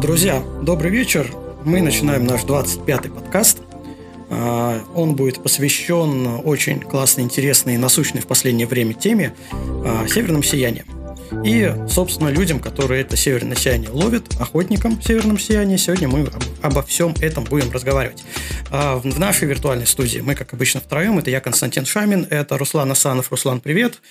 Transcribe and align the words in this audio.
Друзья, 0.00 0.42
добрый 0.62 0.90
вечер. 0.90 1.30
Мы 1.64 1.80
начинаем 1.80 2.26
наш 2.26 2.42
25-й 2.42 3.10
подкаст. 3.10 3.60
А, 4.28 4.80
он 4.94 5.14
будет 5.16 5.42
посвящен 5.42 6.40
очень 6.44 6.80
классной, 6.80 7.24
интересной 7.24 7.74
и 7.74 7.78
насущной 7.78 8.20
в 8.20 8.26
последнее 8.26 8.66
время 8.66 8.92
теме 8.94 9.34
а, 9.52 10.06
северным 10.08 10.42
сиянием. 10.42 10.84
И, 11.44 11.74
собственно, 11.88 12.28
людям, 12.28 12.60
которые 12.60 13.00
это 13.00 13.16
северное 13.16 13.56
сияние 13.56 13.90
ловят, 13.90 14.24
охотникам 14.40 15.00
северном 15.00 15.38
сиянии, 15.38 15.76
сегодня 15.76 16.08
мы 16.08 16.28
обо 16.60 16.82
всем 16.82 17.14
этом 17.20 17.44
будем 17.44 17.70
разговаривать. 17.70 18.24
А, 18.70 18.96
в 18.96 19.18
нашей 19.18 19.48
виртуальной 19.48 19.86
студии 19.86 20.18
мы, 20.18 20.34
как 20.34 20.52
обычно, 20.52 20.80
втроем. 20.80 21.18
Это 21.18 21.30
я, 21.30 21.40
Константин 21.40 21.86
Шамин, 21.86 22.26
это 22.28 22.58
Руслан 22.58 22.90
Асанов. 22.90 23.30
Руслан, 23.30 23.60
привет. 23.60 23.92
Привет, 23.92 24.02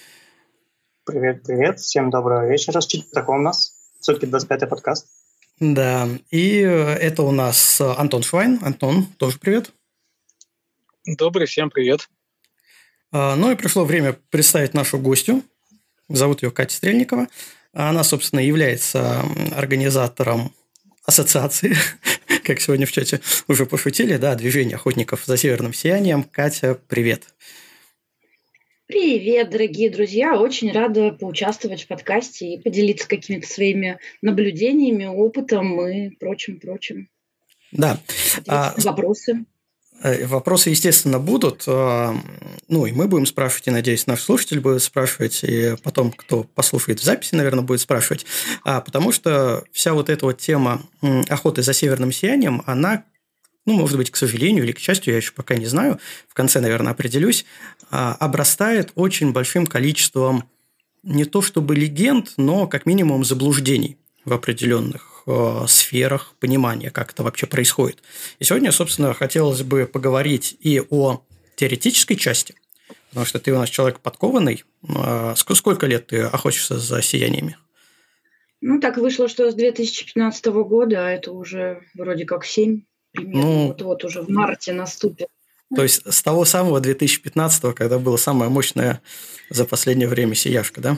привет. 1.05 1.79
Всем 1.79 2.09
доброго 2.09 2.47
вечера. 2.47 2.81
Что 2.81 2.99
такое 3.11 3.37
у 3.37 3.41
нас? 3.41 3.73
Все-таки 3.99 4.25
25-й 4.25 4.67
подкаст. 4.67 5.07
Да, 5.59 6.09
и 6.31 6.57
это 6.57 7.23
у 7.23 7.31
нас 7.31 7.79
Антон 7.81 8.23
Швайн. 8.23 8.59
Антон, 8.61 9.05
тоже 9.17 9.37
привет. 9.39 9.71
Добрый, 11.05 11.47
всем 11.47 11.69
привет. 11.69 12.09
А, 13.11 13.35
ну 13.35 13.51
и 13.51 13.55
пришло 13.55 13.85
время 13.85 14.17
представить 14.29 14.73
нашу 14.73 14.97
гостью. 14.97 15.43
Зовут 16.09 16.43
ее 16.43 16.51
Катя 16.51 16.75
Стрельникова. 16.75 17.27
Она, 17.73 18.03
собственно, 18.03 18.39
является 18.39 19.23
организатором 19.55 20.53
ассоциации, 21.05 21.75
как 22.43 22.61
сегодня 22.61 22.85
в 22.85 22.91
чате 22.91 23.19
уже 23.47 23.65
пошутили, 23.65 24.17
да, 24.17 24.35
движение 24.35 24.75
охотников 24.75 25.25
за 25.25 25.37
северным 25.37 25.73
сиянием. 25.73 26.23
Катя, 26.23 26.77
привет. 26.87 27.23
Привет, 28.85 29.49
дорогие 29.49 29.89
друзья! 29.89 30.37
Очень 30.37 30.73
рада 30.73 31.11
поучаствовать 31.11 31.83
в 31.83 31.87
подкасте 31.87 32.55
и 32.55 32.61
поделиться 32.61 33.07
какими-то 33.07 33.47
своими 33.47 33.97
наблюдениями, 34.21 35.05
опытом 35.05 35.87
и 35.87 36.09
прочим-прочим. 36.09 37.07
Да. 37.71 37.97
А, 38.45 38.73
вопросы. 38.77 39.45
Э, 40.03 40.25
вопросы, 40.27 40.69
естественно, 40.69 41.17
будут. 41.17 41.63
А, 41.65 42.13
ну, 42.67 42.85
и 42.85 42.91
мы 42.91 43.07
будем 43.07 43.25
спрашивать, 43.25 43.67
и, 43.69 43.71
надеюсь, 43.71 44.05
наш 44.05 44.21
слушатель 44.21 44.59
будет 44.59 44.83
спрашивать, 44.83 45.45
и 45.45 45.75
потом, 45.81 46.11
кто 46.11 46.43
послушает 46.43 46.99
в 46.99 47.03
записи, 47.03 47.35
наверное, 47.35 47.63
будет 47.63 47.79
спрашивать. 47.79 48.25
А, 48.65 48.81
потому 48.81 49.13
что 49.13 49.63
вся 49.71 49.93
вот 49.93 50.09
эта 50.09 50.25
вот 50.25 50.39
тема 50.39 50.81
охоты 51.29 51.61
за 51.61 51.71
северным 51.71 52.11
сиянием, 52.11 52.61
она 52.65 53.05
ну, 53.65 53.73
может 53.73 53.97
быть, 53.97 54.11
к 54.11 54.15
сожалению 54.15 54.63
или 54.63 54.71
к 54.73 54.79
счастью, 54.79 55.13
я 55.13 55.17
еще 55.17 55.31
пока 55.31 55.55
не 55.55 55.65
знаю, 55.65 55.99
в 56.27 56.33
конце, 56.33 56.59
наверное, 56.59 56.91
определюсь, 56.91 57.45
а, 57.89 58.13
обрастает 58.19 58.91
очень 58.95 59.31
большим 59.31 59.65
количеством 59.65 60.49
не 61.03 61.25
то 61.25 61.41
чтобы 61.41 61.75
легенд, 61.75 62.33
но 62.37 62.67
как 62.67 62.85
минимум 62.85 63.23
заблуждений 63.23 63.97
в 64.25 64.33
определенных 64.33 65.23
э, 65.27 65.65
сферах 65.67 66.33
понимания, 66.39 66.91
как 66.91 67.11
это 67.11 67.23
вообще 67.23 67.45
происходит. 67.45 68.01
И 68.39 68.45
сегодня, 68.45 68.71
собственно, 68.71 69.13
хотелось 69.13 69.63
бы 69.63 69.85
поговорить 69.85 70.57
и 70.61 70.81
о 70.89 71.21
теоретической 71.57 72.15
части, 72.15 72.55
потому 73.09 73.25
что 73.25 73.39
ты 73.39 73.51
у 73.51 73.57
нас 73.57 73.69
человек 73.69 73.99
подкованный. 73.99 74.63
Э, 74.87 75.33
сколько 75.35 75.87
лет 75.87 76.07
ты 76.07 76.21
охотишься 76.21 76.79
за 76.79 77.01
сияниями? 77.01 77.57
Ну, 78.61 78.79
так 78.79 78.97
вышло, 78.97 79.27
что 79.27 79.51
с 79.51 79.55
2015 79.55 80.45
года, 80.45 81.05
а 81.05 81.09
это 81.09 81.33
уже 81.33 81.81
вроде 81.95 82.23
как 82.23 82.45
7 82.45 82.83
примерно. 83.13 83.41
Ну, 83.41 83.67
Вот-вот 83.67 84.03
уже 84.03 84.21
в 84.21 84.29
марте 84.29 84.73
наступит. 84.73 85.27
То 85.75 85.83
есть 85.83 86.01
с 86.11 86.21
того 86.21 86.45
самого 86.45 86.79
2015, 86.79 87.73
когда 87.73 87.97
была 87.97 88.17
самая 88.17 88.49
мощная 88.49 89.01
за 89.49 89.65
последнее 89.65 90.07
время 90.07 90.35
сияшка, 90.35 90.81
да? 90.81 90.97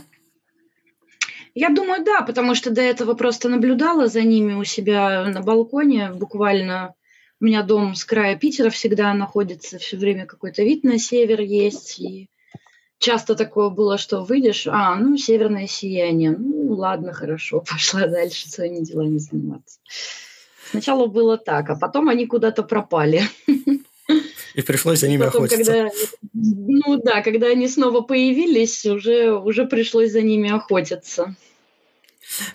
Я 1.53 1.69
думаю, 1.69 2.03
да, 2.03 2.21
потому 2.21 2.53
что 2.53 2.69
до 2.71 2.81
этого 2.81 3.13
просто 3.13 3.47
наблюдала 3.47 4.07
за 4.07 4.23
ними 4.23 4.53
у 4.53 4.65
себя 4.65 5.25
на 5.29 5.41
балконе. 5.41 6.11
Буквально 6.11 6.95
у 7.39 7.45
меня 7.45 7.63
дом 7.63 7.95
с 7.95 8.03
края 8.03 8.35
Питера 8.35 8.69
всегда 8.69 9.13
находится, 9.13 9.77
все 9.77 9.95
время 9.95 10.25
какой-то 10.25 10.63
вид 10.63 10.83
на 10.83 10.99
север 10.99 11.39
есть. 11.39 11.97
И 12.01 12.29
часто 12.99 13.35
такое 13.35 13.69
было, 13.69 13.97
что 13.97 14.25
выйдешь, 14.25 14.67
а, 14.67 14.95
ну, 14.95 15.15
северное 15.15 15.67
сияние. 15.67 16.31
Ну, 16.31 16.73
ладно, 16.73 17.13
хорошо, 17.13 17.61
пошла 17.69 18.07
дальше 18.07 18.49
своими 18.49 18.83
делами 18.83 19.17
заниматься. 19.17 19.79
Сначала 20.75 21.07
было 21.07 21.37
так, 21.37 21.69
а 21.69 21.75
потом 21.75 22.09
они 22.09 22.25
куда-то 22.25 22.63
пропали. 22.63 23.23
И 24.53 24.61
пришлось 24.61 24.99
за 24.99 25.09
ними 25.09 25.25
потом, 25.25 25.43
охотиться. 25.43 25.73
Когда, 25.73 25.89
ну 26.33 26.97
да, 27.03 27.21
когда 27.21 27.47
они 27.47 27.67
снова 27.67 28.01
появились, 28.01 28.85
уже, 28.85 29.33
уже 29.33 29.65
пришлось 29.65 30.11
за 30.11 30.21
ними 30.21 30.49
охотиться. 30.49 31.35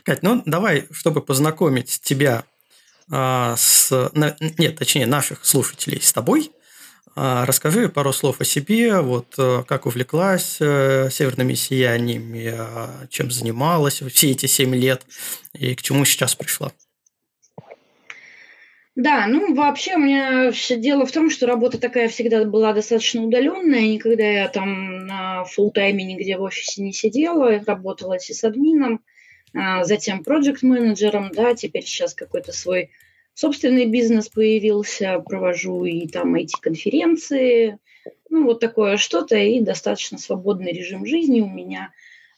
Кать, 0.02 0.22
ну 0.22 0.42
давай, 0.46 0.86
чтобы 0.90 1.20
познакомить 1.20 2.00
тебя 2.02 2.44
а, 3.10 3.54
с... 3.56 4.10
На, 4.14 4.36
нет, 4.58 4.78
точнее, 4.78 5.06
наших 5.06 5.44
слушателей 5.44 6.00
с 6.00 6.12
тобой, 6.12 6.50
а, 7.16 7.44
расскажи 7.44 7.88
пару 7.88 8.12
слов 8.12 8.40
о 8.40 8.44
себе, 8.44 9.00
вот 9.00 9.34
а, 9.36 9.62
как 9.64 9.86
увлеклась 9.86 10.58
а, 10.60 11.08
северными 11.10 11.54
сияниями, 11.54 12.54
а, 12.56 13.06
чем 13.10 13.30
занималась 13.30 14.00
все 14.00 14.30
эти 14.30 14.46
семь 14.46 14.74
лет 14.74 15.02
и 15.52 15.74
к 15.74 15.82
чему 15.82 16.04
сейчас 16.04 16.34
пришла. 16.34 16.72
Да, 18.96 19.26
ну 19.28 19.54
вообще 19.54 19.94
у 19.94 19.98
меня 20.00 20.50
все 20.50 20.76
дело 20.76 21.06
в 21.06 21.12
том, 21.12 21.30
что 21.30 21.46
работа 21.46 21.78
такая 21.78 22.08
всегда 22.08 22.44
была 22.44 22.72
достаточно 22.72 23.22
удаленная. 23.22 23.82
Никогда 23.82 24.24
я 24.24 24.48
там 24.48 25.06
на 25.06 25.44
full 25.44 25.70
тайме 25.70 26.04
нигде 26.04 26.36
в 26.36 26.42
офисе 26.42 26.82
не 26.82 26.92
сидела. 26.92 27.62
Работала 27.64 28.18
с 28.18 28.44
админом, 28.44 29.00
а, 29.54 29.84
затем 29.84 30.24
проект-менеджером, 30.24 31.30
да, 31.32 31.54
теперь 31.54 31.84
сейчас 31.84 32.14
какой-то 32.14 32.52
свой 32.52 32.90
собственный 33.34 33.86
бизнес 33.86 34.28
появился, 34.28 35.20
провожу 35.20 35.84
и 35.84 36.08
там 36.08 36.34
эти 36.34 36.60
конференции, 36.60 37.78
ну 38.28 38.44
вот 38.44 38.58
такое 38.58 38.96
что-то, 38.96 39.36
и 39.36 39.60
достаточно 39.60 40.18
свободный 40.18 40.72
режим 40.72 41.06
жизни 41.06 41.40
у 41.40 41.48
меня, 41.48 41.92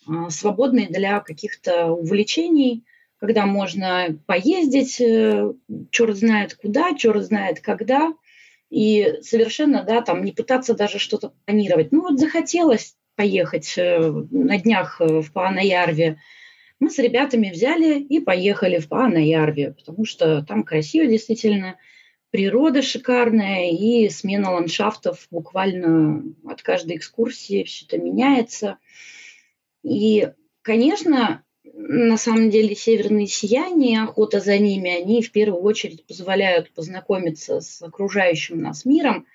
а, 0.06 0.28
свободный 0.28 0.86
для 0.86 1.20
каких-то 1.20 1.86
увлечений– 1.86 2.84
когда 3.22 3.46
можно 3.46 4.18
поездить, 4.26 5.00
э, 5.00 5.52
черт 5.92 6.16
знает 6.16 6.56
куда, 6.56 6.92
черт 6.94 7.22
знает 7.22 7.60
когда, 7.60 8.12
и 8.68 9.20
совершенно, 9.20 9.84
да, 9.84 10.00
там 10.00 10.24
не 10.24 10.32
пытаться 10.32 10.74
даже 10.74 10.98
что-то 10.98 11.32
планировать. 11.46 11.92
Ну 11.92 12.00
вот 12.00 12.18
захотелось 12.18 12.96
поехать 13.14 13.74
э, 13.76 14.00
на 14.00 14.58
днях 14.58 15.00
э, 15.00 15.20
в 15.20 15.32
Паанаярве. 15.32 16.18
Мы 16.80 16.90
с 16.90 16.98
ребятами 16.98 17.50
взяли 17.50 18.00
и 18.00 18.18
поехали 18.18 18.80
в 18.80 18.88
Паанаярве, 18.88 19.70
потому 19.70 20.04
что 20.04 20.42
там 20.42 20.64
красиво 20.64 21.06
действительно, 21.06 21.76
природа 22.32 22.82
шикарная 22.82 23.70
и 23.70 24.08
смена 24.08 24.50
ландшафтов 24.50 25.28
буквально 25.30 26.24
от 26.44 26.60
каждой 26.62 26.96
экскурсии 26.96 27.62
все 27.62 27.86
это 27.86 27.98
меняется. 27.98 28.78
И, 29.84 30.28
конечно, 30.62 31.44
на 31.74 32.16
самом 32.16 32.50
деле 32.50 32.74
северные 32.74 33.26
сияния, 33.26 34.02
охота 34.02 34.40
за 34.40 34.58
ними, 34.58 34.90
они 34.90 35.22
в 35.22 35.32
первую 35.32 35.62
очередь 35.62 36.04
позволяют 36.04 36.70
познакомиться 36.72 37.60
с 37.60 37.82
окружающим 37.82 38.60
нас 38.60 38.84
миром. 38.84 39.26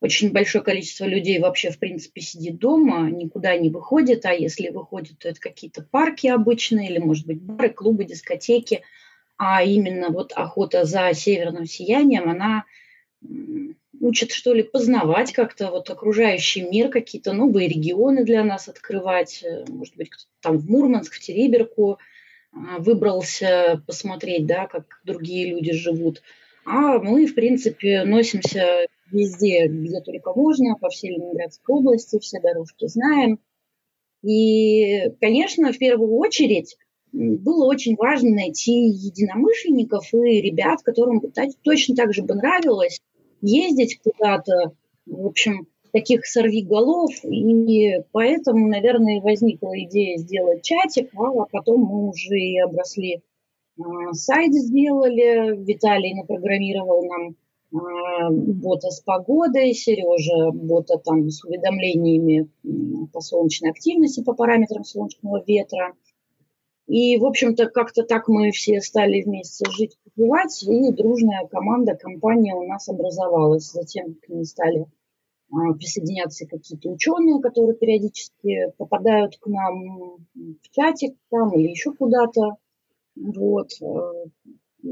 Очень 0.00 0.32
большое 0.32 0.62
количество 0.62 1.04
людей 1.04 1.38
вообще, 1.38 1.70
в 1.70 1.78
принципе, 1.78 2.20
сидит 2.20 2.58
дома, 2.58 3.10
никуда 3.10 3.56
не 3.56 3.70
выходит, 3.70 4.26
а 4.26 4.32
если 4.32 4.68
выходит, 4.68 5.18
то 5.18 5.28
это 5.28 5.40
какие-то 5.40 5.82
парки 5.82 6.26
обычные 6.26 6.90
или, 6.90 6.98
может 6.98 7.26
быть, 7.26 7.40
бары, 7.40 7.70
клубы, 7.70 8.04
дискотеки. 8.04 8.82
А 9.36 9.64
именно 9.64 10.10
вот 10.10 10.32
охота 10.32 10.84
за 10.84 11.12
северным 11.14 11.64
сиянием, 11.64 12.28
она 12.28 12.64
учат, 14.04 14.32
что 14.32 14.52
ли, 14.52 14.62
познавать 14.62 15.32
как-то 15.32 15.70
вот 15.70 15.88
окружающий 15.88 16.62
мир, 16.62 16.90
какие-то 16.90 17.32
новые 17.32 17.68
регионы 17.68 18.24
для 18.24 18.44
нас 18.44 18.68
открывать. 18.68 19.42
Э, 19.42 19.64
может 19.68 19.96
быть, 19.96 20.10
кто-то 20.10 20.28
там 20.42 20.58
в 20.58 20.68
Мурманск, 20.68 21.14
в 21.14 21.20
Тереберку 21.20 21.98
а, 22.52 22.78
выбрался 22.78 23.82
посмотреть, 23.86 24.46
да, 24.46 24.66
как 24.66 25.00
другие 25.04 25.50
люди 25.50 25.72
живут. 25.72 26.22
А 26.66 26.98
мы, 26.98 27.26
в 27.26 27.34
принципе, 27.34 28.04
носимся 28.04 28.86
везде, 29.10 29.68
где 29.68 30.00
только 30.00 30.34
можно, 30.34 30.76
по 30.76 30.90
всей 30.90 31.12
Ленинградской 31.12 31.74
области, 31.74 32.18
все 32.18 32.40
дорожки 32.40 32.86
знаем. 32.86 33.38
И, 34.22 35.10
конечно, 35.20 35.72
в 35.72 35.78
первую 35.78 36.14
очередь 36.16 36.76
было 37.12 37.66
очень 37.66 37.96
важно 37.96 38.30
найти 38.30 38.72
единомышленников 38.88 40.12
и 40.12 40.40
ребят, 40.40 40.82
которым 40.82 41.22
точно 41.62 41.94
так 41.94 42.12
же 42.12 42.22
бы 42.22 42.34
нравилось 42.34 43.00
ездить 43.44 44.00
куда-то, 44.02 44.72
в 45.06 45.26
общем, 45.26 45.66
таких 45.92 46.26
сорвиголов, 46.26 47.12
и 47.24 48.00
поэтому, 48.10 48.68
наверное, 48.68 49.20
возникла 49.20 49.78
идея 49.84 50.18
сделать 50.18 50.62
чатик, 50.62 51.10
а 51.14 51.44
потом 51.52 51.82
мы 51.82 52.08
уже 52.08 52.36
и 52.36 52.58
обросли 52.58 53.22
а, 53.78 54.12
сайт 54.12 54.52
сделали, 54.52 55.56
Виталий 55.64 56.14
напрограммировал 56.14 57.04
нам 57.04 57.36
а, 57.74 58.30
бота 58.30 58.90
с 58.90 59.00
погодой, 59.00 59.72
Сережа 59.72 60.50
бота 60.52 60.98
там 60.98 61.28
с 61.30 61.44
уведомлениями 61.44 62.48
по 63.12 63.20
солнечной 63.20 63.70
активности, 63.70 64.22
по 64.22 64.32
параметрам 64.34 64.84
солнечного 64.84 65.42
ветра. 65.46 65.94
И, 66.86 67.16
в 67.16 67.24
общем-то, 67.24 67.66
как-то 67.70 68.02
так 68.02 68.28
мы 68.28 68.50
все 68.50 68.80
стали 68.80 69.22
вместе 69.22 69.64
жить, 69.70 69.96
побывать, 70.04 70.62
и 70.62 70.92
дружная 70.92 71.46
команда, 71.46 71.94
компания 71.94 72.54
у 72.54 72.66
нас 72.66 72.88
образовалась. 72.88 73.72
Затем 73.72 74.14
к 74.14 74.28
ней 74.28 74.44
стали 74.44 74.86
а, 75.50 75.72
присоединяться 75.72 76.46
какие-то 76.46 76.90
ученые, 76.90 77.40
которые 77.40 77.74
периодически 77.74 78.72
попадают 78.76 79.38
к 79.38 79.46
нам 79.46 80.18
в 80.34 80.70
чатик 80.72 81.16
там 81.30 81.54
или 81.58 81.68
еще 81.68 81.92
куда-то. 81.92 82.56
Вот. 83.16 83.70
Э, 83.80 84.88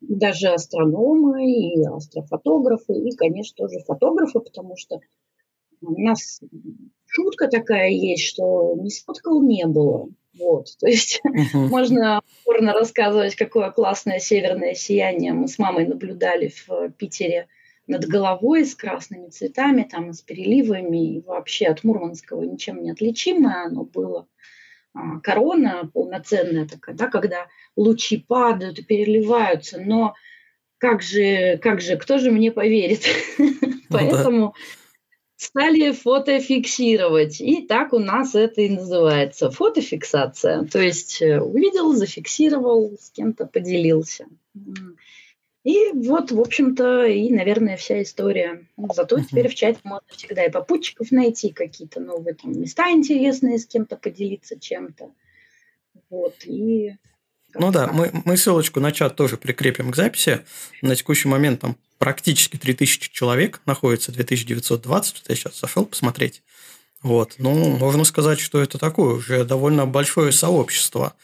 даже 0.00 0.48
астрономы 0.48 1.50
и 1.50 1.84
астрофотографы, 1.84 2.94
и, 2.94 3.14
конечно, 3.16 3.54
тоже 3.56 3.80
фотографы, 3.80 4.40
потому 4.40 4.76
что 4.76 5.00
у 5.82 6.00
нас 6.00 6.40
шутка 7.06 7.48
такая 7.48 7.90
есть, 7.90 8.22
что 8.22 8.74
не 8.76 8.90
сфоткал, 8.90 9.42
не 9.42 9.66
было. 9.66 10.08
Вот, 10.38 10.66
то 10.78 10.88
есть 10.88 11.20
uh-huh. 11.26 11.68
можно 11.68 12.20
упорно 12.42 12.72
рассказывать, 12.72 13.36
какое 13.36 13.70
классное 13.70 14.18
северное 14.18 14.74
сияние 14.74 15.32
мы 15.32 15.48
с 15.48 15.58
мамой 15.58 15.86
наблюдали 15.86 16.52
в 16.66 16.90
Питере 16.90 17.48
над 17.86 18.06
головой 18.06 18.64
с 18.64 18.74
красными 18.74 19.28
цветами, 19.28 19.86
там, 19.90 20.12
с 20.12 20.22
переливами, 20.22 21.16
и 21.16 21.20
вообще 21.20 21.66
от 21.66 21.84
Мурманского 21.84 22.42
ничем 22.42 22.82
не 22.82 22.90
отличимое 22.90 23.66
оно 23.66 23.84
было. 23.84 24.26
А, 24.94 25.20
корона 25.20 25.90
полноценная 25.92 26.66
такая, 26.66 26.94
да, 26.94 27.08
когда 27.08 27.46
лучи 27.76 28.16
падают 28.18 28.78
и 28.78 28.84
переливаются, 28.84 29.80
но 29.80 30.14
как 30.78 31.02
же, 31.02 31.58
как 31.58 31.80
же, 31.80 31.96
кто 31.96 32.18
же 32.18 32.30
мне 32.30 32.50
поверит? 32.50 33.04
Ну 33.86 33.98
Поэтому 34.00 34.54
стали 35.44 35.92
фото 35.92 36.40
фиксировать. 36.40 37.40
И 37.40 37.66
так 37.66 37.92
у 37.92 37.98
нас 37.98 38.34
это 38.34 38.62
и 38.62 38.68
называется. 38.68 39.50
Фотофиксация. 39.50 40.64
То 40.64 40.80
есть 40.80 41.20
э, 41.22 41.40
увидел, 41.40 41.92
зафиксировал, 41.92 42.96
с 43.00 43.10
кем-то 43.10 43.46
поделился. 43.46 44.26
И 45.64 45.92
вот, 45.94 46.30
в 46.30 46.40
общем-то, 46.40 47.04
и, 47.04 47.30
наверное, 47.30 47.76
вся 47.76 48.02
история. 48.02 48.66
Зато 48.76 49.16
uh-huh. 49.16 49.24
теперь 49.24 49.48
в 49.48 49.54
чате 49.54 49.80
можно 49.82 50.06
всегда 50.10 50.44
и 50.44 50.50
попутчиков 50.50 51.10
найти, 51.10 51.52
какие-то 51.52 52.00
новые 52.00 52.34
там 52.34 52.52
места 52.60 52.90
интересные, 52.90 53.58
с 53.58 53.66
кем-то 53.66 53.96
поделиться 53.96 54.60
чем-то. 54.60 55.10
Вот, 56.10 56.34
и 56.44 56.96
ну 57.54 57.70
да, 57.70 57.88
мы, 57.92 58.10
мы 58.24 58.36
ссылочку 58.36 58.80
на 58.80 58.92
чат 58.92 59.16
тоже 59.16 59.36
прикрепим 59.36 59.90
к 59.90 59.96
записи. 59.96 60.40
На 60.82 60.96
текущий 60.96 61.28
момент 61.28 61.60
там 61.60 61.76
практически 62.04 62.58
3000 62.58 63.12
человек 63.12 63.62
находится, 63.64 64.12
2920, 64.12 65.14
вот 65.14 65.22
я 65.26 65.34
сейчас 65.34 65.58
зашел 65.58 65.86
посмотреть. 65.86 66.42
Вот, 67.02 67.36
ну, 67.38 67.78
можно 67.78 68.04
сказать, 68.04 68.40
что 68.40 68.60
это 68.60 68.76
такое 68.76 69.14
уже 69.14 69.42
довольно 69.42 69.86
большое 69.86 70.30
сообщество 70.30 71.14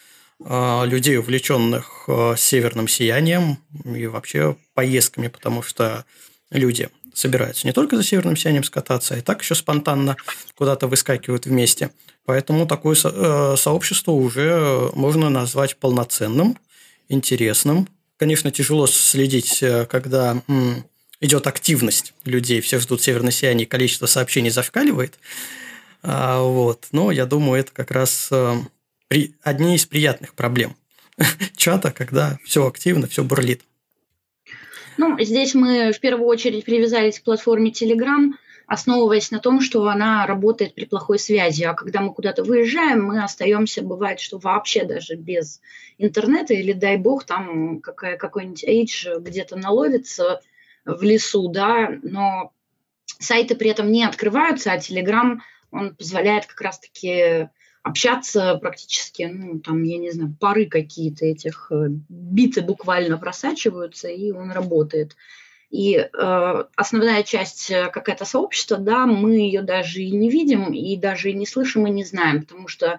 а, 0.42 0.86
людей, 0.86 1.18
увлеченных 1.18 2.04
а, 2.08 2.34
северным 2.34 2.88
сиянием 2.88 3.58
и 3.84 4.06
вообще 4.06 4.56
поездками, 4.72 5.28
потому 5.28 5.62
что 5.62 6.06
люди 6.50 6.88
собираются 7.12 7.66
не 7.66 7.74
только 7.74 7.98
за 7.98 8.02
северным 8.02 8.34
сиянием 8.34 8.64
скататься, 8.64 9.14
а 9.14 9.18
и 9.18 9.20
так 9.20 9.42
еще 9.42 9.54
спонтанно 9.54 10.16
куда-то 10.54 10.86
выскакивают 10.86 11.44
вместе. 11.44 11.90
Поэтому 12.24 12.66
такое 12.66 12.96
э, 13.04 13.54
сообщество 13.58 14.12
уже 14.12 14.90
можно 14.94 15.28
назвать 15.28 15.76
полноценным, 15.76 16.56
интересным. 17.10 17.86
Конечно, 18.20 18.50
тяжело 18.50 18.86
следить, 18.86 19.62
э, 19.62 19.86
когда 19.86 20.42
идет 21.22 21.46
активность 21.46 22.12
людей, 22.26 22.60
все 22.60 22.78
ждут 22.78 23.00
северное 23.00 23.30
сияние, 23.30 23.66
количество 23.66 24.04
сообщений 24.04 24.50
зашкаливает. 24.50 25.18
А, 26.02 26.42
вот. 26.42 26.88
Но 26.92 27.12
я 27.12 27.24
думаю, 27.24 27.60
это 27.60 27.72
как 27.72 27.90
раз 27.90 28.28
э, 28.30 28.56
одни 29.42 29.74
из 29.74 29.86
приятных 29.86 30.34
проблем 30.34 30.76
чата, 31.56 31.92
когда 31.92 32.38
все 32.44 32.66
активно, 32.66 33.06
все 33.06 33.24
бурлит. 33.24 33.62
Ну, 34.98 35.18
здесь 35.18 35.54
мы 35.54 35.90
в 35.90 35.98
первую 35.98 36.26
очередь 36.28 36.66
привязались 36.66 37.20
к 37.20 37.22
платформе 37.22 37.70
Telegram, 37.70 38.32
основываясь 38.70 39.32
на 39.32 39.40
том, 39.40 39.60
что 39.60 39.88
она 39.88 40.24
работает 40.26 40.76
при 40.76 40.84
плохой 40.84 41.18
связи. 41.18 41.64
А 41.64 41.74
когда 41.74 42.02
мы 42.02 42.14
куда-то 42.14 42.44
выезжаем, 42.44 43.02
мы 43.02 43.20
остаемся, 43.20 43.82
бывает, 43.82 44.20
что 44.20 44.38
вообще 44.38 44.84
даже 44.84 45.16
без 45.16 45.60
интернета, 45.98 46.54
или 46.54 46.72
дай 46.72 46.96
бог, 46.96 47.24
там 47.24 47.80
какая, 47.80 48.16
какой-нибудь 48.16 48.62
эйдж 48.62 49.08
где-то 49.18 49.56
наловится 49.56 50.40
в 50.84 51.02
лесу, 51.02 51.48
да, 51.48 51.98
но 52.04 52.52
сайты 53.18 53.56
при 53.56 53.70
этом 53.70 53.90
не 53.90 54.04
открываются, 54.04 54.70
а 54.70 54.78
Telegram, 54.78 55.38
он 55.72 55.96
позволяет 55.96 56.46
как 56.46 56.60
раз-таки 56.60 57.48
общаться 57.82 58.56
практически, 58.62 59.24
ну, 59.24 59.58
там, 59.58 59.82
я 59.82 59.98
не 59.98 60.12
знаю, 60.12 60.36
пары 60.38 60.66
какие-то 60.66 61.26
этих 61.26 61.72
э, 61.72 61.88
биты 62.08 62.62
буквально 62.62 63.18
просачиваются, 63.18 64.06
и 64.06 64.30
он 64.30 64.52
работает. 64.52 65.16
И 65.70 65.94
э, 65.96 66.64
основная 66.74 67.22
часть 67.22 67.70
э, 67.70 67.90
какая-то 67.90 68.24
сообщества, 68.24 68.76
да, 68.76 69.06
мы 69.06 69.36
ее 69.36 69.62
даже 69.62 70.02
и 70.02 70.10
не 70.10 70.28
видим, 70.28 70.72
и 70.72 70.96
даже 70.96 71.30
и 71.30 71.34
не 71.34 71.46
слышим, 71.46 71.86
и 71.86 71.90
не 71.90 72.04
знаем, 72.04 72.42
потому 72.42 72.66
что 72.66 72.98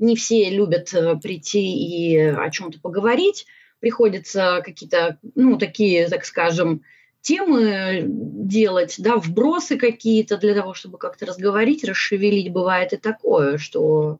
не 0.00 0.16
все 0.16 0.50
любят 0.50 0.92
э, 0.92 1.14
прийти 1.16 1.62
и 1.62 2.18
о 2.18 2.50
чем-то 2.50 2.80
поговорить. 2.80 3.46
Приходится 3.78 4.60
какие-то, 4.64 5.18
ну, 5.36 5.56
такие, 5.56 6.08
так 6.08 6.24
скажем, 6.24 6.82
темы 7.20 8.02
делать, 8.06 8.96
да, 8.98 9.16
вбросы 9.16 9.76
какие-то 9.76 10.36
для 10.36 10.54
того, 10.54 10.74
чтобы 10.74 10.98
как-то 10.98 11.26
разговорить, 11.26 11.84
расшевелить. 11.84 12.52
Бывает 12.52 12.92
и 12.92 12.96
такое, 12.96 13.56
что 13.58 14.18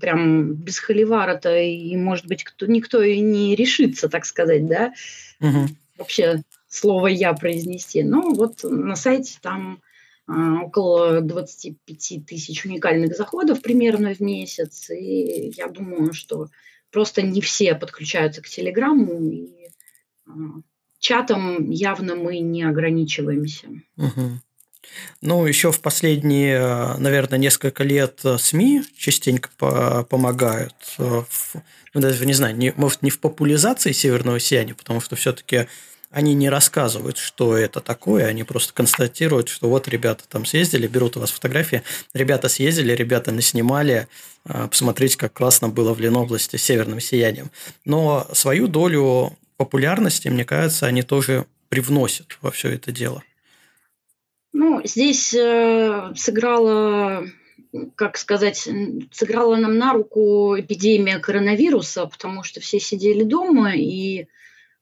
прям 0.00 0.54
без 0.54 0.78
холивара-то 0.78 1.54
и, 1.54 1.94
может 1.96 2.26
быть, 2.26 2.44
кто, 2.44 2.64
никто 2.64 3.02
и 3.02 3.20
не 3.20 3.54
решится, 3.56 4.08
так 4.08 4.24
сказать, 4.24 4.66
да, 4.66 4.94
угу. 5.40 5.66
вообще 5.98 6.42
слово 6.70 7.08
«я» 7.08 7.34
произнести. 7.34 8.02
Ну, 8.02 8.32
вот 8.32 8.62
на 8.62 8.96
сайте 8.96 9.38
там 9.42 9.82
а, 10.26 10.62
около 10.62 11.20
25 11.20 12.24
тысяч 12.24 12.64
уникальных 12.64 13.16
заходов 13.16 13.60
примерно 13.60 14.14
в 14.14 14.20
месяц, 14.20 14.88
и 14.90 15.52
я 15.56 15.66
думаю, 15.66 16.12
что 16.12 16.46
просто 16.92 17.22
не 17.22 17.40
все 17.40 17.74
подключаются 17.74 18.40
к 18.40 18.48
Телеграмму, 18.48 19.20
и 19.28 19.48
а, 20.26 20.30
чатом 21.00 21.70
явно 21.70 22.14
мы 22.14 22.38
не 22.38 22.62
ограничиваемся. 22.62 23.68
Угу. 23.96 24.40
Ну, 25.20 25.46
еще 25.46 25.72
в 25.72 25.80
последние, 25.80 26.96
наверное, 26.98 27.38
несколько 27.38 27.84
лет 27.84 28.22
СМИ 28.38 28.82
частенько 28.96 29.50
по 29.58 30.04
помогают. 30.04 30.74
В, 30.96 31.26
ну, 31.92 32.00
даже 32.00 32.24
не 32.24 32.32
знаю, 32.32 32.56
не, 32.56 32.72
может, 32.76 33.02
не 33.02 33.10
в 33.10 33.20
популяризации 33.20 33.92
северного 33.92 34.40
сияния, 34.40 34.74
потому 34.74 35.00
что 35.00 35.16
все-таки 35.16 35.66
они 36.10 36.34
не 36.34 36.48
рассказывают, 36.48 37.16
что 37.18 37.56
это 37.56 37.80
такое, 37.80 38.26
они 38.26 38.42
просто 38.42 38.72
констатируют, 38.74 39.48
что 39.48 39.68
вот 39.68 39.86
ребята 39.86 40.24
там 40.28 40.44
съездили, 40.44 40.88
берут 40.88 41.16
у 41.16 41.20
вас 41.20 41.30
фотографии, 41.30 41.82
ребята 42.12 42.48
съездили, 42.48 42.92
ребята 42.92 43.30
наснимали, 43.30 44.08
а, 44.44 44.66
посмотрите, 44.66 45.16
как 45.16 45.32
классно 45.32 45.68
было 45.68 45.94
в 45.94 46.00
Ленобласти 46.00 46.56
с 46.56 46.62
северным 46.64 47.00
сиянием. 47.00 47.50
Но 47.84 48.26
свою 48.32 48.66
долю 48.66 49.36
популярности, 49.56 50.28
мне 50.28 50.44
кажется, 50.44 50.86
они 50.86 51.02
тоже 51.02 51.46
привносят 51.68 52.38
во 52.42 52.50
все 52.50 52.70
это 52.70 52.90
дело. 52.90 53.22
Ну, 54.52 54.80
здесь 54.84 55.32
э, 55.32 56.12
сыграла, 56.16 57.24
как 57.94 58.16
сказать, 58.16 58.68
сыграла 59.12 59.54
нам 59.54 59.78
на 59.78 59.92
руку 59.92 60.58
эпидемия 60.58 61.20
коронавируса, 61.20 62.06
потому 62.06 62.42
что 62.42 62.58
все 62.60 62.80
сидели 62.80 63.22
дома, 63.22 63.76
и 63.76 64.26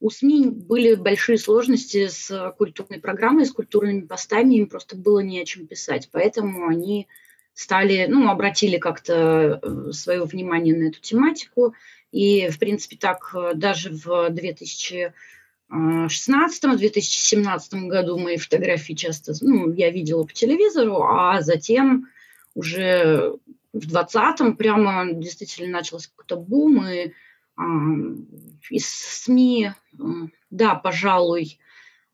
у 0.00 0.10
СМИ 0.10 0.46
были 0.46 0.94
большие 0.94 1.38
сложности 1.38 2.08
с 2.08 2.52
культурной 2.56 3.00
программой, 3.00 3.46
с 3.46 3.52
культурными 3.52 4.02
постами, 4.02 4.56
им 4.56 4.68
просто 4.68 4.96
было 4.96 5.20
не 5.20 5.40
о 5.40 5.44
чем 5.44 5.66
писать. 5.66 6.08
Поэтому 6.12 6.68
они 6.68 7.08
стали, 7.54 8.06
ну, 8.08 8.30
обратили 8.30 8.78
как-то 8.78 9.58
э, 9.60 9.90
свое 9.92 10.22
внимание 10.22 10.76
на 10.76 10.90
эту 10.90 11.00
тематику. 11.00 11.74
И, 12.12 12.48
в 12.48 12.60
принципе, 12.60 12.96
так 12.96 13.34
э, 13.34 13.54
даже 13.54 13.90
в 13.90 14.30
2016-2017 15.68 17.88
году 17.88 18.18
мои 18.18 18.36
фотографии 18.36 18.92
часто, 18.92 19.32
ну, 19.40 19.72
я 19.72 19.90
видела 19.90 20.22
по 20.22 20.32
телевизору, 20.32 21.02
а 21.02 21.42
затем 21.42 22.06
уже 22.54 23.34
в 23.72 23.92
20-м 23.92 24.56
прямо 24.56 25.12
действительно 25.12 25.78
начался 25.78 26.10
какой-то 26.10 26.36
бум, 26.36 26.86
и 26.86 27.10
из 28.70 28.88
СМИ, 28.88 29.72
да, 30.50 30.74
пожалуй, 30.74 31.58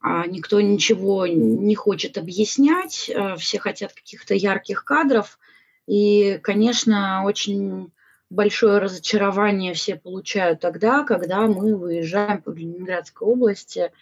а, 0.00 0.26
никто 0.26 0.60
ничего 0.60 1.26
не 1.26 1.74
хочет 1.74 2.18
объяснять, 2.18 3.10
а, 3.14 3.36
все 3.36 3.58
хотят 3.58 3.92
каких-то 3.92 4.34
ярких 4.34 4.84
кадров, 4.84 5.38
и, 5.86 6.38
конечно, 6.42 7.22
очень 7.24 7.90
большое 8.30 8.78
разочарование 8.78 9.74
все 9.74 9.96
получают 9.96 10.60
тогда, 10.60 11.04
когда 11.04 11.46
мы 11.46 11.76
выезжаем 11.76 12.42
по 12.42 12.50
Ленинградской 12.50 13.26
области 13.26 13.92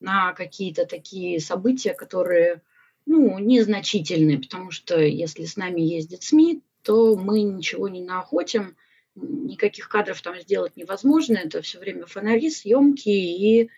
на 0.00 0.32
какие-то 0.32 0.86
такие 0.86 1.40
события, 1.40 1.94
которые 1.94 2.62
ну, 3.06 3.38
незначительные, 3.38 4.38
потому 4.38 4.70
что 4.70 5.00
если 5.00 5.44
с 5.44 5.56
нами 5.56 5.80
ездят 5.80 6.22
СМИ, 6.22 6.62
то 6.82 7.16
мы 7.16 7.42
ничего 7.42 7.88
не 7.88 8.00
наохотим, 8.00 8.76
никаких 9.14 9.88
кадров 9.88 10.20
там 10.22 10.38
сделать 10.40 10.76
невозможно. 10.76 11.36
Это 11.36 11.62
все 11.62 11.78
время 11.78 12.06
фонари, 12.06 12.50
съемки 12.50 13.08
и 13.08 13.70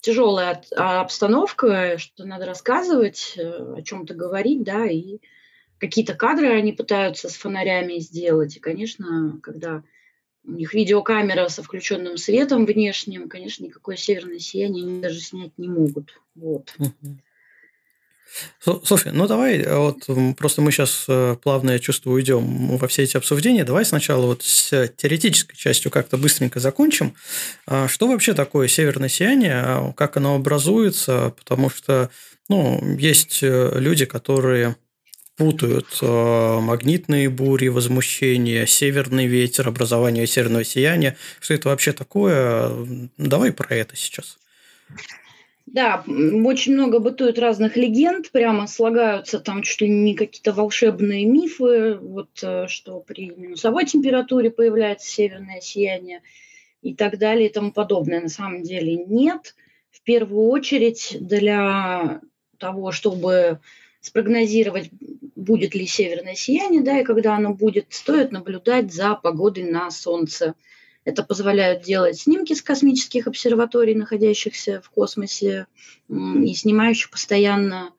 тяжелая 0.00 0.62
обстановка, 0.76 1.98
что 1.98 2.24
надо 2.24 2.46
рассказывать, 2.46 3.34
э, 3.36 3.74
о 3.76 3.82
чем-то 3.82 4.14
говорить, 4.14 4.62
да, 4.62 4.86
и 4.86 5.18
какие-то 5.78 6.14
кадры 6.14 6.48
они 6.48 6.72
пытаются 6.72 7.28
с 7.28 7.36
фонарями 7.36 7.98
сделать. 7.98 8.56
И, 8.56 8.60
конечно, 8.60 9.38
когда 9.42 9.82
у 10.44 10.52
них 10.52 10.72
видеокамера 10.72 11.48
со 11.48 11.62
включенным 11.62 12.16
светом 12.16 12.64
внешним, 12.64 13.28
конечно, 13.28 13.64
никакое 13.64 13.96
северное 13.96 14.38
сияние 14.38 14.84
они 14.84 15.00
даже 15.00 15.20
снять 15.20 15.52
не 15.58 15.68
могут. 15.68 16.20
Вот. 16.34 16.74
Слушай, 18.60 19.12
ну 19.12 19.26
давай, 19.26 19.58
э, 19.58 19.76
вот 19.76 20.08
просто 20.36 20.62
мы 20.62 20.70
сейчас 20.70 21.04
э, 21.08 21.36
плавно, 21.42 21.72
я 21.72 21.78
чувствую, 21.78 22.14
уйдем 22.14 22.76
во 22.76 22.88
все 22.88 23.02
эти 23.02 23.16
обсуждения. 23.16 23.64
Давай 23.64 23.84
сначала 23.84 24.26
вот 24.26 24.42
с 24.42 24.88
теоретической 24.96 25.56
частью 25.56 25.90
как-то 25.90 26.16
быстренько 26.16 26.60
закончим. 26.60 27.14
А 27.66 27.88
что 27.88 28.06
вообще 28.06 28.34
такое 28.34 28.68
северное 28.68 29.08
сияние, 29.08 29.54
а 29.54 29.92
как 29.92 30.16
оно 30.16 30.36
образуется? 30.36 31.34
Потому 31.36 31.70
что 31.70 32.10
ну, 32.48 32.96
есть 32.98 33.40
э, 33.42 33.72
люди, 33.78 34.04
которые 34.04 34.76
путают 35.36 36.02
магнитные 36.02 37.30
бури, 37.30 37.68
возмущения, 37.68 38.66
северный 38.66 39.26
ветер, 39.26 39.68
образование 39.68 40.26
северного 40.26 40.64
сияния. 40.64 41.16
Что 41.40 41.54
это 41.54 41.70
вообще 41.70 41.94
такое? 41.94 42.70
Давай 43.16 43.50
про 43.50 43.74
это 43.74 43.96
сейчас. 43.96 44.36
Да, 45.72 46.02
очень 46.06 46.74
много 46.74 46.98
бытует 46.98 47.38
разных 47.38 47.76
легенд, 47.76 48.32
прямо 48.32 48.66
слагаются 48.66 49.38
там 49.38 49.62
чуть 49.62 49.80
ли 49.82 49.88
не 49.88 50.16
какие-то 50.16 50.52
волшебные 50.52 51.24
мифы, 51.26 51.94
вот 51.94 52.30
э, 52.42 52.66
что 52.66 52.98
при 52.98 53.30
минусовой 53.30 53.86
температуре 53.86 54.50
появляется 54.50 55.08
северное 55.08 55.60
сияние 55.60 56.22
и 56.82 56.92
так 56.92 57.18
далее 57.18 57.48
и 57.48 57.52
тому 57.52 57.70
подобное. 57.70 58.20
На 58.20 58.28
самом 58.28 58.64
деле 58.64 58.96
нет. 58.96 59.54
В 59.92 60.02
первую 60.02 60.48
очередь 60.48 61.16
для 61.20 62.20
того, 62.58 62.90
чтобы 62.90 63.60
спрогнозировать, 64.00 64.90
будет 65.36 65.76
ли 65.76 65.86
северное 65.86 66.34
сияние, 66.34 66.82
да, 66.82 66.98
и 66.98 67.04
когда 67.04 67.36
оно 67.36 67.54
будет, 67.54 67.86
стоит 67.90 68.32
наблюдать 68.32 68.92
за 68.92 69.14
погодой 69.14 69.70
на 69.70 69.88
Солнце– 69.92 70.54
это 71.10 71.22
позволяет 71.22 71.82
делать 71.82 72.18
снимки 72.18 72.54
с 72.54 72.62
космических 72.62 73.26
обсерваторий, 73.26 73.94
находящихся 73.94 74.80
в 74.80 74.90
космосе, 74.90 75.66
и 76.08 76.54
снимающих 76.54 77.10
постоянно 77.10 77.92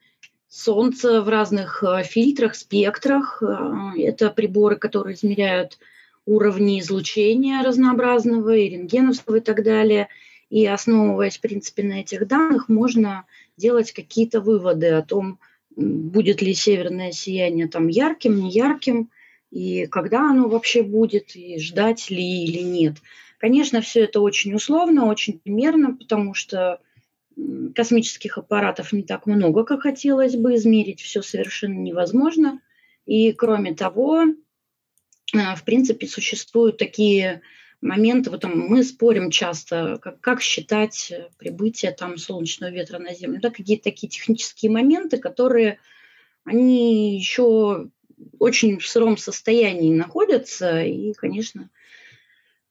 Солнце 0.48 1.22
в 1.22 1.30
разных 1.30 1.82
э, 1.82 2.04
фильтрах, 2.04 2.56
спектрах. 2.56 3.42
Э, 3.42 3.98
это 3.98 4.30
приборы, 4.30 4.76
которые 4.76 5.16
измеряют 5.16 5.78
уровни 6.26 6.82
излучения 6.82 7.64
разнообразного, 7.64 8.58
и 8.58 8.68
рентгеновского 8.68 9.38
и 9.38 9.40
так 9.40 9.64
далее. 9.64 10.10
И 10.50 10.66
основываясь, 10.66 11.38
в 11.38 11.42
принципе, 11.42 11.84
на 11.84 12.02
этих 12.02 12.28
данных, 12.28 12.68
можно 12.68 13.24
делать 13.56 13.94
какие-то 13.94 14.42
выводы 14.42 14.88
о 14.88 15.02
том, 15.02 15.40
будет 15.78 16.42
ли 16.42 16.54
северное 16.54 17.14
сияние 17.14 17.70
там 17.70 17.88
ярким, 17.88 18.36
неярким, 18.36 19.10
и 19.52 19.86
когда 19.86 20.30
оно 20.30 20.48
вообще 20.48 20.82
будет, 20.82 21.36
и 21.36 21.60
ждать 21.60 22.10
ли 22.10 22.46
или 22.46 22.62
нет. 22.62 22.98
Конечно, 23.38 23.82
все 23.82 24.02
это 24.06 24.22
очень 24.22 24.54
условно, 24.54 25.06
очень 25.06 25.40
примерно, 25.40 25.96
потому 25.96 26.34
что 26.34 26.80
космических 27.76 28.38
аппаратов 28.38 28.94
не 28.94 29.04
так 29.04 29.26
много, 29.26 29.64
как 29.64 29.82
хотелось 29.82 30.36
бы, 30.36 30.56
измерить 30.56 31.02
все 31.02 31.22
совершенно 31.22 31.80
невозможно. 31.80 32.62
И 33.06 33.32
кроме 33.34 33.74
того, 33.74 34.24
э, 34.24 35.56
в 35.56 35.64
принципе, 35.66 36.08
существуют 36.08 36.78
такие 36.78 37.42
моменты, 37.82 38.30
вот 38.30 38.42
там 38.42 38.58
мы 38.58 38.84
спорим 38.84 39.32
часто, 39.32 39.98
как, 40.02 40.22
как 40.22 40.42
считать 40.42 41.12
прибытие 41.38 41.92
там 41.92 42.18
солнечного 42.18 42.72
ветра 42.72 43.00
на 43.00 43.14
Землю. 43.14 43.40
Да, 43.42 43.50
какие-то 43.50 43.86
такие 43.86 44.08
технические 44.08 44.72
моменты, 44.72 45.18
которые 45.18 45.80
они 46.44 47.18
еще 47.18 47.90
очень 48.40 48.80
в 48.80 48.88
сыром 48.88 49.18
состоянии 49.18 49.94
находятся, 49.94 50.82
и, 50.82 51.14
конечно, 51.14 51.70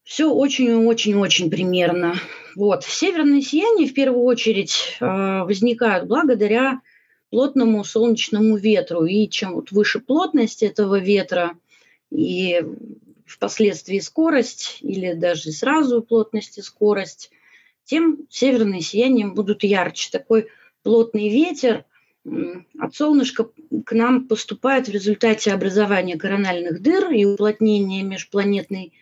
все 0.03 0.29
очень-очень-очень 0.31 1.49
примерно. 1.49 2.15
Вот. 2.55 2.83
Северные 2.83 3.41
сияния 3.41 3.87
в 3.87 3.93
первую 3.93 4.23
очередь 4.25 4.97
э, 4.99 5.05
возникают 5.43 6.07
благодаря 6.07 6.81
плотному 7.29 7.83
солнечному 7.83 8.57
ветру. 8.57 9.05
И 9.05 9.27
чем 9.29 9.55
вот 9.55 9.71
выше 9.71 9.99
плотность 9.99 10.63
этого 10.63 10.99
ветра 10.99 11.55
и 12.11 12.61
впоследствии 13.25 13.99
скорость, 13.99 14.79
или 14.81 15.13
даже 15.13 15.51
сразу 15.51 16.01
плотность 16.01 16.57
и 16.57 16.61
скорость, 16.61 17.31
тем 17.85 18.27
северные 18.29 18.81
сияния 18.81 19.27
будут 19.27 19.63
ярче. 19.63 20.09
Такой 20.11 20.47
плотный 20.83 21.29
ветер 21.29 21.85
от 22.23 22.95
солнышка 22.95 23.49
к 23.85 23.91
нам 23.93 24.27
поступает 24.27 24.87
в 24.87 24.91
результате 24.91 25.51
образования 25.51 26.17
корональных 26.17 26.81
дыр 26.81 27.11
и 27.11 27.25
уплотнения 27.25 28.03
межпланетной 28.03 28.93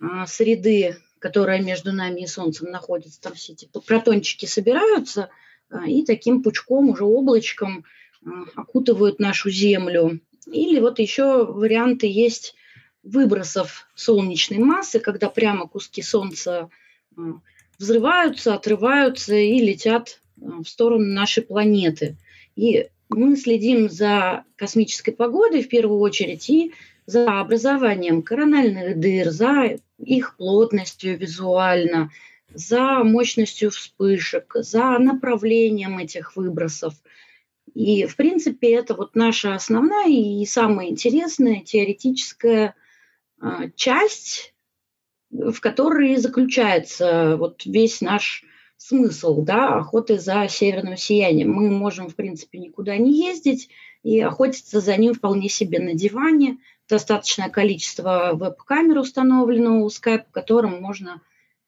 а, 0.00 0.26
среды, 0.26 0.96
которая 1.18 1.62
между 1.62 1.92
нами 1.92 2.22
и 2.22 2.26
Солнцем 2.26 2.70
находится. 2.70 3.20
Там 3.20 3.34
все 3.34 3.52
эти 3.52 3.68
протончики 3.86 4.46
собираются 4.46 5.30
а, 5.70 5.86
и 5.86 6.04
таким 6.04 6.42
пучком, 6.42 6.90
уже 6.90 7.04
облачком 7.04 7.84
а, 8.24 8.28
окутывают 8.56 9.20
нашу 9.20 9.50
Землю. 9.50 10.20
Или 10.46 10.80
вот 10.80 10.98
еще 10.98 11.46
варианты 11.46 12.06
есть 12.08 12.54
выбросов 13.02 13.88
солнечной 13.94 14.58
массы, 14.58 15.00
когда 15.00 15.30
прямо 15.30 15.66
куски 15.66 16.02
Солнца 16.02 16.68
взрываются, 17.78 18.54
отрываются 18.54 19.34
и 19.34 19.58
летят 19.60 20.20
в 20.36 20.66
сторону 20.66 21.06
нашей 21.06 21.42
планеты– 21.42 22.18
и 22.60 22.90
мы 23.08 23.36
следим 23.36 23.88
за 23.88 24.44
космической 24.56 25.12
погодой 25.12 25.62
в 25.62 25.68
первую 25.68 25.98
очередь 26.00 26.50
и 26.50 26.74
за 27.06 27.40
образованием 27.40 28.22
корональных 28.22 29.00
дыр, 29.00 29.30
за 29.30 29.78
их 29.98 30.36
плотностью 30.36 31.16
визуально, 31.16 32.10
за 32.52 33.02
мощностью 33.02 33.70
вспышек, 33.70 34.52
за 34.56 34.98
направлением 34.98 35.98
этих 35.98 36.36
выбросов. 36.36 36.92
И, 37.74 38.04
в 38.04 38.14
принципе, 38.16 38.74
это 38.74 38.94
вот 38.94 39.14
наша 39.14 39.54
основная 39.54 40.08
и 40.08 40.44
самая 40.44 40.88
интересная 40.88 41.62
теоретическая 41.62 42.74
а, 43.40 43.70
часть, 43.74 44.52
в 45.30 45.58
которой 45.60 46.16
заключается 46.16 47.36
вот 47.38 47.64
весь 47.64 48.02
наш 48.02 48.44
смысл 48.80 49.42
да, 49.42 49.74
охоты 49.74 50.18
за 50.18 50.48
северным 50.48 50.96
сиянием. 50.96 51.52
Мы 51.52 51.70
можем, 51.70 52.08
в 52.08 52.16
принципе, 52.16 52.58
никуда 52.58 52.96
не 52.96 53.26
ездить 53.26 53.68
и 54.02 54.18
охотиться 54.20 54.80
за 54.80 54.96
ним 54.96 55.12
вполне 55.12 55.50
себе 55.50 55.78
на 55.78 55.92
диване. 55.92 56.58
Достаточное 56.88 57.50
количество 57.50 58.30
веб-камер 58.32 58.98
установлено 58.98 59.82
у 59.82 59.88
Skype, 59.88 60.24
которым 60.32 60.80
можно 60.80 61.20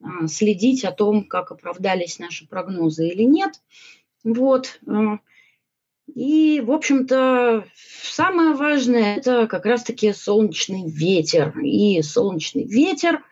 а, 0.03 0.27
следить 0.27 0.85
о 0.85 0.91
том, 0.91 1.25
как 1.25 1.53
оправдались 1.53 2.19
наши 2.19 2.49
прогнозы 2.49 3.09
или 3.09 3.25
нет. 3.25 3.61
Вот. 4.25 4.81
А, 4.89 5.19
и, 6.15 6.63
в 6.65 6.73
общем-то, 6.73 7.67
самое 7.75 8.55
важное– 8.55 9.17
это 9.19 9.47
как 9.47 9.67
раз-таки 9.67 10.15
солнечный 10.15 10.89
ветер. 10.89 11.57
И 11.61 12.01
солнечный 12.01 12.65
ветер– 12.65 13.23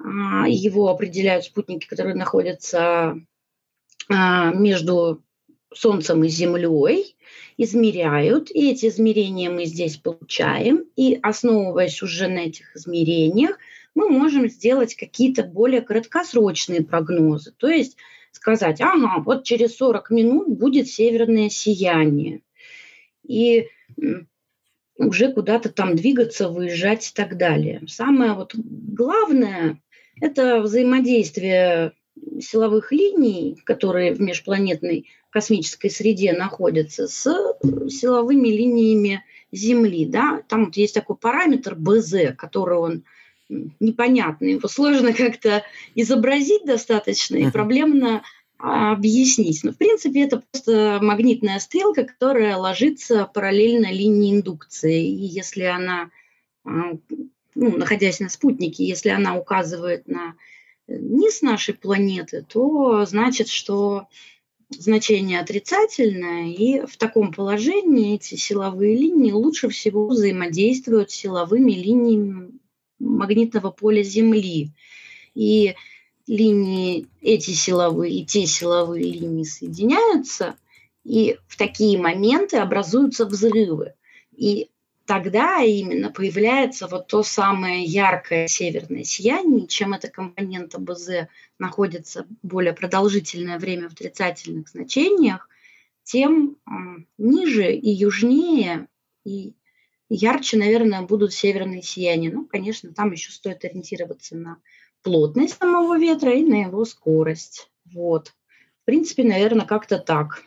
его 0.00 0.88
определяют 0.88 1.44
спутники, 1.44 1.86
которые 1.86 2.14
находятся 2.14 3.20
а, 4.08 4.52
между 4.52 5.22
Солнцем 5.74 6.24
и 6.24 6.28
Землей, 6.28 7.16
измеряют, 7.56 8.50
и 8.50 8.70
эти 8.70 8.86
измерения 8.86 9.50
мы 9.50 9.64
здесь 9.64 9.96
получаем, 9.96 10.84
и 10.96 11.18
основываясь 11.22 12.02
уже 12.02 12.28
на 12.28 12.38
этих 12.40 12.74
измерениях, 12.76 13.58
мы 13.94 14.08
можем 14.08 14.48
сделать 14.48 14.94
какие-то 14.94 15.42
более 15.42 15.82
краткосрочные 15.82 16.84
прогнозы, 16.84 17.52
то 17.56 17.68
есть 17.68 17.96
сказать, 18.32 18.80
ага, 18.80 19.20
вот 19.24 19.44
через 19.44 19.76
40 19.76 20.10
минут 20.10 20.48
будет 20.48 20.88
северное 20.88 21.48
сияние. 21.48 22.42
И 23.26 23.66
уже 24.96 25.32
куда-то 25.32 25.68
там 25.68 25.96
двигаться, 25.96 26.48
выезжать 26.48 27.10
и 27.10 27.14
так 27.14 27.36
далее. 27.36 27.82
Самое 27.88 28.34
вот 28.34 28.54
главное 28.54 29.80
это 30.20 30.60
взаимодействие 30.60 31.92
силовых 32.40 32.92
линий, 32.92 33.56
которые 33.64 34.14
в 34.14 34.20
межпланетной 34.20 35.06
космической 35.30 35.88
среде 35.88 36.32
находятся, 36.32 37.06
с 37.06 37.22
силовыми 37.88 38.48
линиями 38.48 39.24
Земли. 39.52 40.06
Да? 40.06 40.42
Там 40.48 40.66
вот 40.66 40.76
есть 40.76 40.94
такой 40.94 41.16
параметр 41.16 41.74
БЗ, 41.74 42.34
который 42.36 42.78
он 42.78 43.04
непонятный, 43.48 44.52
его 44.52 44.68
сложно 44.68 45.12
как-то 45.14 45.64
изобразить 45.94 46.64
достаточно 46.64 47.36
и 47.36 47.50
проблемно 47.50 48.22
объяснить. 48.58 49.62
Но, 49.62 49.72
в 49.72 49.76
принципе, 49.76 50.24
это 50.24 50.42
просто 50.50 50.98
магнитная 51.00 51.60
стрелка, 51.60 52.04
которая 52.04 52.56
ложится 52.56 53.30
параллельно 53.32 53.92
линии 53.92 54.34
индукции. 54.34 55.06
И 55.06 55.24
если 55.24 55.62
она 55.62 56.10
а, 56.64 56.98
ну, 57.60 57.76
находясь 57.76 58.20
на 58.20 58.28
спутнике, 58.28 58.84
если 58.84 59.08
она 59.08 59.36
указывает 59.36 60.06
на 60.06 60.36
низ 60.86 61.42
нашей 61.42 61.74
планеты, 61.74 62.46
то 62.48 63.04
значит, 63.04 63.48
что 63.48 64.06
значение 64.70 65.40
отрицательное, 65.40 66.52
и 66.52 66.86
в 66.86 66.96
таком 66.96 67.32
положении 67.32 68.14
эти 68.14 68.36
силовые 68.36 68.96
линии 68.96 69.32
лучше 69.32 69.68
всего 69.70 70.06
взаимодействуют 70.06 71.10
с 71.10 71.16
силовыми 71.16 71.72
линиями 71.72 72.52
магнитного 73.00 73.72
поля 73.72 74.04
Земли. 74.04 74.70
И 75.34 75.74
линии, 76.28 77.08
эти 77.20 77.50
силовые 77.50 78.20
и 78.20 78.24
те 78.24 78.46
силовые 78.46 79.12
линии 79.12 79.42
соединяются, 79.42 80.54
и 81.02 81.38
в 81.48 81.56
такие 81.56 81.98
моменты 81.98 82.58
образуются 82.58 83.26
взрывы. 83.26 83.94
И 84.36 84.68
тогда 85.08 85.62
именно 85.62 86.10
появляется 86.12 86.86
вот 86.86 87.06
то 87.06 87.22
самое 87.22 87.82
яркое 87.82 88.46
северное 88.46 89.04
сияние, 89.04 89.66
чем 89.66 89.94
эта 89.94 90.08
компонента 90.08 90.78
БЗ 90.78 91.28
находится 91.58 92.26
более 92.42 92.74
продолжительное 92.74 93.58
время 93.58 93.88
в 93.88 93.94
отрицательных 93.94 94.68
значениях, 94.68 95.48
тем 96.04 96.58
ниже 97.16 97.72
и 97.72 97.88
южнее 97.88 98.86
и 99.24 99.54
ярче, 100.10 100.58
наверное, 100.58 101.00
будут 101.00 101.32
северные 101.32 101.80
сияния. 101.80 102.30
Ну, 102.30 102.44
конечно, 102.44 102.92
там 102.92 103.10
еще 103.12 103.32
стоит 103.32 103.64
ориентироваться 103.64 104.36
на 104.36 104.58
плотность 105.02 105.56
самого 105.58 105.98
ветра 105.98 106.34
и 106.34 106.44
на 106.44 106.66
его 106.66 106.84
скорость. 106.84 107.70
Вот. 107.86 108.34
В 108.82 108.84
принципе, 108.84 109.24
наверное, 109.24 109.64
как-то 109.64 109.98
так. 109.98 110.44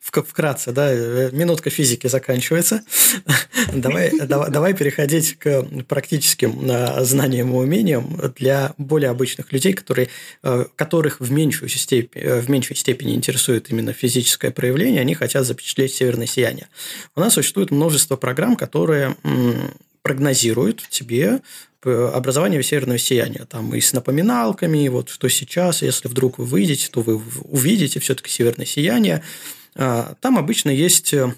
Вкратце, 0.00 0.72
да, 0.72 0.92
э, 0.92 1.30
минутка 1.32 1.70
физики 1.70 2.06
заканчивается. 2.06 2.82
давай, 3.72 4.12
давай, 4.26 4.74
переходить 4.74 5.38
к 5.38 5.62
практическим 5.88 6.70
э, 6.70 7.04
знаниям 7.04 7.50
и 7.50 7.56
умениям 7.56 8.20
для 8.36 8.74
более 8.78 9.10
обычных 9.10 9.52
людей, 9.52 9.72
которые, 9.72 10.08
э, 10.42 10.64
которых 10.76 11.20
в 11.20 11.30
меньшую, 11.30 11.68
степень, 11.68 12.40
в 12.40 12.48
меньшей 12.50 12.76
степени 12.76 13.14
интересует 13.14 13.70
именно 13.70 13.92
физическое 13.92 14.50
проявление, 14.50 15.00
они 15.00 15.14
хотят 15.14 15.46
запечатлеть 15.46 15.94
северное 15.94 16.26
сияние. 16.26 16.68
У 17.14 17.20
нас 17.20 17.34
существует 17.34 17.70
множество 17.70 18.16
программ, 18.16 18.56
которые 18.56 19.16
прогнозируют 20.02 20.86
тебе 20.88 21.40
образование 21.82 22.62
северного 22.62 22.98
сияния. 22.98 23.46
Там 23.46 23.74
и 23.74 23.80
с 23.80 23.92
напоминалками, 23.92 24.84
и 24.84 24.88
вот 24.88 25.08
что 25.08 25.28
сейчас, 25.28 25.82
если 25.82 26.08
вдруг 26.08 26.38
вы 26.38 26.44
выйдете, 26.44 26.88
то 26.90 27.00
вы 27.00 27.20
увидите 27.44 28.00
все-таки 28.00 28.30
северное 28.30 28.66
сияние. 28.66 29.22
А, 29.76 30.14
там 30.20 30.36
обычно 30.38 30.70
есть 30.70 31.14
э, 31.14 31.32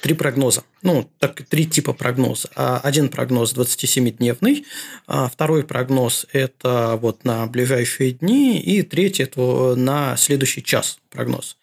три 0.00 0.14
прогноза. 0.14 0.64
Ну, 0.82 1.10
так, 1.18 1.42
три 1.42 1.66
типа 1.66 1.92
прогноза. 1.92 2.48
А, 2.54 2.80
один 2.82 3.10
прогноз 3.10 3.54
27-дневный, 3.54 4.64
а 5.06 5.28
второй 5.28 5.64
прогноз– 5.64 6.26
это 6.32 6.98
вот 7.00 7.24
на 7.24 7.46
ближайшие 7.46 8.12
дни, 8.12 8.58
и 8.58 8.82
третий– 8.82 9.22
это 9.24 9.74
на 9.76 10.16
следующий 10.16 10.62
час 10.62 10.98
прогноз. 11.10 11.58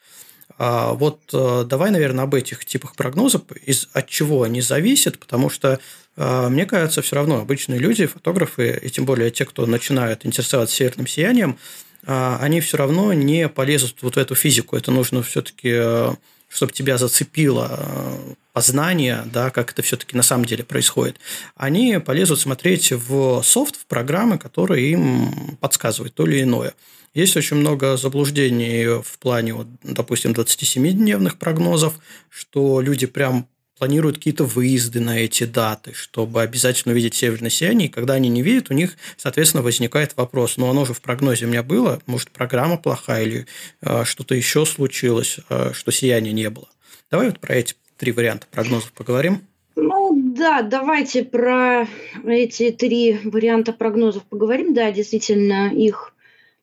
Вот 0.60 1.22
э, 1.32 1.64
давай, 1.66 1.90
наверное, 1.90 2.26
об 2.26 2.36
этих 2.36 2.66
типах 2.66 2.96
прогнозов, 2.96 3.44
из, 3.66 3.88
от 3.94 4.08
чего 4.10 4.44
они 4.44 4.60
зависят, 4.60 5.18
потому 5.18 5.50
что 5.50 5.80
а, 6.22 6.50
мне 6.50 6.66
кажется, 6.66 7.02
все 7.02 7.16
равно 7.16 7.40
обычные 7.40 7.80
люди, 7.80 8.06
фотографы, 8.06 8.78
и 8.82 8.90
тем 8.90 9.06
более 9.06 9.32
те, 9.32 9.46
кто 9.46 9.66
начинают 9.66 10.26
интересоваться 10.26 10.76
северным 10.76 11.08
сиянием, 11.08 11.58
а, 12.06 12.38
они 12.42 12.60
все 12.60 12.76
равно 12.76 13.14
не 13.14 13.48
полезут 13.48 14.02
вот 14.02 14.16
в 14.16 14.20
эту 14.20 14.36
физику. 14.36 14.76
Это 14.76 14.92
нужно 14.92 15.24
все-таки, 15.24 15.72
э, 15.72 16.12
чтобы 16.50 16.74
тебя 16.74 16.98
зацепило 16.98 17.70
э, 17.72 18.34
познание, 18.52 19.24
да, 19.32 19.50
как 19.50 19.72
это 19.72 19.82
все-таки 19.82 20.18
на 20.18 20.24
самом 20.24 20.44
деле 20.44 20.66
происходит. 20.66 21.18
Они 21.56 22.00
полезут 22.00 22.40
смотреть 22.42 22.92
в 22.92 23.42
софт, 23.42 23.78
в 23.78 23.86
программы, 23.86 24.38
которые 24.38 24.92
им 24.92 25.58
подсказывают 25.62 26.16
то 26.16 26.26
или 26.26 26.42
иное. 26.42 26.74
Есть 27.14 27.36
очень 27.38 27.58
много 27.58 27.98
заблуждений 27.98 29.02
в 29.02 29.18
плане, 29.20 29.54
вот, 29.54 29.68
допустим, 29.84 30.32
27-дневных 30.32 31.38
прогнозов, 31.38 32.00
что 32.30 32.82
люди 32.82 33.08
прям 33.08 33.48
планируют 33.80 34.18
какие-то 34.18 34.44
выезды 34.44 35.00
на 35.00 35.18
эти 35.20 35.46
даты, 35.46 35.94
чтобы 35.94 36.42
обязательно 36.42 36.92
увидеть 36.94 37.16
северное 37.16 37.50
сияние. 37.50 37.88
И 37.88 37.92
когда 37.92 38.16
они 38.16 38.30
не 38.30 38.44
видят, 38.44 38.70
у 38.70 38.74
них, 38.74 38.98
соответственно, 39.18 39.64
возникает 39.64 40.16
вопрос, 40.18 40.58
ну, 40.58 40.70
оно 40.70 40.86
же 40.86 40.94
в 40.94 41.02
прогнозе 41.02 41.46
у 41.46 41.50
меня 41.50 41.64
было, 41.64 42.02
может, 42.06 42.30
программа 42.30 42.78
плохая 42.78 43.24
или 43.24 43.48
э, 43.82 44.04
что-то 44.04 44.36
еще 44.36 44.66
случилось, 44.66 45.40
э, 45.50 45.72
что 45.74 45.92
сияния 45.92 46.34
не 46.34 46.50
было. 46.50 46.68
Давай 47.10 47.28
вот 47.30 47.40
про 47.40 47.56
эти 47.56 47.76
три 47.98 48.12
варианта 48.12 48.48
прогнозов 48.52 48.92
поговорим. 48.92 49.42
Ну 49.76 50.12
да, 50.36 50.62
давайте 50.62 51.24
про 51.24 51.88
эти 52.26 52.72
три 52.72 53.18
варианта 53.24 53.72
прогнозов 53.72 54.24
поговорим. 54.24 54.74
Да, 54.74 54.92
действительно, 54.92 55.74
их 55.74 56.14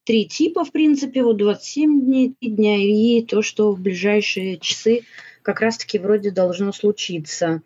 три 0.07 0.27
типа, 0.27 0.65
в 0.65 0.73
принципе, 0.73 1.23
вот 1.23 1.37
27 1.37 2.01
дней, 2.01 2.37
дня 2.41 2.77
и 2.77 3.23
то, 3.23 3.43
что 3.43 3.73
в 3.73 3.81
ближайшие 3.81 4.59
часы 4.59 5.03
как 5.43 5.61
раз-таки 5.61 5.99
вроде 5.99 6.31
должно 6.31 6.73
случиться. 6.73 7.61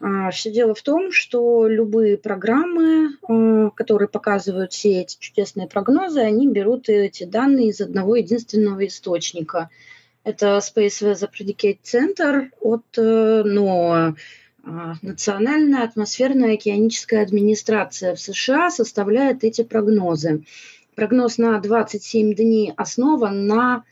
А, 0.00 0.30
Все 0.32 0.50
дело 0.50 0.74
в 0.74 0.82
том, 0.82 1.12
что 1.12 1.66
любые 1.68 2.18
программы, 2.18 3.16
а, 3.22 3.70
которые 3.70 4.08
показывают 4.08 4.72
все 4.72 5.02
эти 5.02 5.16
чудесные 5.18 5.68
прогнозы, 5.68 6.20
они 6.20 6.48
берут 6.48 6.88
эти 6.88 7.24
данные 7.24 7.68
из 7.68 7.80
одного 7.80 8.16
единственного 8.16 8.86
источника. 8.86 9.70
Это 10.24 10.58
Space 10.58 11.00
Weather 11.00 11.30
Predicate 11.30 11.78
Center 11.84 12.48
от 12.60 12.84
э, 12.96 13.42
NOAA. 13.46 14.14
А, 14.64 14.94
Национальная 15.02 15.84
атмосферная 15.84 16.54
океаническая 16.54 17.22
администрация 17.22 18.16
в 18.16 18.20
США 18.20 18.70
составляет 18.70 19.44
эти 19.44 19.62
прогнозы. 19.62 20.42
Прогноз 20.94 21.38
на 21.38 21.58
27 21.58 22.34
дней 22.34 22.72
основан 22.76 23.46
на 23.46 23.84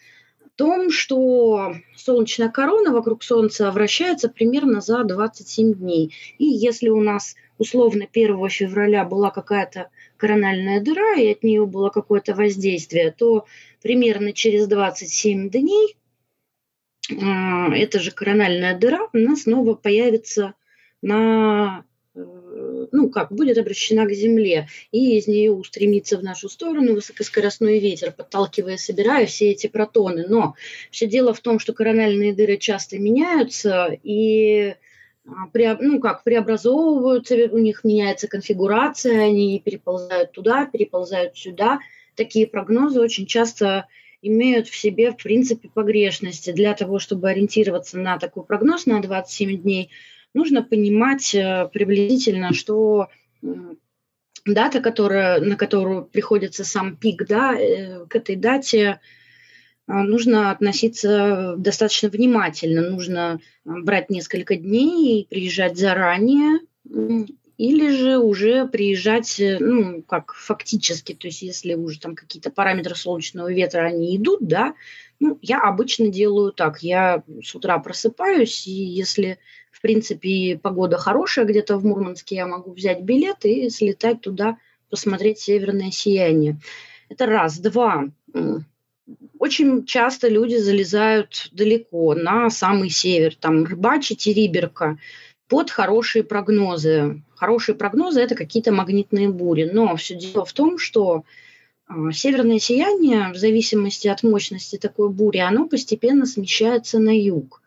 том, 0.57 0.91
что 0.91 1.75
солнечная 1.97 2.49
корона 2.49 2.93
вокруг 2.93 3.23
Солнца 3.23 3.71
вращается 3.71 4.29
примерно 4.29 4.81
за 4.81 5.03
27 5.03 5.75
дней. 5.75 6.15
И 6.39 6.45
если 6.45 6.89
у 6.89 7.01
нас 7.01 7.35
условно 7.59 8.07
1 8.13 8.49
февраля 8.49 9.05
была 9.05 9.31
какая-то 9.31 9.89
корональная 10.17 10.81
дыра, 10.81 11.15
и 11.17 11.33
от 11.33 11.43
нее 11.43 11.67
было 11.67 11.89
какое-то 11.89 12.35
воздействие, 12.35 13.11
то 13.11 13.47
примерно 13.83 14.33
через 14.33 14.69
27 14.69 15.51
дней 15.51 15.97
э, 17.11 17.15
эта 17.75 17.99
же 17.99 18.11
корональная 18.11 18.79
дыра 18.79 19.09
у 19.13 19.19
нас 19.19 19.43
снова 19.43 19.75
появится 19.75 20.55
на 21.01 21.85
ну 22.93 23.11
как, 23.11 23.33
будет 23.33 23.59
обращена 23.59 24.07
к 24.07 24.13
земле, 24.13 24.69
и 24.91 25.17
из 25.17 25.27
нее 25.27 25.53
устремится 25.53 26.19
в 26.19 26.23
нашу 26.23 26.49
сторону 26.49 26.95
высокоскоростной 26.95 27.79
ветер, 27.79 28.13
подталкивая, 28.13 28.77
собирая 28.77 29.27
все 29.27 29.51
эти 29.51 29.67
протоны. 29.67 30.27
Но 30.29 30.55
все 30.91 31.07
дело 31.07 31.35
в 31.35 31.41
том, 31.41 31.59
что 31.59 31.73
корональные 31.73 32.35
дыры 32.35 32.57
часто 32.57 32.99
меняются, 32.99 33.97
и 34.03 34.75
а, 35.27 35.77
ну 35.81 36.01
как, 36.01 36.25
преобразовываются, 36.25 37.35
у 37.51 37.59
них 37.59 37.85
меняется 37.85 38.29
конфигурация, 38.29 39.25
они 39.25 39.61
переползают 39.65 40.33
туда, 40.33 40.67
переползают 40.67 41.37
сюда. 41.37 41.81
Такие 42.17 42.47
прогнозы 42.47 43.01
очень 43.01 43.27
часто 43.27 43.87
имеют 44.21 44.69
в 44.69 44.77
себе, 44.77 45.11
в 45.11 45.17
принципе, 45.17 45.69
погрешности. 45.69 46.53
Для 46.53 46.75
того, 46.75 46.99
чтобы 46.99 47.31
ориентироваться 47.31 47.99
на 47.99 48.19
такой 48.19 48.45
прогноз 48.45 48.87
на 48.87 49.01
27 49.01 49.63
дней– 49.63 49.91
нужно 50.35 50.63
понимать 50.63 51.35
э, 51.35 51.69
приблизительно, 51.73 52.53
что 52.53 53.09
дата, 54.45 54.81
которая, 54.81 55.41
на 55.41 55.57
которую 55.57 56.05
приходится 56.05 56.65
сам 56.65 56.97
пик, 56.97 57.27
да, 57.27 57.55
э, 57.55 58.07
к 58.07 58.17
этой 58.17 58.37
дате 58.37 59.01
э, 59.87 59.93
нужно 59.93 60.51
относиться 60.51 61.55
достаточно 61.57 62.09
внимательно. 62.09 62.89
Нужно 62.91 63.41
брать 63.65 64.11
несколько 64.11 64.57
дней, 64.57 65.27
приезжать 65.31 65.79
заранее, 65.79 66.61
или 67.63 67.91
же 67.91 68.19
уже 68.19 68.67
приезжать, 68.67 69.41
ну, 69.61 70.03
как 70.03 70.35
фактически, 70.35 71.15
то 71.15 71.29
есть 71.29 71.43
если 71.43 71.75
уже 71.75 72.01
там 72.01 72.17
какие-то 72.17 72.51
параметры 72.51 72.97
солнечного 72.97 73.53
ветра, 73.53 73.83
они 73.83 74.17
идут, 74.17 74.41
да, 74.41 74.75
ну, 75.21 75.39
я 75.43 75.61
обычно 75.61 76.09
делаю 76.09 76.51
так, 76.51 76.83
я 76.83 77.23
с 77.41 77.55
утра 77.55 77.79
просыпаюсь, 77.79 78.67
и 78.67 78.73
если 78.73 79.39
в 79.71 79.81
принципе, 79.81 80.59
погода 80.61 80.99
хорошая 80.99 81.45
где-то 81.45 81.77
в 81.79 81.85
Мурманске, 81.85 82.35
я 82.35 82.47
могу 82.49 82.73
взять 82.73 83.03
билет 83.03 83.45
и 83.45 83.71
слетать 83.71 84.21
туда, 84.21 84.59
посмотреть 84.91 85.39
северное 85.39 85.93
сияние. 85.93 86.59
Это 87.09 87.27
раз. 87.27 87.59
Два. 87.59 88.07
Очень 89.39 89.85
часто 89.87 90.29
люди 90.29 90.57
залезают 90.57 91.49
далеко, 91.53 92.15
на 92.15 92.51
самый 92.51 92.91
север, 92.91 93.37
там 93.37 93.65
рыбачить 93.65 94.27
и 94.27 94.33
риберка, 94.35 94.99
под 95.53 95.71
хорошие 95.71 96.25
прогнозы. 96.25 97.23
Хорошие 97.35 97.75
прогнозы– 97.75 98.21
это 98.23 98.35
какие-то 98.35 98.73
магнитные 98.73 99.29
бури. 99.29 99.69
Но 99.71 99.95
все 99.97 100.15
дело 100.15 100.47
в 100.47 100.53
том, 100.55 100.79
что 100.79 101.25
а, 101.87 102.11
северное 102.11 102.59
сияние, 102.59 103.31
в 103.35 103.37
зависимости 103.37 104.09
от 104.09 104.23
мощности 104.23 104.79
такой 104.79 105.11
бури, 105.11 105.41
оно 105.41 105.69
постепенно 105.69 106.25
смещается 106.25 106.99
на 107.01 107.15
юг. 107.15 107.61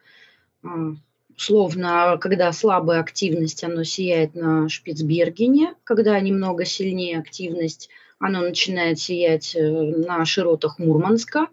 А, 0.64 0.96
Словно, 1.38 2.18
когда 2.20 2.52
слабая 2.54 3.02
активность, 3.02 3.64
оно 3.64 3.84
сияет 3.84 4.34
на 4.34 4.68
Шпицбергене, 4.68 5.76
когда 5.84 6.20
немного 6.20 6.66
сильнее 6.66 7.20
активность, 7.20 7.90
оно 8.18 8.40
начинает 8.40 9.00
сиять 9.00 9.54
э, 9.54 9.62
на 9.62 10.24
широтах 10.26 10.80
Мурманска. 10.80 11.50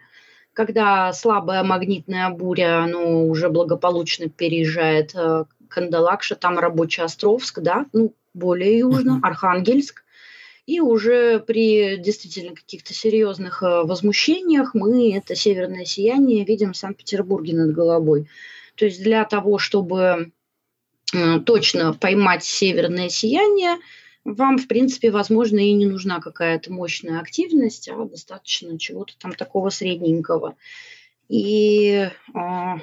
Когда 0.52 1.12
слабая 1.12 1.64
магнитная 1.64 2.30
буря, 2.30 2.84
оно 2.84 3.26
уже 3.26 3.48
благополучно 3.50 4.28
переезжает 4.28 5.16
э, 5.16 5.46
Кандалакша, 5.72 6.36
там 6.36 6.58
рабочий 6.58 7.02
Островск, 7.02 7.60
да, 7.60 7.86
ну, 7.92 8.14
более 8.34 8.78
южно, 8.78 9.20
Архангельск. 9.22 10.04
И 10.64 10.80
уже 10.80 11.40
при 11.40 11.96
действительно 11.96 12.54
каких-то 12.54 12.94
серьезных 12.94 13.62
э, 13.64 13.82
возмущениях 13.82 14.74
мы 14.74 15.12
это 15.12 15.34
северное 15.34 15.84
сияние 15.84 16.44
видим 16.44 16.72
в 16.72 16.76
Санкт-Петербурге 16.76 17.56
над 17.56 17.74
головой. 17.74 18.28
То 18.76 18.84
есть 18.84 19.02
для 19.02 19.24
того, 19.24 19.58
чтобы 19.58 20.30
э, 21.12 21.40
точно 21.40 21.94
поймать 21.94 22.44
северное 22.44 23.08
сияние, 23.08 23.78
вам, 24.24 24.56
в 24.56 24.68
принципе, 24.68 25.10
возможно, 25.10 25.58
и 25.58 25.72
не 25.72 25.86
нужна 25.86 26.20
какая-то 26.20 26.72
мощная 26.72 27.18
активность, 27.18 27.88
а 27.88 28.04
достаточно 28.04 28.78
чего-то 28.78 29.14
там 29.18 29.32
такого 29.32 29.70
средненького. 29.70 30.54
И, 31.28 32.08
в 32.32 32.80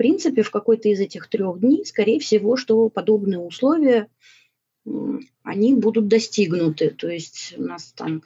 принципе, 0.00 0.40
в 0.40 0.50
какой-то 0.50 0.88
из 0.88 0.98
этих 0.98 1.28
трех 1.28 1.60
дней, 1.60 1.84
скорее 1.84 2.20
всего, 2.20 2.56
что 2.56 2.88
подобные 2.88 3.38
условия, 3.38 4.06
они 5.42 5.74
будут 5.74 6.08
достигнуты. 6.08 6.88
То 6.88 7.08
есть 7.08 7.52
у 7.58 7.64
нас 7.64 7.92
там 7.94 8.22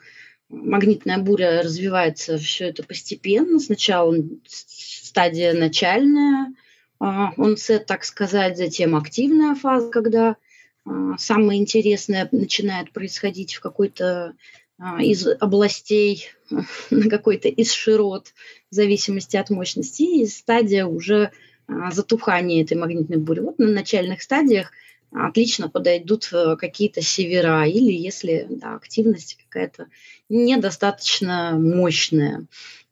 магнитная 0.47 1.17
буря 1.17 1.61
развивается 1.61 2.37
все 2.37 2.69
это 2.69 2.83
постепенно. 2.83 3.59
Сначала 3.59 4.15
стадия 4.45 5.53
начальная, 5.53 6.53
а, 7.01 7.33
он 7.35 7.57
сет, 7.57 7.87
так 7.87 8.05
сказать, 8.05 8.55
затем 8.55 8.95
активная 8.95 9.53
фаза, 9.53 9.89
когда 9.89 10.37
а, 10.85 11.17
самое 11.17 11.59
интересное 11.59 12.29
начинает 12.31 12.93
происходить 12.93 13.55
в 13.55 13.59
какой-то 13.59 14.33
а, 14.79 15.03
из 15.03 15.27
областей, 15.27 16.29
на 16.89 17.09
какой-то 17.09 17.49
из 17.49 17.73
широт, 17.73 18.33
в 18.71 18.75
зависимости 18.75 19.35
от 19.35 19.49
мощности, 19.49 20.03
и 20.03 20.25
стадия 20.25 20.85
уже 20.85 21.31
затухания 21.67 22.63
этой 22.63 22.77
магнитной 22.77 23.17
бури. 23.17 23.39
Вот 23.39 23.59
на 23.59 23.67
начальных 23.67 24.21
стадиях 24.21 24.71
отлично 25.11 25.69
подойдут 25.69 26.29
э, 26.33 26.55
какие-то 26.57 27.01
севера, 27.01 27.65
или 27.65 27.91
если 27.91 28.47
да, 28.49 28.75
активность 28.75 29.37
какая-то 29.43 29.87
недостаточно 30.29 31.57
мощная. 31.57 32.45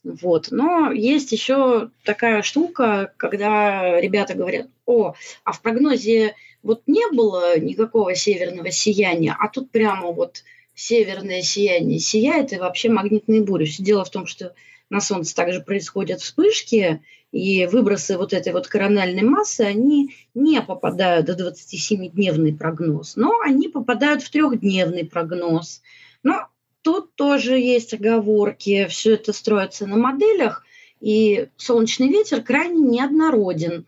Вот. 0.03 0.49
Но 0.51 0.91
есть 0.91 1.31
еще 1.31 1.89
такая 2.03 2.41
штука, 2.41 3.13
когда 3.17 3.99
ребята 3.99 4.36
говорят, 4.36 4.67
о, 4.86 5.13
а 5.43 5.51
в 5.51 5.62
прогнозе 5.62 6.36
вот 6.62 6.81
не 6.88 7.09
было 7.12 7.59
никакого 7.59 8.15
северного 8.15 8.71
сияния, 8.71 9.36
а 9.39 9.49
тут 9.49 9.71
прямо 9.71 10.12
вот 10.12 10.43
северное 10.75 11.41
сияние 11.41 11.99
сияет, 11.99 12.51
и 12.51 12.57
вообще 12.57 12.89
магнитные 12.89 13.41
бури. 13.43 13.65
Все 13.65 13.83
дело 13.83 14.05
в 14.05 14.09
том, 14.09 14.27
что 14.27 14.53
на 14.89 14.99
Солнце 15.01 15.36
также 15.36 15.62
происходят 15.62 16.21
вспышки, 16.21 17.01
и 17.34 17.65
выбросы 17.65 18.17
вот 18.17 18.32
этой 18.32 18.54
вот 18.54 18.67
корональной 18.67 19.24
массы, 19.24 19.62
они 19.62 20.15
не 20.34 20.62
попадают 20.62 21.26
до 21.26 21.34
27-дневный 21.34 22.56
прогноз, 22.56 23.17
но 23.17 23.41
они 23.41 23.67
попадают 23.67 24.24
в 24.24 24.32
трехдневный 24.32 25.04
прогноз. 25.04 25.82
Но 26.24 26.48
Тут 26.84 27.15
тоже 27.15 27.58
есть 27.58 27.93
оговорки, 27.93 28.88
все 28.88 29.13
это 29.13 29.32
строится 29.32 29.88
на 29.88 29.96
моделях, 29.96 30.65
и 31.00 31.48
солнечный 31.56 32.10
ветер 32.10 32.43
крайне 32.43 32.82
неоднороден. 32.82 33.88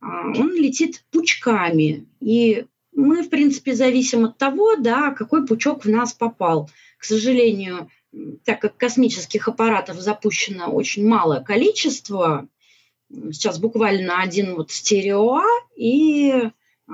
А, 0.00 0.26
он 0.30 0.52
летит 0.54 1.04
пучками, 1.12 2.06
и 2.20 2.66
мы, 2.92 3.22
в 3.22 3.30
принципе, 3.30 3.74
зависим 3.74 4.24
от 4.24 4.38
того, 4.38 4.74
да, 4.74 5.12
какой 5.12 5.46
пучок 5.46 5.84
в 5.84 5.88
нас 5.88 6.12
попал. 6.12 6.68
К 6.98 7.04
сожалению, 7.04 7.90
так 8.44 8.60
как 8.60 8.76
космических 8.76 9.46
аппаратов 9.46 10.00
запущено 10.00 10.72
очень 10.72 11.06
малое 11.06 11.40
количество, 11.40 12.48
сейчас 13.10 13.58
буквально 13.58 14.20
один 14.20 14.54
вот 14.54 14.70
стерео 14.70 15.42
и 15.76 16.32
а, 16.88 16.92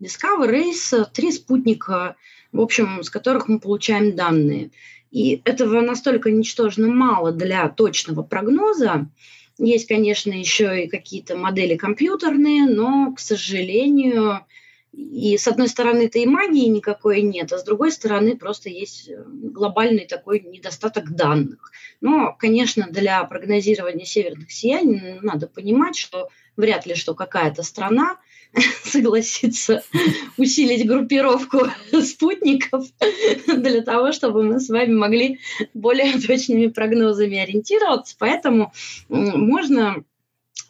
Discover 0.00 0.50
Race, 0.50 1.06
три 1.12 1.32
спутника 1.32 2.16
в 2.52 2.60
общем, 2.60 3.02
с 3.02 3.10
которых 3.10 3.48
мы 3.48 3.60
получаем 3.60 4.16
данные. 4.16 4.70
И 5.10 5.40
этого 5.44 5.80
настолько 5.80 6.30
ничтожно 6.30 6.88
мало 6.88 7.32
для 7.32 7.68
точного 7.68 8.22
прогноза. 8.22 9.08
Есть, 9.58 9.88
конечно, 9.88 10.32
еще 10.32 10.84
и 10.84 10.88
какие-то 10.88 11.36
модели 11.36 11.76
компьютерные, 11.76 12.66
но, 12.66 13.12
к 13.12 13.20
сожалению, 13.20 14.40
и 14.98 15.38
с 15.38 15.46
одной 15.46 15.68
стороны, 15.68 16.06
это 16.06 16.18
и 16.18 16.26
магии 16.26 16.66
никакой 16.66 17.22
нет, 17.22 17.52
а 17.52 17.58
с 17.58 17.62
другой 17.62 17.92
стороны, 17.92 18.36
просто 18.36 18.68
есть 18.68 19.08
глобальный 19.26 20.06
такой 20.06 20.40
недостаток 20.40 21.14
данных. 21.14 21.70
Но, 22.00 22.34
конечно, 22.36 22.88
для 22.90 23.22
прогнозирования 23.22 24.04
северных 24.04 24.50
сияний 24.50 25.20
надо 25.22 25.46
понимать, 25.46 25.96
что 25.96 26.30
вряд 26.56 26.84
ли 26.84 26.96
что 26.96 27.14
какая-то 27.14 27.62
страна 27.62 28.18
согласиться 28.82 29.84
усилить 30.36 30.84
группировку 30.84 31.68
спутников 32.02 32.86
для 33.46 33.82
того, 33.82 34.10
чтобы 34.10 34.42
мы 34.42 34.58
с 34.58 34.68
вами 34.68 34.94
могли 34.94 35.38
более 35.74 36.18
точными 36.26 36.66
прогнозами 36.66 37.38
ориентироваться. 37.38 38.16
Поэтому 38.18 38.72
можно 39.08 40.02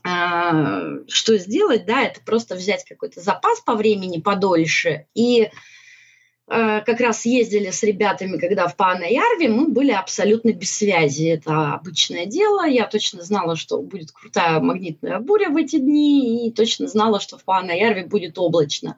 что 0.02 1.36
сделать, 1.36 1.84
да, 1.84 2.02
это 2.02 2.20
просто 2.24 2.54
взять 2.54 2.84
какой-то 2.84 3.20
запас 3.20 3.60
по 3.60 3.74
времени 3.74 4.20
подольше 4.20 5.06
и 5.14 5.50
Э, 6.50 6.80
как 6.80 7.00
раз 7.00 7.26
ездили 7.26 7.70
с 7.70 7.82
ребятами, 7.82 8.38
когда 8.38 8.68
в 8.68 8.76
Панаярве, 8.76 9.48
мы 9.48 9.68
были 9.68 9.90
абсолютно 9.90 10.52
без 10.52 10.70
связи. 10.70 11.26
Это 11.26 11.74
обычное 11.74 12.24
дело. 12.26 12.66
Я 12.66 12.86
точно 12.86 13.22
знала, 13.22 13.54
что 13.54 13.80
будет 13.82 14.12
крутая 14.12 14.58
магнитная 14.60 15.18
буря 15.18 15.50
в 15.50 15.56
эти 15.56 15.78
дни, 15.78 16.46
и 16.48 16.52
точно 16.52 16.88
знала, 16.88 17.20
что 17.20 17.36
в 17.36 17.44
Панаярве 17.44 18.06
будет 18.06 18.38
облачно. 18.38 18.96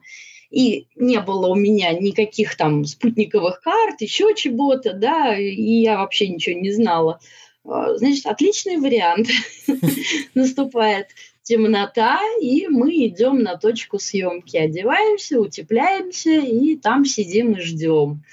И 0.49 0.87
не 0.95 1.19
было 1.19 1.47
у 1.47 1.55
меня 1.55 1.91
никаких 1.93 2.55
там 2.55 2.85
спутниковых 2.85 3.61
карт, 3.61 4.01
еще 4.01 4.33
чего-то, 4.35 4.93
да, 4.93 5.37
и 5.37 5.81
я 5.81 5.97
вообще 5.97 6.27
ничего 6.29 6.59
не 6.59 6.71
знала. 6.71 7.19
Э, 7.65 7.95
значит, 7.95 8.25
отличный 8.25 8.77
вариант 8.77 9.27
наступает 10.35 11.07
темнота, 11.43 12.19
и 12.39 12.67
мы 12.67 13.07
идем 13.07 13.39
на 13.39 13.57
точку 13.57 13.99
съемки, 13.99 14.57
одеваемся, 14.57 15.39
утепляемся, 15.39 16.31
и 16.31 16.75
там 16.75 17.05
сидим 17.05 17.53
и 17.53 17.61
ждем. 17.61 18.23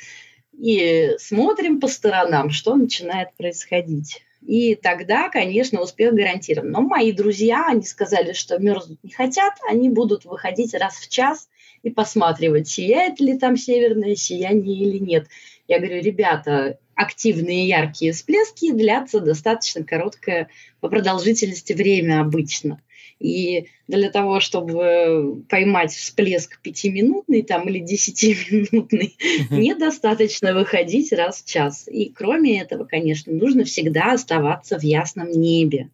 И 0.58 1.12
смотрим 1.18 1.80
по 1.80 1.88
сторонам, 1.88 2.50
что 2.50 2.74
начинает 2.74 3.32
происходить. 3.36 4.22
И 4.44 4.74
тогда, 4.74 5.28
конечно, 5.28 5.80
успех 5.80 6.14
гарантирован. 6.14 6.70
Но 6.70 6.80
мои 6.80 7.12
друзья, 7.12 7.66
они 7.68 7.82
сказали, 7.82 8.32
что 8.32 8.58
мерзнуть 8.58 9.02
не 9.02 9.10
хотят, 9.10 9.54
они 9.68 9.88
будут 9.88 10.24
выходить 10.24 10.74
раз 10.74 10.96
в 10.96 11.08
час 11.08 11.48
и 11.82 11.90
посматривать, 11.90 12.68
сияет 12.68 13.20
ли 13.20 13.38
там 13.38 13.56
северное 13.56 14.16
сияние 14.16 14.76
или 14.76 14.98
нет. 14.98 15.28
Я 15.68 15.78
говорю, 15.78 16.00
ребята, 16.00 16.78
активные 16.98 17.68
яркие 17.68 18.12
всплески 18.12 18.72
длятся 18.72 19.20
достаточно 19.20 19.84
короткое 19.84 20.48
по 20.80 20.88
продолжительности 20.88 21.72
время 21.72 22.20
обычно. 22.20 22.80
И 23.20 23.66
для 23.86 24.10
того, 24.10 24.40
чтобы 24.40 25.44
поймать 25.48 25.92
всплеск 25.92 26.60
пятиминутный 26.60 27.42
там, 27.42 27.68
или 27.68 27.78
десятиминутный, 27.78 29.16
uh-huh. 29.16 29.46
недостаточно 29.56 30.54
выходить 30.54 31.12
раз 31.12 31.42
в 31.42 31.48
час. 31.48 31.88
И 31.88 32.10
кроме 32.10 32.60
этого, 32.60 32.84
конечно, 32.84 33.32
нужно 33.32 33.64
всегда 33.64 34.12
оставаться 34.12 34.76
в 34.76 34.82
ясном 34.82 35.30
небе. 35.30 35.90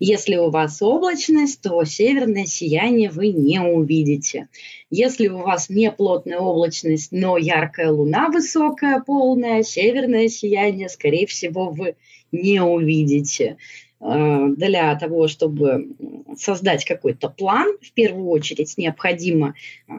Если 0.00 0.36
у 0.36 0.50
вас 0.50 0.80
облачность, 0.80 1.60
то 1.60 1.82
северное 1.84 2.46
сияние 2.46 3.10
вы 3.10 3.28
не 3.28 3.60
увидите. 3.60 4.48
Если 4.90 5.28
у 5.28 5.38
вас 5.38 5.68
не 5.68 5.90
плотная 5.90 6.38
облачность, 6.38 7.10
но 7.12 7.36
яркая 7.36 7.90
луна 7.90 8.28
высокая, 8.28 9.02
полная, 9.04 9.62
северное 9.62 10.28
сияние, 10.28 10.88
скорее 10.88 11.26
всего, 11.26 11.70
вы 11.70 11.96
не 12.32 12.62
увидите. 12.62 13.56
Э, 14.00 14.46
для 14.56 14.94
того, 14.94 15.26
чтобы 15.26 15.88
создать 16.36 16.84
какой-то 16.84 17.28
план, 17.28 17.76
в 17.82 17.92
первую 17.92 18.28
очередь 18.28 18.78
необходимо 18.78 19.54
э, 19.88 19.92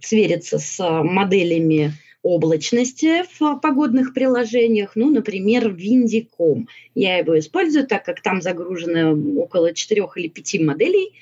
свериться 0.00 0.58
с 0.58 1.02
моделями 1.02 1.92
облачности 2.22 3.24
в 3.38 3.56
погодных 3.60 4.14
приложениях, 4.14 4.92
ну, 4.94 5.10
например, 5.10 5.68
Windy.com. 5.68 6.68
Я 6.94 7.18
его 7.18 7.38
использую, 7.38 7.86
так 7.86 8.04
как 8.04 8.22
там 8.22 8.40
загружено 8.40 9.12
около 9.40 9.74
четырех 9.74 10.16
или 10.16 10.28
пяти 10.28 10.58
моделей 10.58 11.12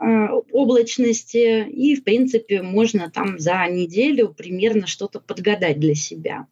э, 0.00 0.26
облачности, 0.52 1.66
и, 1.68 1.96
в 1.96 2.04
принципе, 2.04 2.62
можно 2.62 3.10
там 3.10 3.38
за 3.38 3.66
неделю 3.68 4.28
примерно 4.28 4.86
что-то 4.86 5.20
подгадать 5.20 5.80
для 5.80 5.94
себя. 5.94 6.46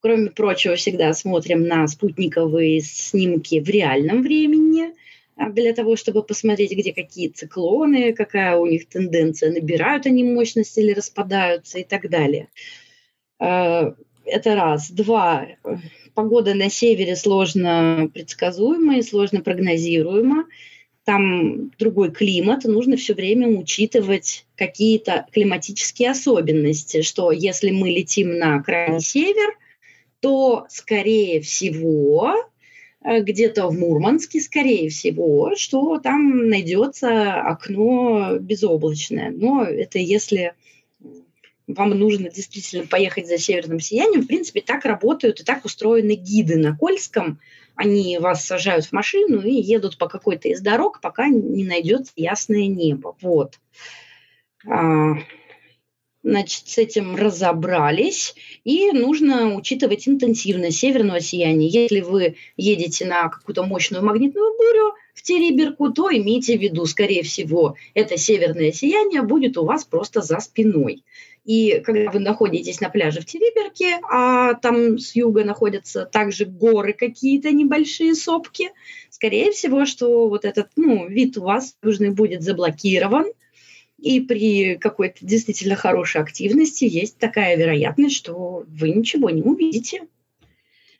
Кроме 0.00 0.30
прочего, 0.30 0.76
всегда 0.76 1.12
смотрим 1.12 1.64
на 1.64 1.86
спутниковые 1.88 2.80
снимки 2.80 3.60
в 3.60 3.68
реальном 3.68 4.22
времени. 4.22 4.92
а 5.40 5.50
для 5.50 5.72
того, 5.72 5.94
чтобы 5.94 6.24
посмотреть, 6.24 6.72
где 6.72 6.92
какие 6.92 7.28
циклоны, 7.28 8.12
какая 8.12 8.56
у 8.56 8.66
них 8.66 8.88
тенденция, 8.88 9.52
набирают 9.52 10.06
они 10.06 10.24
мощность 10.24 10.76
или 10.78 10.92
распадаются 10.92 11.78
и 11.78 11.84
так 11.84 12.08
далее. 12.10 12.48
Это 13.38 14.54
раз. 14.54 14.90
Два. 14.90 15.46
Погода 16.14 16.54
на 16.54 16.68
севере 16.68 17.16
сложно 17.16 18.10
предсказуема 18.12 18.98
и 18.98 19.02
сложно 19.02 19.40
прогнозируема. 19.40 20.46
Там 21.04 21.70
другой 21.78 22.10
климат, 22.10 22.64
нужно 22.64 22.96
все 22.96 23.14
время 23.14 23.48
учитывать 23.48 24.44
какие-то 24.56 25.26
климатические 25.32 26.10
особенности, 26.10 27.00
что 27.00 27.32
если 27.32 27.70
мы 27.70 27.88
летим 27.88 28.36
на 28.36 28.62
крайний 28.62 29.00
север, 29.00 29.56
то, 30.20 30.66
скорее 30.68 31.40
всего, 31.40 32.34
Э, 33.08 33.20
где-то 33.20 33.68
в 33.68 33.78
Мурманске, 33.78 34.40
скорее 34.40 34.88
всего, 34.90 35.52
что 35.56 35.98
там 35.98 36.48
найдется 36.48 37.40
окно 37.40 38.38
безоблачное. 38.38 39.30
Но 39.30 39.62
это 39.62 39.98
если 39.98 40.54
вам 41.68 41.90
нужно 41.90 42.30
действительно 42.30 42.86
поехать 42.86 43.28
за 43.28 43.38
северным 43.38 43.78
сиянием. 43.78 44.22
В 44.22 44.26
принципе, 44.26 44.60
так 44.60 44.84
работают 44.84 45.40
и 45.40 45.44
так 45.44 45.64
устроены 45.64 46.16
гиды 46.16 46.56
на 46.56 46.76
Кольском. 46.76 47.38
Они 47.76 48.18
вас 48.18 48.44
сажают 48.44 48.86
в 48.86 48.92
машину 48.92 49.42
и 49.42 49.52
едут 49.52 49.98
по 49.98 50.08
какой-то 50.08 50.48
из 50.48 50.60
дорог, 50.60 51.00
пока 51.00 51.28
не 51.28 51.64
найдется 51.64 52.12
ясное 52.16 52.66
небо. 52.66 53.16
Вот. 53.20 53.60
А, 54.66 55.14
Значит, 56.24 56.68
с 56.68 56.76
этим 56.78 57.14
разобрались, 57.14 58.34
и 58.64 58.90
нужно 58.90 59.54
учитывать 59.54 60.08
интенсивность 60.08 60.78
северного 60.78 61.20
сияния. 61.20 61.68
Если 61.68 62.00
вы 62.00 62.36
едете 62.56 63.06
на 63.06 63.28
какую-то 63.28 63.62
мощную 63.62 64.04
магнитную 64.04 64.54
бурю 64.58 64.94
в 65.14 65.22
Териберку, 65.22 65.90
то 65.90 66.10
имейте 66.10 66.58
в 66.58 66.60
виду, 66.60 66.84
скорее 66.86 67.22
всего, 67.22 67.76
это 67.94 68.16
северное 68.16 68.72
сияние 68.72 69.22
будет 69.22 69.56
у 69.56 69.64
вас 69.64 69.84
просто 69.84 70.20
за 70.20 70.40
спиной. 70.40 71.04
И 71.48 71.80
когда 71.80 72.10
вы 72.10 72.18
находитесь 72.18 72.82
на 72.82 72.90
пляже 72.90 73.22
в 73.22 73.24
Териберке, 73.24 74.00
а 74.02 74.52
там 74.52 74.98
с 74.98 75.16
юга 75.16 75.44
находятся 75.44 76.04
также 76.04 76.44
горы 76.44 76.92
какие-то 76.92 77.50
небольшие 77.52 78.14
сопки, 78.14 78.70
скорее 79.08 79.50
всего, 79.52 79.86
что 79.86 80.28
вот 80.28 80.44
этот 80.44 80.68
ну, 80.76 81.08
вид 81.08 81.38
у 81.38 81.44
вас 81.44 81.74
южный 81.82 82.10
будет 82.10 82.42
заблокирован, 82.42 83.32
и 83.98 84.20
при 84.20 84.76
какой-то 84.76 85.20
действительно 85.22 85.74
хорошей 85.74 86.20
активности 86.20 86.84
есть 86.84 87.16
такая 87.16 87.56
вероятность, 87.56 88.16
что 88.16 88.66
вы 88.68 88.90
ничего 88.90 89.30
не 89.30 89.40
увидите. 89.40 90.02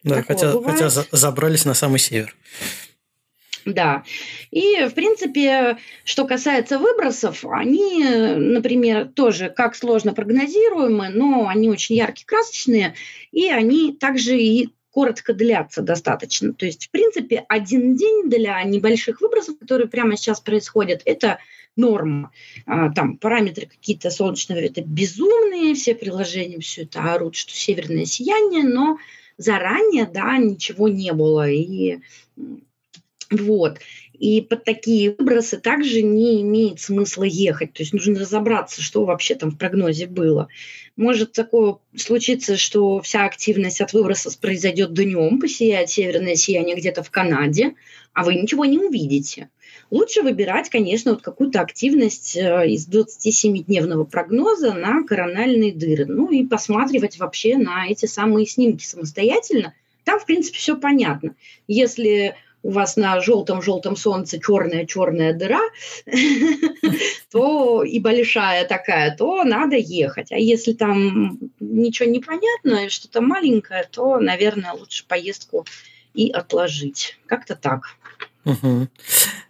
Да, 0.03 0.23
хотя, 0.23 0.51
хотя 0.63 0.89
забрались 0.89 1.67
на 1.67 1.75
самый 1.75 1.99
север. 1.99 2.35
Да. 3.68 4.02
И, 4.50 4.87
в 4.87 4.94
принципе, 4.94 5.76
что 6.04 6.26
касается 6.26 6.78
выбросов, 6.78 7.44
они, 7.44 8.02
например, 8.02 9.09
тоже 9.09 9.50
как 9.50 9.74
сложно 9.74 10.14
прогнозируемы, 10.14 11.11
но 11.11 11.48
они 11.48 11.68
очень 11.68 11.96
яркие, 11.96 12.26
красочные, 12.26 12.94
и 13.31 13.48
они 13.48 13.94
также 13.94 14.38
и 14.38 14.70
коротко 14.90 15.35
длятся 15.35 15.83
достаточно. 15.83 16.54
То 16.54 16.64
есть, 16.64 16.87
в 16.87 16.90
принципе, 16.90 17.44
один 17.48 17.94
день 17.94 18.31
для 18.31 18.62
небольших 18.62 19.20
выбросов, 19.20 19.59
которые 19.59 19.87
прямо 19.87 20.16
сейчас 20.16 20.40
происходят, 20.40 21.02
это 21.04 21.38
норма. 21.76 22.33
А, 22.66 22.90
там 22.90 23.18
параметры 23.18 23.66
какие-то 23.66 24.11
солнечного 24.11 24.59
это 24.59 24.81
безумные, 24.81 25.74
все 25.74 25.94
приложения 25.94 26.59
все 26.59 26.83
это 26.83 27.12
орут, 27.12 27.37
что 27.37 27.52
северное 27.52 28.07
сияние, 28.07 28.64
но 28.64 28.98
заранее, 29.37 30.07
да, 30.07 30.37
ничего 30.38 30.88
не 30.88 31.12
было. 31.12 31.48
И 31.48 32.00
вот. 33.31 33.79
И 34.19 34.41
под 34.41 34.64
такие 34.64 35.14
выбросы 35.17 35.59
также 35.59 36.03
не 36.03 36.43
имеет 36.43 36.81
смысла 36.81 37.23
ехать. 37.23 37.73
То 37.73 37.83
есть 37.83 37.93
нужно 37.93 38.19
разобраться, 38.19 38.83
что 38.83 39.05
вообще 39.05 39.37
там 39.37 39.51
в 39.51 39.59
прогнозе 39.59 40.07
было. 40.07 40.49
Может 40.97 41.33
такое 41.33 41.77
случиться, 41.97 42.57
что 42.57 43.01
вся 43.01 43.25
активность 43.25 43.81
от 43.81 43.93
выброса 43.93 44.37
произойдет 44.41 44.93
днем, 44.93 45.38
посияет 45.38 45.91
северное 45.91 46.35
сияние 46.35 46.75
где-то 46.75 47.05
в 47.05 47.11
Канаде, 47.11 47.75
а 48.12 48.25
вы 48.25 48.35
ничего 48.35 48.64
не 48.64 48.79
увидите. 48.79 49.51
Лучше 49.91 50.23
выбирать, 50.23 50.69
конечно, 50.69 51.12
вот 51.12 51.23
какую-то 51.23 51.61
активность 51.61 52.37
э, 52.37 52.69
из 52.69 52.88
27-дневного 52.88 54.05
прогноза 54.05 54.75
на 54.75 55.03
корональные 55.05 55.73
дыры. 55.73 56.05
Ну 56.05 56.31
и 56.31 56.45
посматривать 56.45 57.19
вообще 57.19 57.57
на 57.57 57.87
эти 57.88 58.07
самые 58.07 58.47
снимки 58.47 58.85
самостоятельно. 58.85 59.75
Там, 60.05 60.19
в 60.19 60.27
принципе, 60.27 60.59
все 60.59 60.77
понятно. 60.77 61.37
Если 61.69 62.35
у 62.62 62.71
вас 62.71 62.97
на 62.97 63.21
желтом-желтом 63.21 63.97
солнце 63.97 64.40
черная-черная 64.40 65.33
дыра, 65.33 65.61
то 67.31 67.83
и 67.83 68.01
большая 68.01 68.64
такая, 68.66 69.16
то 69.16 69.44
надо 69.44 69.77
ехать. 69.77 70.33
А 70.33 70.37
если 70.37 70.73
там 70.73 71.38
ничего 71.61 72.09
не 72.09 72.21
понятно, 72.21 72.88
что-то 72.88 73.21
маленькое, 73.21 73.88
то, 73.90 74.18
наверное, 74.18 74.73
лучше 74.73 75.07
поездку 75.07 75.66
и 76.14 76.31
отложить. 76.31 77.18
Как-то 77.27 77.55
так. 77.55 77.97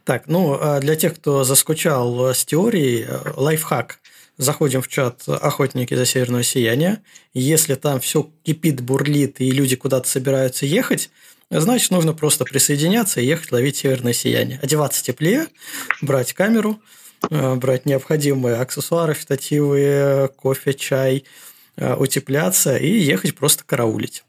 Так, 0.05 0.27
ну, 0.27 0.59
а 0.61 0.81
для 0.81 0.97
тех, 0.97 1.14
кто 1.16 1.44
заскучал 1.44 2.35
с 2.35 2.44
теорией, 2.44 3.05
э, 3.07 3.33
лайфхак. 3.37 4.01
Заходим 4.38 4.83
в 4.83 4.88
чат 4.88 5.24
«Охотники 5.27 5.94
за 5.94 6.07
северное 6.07 6.44
сияние». 6.44 7.03
Если 7.35 7.74
там 7.74 7.98
все 7.98 8.31
кипит, 8.44 8.81
бурлит, 8.81 9.40
и 9.40 9.51
люди 9.51 9.74
куда-то 9.74 10.09
собираются 10.09 10.64
ехать, 10.64 11.11
значит, 11.51 11.90
нужно 11.90 12.14
просто 12.14 12.44
присоединяться 12.44 13.20
и 13.20 13.27
ехать 13.27 13.51
ловить 13.51 13.79
северное 13.79 14.12
сияние. 14.12 14.61
Одеваться 14.62 15.03
теплее, 15.03 15.48
брать 16.01 16.35
камеру, 16.35 16.81
э, 17.29 17.55
брать 17.57 17.85
необходимые 17.85 18.57
аксессуары, 18.57 19.16
штативы, 19.16 20.31
кофе, 20.37 20.72
чай, 20.72 21.24
э, 21.77 21.96
утепляться 21.96 22.77
и 22.77 22.96
ехать 22.96 23.35
просто 23.35 23.64
караулить. 23.66 24.22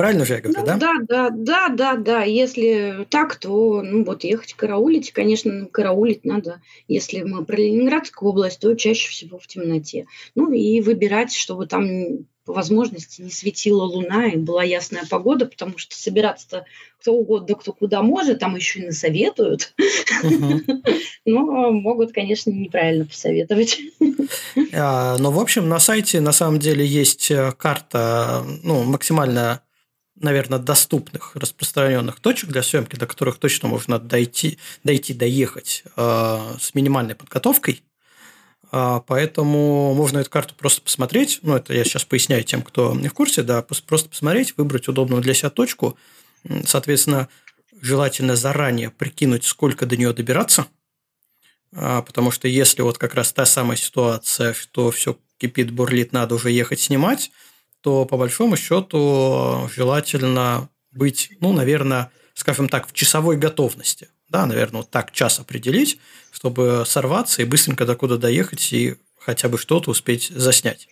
Правильно 0.00 0.24
же 0.24 0.32
я 0.32 0.40
говорю, 0.40 0.60
ну, 0.60 0.64
да? 0.64 0.76
Да, 0.78 0.94
да, 1.06 1.30
да, 1.30 1.68
да, 1.68 1.96
да. 1.96 2.22
Если 2.22 3.06
так, 3.10 3.36
то 3.36 3.82
ну 3.82 4.02
вот 4.02 4.24
ехать 4.24 4.54
караулить, 4.54 5.12
конечно, 5.12 5.66
караулить 5.66 6.24
надо. 6.24 6.62
Если 6.88 7.20
мы 7.20 7.44
про 7.44 7.56
Ленинградскую 7.56 8.30
область, 8.30 8.60
то 8.60 8.74
чаще 8.74 9.10
всего 9.10 9.38
в 9.38 9.46
темноте. 9.46 10.06
Ну 10.34 10.52
и 10.52 10.80
выбирать, 10.80 11.34
чтобы 11.34 11.66
там 11.66 12.24
по 12.46 12.54
возможности 12.54 13.20
не 13.20 13.30
светила 13.30 13.82
луна 13.82 14.28
и 14.28 14.38
была 14.38 14.64
ясная 14.64 15.04
погода, 15.06 15.44
потому 15.44 15.76
что 15.76 15.94
собираться-то 15.94 16.64
кто 16.98 17.12
угодно, 17.12 17.54
кто 17.54 17.74
куда 17.74 18.00
может, 18.00 18.38
там 18.38 18.56
еще 18.56 18.80
и 18.80 18.86
насоветуют. 18.86 19.74
Но 21.26 21.72
могут, 21.72 22.12
конечно, 22.12 22.48
неправильно 22.48 23.04
посоветовать. 23.04 23.78
А, 24.72 25.18
но, 25.18 25.30
в 25.30 25.38
общем, 25.38 25.68
на 25.68 25.78
сайте 25.78 26.22
на 26.22 26.32
самом 26.32 26.58
деле 26.58 26.86
есть 26.86 27.30
э, 27.30 27.52
карта 27.58 28.44
ну, 28.62 28.82
максимально 28.84 29.60
наверное, 30.20 30.58
доступных 30.58 31.34
распространенных 31.34 32.20
точек 32.20 32.50
для 32.50 32.62
съемки, 32.62 32.96
до 32.96 33.06
которых 33.06 33.38
точно 33.38 33.68
можно 33.68 33.98
дойти, 33.98 34.58
дойти 34.84 35.14
доехать 35.14 35.82
э, 35.96 36.54
с 36.60 36.74
минимальной 36.74 37.14
подготовкой. 37.14 37.82
Э, 38.70 39.00
поэтому 39.06 39.94
можно 39.94 40.18
эту 40.18 40.30
карту 40.30 40.54
просто 40.54 40.82
посмотреть. 40.82 41.40
Ну, 41.42 41.56
это 41.56 41.72
я 41.72 41.84
сейчас 41.84 42.04
поясняю 42.04 42.44
тем, 42.44 42.62
кто 42.62 42.94
не 42.94 43.08
в 43.08 43.14
курсе, 43.14 43.42
да, 43.42 43.62
просто 43.62 44.08
посмотреть, 44.08 44.56
выбрать 44.56 44.88
удобную 44.88 45.22
для 45.22 45.34
себя 45.34 45.50
точку. 45.50 45.98
Соответственно, 46.64 47.28
желательно 47.80 48.36
заранее 48.36 48.90
прикинуть, 48.90 49.44
сколько 49.44 49.86
до 49.86 49.96
нее 49.96 50.12
добираться. 50.12 50.66
Э, 51.72 52.02
потому 52.06 52.30
что 52.30 52.46
если 52.46 52.82
вот 52.82 52.98
как 52.98 53.14
раз 53.14 53.32
та 53.32 53.46
самая 53.46 53.78
ситуация, 53.78 54.52
что 54.52 54.90
все 54.90 55.18
кипит, 55.38 55.70
бурлит, 55.70 56.12
надо 56.12 56.34
уже 56.34 56.50
ехать 56.50 56.80
снимать, 56.80 57.30
то 57.80 58.04
по 58.04 58.16
большому 58.16 58.56
счету 58.56 59.68
желательно 59.74 60.68
быть, 60.92 61.30
ну, 61.40 61.52
наверное, 61.52 62.10
скажем 62.34 62.68
так, 62.68 62.88
в 62.88 62.92
часовой 62.92 63.36
готовности. 63.36 64.08
Да, 64.28 64.46
наверное, 64.46 64.82
вот 64.82 64.90
так 64.90 65.12
час 65.12 65.40
определить, 65.40 65.98
чтобы 66.30 66.84
сорваться 66.86 67.42
и 67.42 67.44
быстренько 67.44 67.84
до 67.84 67.96
куда 67.96 68.16
доехать 68.16 68.72
и 68.72 68.96
хотя 69.18 69.48
бы 69.48 69.58
что-то 69.58 69.90
успеть 69.90 70.28
заснять. 70.28 70.88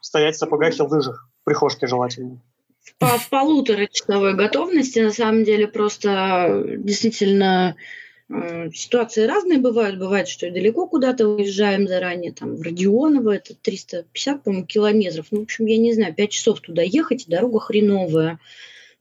Стоять 0.00 0.36
в 0.36 0.38
сапогах 0.38 0.78
и 0.78 0.82
в 0.82 0.86
лыжах, 0.86 1.28
в 1.42 1.44
прихожке 1.44 1.86
желательно. 1.86 2.40
По, 2.98 3.18
в 3.18 3.28
полуторачасовой 3.28 4.34
готовности, 4.34 5.00
на 5.00 5.12
самом 5.12 5.44
деле, 5.44 5.66
просто 5.66 6.62
действительно 6.78 7.74
Э, 7.74 7.74
ситуации 8.28 9.26
разные 9.26 9.58
бывают. 9.58 9.98
Бывает, 9.98 10.28
что 10.28 10.50
далеко 10.50 10.86
куда-то 10.88 11.28
выезжаем 11.28 11.86
заранее, 11.86 12.32
там 12.32 12.56
в 12.56 12.62
Родионово, 12.62 13.36
это 13.36 13.54
350, 13.54 14.42
по-моему, 14.42 14.66
километров. 14.66 15.26
Ну, 15.30 15.40
в 15.40 15.42
общем, 15.44 15.66
я 15.66 15.76
не 15.78 15.92
знаю, 15.92 16.14
5 16.14 16.30
часов 16.30 16.60
туда 16.60 16.82
ехать, 16.82 17.26
дорога 17.28 17.60
хреновая. 17.60 18.40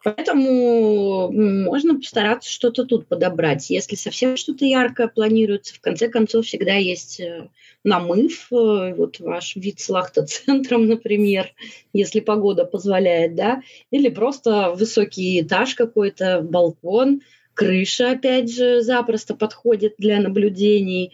Поэтому 0.04 1.32
можно 1.32 1.96
постараться 1.96 2.52
что-то 2.52 2.86
тут 2.86 3.08
подобрать. 3.08 3.72
Если 3.72 3.96
совсем 3.96 4.38
что-то 4.38 4.64
яркое 4.64 5.08
планируется, 5.08 5.74
в 5.74 5.80
конце 5.80 6.10
концов 6.10 6.46
всегда 6.46 6.76
есть 6.76 7.20
э, 7.20 7.50
намыв, 7.84 8.46
э, 8.52 8.94
вот 8.96 9.20
ваш 9.20 9.56
вид 9.56 9.80
с 9.80 9.90
лахта-центром, 9.90 10.86
например, 10.88 11.52
если 11.92 12.20
погода 12.20 12.66
позволяет, 12.66 13.34
да, 13.34 13.64
или 13.90 14.10
просто 14.10 14.76
высокий 14.78 15.42
этаж 15.42 15.74
какой-то, 15.74 16.42
балкон– 16.42 17.22
Крыша, 17.56 18.12
опять 18.12 18.54
же, 18.54 18.82
запросто 18.82 19.34
подходит 19.34 19.96
для 19.98 20.20
наблюдений. 20.20 21.14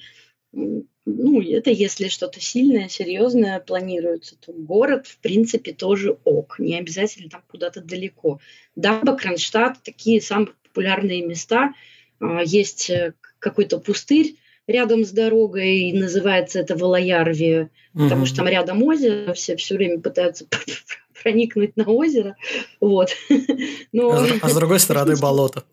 Ну, 0.51 1.41
это 1.41 1.69
если 1.71 2.09
что-то 2.09 2.41
сильное, 2.41 2.89
серьезное 2.89 3.59
планируется, 3.59 4.35
то 4.39 4.51
город, 4.51 5.07
в 5.07 5.17
принципе, 5.19 5.71
тоже 5.71 6.17
ок. 6.25 6.57
Не 6.59 6.77
обязательно 6.79 7.29
там 7.29 7.43
куда-то 7.47 7.81
далеко. 7.81 8.39
Дамба, 8.75 9.15
Кронштадт, 9.15 9.81
такие 9.83 10.21
самые 10.21 10.53
популярные 10.63 11.25
места. 11.25 11.73
А, 12.19 12.41
есть 12.43 12.89
э, 12.89 13.13
какой-то 13.39 13.79
пустырь 13.79 14.35
рядом 14.67 15.05
с 15.05 15.11
дорогой, 15.11 15.91
называется 15.91 16.59
это 16.59 16.75
Волоярви, 16.75 17.69
угу. 17.93 18.03
потому 18.03 18.25
что 18.25 18.37
там 18.37 18.47
рядом 18.47 18.83
озеро, 18.83 19.33
все 19.33 19.55
все 19.55 19.75
время 19.75 19.99
пытаются 19.99 20.45
проникнуть 21.21 21.77
на 21.77 21.85
озеро. 21.85 22.35
Вот. 22.79 23.09
Но... 23.91 24.11
А, 24.11 24.27
а 24.41 24.49
с 24.49 24.55
другой 24.55 24.79
стороны 24.79 25.15
болото. 25.21 25.63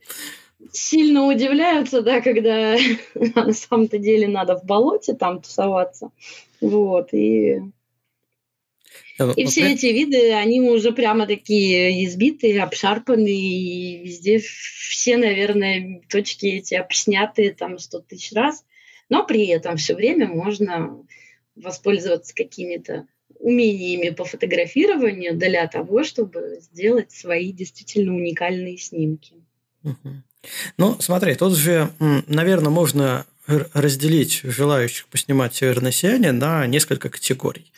Сильно 0.73 1.27
удивляются, 1.27 2.03
да, 2.03 2.21
когда 2.21 2.77
на 3.15 3.53
самом-то 3.53 3.99
деле 3.99 4.29
надо 4.29 4.57
в 4.57 4.65
болоте 4.65 5.15
там 5.15 5.41
тусоваться. 5.41 6.11
Вот, 6.61 7.13
и 7.13 7.61
и 9.37 9.47
все 9.47 9.73
эти 9.73 9.87
виды, 9.87 10.33
они 10.33 10.61
уже 10.61 10.93
прямо 10.93 11.27
такие 11.27 12.05
избитые, 12.05 12.63
обшарпанные, 12.63 13.35
и 13.35 14.05
везде 14.05 14.39
все, 14.39 15.17
наверное, 15.17 16.03
точки 16.09 16.47
эти 16.47 16.75
обснятые 16.75 17.53
там 17.53 17.79
сто 17.79 18.01
тысяч 18.01 18.33
раз. 18.33 18.65
Но 19.09 19.27
при 19.27 19.47
этом 19.47 19.77
все 19.77 19.95
время 19.95 20.29
можно 20.29 21.05
воспользоваться 21.57 22.35
какими-то 22.35 23.09
умениями 23.41 24.11
по 24.11 24.25
фотографированию 24.25 25.37
для 25.37 25.67
того, 25.67 26.05
чтобы 26.05 26.59
сделать 26.61 27.11
свои 27.11 27.53
действительно 27.53 28.15
уникальные 28.15 28.79
снимки. 28.79 29.35
Ну, 30.77 30.97
смотри, 31.01 31.35
тут 31.35 31.57
же, 31.57 31.91
наверное, 31.99 32.71
можно 32.71 33.27
разделить 33.47 34.43
желающих 34.45 35.07
поснимать 35.07 35.55
северное 35.55 35.93
сияние 35.93 36.33
на 36.33 36.67
несколько 36.67 37.09
категорий. 37.09 37.73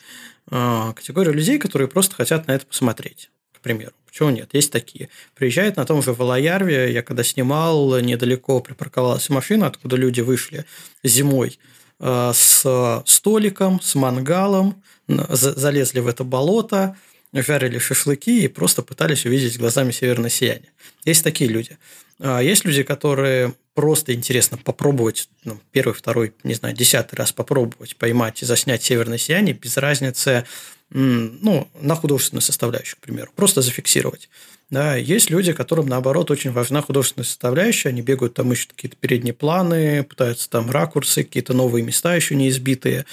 А, 0.49 0.91
категорию 0.93 1.33
людей, 1.33 1.57
которые 1.59 1.87
просто 1.87 2.15
хотят 2.15 2.47
на 2.47 2.51
это 2.51 2.65
посмотреть, 2.65 3.29
к 3.53 3.61
примеру. 3.61 3.93
Почему 4.05 4.31
нет? 4.31 4.49
Есть 4.51 4.71
такие. 4.71 5.07
Приезжает 5.35 5.77
на 5.77 5.85
том 5.85 6.01
же 6.01 6.11
Волоярве, 6.11 6.91
я 6.91 7.01
когда 7.01 7.23
снимал, 7.23 7.97
недалеко 7.99 8.59
припарковалась 8.59 9.29
машина, 9.29 9.67
откуда 9.67 9.95
люди 9.95 10.19
вышли 10.19 10.65
зимой 11.03 11.57
а, 11.99 12.33
с 12.33 13.03
столиком, 13.05 13.79
с 13.81 13.95
мангалом, 13.95 14.83
залезли 15.07 16.01
в 16.01 16.07
это 16.07 16.23
болото, 16.25 16.97
жарили 17.33 17.77
шашлыки 17.77 18.43
и 18.43 18.47
просто 18.47 18.81
пытались 18.81 19.25
увидеть 19.25 19.57
глазами 19.57 19.91
северное 19.91 20.29
сияние. 20.29 20.71
Есть 21.05 21.23
такие 21.23 21.49
люди. 21.49 21.77
А 22.19 22.41
есть 22.41 22.65
люди, 22.65 22.83
которые 22.83 23.53
просто 23.73 24.13
интересно 24.13 24.57
попробовать, 24.57 25.29
ну, 25.43 25.59
первый, 25.71 25.93
второй, 25.93 26.33
не 26.43 26.53
знаю, 26.53 26.75
десятый 26.75 27.15
раз 27.15 27.31
попробовать 27.31 27.95
поймать 27.95 28.41
и 28.41 28.45
заснять 28.45 28.83
северное 28.83 29.17
сияние 29.17 29.55
без 29.55 29.77
разницы, 29.77 30.45
ну, 30.89 31.69
на 31.79 31.95
художественную 31.95 32.41
составляющую, 32.41 32.97
к 32.97 33.01
примеру, 33.03 33.31
просто 33.35 33.61
зафиксировать. 33.61 34.29
Да, 34.69 34.95
есть 34.95 35.29
люди, 35.29 35.51
которым, 35.51 35.87
наоборот, 35.87 36.31
очень 36.31 36.51
важна 36.51 36.81
художественная 36.81 37.25
составляющая, 37.25 37.89
они 37.89 38.01
бегают 38.01 38.35
там, 38.35 38.53
ищут 38.53 38.71
какие-то 38.73 38.95
передние 38.97 39.33
планы, 39.33 40.03
пытаются 40.03 40.49
там 40.49 40.71
ракурсы, 40.71 41.23
какие-то 41.23 41.53
новые 41.53 41.83
места 41.83 42.15
еще 42.15 42.35
не 42.35 42.47
избитые. 42.47 43.05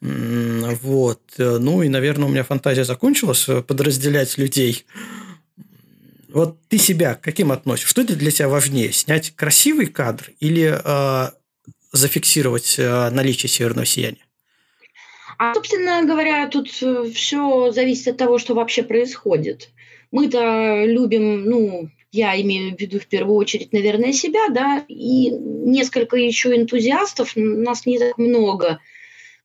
Вот. 0.00 1.20
Ну 1.38 1.82
и, 1.82 1.88
наверное, 1.88 2.26
у 2.26 2.30
меня 2.30 2.44
фантазия 2.44 2.84
закончилась 2.84 3.48
э, 3.48 3.62
подразделять 3.62 4.38
людей. 4.38 4.84
Вот 6.28 6.58
ты 6.68 6.78
себя 6.78 7.14
каким 7.14 7.50
относишь? 7.50 7.88
Что 7.88 8.04
для 8.04 8.30
тебя 8.30 8.48
важнее? 8.48 8.92
Снять 8.92 9.34
красивый 9.34 9.86
кадр 9.86 10.30
или 10.40 10.72
э, 10.72 11.30
зафиксировать 11.92 12.76
э, 12.78 13.10
наличие 13.10 13.48
северного 13.48 13.86
сияния? 13.86 14.24
А, 15.38 15.54
собственно 15.54 16.04
говоря, 16.04 16.46
тут 16.48 16.68
э, 16.82 17.10
все 17.14 17.70
зависит 17.70 18.08
от 18.08 18.16
того, 18.18 18.38
что 18.38 18.54
вообще 18.54 18.82
происходит. 18.82 19.70
Мы-то 20.10 20.84
любим, 20.84 21.44
ну, 21.44 21.90
я 22.12 22.40
имею 22.40 22.76
в 22.76 22.80
виду 22.80 22.98
в 22.98 23.06
первую 23.06 23.36
очередь, 23.36 23.72
наверное, 23.72 24.12
себя, 24.12 24.48
да, 24.48 24.84
и 24.88 25.30
несколько 25.30 26.16
еще 26.16 26.56
энтузиастов, 26.56 27.32
нас 27.36 27.86
не 27.86 27.98
так 27.98 28.18
много, 28.18 28.80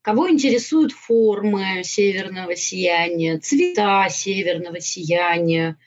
кого 0.04 0.30
интересуют 0.30 0.92
формы 0.92 1.80
северного 1.82 2.54
сияния, 2.56 3.38
цвета 3.38 4.06
северного 4.10 4.78
сияния, 4.78 5.78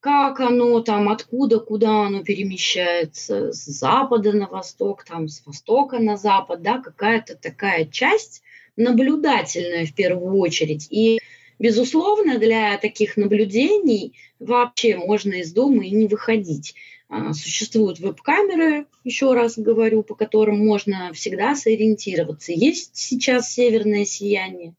как 0.00 0.40
оно 0.40 0.80
там, 0.80 1.10
откуда, 1.10 1.60
куда 1.60 2.06
оно 2.06 2.24
перемещается, 2.24 3.52
с 3.52 3.66
запада 3.66 4.32
на 4.32 4.46
восток, 4.46 5.04
там, 5.04 5.28
с 5.28 5.44
востока 5.44 5.98
на 5.98 6.16
запад, 6.16 6.62
да, 6.62 6.78
какая-то 6.78 7.36
такая 7.36 7.84
часть 7.84 8.42
наблюдательная 8.76 9.84
в 9.84 9.94
первую 9.94 10.38
очередь. 10.38 10.88
И, 10.90 11.18
безусловно, 11.58 12.38
для 12.38 12.78
таких 12.78 13.18
наблюдений 13.18 14.14
вообще 14.38 14.96
можно 14.96 15.34
из 15.34 15.52
дома 15.52 15.84
и 15.84 15.90
не 15.90 16.06
выходить. 16.06 16.74
А, 17.08 17.32
существуют 17.32 18.00
веб-камеры, 18.00 18.86
еще 19.02 19.32
раз 19.32 19.58
говорю, 19.58 20.02
по 20.02 20.14
которым 20.14 20.64
можно 20.64 21.12
всегда 21.14 21.54
сориентироваться. 21.54 22.52
Есть 22.52 22.96
сейчас 22.96 23.52
северное 23.52 24.04
сияние 24.04 24.74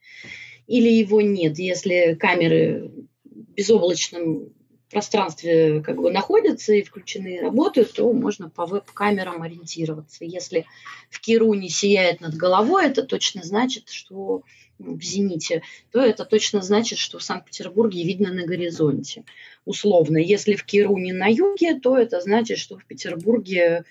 или 0.67 0.89
его 0.89 1.21
нет. 1.21 1.57
Если 1.57 2.15
камеры 2.19 2.91
в 3.23 3.53
безоблачном 3.53 4.53
пространстве 4.91 5.81
как 5.81 5.97
бы 5.97 6.11
находятся 6.11 6.73
и 6.73 6.83
включены 6.83 7.37
и 7.37 7.39
работают, 7.39 7.93
то 7.93 8.11
можно 8.13 8.49
по 8.49 8.67
веб-камерам 8.67 9.41
ориентироваться. 9.41 10.23
Если 10.23 10.65
в 11.09 11.19
Киру 11.21 11.53
не 11.55 11.69
сияет 11.69 12.21
над 12.21 12.35
головой, 12.35 12.87
это 12.87 13.03
точно 13.03 13.43
значит, 13.43 13.89
что 13.89 14.43
в 14.79 15.01
зените, 15.01 15.61
то 15.91 15.99
это 15.99 16.25
точно 16.25 16.61
значит, 16.61 16.97
что 16.97 17.19
в 17.19 17.23
Санкт-Петербурге 17.23 18.03
видно 18.03 18.33
на 18.33 18.45
горизонте. 18.45 19.23
Условно, 19.65 20.17
если 20.17 20.55
в 20.55 20.63
Киру 20.63 20.97
не 20.97 21.13
на 21.13 21.27
юге, 21.27 21.79
то 21.79 21.97
это 21.97 22.21
значит, 22.21 22.57
что 22.57 22.77
в 22.77 22.85
Петербурге 22.85 23.83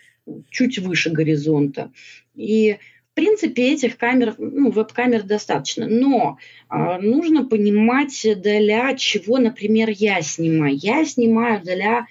чуть 0.50 0.78
выше 0.78 1.10
горизонта. 1.10 1.92
И 2.34 2.78
принципе, 3.18 3.72
этих 3.72 3.96
камер, 3.96 4.36
ну, 4.38 4.70
веб-камер 4.70 5.24
достаточно. 5.24 5.88
Но 5.88 6.38
э, 6.70 6.98
нужно 7.00 7.44
понимать, 7.44 8.24
для 8.40 8.94
чего, 8.94 9.38
например, 9.38 9.88
я 9.90 10.22
снимаю. 10.22 10.76
Я 10.76 11.04
снимаю 11.04 11.60
для 11.60 12.06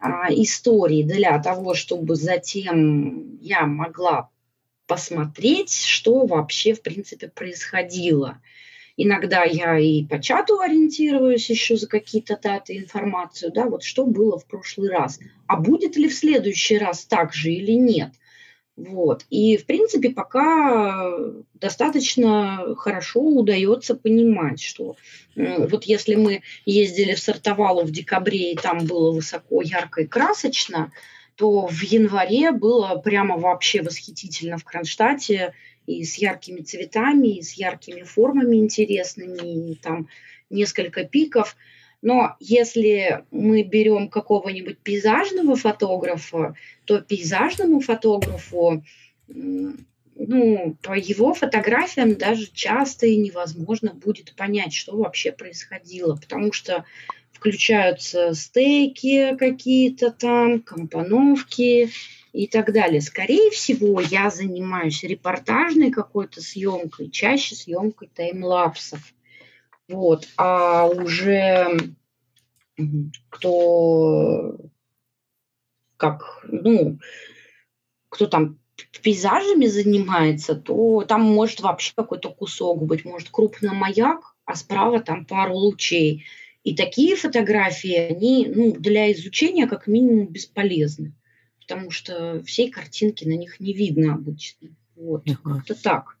э, 0.00 0.06
истории, 0.30 1.02
для 1.02 1.38
того, 1.42 1.74
чтобы 1.74 2.14
затем 2.14 3.38
я 3.42 3.66
могла 3.66 4.30
посмотреть, 4.86 5.72
что 5.72 6.26
вообще, 6.26 6.74
в 6.74 6.82
принципе, 6.82 7.28
происходило. 7.28 8.40
Иногда 8.96 9.44
я 9.44 9.78
и 9.78 10.04
по 10.04 10.20
чату 10.20 10.60
ориентируюсь 10.60 11.50
еще 11.50 11.76
за 11.76 11.86
какие-то 11.86 12.38
даты, 12.42 12.78
информацию, 12.78 13.52
да, 13.52 13.66
вот 13.66 13.82
что 13.82 14.06
было 14.06 14.38
в 14.38 14.46
прошлый 14.46 14.90
раз. 14.90 15.20
А 15.46 15.56
будет 15.56 15.96
ли 15.96 16.08
в 16.08 16.14
следующий 16.14 16.78
раз 16.78 17.04
так 17.04 17.34
же 17.34 17.52
или 17.52 17.72
нет– 17.72 18.12
вот. 18.76 19.24
И, 19.30 19.56
в 19.56 19.64
принципе, 19.64 20.10
пока 20.10 21.10
достаточно 21.54 22.74
хорошо 22.76 23.20
удается 23.20 23.94
понимать, 23.94 24.60
что 24.60 24.96
вот 25.34 25.84
если 25.84 26.14
мы 26.14 26.42
ездили 26.66 27.14
в 27.14 27.18
Сартовалу 27.18 27.84
в 27.84 27.90
декабре, 27.90 28.52
и 28.52 28.56
там 28.56 28.84
было 28.84 29.12
высоко, 29.12 29.62
ярко 29.62 30.02
и 30.02 30.06
красочно, 30.06 30.92
то 31.36 31.66
в 31.66 31.82
январе 31.82 32.50
было 32.50 32.96
прямо 32.96 33.36
вообще 33.36 33.82
восхитительно 33.82 34.58
в 34.58 34.64
Кронштадте 34.64 35.54
и 35.86 36.04
с 36.04 36.16
яркими 36.16 36.62
цветами, 36.62 37.38
и 37.38 37.42
с 37.42 37.52
яркими 37.52 38.02
формами 38.02 38.56
интересными, 38.56 39.70
и 39.70 39.74
там 39.76 40.08
несколько 40.50 41.04
пиков– 41.04 41.56
но 42.02 42.36
если 42.38 43.24
мы 43.30 43.62
берем 43.62 44.08
какого-нибудь 44.08 44.78
пейзажного 44.78 45.56
фотографа, 45.56 46.54
то 46.84 47.00
пейзажному 47.00 47.80
фотографу, 47.80 48.84
ну, 49.26 50.76
по 50.82 50.92
его 50.92 51.34
фотографиям 51.34 52.14
даже 52.14 52.46
часто 52.52 53.06
и 53.06 53.16
невозможно 53.16 53.92
будет 53.92 54.34
понять, 54.36 54.72
что 54.72 54.96
вообще 54.96 55.32
происходило, 55.32 56.16
потому 56.16 56.52
что 56.52 56.84
включаются 57.36 58.32
стейки 58.34 59.36
какие-то 59.36 60.10
там, 60.10 60.62
компоновки 60.62 61.90
и 62.32 62.46
так 62.46 62.72
далее. 62.72 63.00
Скорее 63.00 63.50
всего, 63.50 64.00
я 64.00 64.30
занимаюсь 64.30 65.02
репортажной 65.02 65.90
какой-то 65.90 66.40
съемкой, 66.40 67.10
чаще 67.10 67.54
съемкой 67.54 68.08
таймлапсов. 68.08 69.00
Вот. 69.88 70.26
А 70.36 70.86
уже 70.86 71.78
кто 73.30 74.56
как, 75.96 76.44
ну, 76.48 76.98
кто 78.08 78.26
там 78.26 78.58
пейзажами 79.02 79.66
занимается, 79.66 80.54
то 80.54 81.04
там 81.06 81.22
может 81.22 81.60
вообще 81.60 81.92
какой-то 81.94 82.30
кусок 82.30 82.82
быть, 82.82 83.04
может 83.04 83.30
крупный 83.30 83.72
маяк, 83.72 84.36
а 84.44 84.54
справа 84.54 85.00
там 85.00 85.24
пару 85.24 85.54
лучей. 85.54 86.24
И 86.66 86.74
такие 86.74 87.14
фотографии, 87.14 87.94
они 87.94 88.52
ну, 88.52 88.72
для 88.72 89.12
изучения 89.12 89.68
как 89.68 89.86
минимум 89.86 90.26
бесполезны. 90.26 91.12
потому 91.60 91.92
что 91.92 92.42
всей 92.42 92.72
картинки 92.72 93.24
на 93.24 93.36
них 93.36 93.60
не 93.60 93.72
видно 93.72 94.14
обычно. 94.14 94.70
Вот, 94.96 95.24
uh-huh. 95.28 95.36
как-то 95.44 95.80
так. 95.80 96.16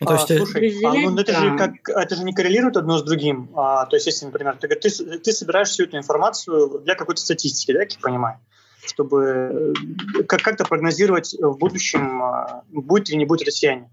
Ну, 0.00 0.06
то 0.06 0.14
есть, 0.14 0.30
а, 0.30 0.36
слушай, 0.38 0.84
а, 0.84 0.94
ну, 0.94 1.18
это, 1.18 1.32
да. 1.32 1.40
же 1.40 1.58
как, 1.58 1.72
это 1.90 2.16
же 2.16 2.24
не 2.24 2.32
коррелирует 2.32 2.78
одно 2.78 2.96
с 2.96 3.02
другим. 3.02 3.50
А, 3.54 3.84
то 3.84 3.96
есть, 3.96 4.06
если, 4.06 4.24
например, 4.24 4.56
ты, 4.56 4.68
ты, 4.68 4.88
ты 4.88 5.32
собираешь 5.32 5.68
всю 5.68 5.84
эту 5.84 5.98
информацию 5.98 6.80
для 6.80 6.94
какой-то 6.94 7.20
статистики, 7.20 7.72
да, 7.72 7.82
я 7.82 7.88
понимаю, 8.00 8.38
чтобы 8.86 9.74
э, 10.18 10.22
как- 10.22 10.40
как-то 10.40 10.64
прогнозировать 10.64 11.36
в 11.38 11.58
будущем, 11.58 12.22
а, 12.22 12.64
будет 12.70 13.10
или 13.10 13.16
не 13.16 13.26
будет 13.26 13.46
россияне. 13.46 13.90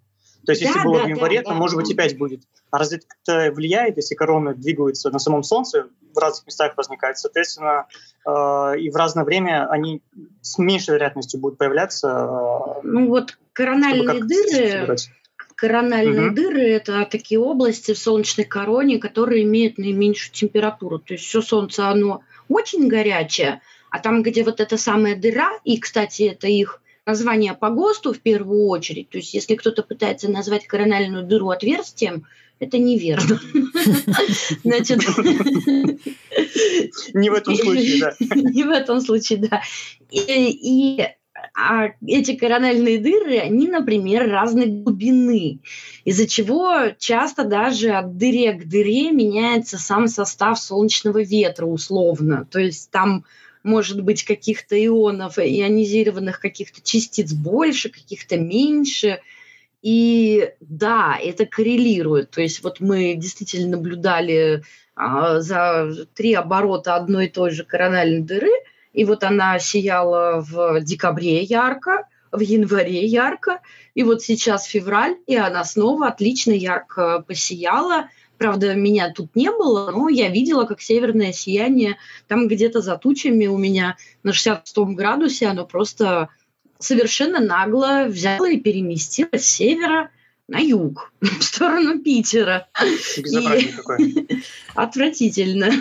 То 0.48 0.54
есть, 0.54 0.64
да, 0.64 0.70
если 0.70 0.84
было 0.86 1.00
да, 1.00 1.04
в 1.04 1.08
январе, 1.10 1.40
да, 1.40 1.44
то, 1.44 1.50
да, 1.50 1.56
может 1.56 1.76
быть, 1.76 1.92
и 1.92 1.94
5 1.94 2.18
будет. 2.18 2.42
А 2.72 2.78
разве 2.78 3.02
это 3.26 3.52
влияет, 3.52 3.98
если 3.98 4.16
короны 4.16 4.56
двигаются 4.56 5.10
на 5.10 5.20
самом 5.20 5.44
Солнце, 5.44 5.90
в 6.16 6.18
разных 6.18 6.48
местах 6.48 6.72
возникают, 6.78 7.18
соответственно, 7.18 7.88
э, 8.26 8.80
и 8.80 8.90
в 8.90 8.96
разное 8.96 9.26
время 9.26 9.70
они 9.70 10.02
с 10.42 10.58
меньшей 10.58 10.96
вероятностью 10.96 11.42
будут 11.42 11.58
появляться. 11.58 12.08
Э, 12.08 12.80
ну 12.84 13.08
вот 13.08 13.38
корональные 13.52 14.24
дыры, 14.24 14.96
корональные 15.56 16.28
угу. 16.28 16.36
дыры– 16.36 16.62
это 16.70 17.06
такие 17.12 17.42
области 17.42 17.94
в 17.94 17.98
солнечной 17.98 18.46
короне, 18.46 19.00
которые 19.00 19.44
имеют 19.44 19.78
наименьшую 19.78 20.34
температуру. 20.34 21.00
То 21.00 21.16
есть 21.16 21.26
все 21.26 21.42
Солнце, 21.42 21.90
оно 21.90 22.22
очень 22.48 22.88
горячее, 22.88 23.62
а 23.90 24.00
там, 24.00 24.24
где 24.24 24.46
вот 24.46 24.62
эта 24.62 24.78
самая 24.78 25.18
дыра, 25.18 25.60
и, 25.66 25.78
кстати, 25.78 26.24
это 26.24 26.48
их 26.48 26.82
название 27.08 27.54
по 27.54 27.70
ГОСТу 27.70 28.14
в 28.14 28.20
первую 28.20 28.68
очередь. 28.68 29.10
То 29.10 29.18
есть 29.18 29.34
если 29.34 29.56
кто-то 29.56 29.82
пытается 29.82 30.30
назвать 30.30 30.68
корональную 30.68 31.24
дыру 31.24 31.50
отверстием, 31.50 32.26
это 32.60 32.78
неверно. 32.78 33.40
Значит... 34.64 35.00
Не 37.14 37.30
в 37.30 37.34
этом 37.34 37.56
случае, 37.56 38.02
да. 38.02 38.14
Не 38.36 38.64
в 38.64 38.70
этом 38.70 39.02
случае, 39.02 39.40
да. 39.40 39.62
И 40.12 41.08
а 41.54 41.90
эти 42.06 42.36
корональные 42.36 43.00
дыры, 43.00 43.38
они, 43.38 43.68
например, 43.68 44.30
разной 44.30 44.66
глубины, 44.66 45.60
из-за 46.04 46.28
чего 46.28 46.92
часто 46.98 47.44
даже 47.44 47.92
от 47.92 48.18
дыре 48.18 48.54
к 48.54 48.68
дыре 48.68 49.12
меняется 49.12 49.78
сам 49.78 50.08
состав 50.08 50.60
солнечного 50.60 51.22
ветра 51.22 51.66
условно. 51.66 52.48
То 52.50 52.60
есть 52.60 52.92
там 52.92 53.24
может 53.68 54.02
быть 54.02 54.24
каких-то 54.24 54.76
ионов, 54.84 55.38
ионизированных 55.38 56.40
каких-то 56.40 56.82
частиц 56.82 57.34
больше, 57.34 57.90
каких-то 57.90 58.38
меньше. 58.38 59.20
И 59.82 60.52
да, 60.60 61.20
это 61.22 61.46
коррелирует. 61.46 62.32
То 62.32 62.42
есть 62.42 62.64
вот 62.64 62.80
мы 62.80 63.14
действительно 63.14 63.78
наблюдали 63.78 64.64
а, 64.96 65.42
за 65.42 66.08
три 66.16 66.34
оборота 66.34 66.96
одной 66.96 67.26
и 67.28 67.30
той 67.30 67.52
же 67.52 67.64
корональной 67.64 68.22
дыры, 68.22 68.52
и 68.94 69.06
вот 69.06 69.24
она 69.24 69.60
сияла 69.60 70.42
в 70.42 70.82
декабре 70.82 71.44
ярко, 71.44 72.08
в 72.32 72.40
январе 72.40 73.06
ярко, 73.06 73.62
и 73.94 74.04
вот 74.04 74.24
сейчас 74.24 74.66
февраль, 74.66 75.18
и 75.28 75.36
она 75.36 75.64
снова 75.64 76.08
отлично 76.08 76.52
ярко 76.52 77.24
посияла. 77.28 78.10
Правда, 78.38 78.76
меня 78.76 79.12
тут 79.12 79.36
не 79.36 79.52
было, 79.52 79.92
но 79.92 80.10
я 80.10 80.30
видела, 80.30 80.66
как 80.66 80.82
северное 80.82 81.34
сияние 81.34 81.98
там 82.28 82.48
где-то 82.48 82.82
за 82.82 82.98
тучами 82.98 83.48
у 83.48 83.58
меня 83.58 83.98
на 84.24 84.34
66 84.34 84.78
градусе, 84.96 85.48
оно 85.48 85.66
просто 85.66 86.30
совершенно 86.80 87.40
нагло 87.40 88.06
взяло 88.08 88.50
и 88.50 88.60
переместилось 88.60 89.46
с 89.46 89.56
севера 89.56 90.12
на 90.48 90.60
юг, 90.60 91.12
в 91.22 91.44
сторону 91.44 92.00
Питера. 92.00 92.68
И... 93.18 93.74
Отвратительно. 94.76 95.72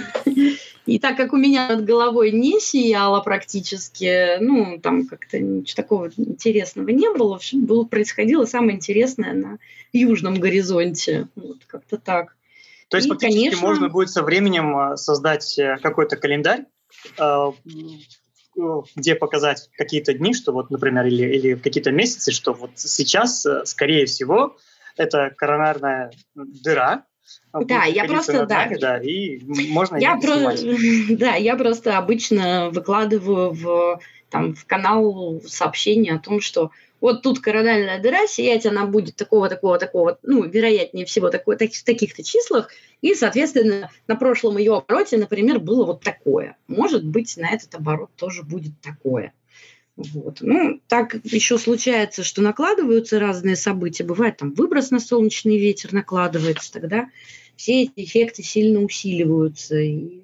И 0.86 1.00
так 1.00 1.16
как 1.16 1.32
у 1.32 1.36
меня 1.36 1.68
над 1.68 1.84
головой 1.84 2.30
не 2.30 2.60
сияло 2.60 3.20
практически, 3.20 4.38
ну, 4.38 4.78
там 4.80 5.06
как-то 5.06 5.38
ничего 5.38 5.74
такого 5.74 6.10
интересного 6.16 6.88
не 6.90 7.12
было, 7.12 7.38
все 7.38 7.56
было, 7.56 7.84
происходило 7.84 8.44
самое 8.44 8.76
интересное 8.76 9.34
на 9.34 9.58
южном 9.92 10.38
горизонте. 10.38 11.26
Вот 11.34 11.58
как-то 11.66 11.98
так. 11.98 12.35
То 12.88 12.96
есть, 12.96 13.08
и, 13.08 13.10
фактически, 13.10 13.40
конечно... 13.40 13.66
можно 13.66 13.88
будет 13.88 14.10
со 14.10 14.22
временем 14.22 14.92
э, 14.92 14.96
создать 14.96 15.58
э, 15.58 15.76
какой-то 15.82 16.16
календарь, 16.16 16.66
э, 17.18 17.52
где 18.94 19.14
показать 19.14 19.68
какие-то 19.76 20.14
дни, 20.14 20.32
что 20.32 20.52
вот, 20.52 20.70
например, 20.70 21.06
или, 21.06 21.24
или 21.24 21.54
какие-то 21.56 21.90
месяцы, 21.90 22.32
что 22.32 22.52
вот 22.52 22.70
сейчас, 22.76 23.46
скорее 23.64 24.06
всего, 24.06 24.56
это 24.96 25.30
коронарная 25.36 26.10
дыра, 26.34 27.04
да, 27.52 27.84
я 27.84 28.04
просто, 28.04 28.46
да. 28.46 28.70
да, 28.80 28.98
и 28.98 29.40
можно 29.44 29.96
я 29.96 30.16
про... 30.16 30.54
Да, 31.16 31.34
я 31.34 31.56
просто 31.56 31.98
обычно 31.98 32.70
выкладываю 32.70 33.50
в, 33.50 34.00
там, 34.30 34.54
в 34.54 34.64
канал 34.64 35.40
сообщение 35.44 36.14
о 36.14 36.18
том, 36.18 36.40
что 36.40 36.70
вот 37.00 37.22
тут 37.22 37.40
корональная 37.40 38.00
дыра, 38.00 38.26
сиять 38.26 38.66
она 38.66 38.86
будет 38.86 39.16
такого, 39.16 39.48
такого, 39.48 39.78
такого, 39.78 40.18
ну, 40.22 40.44
вероятнее 40.44 41.06
всего, 41.06 41.30
такой, 41.30 41.56
так, 41.56 41.72
в 41.72 41.84
таких-то 41.84 42.22
числах, 42.22 42.70
и, 43.02 43.14
соответственно, 43.14 43.90
на 44.06 44.16
прошлом 44.16 44.58
ее 44.58 44.76
обороте, 44.76 45.16
например, 45.18 45.60
было 45.60 45.84
вот 45.84 46.02
такое. 46.02 46.56
Может 46.66 47.04
быть, 47.04 47.36
на 47.36 47.50
этот 47.50 47.74
оборот 47.74 48.10
тоже 48.16 48.42
будет 48.42 48.72
такое. 48.80 49.32
Вот. 49.96 50.38
Ну, 50.40 50.80
так 50.88 51.16
еще 51.24 51.58
случается, 51.58 52.22
что 52.22 52.42
накладываются 52.42 53.18
разные 53.18 53.56
события. 53.56 54.04
Бывает 54.04 54.36
там 54.36 54.52
выброс 54.52 54.90
на 54.90 55.00
солнечный 55.00 55.58
ветер 55.58 55.92
накладывается, 55.94 56.72
тогда 56.72 57.08
все 57.56 57.84
эти 57.84 57.92
эффекты 57.96 58.42
сильно 58.42 58.80
усиливаются. 58.80 59.78
И... 59.78 60.20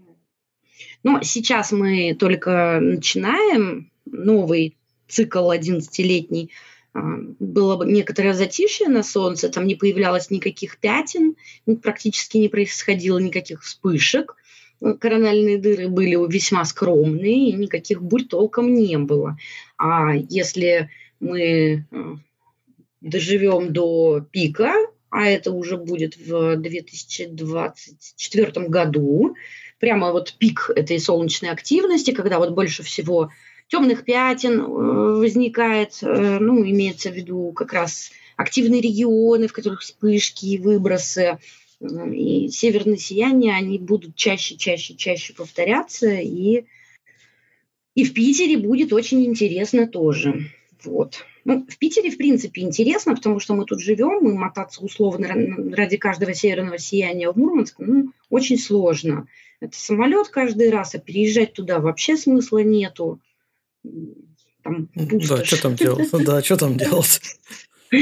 Но 1.03 1.23
сейчас 1.23 1.73
мы 1.73 2.15
только 2.19 2.79
начинаем 2.81 3.91
новый 4.05 4.77
цикл 5.09 5.51
11-летний. 5.51 6.51
А, 6.95 7.01
было 7.39 7.83
некоторое 7.85 8.35
затишье 8.35 8.89
на 8.89 9.03
солнце, 9.03 9.49
там 9.49 9.67
не 9.67 9.75
появлялось 9.75 10.31
никаких 10.31 10.79
пятен, 10.79 11.37
практически 11.83 12.39
не 12.39 12.49
происходило 12.49 13.19
никаких 13.19 13.63
вспышек 13.63 14.37
корональные 14.99 15.59
дыры 15.59 15.89
были 15.89 16.17
весьма 16.31 16.65
скромные, 16.65 17.53
никаких 17.53 18.03
бурь 18.03 18.25
толком 18.25 18.75
не 18.75 18.99
было. 18.99 19.37
А 19.77 20.15
если 20.15 20.91
мы 21.21 21.41
э, 21.41 21.85
доживем 23.01 23.73
до 23.73 24.27
пика, 24.31 24.75
а 25.11 25.27
это 25.27 25.53
уже 25.53 25.77
будет 25.77 26.17
в 26.17 26.57
2024 26.57 28.69
году, 28.69 29.37
прямо 29.79 30.13
вот 30.13 30.35
пик 30.39 30.71
этой 30.75 30.99
солнечной 30.99 31.51
активности, 31.51 32.13
когда 32.13 32.39
вот 32.39 32.51
больше 32.51 32.83
всего 32.83 33.31
темных 33.73 34.05
пятен 34.05 34.61
э, 34.61 34.65
возникает, 34.65 35.99
э, 36.03 36.39
ну, 36.39 36.63
имеется 36.63 37.11
в 37.11 37.15
виду 37.15 37.53
как 37.53 37.73
раз 37.73 38.11
активные 38.37 38.83
регионы, 38.83 39.49
в 39.49 39.53
которых 39.55 39.81
вспышки 39.81 40.45
и 40.45 40.59
выбросы, 40.59 41.39
и 41.81 42.49
северные 42.49 42.99
сияния, 42.99 43.55
они 43.55 43.79
будут 43.79 44.15
чаще, 44.15 44.57
чаще, 44.57 44.95
чаще 44.95 45.33
повторяться, 45.33 46.11
и, 46.13 46.67
и 47.95 48.05
в 48.05 48.13
Питере 48.13 48.59
будет 48.59 48.93
очень 48.93 49.25
интересно 49.25 49.87
тоже. 49.87 50.51
Вот. 50.85 51.25
Ну, 51.47 51.67
в 51.67 51.79
Питере, 51.79 52.11
в 52.11 52.19
принципе, 52.19 52.61
интересно, 52.61 53.15
потому 53.15 53.41
что 53.41 53.55
мы 53.55 53.65
тут 53.65 53.81
живем, 53.81 54.19
мы 54.21 54.35
мотаться 54.35 54.85
условно 54.85 55.29
ради 55.75 55.97
каждого 55.97 56.35
северного 56.35 56.77
сияния 56.77 57.31
в 57.31 57.37
Мурманск, 57.37 57.77
ну, 57.79 58.13
очень 58.29 58.59
сложно. 58.59 59.27
Это 59.61 59.77
самолет 59.79 60.29
каждый 60.29 60.69
раз, 60.69 60.95
а 60.95 60.99
переезжать 60.99 61.55
туда 61.55 61.81
вообще 61.81 62.19
смысла 62.19 62.59
нету. 62.59 63.19
Там 64.63 64.89
Да, 64.95 65.45
что 65.45 65.63
там 65.63 65.75
делать? 65.75 66.09
Да, 66.13 66.43
что 66.43 66.57
там 66.57 66.77
делать? 66.77 67.21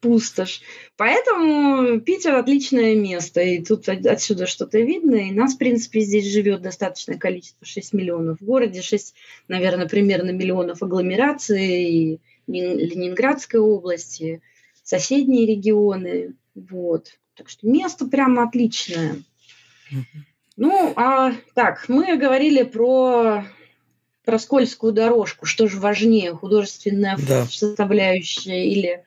пустошь. 0.00 0.62
Поэтому 0.96 2.00
Питер 2.00 2.34
отличное 2.34 2.94
место, 2.94 3.40
и 3.40 3.62
тут 3.62 3.88
отсюда 3.88 4.46
что-то 4.46 4.80
видно, 4.80 5.16
и 5.16 5.30
нас, 5.30 5.54
в 5.54 5.58
принципе, 5.58 6.00
здесь 6.00 6.26
живет 6.26 6.62
достаточное 6.62 7.18
количество, 7.18 7.66
6 7.66 7.92
миллионов. 7.92 8.40
В 8.40 8.44
городе 8.44 8.82
6, 8.82 9.14
наверное, 9.48 9.88
примерно 9.88 10.30
миллионов 10.30 10.82
агломерации, 10.82 11.90
и 11.90 12.20
Ленинградской 12.46 13.60
области, 13.60 14.42
соседние 14.82 15.46
регионы, 15.46 16.34
вот. 16.54 17.18
Так 17.34 17.48
что 17.48 17.66
место 17.66 18.06
прямо 18.06 18.44
отличное. 18.44 19.22
Ну, 20.56 20.92
а 20.96 21.32
так, 21.54 21.88
мы 21.88 22.16
говорили 22.16 22.64
про 22.64 23.44
про 24.30 24.38
скользкую 24.38 24.92
дорожку. 24.92 25.44
Что 25.44 25.66
же 25.66 25.80
важнее, 25.80 26.32
художественная 26.36 27.18
да. 27.18 27.46
составляющая 27.46 28.64
или 28.64 29.02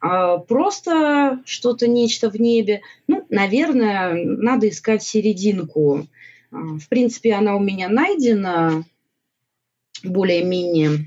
а 0.00 0.38
просто 0.38 1.42
что-то, 1.44 1.86
нечто 1.86 2.30
в 2.30 2.40
небе. 2.40 2.80
Ну, 3.06 3.26
наверное, 3.28 4.14
надо 4.14 4.70
искать 4.70 5.02
серединку. 5.02 6.06
А, 6.50 6.56
в 6.56 6.88
принципе, 6.88 7.34
она 7.34 7.54
у 7.54 7.60
меня 7.60 7.90
найдена 7.90 8.82
более-менее. 10.02 11.06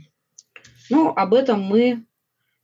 Но 0.91 1.11
об 1.15 1.33
этом 1.33 1.63
мы 1.63 2.03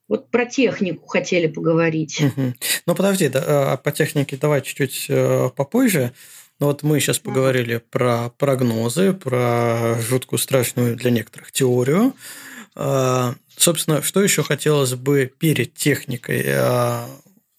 вот 0.07 0.29
про 0.29 0.45
технику 0.45 1.07
хотели 1.07 1.47
поговорить. 1.47 2.21
Угу. 2.21 2.53
Ну, 2.85 2.95
подожди, 2.95 3.27
да, 3.27 3.73
а 3.73 3.77
по 3.77 3.91
технике 3.91 4.37
давай 4.37 4.61
чуть-чуть 4.61 5.07
э, 5.09 5.49
попозже. 5.55 6.13
Но 6.61 6.67
вот 6.67 6.83
мы 6.83 6.99
сейчас 6.99 7.17
поговорили 7.17 7.77
про 7.89 8.29
прогнозы, 8.37 9.13
про 9.13 9.99
жуткую, 9.99 10.37
страшную 10.37 10.95
для 10.95 11.09
некоторых 11.09 11.51
теорию. 11.51 12.15
А, 12.75 13.33
собственно, 13.57 14.03
что 14.03 14.21
еще 14.21 14.43
хотелось 14.43 14.93
бы 14.93 15.33
перед 15.39 15.73
техникой 15.73 16.43
а, 16.47 17.09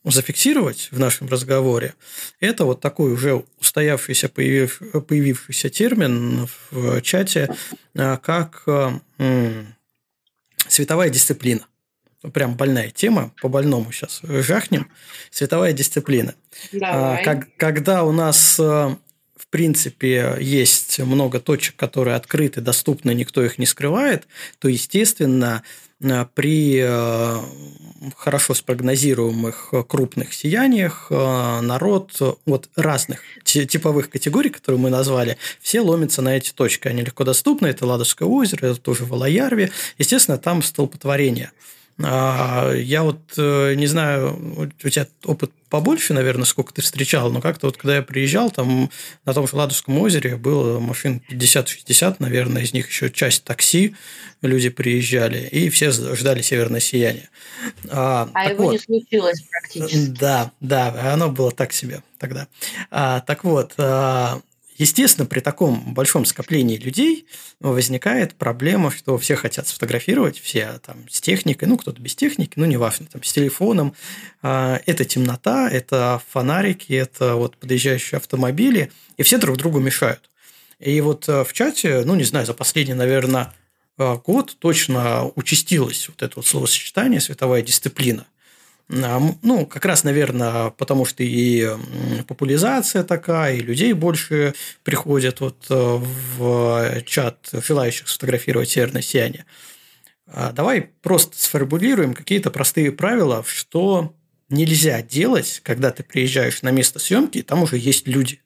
зафиксировать 0.05 0.89
в 0.93 1.01
нашем 1.01 1.27
разговоре, 1.27 1.95
это 2.39 2.65
вот 2.65 2.81
такой 2.81 3.13
уже 3.13 3.43
устоявшийся, 3.59 4.29
появив, 4.29 4.81
появившийся 5.09 5.69
термин 5.69 6.47
в 6.71 7.01
чате, 7.03 7.53
а, 7.97 8.19
как 8.19 8.63
световая 10.69 11.11
дисциплина. 11.11 11.67
Прям 12.33 12.55
больная 12.55 12.91
тема, 12.91 13.33
по 13.41 13.49
больному 13.49 13.91
сейчас 13.93 14.21
жахнем. 14.23 14.89
Световая 15.31 15.73
дисциплина. 15.73 16.35
Давай. 16.73 17.25
Как, 17.25 17.49
когда 17.57 18.05
у 18.05 18.13
нас 18.13 18.61
в 19.43 19.49
принципе, 19.49 20.37
есть 20.41 21.01
много 21.01 21.41
точек, 21.41 21.75
которые 21.75 22.15
открыты, 22.15 22.61
доступны, 22.61 23.13
никто 23.13 23.45
их 23.45 23.59
не 23.59 23.67
скрывает, 23.67 24.29
то, 24.61 24.69
естественно, 24.69 25.65
э, 26.01 26.27
при 26.35 26.81
э, 26.81 27.41
хорошо 28.17 28.55
спрогнозируемых 28.55 29.75
крупных 29.89 30.33
сияниях 30.33 31.09
э, 31.11 31.61
народ 31.61 32.39
от 32.47 32.69
разных 32.77 33.23
типовых 33.43 34.11
категорий, 34.11 34.51
которые 34.51 34.81
мы 34.81 34.91
назвали, 34.91 35.39
все 35.61 35.81
ломятся 35.81 36.23
на 36.23 36.37
эти 36.37 36.53
точки. 36.53 36.87
Они 36.87 37.03
легко 37.03 37.25
доступны. 37.25 37.67
Это 37.67 37.85
Ладожское 37.85 38.29
озеро, 38.29 38.69
это 38.69 38.81
тоже 38.81 39.05
Валаярви. 39.07 39.73
Естественно, 39.99 40.39
там 40.39 40.63
столпотворение– 40.63 41.51
а, 41.63 41.82
я 41.99 43.03
вот 43.03 43.21
э, 43.37 43.75
не 43.75 43.87
знаю, 43.87 44.67
у 44.83 44.89
тебя 44.89 45.07
опыт 45.25 45.53
побольше, 45.69 46.13
наверное, 46.13 46.45
сколько 46.45 46.75
ты 46.75 46.83
встречал, 46.83 47.31
но 47.33 47.41
как-то 47.41 47.67
вот 47.67 47.77
когда 47.77 47.97
я 47.97 48.03
приезжал, 48.03 48.51
там 48.51 48.91
на 49.25 49.35
том 49.35 49.47
же 49.47 49.57
Ладожском 49.57 49.97
озере 49.99 50.37
было 50.37 50.81
машин 50.81 51.23
50-60, 51.31 52.17
наверное, 52.19 52.63
из 52.63 52.75
них 52.75 52.89
еще 52.89 53.11
часть 53.11 53.45
такси, 53.45 53.95
люди 54.43 54.69
приезжали, 54.69 55.49
и 55.49 55.71
все 55.71 55.91
ждали 55.91 56.43
северное 56.43 56.81
сияние. 56.81 57.31
А, 57.89 58.29
а 58.35 58.51
его 58.51 58.65
вот, 58.65 58.73
не 58.73 58.79
случилось 58.79 59.43
практически. 59.51 60.11
Да, 60.19 60.53
да, 60.61 61.13
оно 61.13 61.31
было 61.31 61.51
так 61.51 61.73
себе 61.73 62.03
тогда. 62.19 62.49
А, 62.91 63.21
так 63.21 63.45
вот, 63.45 63.73
а, 63.79 64.41
Естественно, 64.83 65.27
при 65.27 65.39
таком 65.39 65.95
большом 65.95 66.25
скоплении 66.25 66.77
людей 66.77 67.27
возникает 67.61 68.35
проблема, 68.35 68.91
что 68.91 69.17
все 69.17 69.37
хотят 69.37 69.69
сфотографировать, 69.69 70.41
все 70.41 70.81
там 70.85 71.09
с 71.09 71.21
техникой, 71.21 71.69
ну, 71.69 71.79
кто-то 71.79 72.03
без 72.03 72.17
техники, 72.17 72.55
ну, 72.57 72.65
неважно, 72.65 73.07
там, 73.07 73.23
с 73.23 73.33
телефоном. 73.33 73.95
А, 74.43 74.81
это 74.85 75.05
темнота, 75.05 75.71
это 75.71 76.21
фонарики, 76.29 76.93
это 76.95 77.37
вот 77.37 77.59
подъезжающие 77.59 78.17
автомобили, 78.17 78.91
и 79.17 79.23
все 79.23 79.39
друг 79.39 79.57
другу 79.57 79.79
мешают. 79.79 80.29
И 80.81 81.01
вот 81.01 81.29
э, 81.29 81.45
в 81.45 81.53
чате, 81.53 82.03
ну, 82.05 82.17
не 82.17 82.25
знаю, 82.25 82.45
за 82.45 82.53
последний, 82.53 82.95
наверное, 82.95 83.55
э, 83.99 84.17
год 84.27 84.57
точно 84.59 85.31
участилось 85.37 86.09
вот 86.09 86.23
это 86.23 86.33
вот 86.35 86.47
словосочетание 86.49 87.21
«световая 87.21 87.63
дисциплина». 87.63 88.27
Ну, 88.93 89.67
как 89.67 89.87
раз, 89.87 90.05
наверное, 90.05 90.69
потому 90.71 91.07
что 91.07 91.23
и 91.23 91.67
популяризация 92.29 93.05
такая, 93.05 93.57
и 93.57 93.61
людей 93.61 93.95
больше 93.95 94.55
приходят 94.85 95.41
вот 95.41 95.65
э, 95.71 95.75
в 95.75 97.03
чат 97.07 97.49
желающих 97.53 98.09
сфотографировать 98.09 98.69
северное 98.69 99.01
сияние. 99.01 99.47
А 100.27 100.53
давай 100.53 100.83
просто 101.01 101.41
сформулируем 101.41 102.13
какие-то 102.13 102.51
простые 102.51 102.93
правила, 102.93 103.43
что 103.47 104.15
нельзя 104.51 105.01
делать, 105.01 105.61
когда 105.65 105.91
ты 105.91 106.03
приезжаешь 106.03 106.61
на 106.61 106.71
место 106.71 106.99
съемки, 106.99 107.39
и 107.39 107.43
там 107.43 107.63
уже 107.63 107.79
есть 107.79 108.07
люди. 108.07 108.41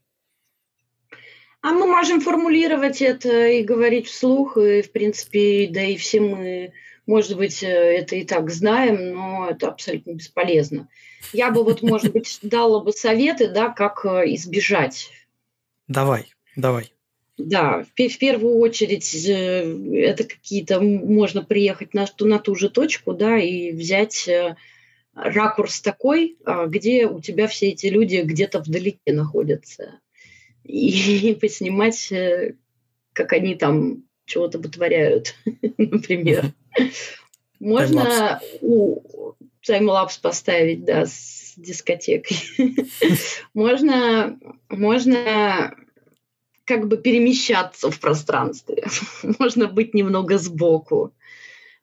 А 1.61 1.73
мы 1.73 1.89
можем 1.89 2.21
формулировать 2.21 3.03
это 3.03 3.49
и 3.49 3.65
говорить 3.65 4.07
вслух, 4.07 4.57
и, 4.57 4.83
в 4.83 4.93
принципе, 4.93 5.69
да 5.69 5.83
и 5.83 5.97
все 5.97 6.21
мы 6.21 6.73
может 7.07 7.37
быть, 7.37 7.63
э, 7.63 7.67
это 7.67 8.17
и 8.17 8.25
так 8.25 8.51
знаем, 8.51 9.15
но 9.15 9.49
это 9.51 9.69
абсолютно 9.69 10.13
бесполезно. 10.13 10.89
Я 11.33 11.51
бы 11.51 11.63
вот, 11.63 11.83
может 11.83 12.13
быть, 12.13 12.39
дала 12.43 12.81
бы 12.81 12.93
советы, 12.93 13.49
да, 13.49 13.69
как 13.71 14.05
э, 14.05 14.35
избежать. 14.35 15.11
Давай, 15.89 16.27
давай. 16.57 16.93
Да, 17.39 17.85
в, 17.85 18.19
первую 18.19 18.59
очередь 18.59 19.15
э, 19.27 19.99
это 19.99 20.25
какие-то 20.25 20.81
можно 20.81 21.43
приехать 21.43 21.95
на, 21.95 22.07
на 22.21 22.39
ту 22.39 22.55
же 22.55 22.71
точку, 22.71 23.13
да, 23.13 23.39
и 23.39 23.73
взять 23.73 24.29
ракурс 25.15 25.81
такой, 25.81 26.37
а, 26.45 26.67
где 26.67 27.07
у 27.07 27.21
тебя 27.21 27.47
все 27.47 27.69
эти 27.69 27.87
люди 27.87 28.17
где-то 28.17 28.61
вдалеке 28.61 29.13
находятся. 29.13 30.01
И, 30.65 31.31
и 31.31 31.35
поснимать, 31.41 32.13
как 33.13 33.33
они 33.33 33.55
там 33.55 34.05
чего-то 34.27 34.59
вытворяют, 34.59 35.35
например. 35.79 36.53
Можно 37.61 38.41
таймлапс 39.67 40.19
поставить, 40.19 40.85
да, 40.85 41.07
с 41.07 41.55
дискотекой. 41.57 42.37
можно, 43.55 44.39
можно 44.69 45.75
как 46.65 46.89
бы 46.89 46.99
перемещаться 46.99 47.91
в 47.91 47.99
пространстве. 47.99 48.85
можно 49.39 49.69
быть 49.69 49.95
немного 49.95 50.39
сбоку. 50.39 51.13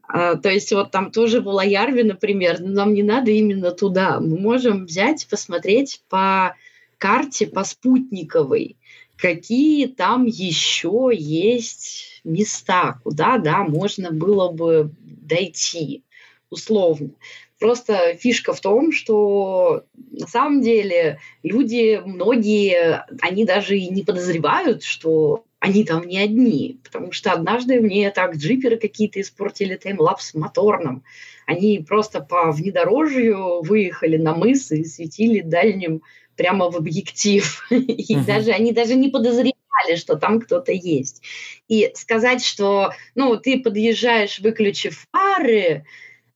А, 0.08 0.36
то 0.36 0.50
есть 0.50 0.72
вот 0.72 0.92
там 0.92 1.12
тоже 1.12 1.42
в 1.42 1.48
Улаярве, 1.48 2.04
например, 2.04 2.60
нам 2.60 2.94
не 2.94 3.04
надо 3.04 3.32
именно 3.32 3.72
туда. 3.72 4.20
Мы 4.20 4.38
можем 4.38 4.86
взять, 4.86 5.28
посмотреть 5.30 6.02
по 6.10 6.56
карте, 6.98 7.48
по 7.48 7.64
спутниковой, 7.64 8.78
какие 9.18 9.88
там 9.88 10.26
еще 10.26 11.10
есть 11.14 12.13
места, 12.24 13.00
куда, 13.04 13.38
да, 13.38 13.64
можно 13.64 14.12
было 14.12 14.52
бы 14.52 14.92
дойти, 15.02 16.04
условно. 16.50 17.12
Просто 17.60 18.16
фишка 18.16 18.54
в 18.54 18.60
том, 18.60 18.92
что 18.92 19.84
на 20.12 20.28
самом 20.28 20.62
деле 20.62 21.20
люди, 21.44 22.02
многие, 22.04 23.06
они 23.22 23.46
даже 23.46 23.78
и 23.78 23.88
не 23.88 24.04
подозревают, 24.04 24.84
что 24.84 25.46
они 25.60 25.86
там 25.86 26.06
не 26.06 26.18
одни. 26.18 26.78
Потому 26.84 27.14
что 27.14 27.32
однажды 27.32 27.80
мне 27.80 28.12
так 28.12 28.36
джиперы 28.36 28.76
какие-то 28.76 29.22
испортили 29.22 29.78
таймлапс 29.78 30.34
моторным. 30.34 31.04
Они 31.46 31.80
просто 31.88 32.20
по 32.20 32.52
внедорожью 32.52 33.62
выехали 33.62 34.18
на 34.18 34.36
мыс 34.36 34.72
и 34.74 34.84
светили 34.84 35.40
дальним 35.40 36.02
прямо 36.36 36.70
в 36.70 36.76
объектив. 36.76 37.66
И 37.72 38.16
даже 38.16 38.52
они 38.52 38.74
даже 38.74 38.96
не 38.96 39.08
подозревали, 39.08 39.54
что 39.98 40.16
там 40.16 40.40
кто-то 40.40 40.72
есть. 40.72 41.22
И 41.68 41.92
сказать, 41.96 42.44
что 42.44 42.92
ну, 43.16 43.38
ты 43.38 43.60
подъезжаешь, 43.60 44.40
выключив 44.40 45.06
фары, 45.12 45.86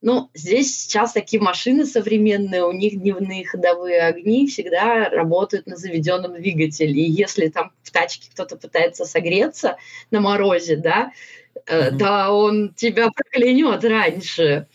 ну, 0.01 0.29
здесь 0.33 0.83
сейчас 0.83 1.13
такие 1.13 1.41
машины 1.41 1.85
современные, 1.85 2.63
у 2.63 2.71
них 2.71 2.99
дневные 2.99 3.45
ходовые 3.45 4.01
огни 4.01 4.47
всегда 4.47 5.09
работают 5.09 5.65
на 5.65 5.75
заведенном 5.75 6.35
двигателе. 6.35 6.93
И 6.93 7.09
если 7.09 7.47
там 7.47 7.71
в 7.81 7.91
тачке 7.91 8.29
кто-то 8.31 8.57
пытается 8.57 9.05
согреться 9.05 9.77
на 10.11 10.21
морозе, 10.21 10.75
да, 10.75 11.11
mm-hmm. 11.55 11.91
да 11.91 12.31
он 12.31 12.73
тебя 12.75 13.09
проклянет 13.09 13.83
раньше 13.83 14.67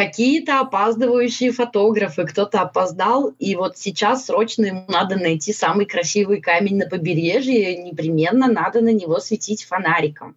какие-то 0.00 0.60
опаздывающие 0.60 1.52
фотографы, 1.52 2.24
кто-то 2.24 2.62
опоздал, 2.62 3.34
и 3.38 3.54
вот 3.54 3.76
сейчас 3.76 4.24
срочно 4.24 4.64
ему 4.64 4.84
надо 4.88 5.16
найти 5.16 5.52
самый 5.52 5.84
красивый 5.84 6.40
камень 6.40 6.78
на 6.78 6.88
побережье, 6.88 7.76
непременно 7.76 8.50
надо 8.50 8.80
на 8.80 8.92
него 8.94 9.18
светить 9.18 9.64
фонариком. 9.64 10.36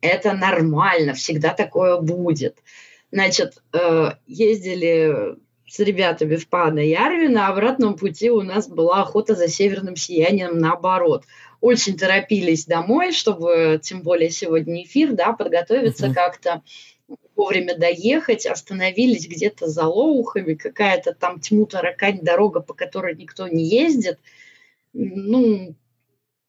Это 0.00 0.34
нормально, 0.34 1.14
всегда 1.14 1.52
такое 1.52 2.00
будет. 2.00 2.58
Значит, 3.10 3.54
э, 3.72 4.12
ездили 4.28 5.36
с 5.66 5.80
ребятами 5.80 6.36
в 6.36 6.46
Пана 6.48 6.78
Ярви, 6.78 7.26
на 7.26 7.48
обратном 7.48 7.96
пути 7.96 8.30
у 8.30 8.42
нас 8.42 8.68
была 8.68 9.02
охота 9.02 9.34
за 9.34 9.48
северным 9.48 9.96
сиянием 9.96 10.58
наоборот. 10.58 11.24
Очень 11.60 11.98
торопились 11.98 12.66
домой, 12.66 13.10
чтобы, 13.10 13.80
тем 13.82 14.02
более 14.02 14.30
сегодня 14.30 14.84
эфир, 14.84 15.12
да, 15.12 15.32
подготовиться 15.32 16.06
uh-huh. 16.06 16.14
как-то 16.14 16.62
вовремя 17.36 17.76
доехать, 17.76 18.46
остановились 18.46 19.26
где-то 19.26 19.68
за 19.68 19.86
Лоухами, 19.86 20.54
какая-то 20.54 21.14
там 21.14 21.40
тьму 21.40 21.66
таракань 21.66 22.20
дорога, 22.22 22.60
по 22.60 22.74
которой 22.74 23.14
никто 23.16 23.48
не 23.48 23.64
ездит. 23.64 24.18
Ну, 24.92 25.74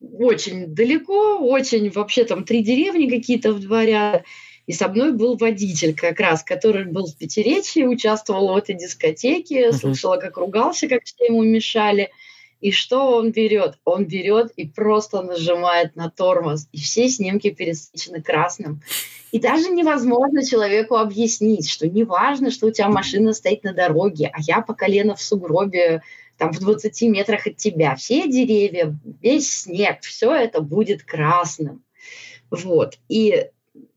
очень 0.00 0.74
далеко, 0.74 1.38
очень 1.38 1.90
вообще 1.90 2.24
там 2.24 2.44
три 2.44 2.62
деревни 2.62 3.08
какие-то 3.08 3.52
в 3.52 3.60
два 3.60 3.84
ряда. 3.84 4.24
И 4.66 4.72
со 4.72 4.88
мной 4.88 5.12
был 5.12 5.36
водитель 5.36 5.94
как 5.94 6.20
раз, 6.20 6.42
который 6.42 6.86
был 6.86 7.06
в 7.06 7.16
пятиречии, 7.16 7.84
участвовал 7.84 8.54
в 8.54 8.56
этой 8.56 8.74
дискотеке, 8.74 9.68
uh-huh. 9.68 9.72
слышала, 9.72 10.16
как 10.16 10.38
ругался, 10.38 10.88
как 10.88 11.04
все 11.04 11.26
ему 11.26 11.42
мешали. 11.42 12.10
И 12.64 12.70
что 12.70 13.14
он 13.18 13.30
берет? 13.30 13.78
Он 13.84 14.06
берет 14.06 14.50
и 14.56 14.66
просто 14.66 15.20
нажимает 15.20 15.96
на 15.96 16.08
тормоз. 16.08 16.66
И 16.72 16.80
все 16.80 17.10
снимки 17.10 17.50
пересвечены 17.50 18.22
красным. 18.22 18.80
И 19.32 19.38
даже 19.38 19.68
невозможно 19.68 20.42
человеку 20.42 20.96
объяснить, 20.96 21.68
что 21.68 21.86
не 21.86 22.04
важно, 22.04 22.50
что 22.50 22.68
у 22.68 22.70
тебя 22.70 22.88
машина 22.88 23.34
стоит 23.34 23.64
на 23.64 23.74
дороге, 23.74 24.30
а 24.32 24.38
я 24.40 24.62
по 24.62 24.72
колено 24.72 25.14
в 25.14 25.20
сугробе 25.20 26.00
там 26.38 26.52
в 26.54 26.58
20 26.58 27.02
метрах 27.02 27.46
от 27.46 27.58
тебя. 27.58 27.96
Все 27.96 28.26
деревья, 28.26 28.98
весь 29.20 29.64
снег, 29.64 30.00
все 30.00 30.34
это 30.34 30.62
будет 30.62 31.02
красным. 31.02 31.84
Вот. 32.50 32.94
И 33.10 33.44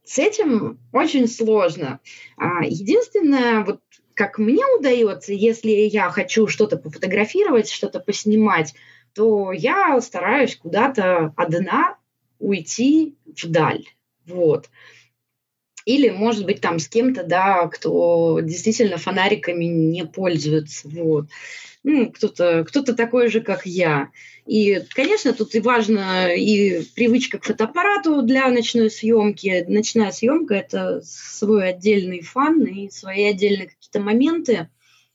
с 0.04 0.20
этим 0.20 0.78
очень 0.92 1.30
сложно. 1.30 2.02
А, 2.36 2.66
единственное, 2.66 3.64
вот 3.64 3.80
как 4.18 4.40
мне 4.40 4.66
удается, 4.80 5.32
если 5.32 5.70
я 5.70 6.10
хочу 6.10 6.48
что-то 6.48 6.76
пофотографировать, 6.76 7.70
что-то 7.70 8.00
поснимать, 8.00 8.74
то 9.14 9.52
я 9.52 10.02
стараюсь 10.02 10.56
куда-то 10.56 11.34
одна 11.38 11.98
уйти 12.40 13.16
вдаль. 13.26 13.86
Вот. 14.26 14.72
Или, 15.88 16.10
может 16.10 16.46
быть, 16.46 16.60
там 16.60 16.80
с 16.80 16.90
кем-то, 16.90 17.24
да, 17.24 17.66
кто 17.68 18.42
действительно 18.42 18.98
фонариками 18.98 19.64
не 19.64 20.06
пользуется. 20.06 20.90
Вот. 20.90 21.28
Ну, 21.84 22.12
кто-то 22.12 22.66
кто 22.68 22.82
такой 22.82 23.30
же, 23.30 23.40
как 23.40 23.66
я. 23.66 24.10
И, 24.46 24.84
конечно, 24.94 25.32
тут 25.32 25.56
и 25.56 25.62
важно 25.62 26.36
и 26.36 26.84
привычка 26.94 27.40
к 27.40 27.46
фотоаппарату 27.46 28.22
для 28.22 28.50
ночной 28.50 28.92
съемки. 28.92 29.64
Ночная 29.70 30.12
съемка– 30.12 30.56
это 30.56 31.02
свой 31.06 31.70
отдельный 31.70 32.20
фан 32.20 32.66
и 32.66 32.90
свои 32.90 33.24
отдельные 33.24 33.70
какие-то 33.70 34.02
моменты. 34.02 34.68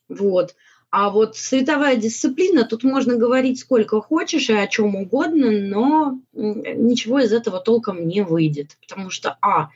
Вот. 0.08 0.54
А 0.90 1.10
вот 1.10 1.36
световая 1.36 1.96
дисциплина, 1.96 2.64
тут 2.64 2.82
можно 2.82 3.16
говорить 3.16 3.60
сколько 3.60 4.00
хочешь 4.00 4.48
и 4.48 4.54
о 4.54 4.66
чем 4.66 4.94
угодно, 4.94 5.50
но 5.50 6.18
ничего 6.32 7.18
из 7.18 7.34
этого 7.34 7.60
толком 7.60 8.08
не 8.08 8.22
выйдет. 8.22 8.78
Потому 8.80 9.10
что, 9.10 9.36
а, 9.42 9.68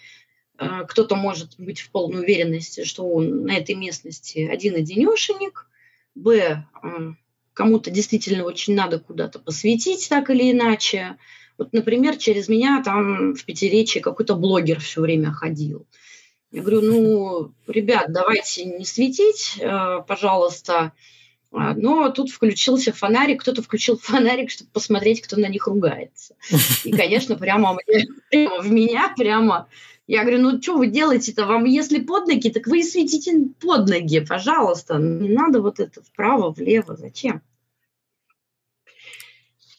кто-то 0.57 1.16
может 1.16 1.59
быть 1.59 1.80
в 1.80 1.90
полной 1.90 2.22
уверенности, 2.22 2.84
что 2.84 3.09
он 3.09 3.44
на 3.44 3.57
этой 3.57 3.74
местности 3.74 4.46
один-одинешенек, 4.46 5.68
б, 6.14 6.64
кому-то 7.54 7.90
действительно 7.90 8.44
очень 8.44 8.74
надо 8.74 8.98
куда-то 8.98 9.38
посвятить 9.38 10.09
так 10.09 10.30
или 10.30 10.52
иначе. 10.52 11.16
Вот, 11.59 11.72
например, 11.72 12.16
через 12.16 12.48
меня 12.48 12.82
там 12.84 13.34
в 13.34 13.44
Пятеречи 13.44 14.00
какой-то 14.00 14.34
блогер 14.34 14.80
все 14.80 15.00
время 15.00 15.32
ходил. 15.32 15.86
Я 16.52 16.62
говорю, 16.62 16.82
ну, 16.82 17.52
ребят, 17.66 18.12
давайте 18.12 18.64
не 18.64 18.84
светить, 18.84 19.57
э, 19.59 20.02
пожалуйста. 20.07 20.92
А, 21.53 21.74
но 21.74 22.11
тут 22.11 22.30
включился 22.30 22.92
фонарик, 22.92 23.40
кто-то 23.40 23.62
включил 23.62 23.99
фонарик, 24.03 24.51
чтобы 24.51 24.70
посмотреть, 24.72 25.22
кто 25.22 25.36
на 25.36 25.47
них 25.47 25.66
ругается. 25.66 26.34
И, 26.84 26.92
конечно, 26.92 27.36
прямо, 27.36 27.74
мне, 27.86 28.07
прямо 28.30 28.61
в 28.61 28.70
меня, 28.70 29.12
прямо 29.16 29.68
я 30.07 30.22
говорю, 30.22 30.40
ну 30.40 30.62
что 30.62 30.76
вы 30.76 30.86
делаете-то? 30.86 31.47
Вам 31.47 31.64
если 31.64 31.99
под 31.99 32.28
ноги, 32.28 32.51
так 32.51 32.66
вы 32.68 32.80
и 32.80 32.84
светите 32.84 33.32
под 33.61 33.88
ноги, 33.88 34.20
пожалуйста. 34.20 34.99
Не 34.99 35.28
надо 35.28 35.61
вот 35.61 35.80
это 35.80 36.01
вправо, 36.01 36.53
влево. 36.53 36.97
Зачем? 36.97 37.42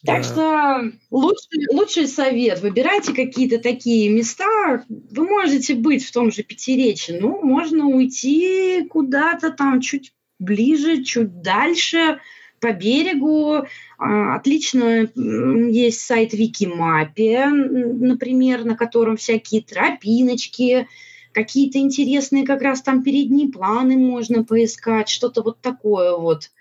Так 0.05 0.23
да. 0.23 0.23
что 0.23 0.97
лучший, 1.11 1.73
лучший 1.73 2.07
совет. 2.07 2.61
Выбирайте 2.61 3.13
какие-то 3.13 3.59
такие 3.59 4.09
места. 4.09 4.85
Вы 4.89 5.27
можете 5.27 5.75
быть 5.75 6.05
в 6.05 6.11
том 6.11 6.31
же 6.31 6.43
Пятеречи, 6.43 7.11
но 7.11 7.41
можно 7.41 7.87
уйти 7.87 8.85
куда-то 8.89 9.51
там 9.51 9.79
чуть 9.79 10.13
ближе, 10.39 11.03
чуть 11.03 11.41
дальше– 11.41 12.19
по 12.59 12.73
берегу. 12.73 13.65
А, 13.97 14.35
отлично 14.35 15.09
есть 15.15 16.01
сайт 16.01 16.33
Викимапе, 16.33 17.47
например, 17.47 18.65
на 18.65 18.75
котором 18.75 19.17
всякие 19.17 19.61
тропиночки, 19.61 20.87
какие-то 21.33 21.79
интересные 21.79 22.45
как 22.45 22.61
раз 22.61 22.81
там 22.81 23.03
передние 23.03 23.49
планы 23.49 23.97
можно 23.97 24.43
поискать, 24.43 25.09
что-то 25.09 25.43
вот 25.43 25.61
такое 25.61 26.15
вот. 26.15 26.51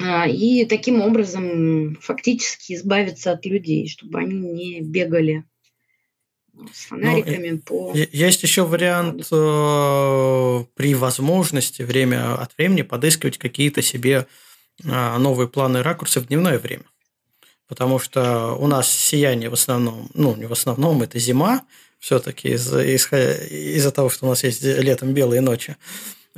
А, 0.00 0.28
и 0.28 0.64
таким 0.66 1.00
образом 1.00 1.96
фактически 2.00 2.74
избавиться 2.74 3.32
от 3.32 3.44
людей, 3.46 3.88
чтобы 3.88 4.18
они 4.18 4.38
не 4.38 4.80
бегали 4.80 5.44
с 6.72 6.86
фонариками 6.86 7.50
ну, 7.50 7.58
по... 7.58 7.92
Есть 7.94 8.42
еще 8.42 8.64
вариант 8.64 9.26
э, 9.30 10.64
при 10.74 10.94
возможности 10.94 11.82
время 11.82 12.34
от 12.34 12.56
времени 12.56 12.82
подыскивать 12.82 13.38
какие-то 13.38 13.82
себе 13.82 14.26
а, 14.84 15.18
новые 15.18 15.48
планы 15.48 15.82
ракурсы 15.82 16.20
в 16.20 16.26
дневное 16.26 16.58
время. 16.58 16.84
Потому 17.68 17.98
что 17.98 18.54
у 18.54 18.66
нас 18.66 18.90
сияние 18.90 19.50
в 19.50 19.54
основном, 19.54 20.08
ну, 20.14 20.36
не 20.36 20.46
в 20.46 20.52
основном, 20.52 21.02
это 21.02 21.18
зима, 21.18 21.62
все-таки 21.98 22.50
из-за 22.50 22.84
из, 22.84 23.10
из 23.12 23.92
того, 23.92 24.10
что 24.10 24.26
у 24.26 24.28
нас 24.28 24.44
есть 24.44 24.62
летом 24.62 25.14
белые 25.14 25.40
ночи. 25.40 25.76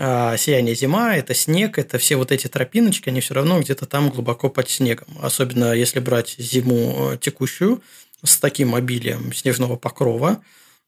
А 0.01 0.37
сияние 0.37 0.77
зима, 0.77 1.17
это 1.17 1.35
снег, 1.35 1.77
это 1.77 1.99
все 1.99 2.15
вот 2.15 2.31
эти 2.31 2.47
тропиночки, 2.47 3.09
они 3.09 3.21
все 3.21 3.35
равно 3.35 3.61
где-то 3.61 3.85
там 3.85 4.11
глубоко 4.11 4.49
под 4.49 4.71
снегом. 4.71 5.09
Особенно 5.21 5.73
если 5.73 5.99
брать 5.99 6.37
зиму 6.39 7.11
э, 7.13 7.19
текущую 7.19 7.83
с 8.23 8.39
таким 8.39 8.75
обилием 8.75 9.33
снежного 9.33 9.77
покрова, 9.77 10.43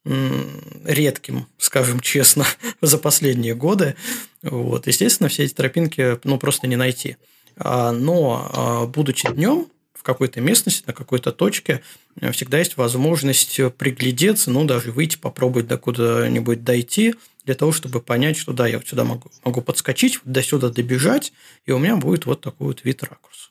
редким, 0.04 1.46
скажем 1.58 2.00
честно, 2.00 2.46
за 2.80 2.98
последние 2.98 3.54
годы. 3.54 3.96
Вот, 4.42 4.86
естественно, 4.86 5.28
все 5.28 5.44
эти 5.44 5.52
тропинки 5.52 6.18
ну, 6.24 6.38
просто 6.38 6.66
не 6.66 6.76
найти. 6.76 7.16
А, 7.56 7.92
но 7.92 8.50
а, 8.52 8.86
будучи 8.86 9.30
днем 9.30 9.66
в 9.92 10.02
какой-то 10.02 10.40
местности, 10.40 10.84
на 10.86 10.94
какой-то 10.94 11.30
точке, 11.30 11.82
э, 12.18 12.32
всегда 12.32 12.58
есть 12.58 12.78
возможность 12.78 13.60
приглядеться, 13.76 14.50
ну, 14.50 14.64
даже 14.64 14.92
выйти, 14.92 15.18
попробовать 15.18 15.66
до 15.66 15.76
куда-нибудь 15.76 16.64
дойти, 16.64 17.14
для 17.44 17.54
того, 17.54 17.70
чтобы 17.72 18.00
понять, 18.00 18.38
что 18.38 18.54
да, 18.54 18.66
я 18.66 18.78
вот 18.78 18.88
сюда 18.88 19.04
могу, 19.04 19.30
могу 19.44 19.60
подскочить, 19.60 20.18
до 20.24 20.42
сюда 20.42 20.70
добежать, 20.70 21.34
и 21.66 21.72
у 21.72 21.78
меня 21.78 21.96
будет 21.96 22.24
вот 22.24 22.40
такой 22.40 22.68
вот 22.68 22.82
вид 22.82 23.02
ракурс. 23.02 23.50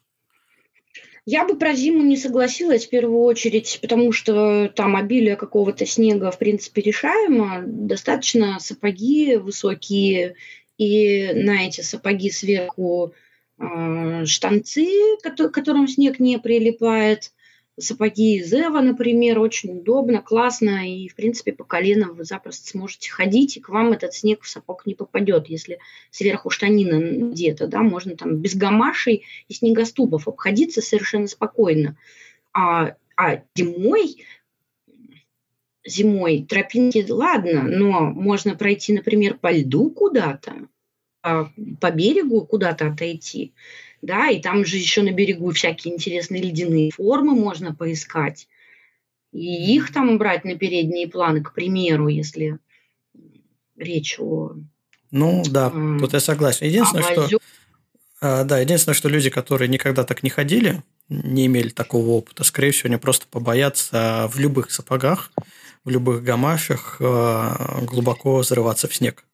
Я 1.32 1.46
бы 1.46 1.56
про 1.56 1.76
зиму 1.76 2.02
не 2.02 2.18
согласилась 2.18 2.88
в 2.88 2.90
первую 2.90 3.22
очередь, 3.22 3.78
потому 3.84 4.12
что 4.12 4.68
там 4.76 4.96
обилие 4.96 5.36
какого-то 5.36 5.86
снега, 5.86 6.32
в 6.32 6.40
принципе, 6.40 6.82
решаемо. 6.82 7.62
Достаточно 7.68 8.60
сапоги 8.60 9.36
высокие, 9.36 10.34
и 10.80 11.32
на 11.34 11.68
эти 11.68 11.82
сапоги 11.82 12.32
сверху 12.32 13.14
а, 13.60 14.26
штанцы, 14.26 14.88
к 15.22 15.52
которым 15.52 15.88
снег 15.88 16.20
не 16.20 16.40
прилипает, 16.40 17.32
сапоги 17.80 18.38
из 18.38 18.54
Эва, 18.54 18.82
например, 18.82 19.40
очень 19.40 19.80
удобно, 19.80 20.22
классно, 20.22 20.88
и, 20.88 21.08
в 21.08 21.16
принципе, 21.16 21.54
по 21.54 21.64
коленам 21.64 22.16
вы 22.16 22.24
запросто 22.24 22.68
сможете 22.70 23.12
ходить, 23.12 23.58
и 23.58 23.60
к 23.60 23.70
вам 23.70 23.92
этот 23.92 24.14
снег 24.14 24.44
в 24.44 24.50
сапог 24.50 24.86
не 24.86 24.96
попадет, 24.96 25.48
если 25.48 25.80
сверху 26.12 26.50
штанина 26.50 27.32
где-то, 27.32 27.68
да, 27.68 27.82
можно 27.82 28.16
там 28.16 28.38
без 28.38 28.56
гамашей 28.56 29.24
и 29.48 29.54
снегоступов 29.54 30.28
обходиться 30.28 30.82
совершенно 30.82 31.28
спокойно. 31.28 31.98
А, 32.54 32.96
а 33.16 33.44
зимой 33.56 34.26
зимой 35.86 36.46
тропинки, 36.48 37.06
ладно, 37.10 37.64
но 37.64 38.02
можно 38.02 38.56
пройти, 38.56 38.94
например, 38.94 39.38
по 39.38 39.52
льду 39.52 39.90
куда-то, 39.90 40.68
а, 41.22 41.50
по 41.80 41.92
берегу 41.92 42.46
куда-то 42.46 42.88
отойти, 42.88 43.54
да, 44.02 44.30
и 44.30 44.42
там 44.42 44.66
же 44.66 44.78
еще 44.78 45.02
на 45.02 45.12
берегу 45.12 45.52
всякие 45.52 45.94
интересные 45.94 46.42
ледяные 46.42 46.92
формы 46.92 47.34
можно 47.34 47.74
поискать, 47.74 48.48
и 49.32 49.76
их 49.76 49.94
там 49.94 50.18
брать 50.18 50.44
на 50.44 50.56
передние 50.56 51.08
планы, 51.08 51.44
к 51.44 51.54
примеру, 51.54 52.08
если 52.08 52.60
речь 53.78 54.20
о... 54.20 54.54
Ну 55.12 55.44
да, 55.50 55.72
э, 55.74 55.98
тут 56.00 56.14
я 56.14 56.20
согласен. 56.20 56.68
Единственное, 56.68 57.04
что... 57.04 57.40
А, 58.22 58.44
да, 58.44 58.60
единственное, 58.60 58.96
что 58.96 59.10
люди, 59.10 59.30
которые 59.30 59.70
никогда 59.70 60.04
так 60.04 60.24
не 60.24 60.30
ходили, 60.30 60.84
не 61.08 61.48
имели 61.48 61.70
такого 61.70 62.10
опыта, 62.10 62.44
скорее 62.44 62.72
всего, 62.72 62.88
они 62.88 62.98
просто 62.98 63.26
побоятся 63.28 64.30
в 64.32 64.40
любых 64.40 64.72
сапогах, 64.72 65.32
в 65.84 65.90
любых 65.90 66.24
гамашах 66.24 66.98
э, 67.00 67.86
глубоко 67.86 68.38
взрываться 68.38 68.88
в 68.88 68.96
снег. 68.96 69.26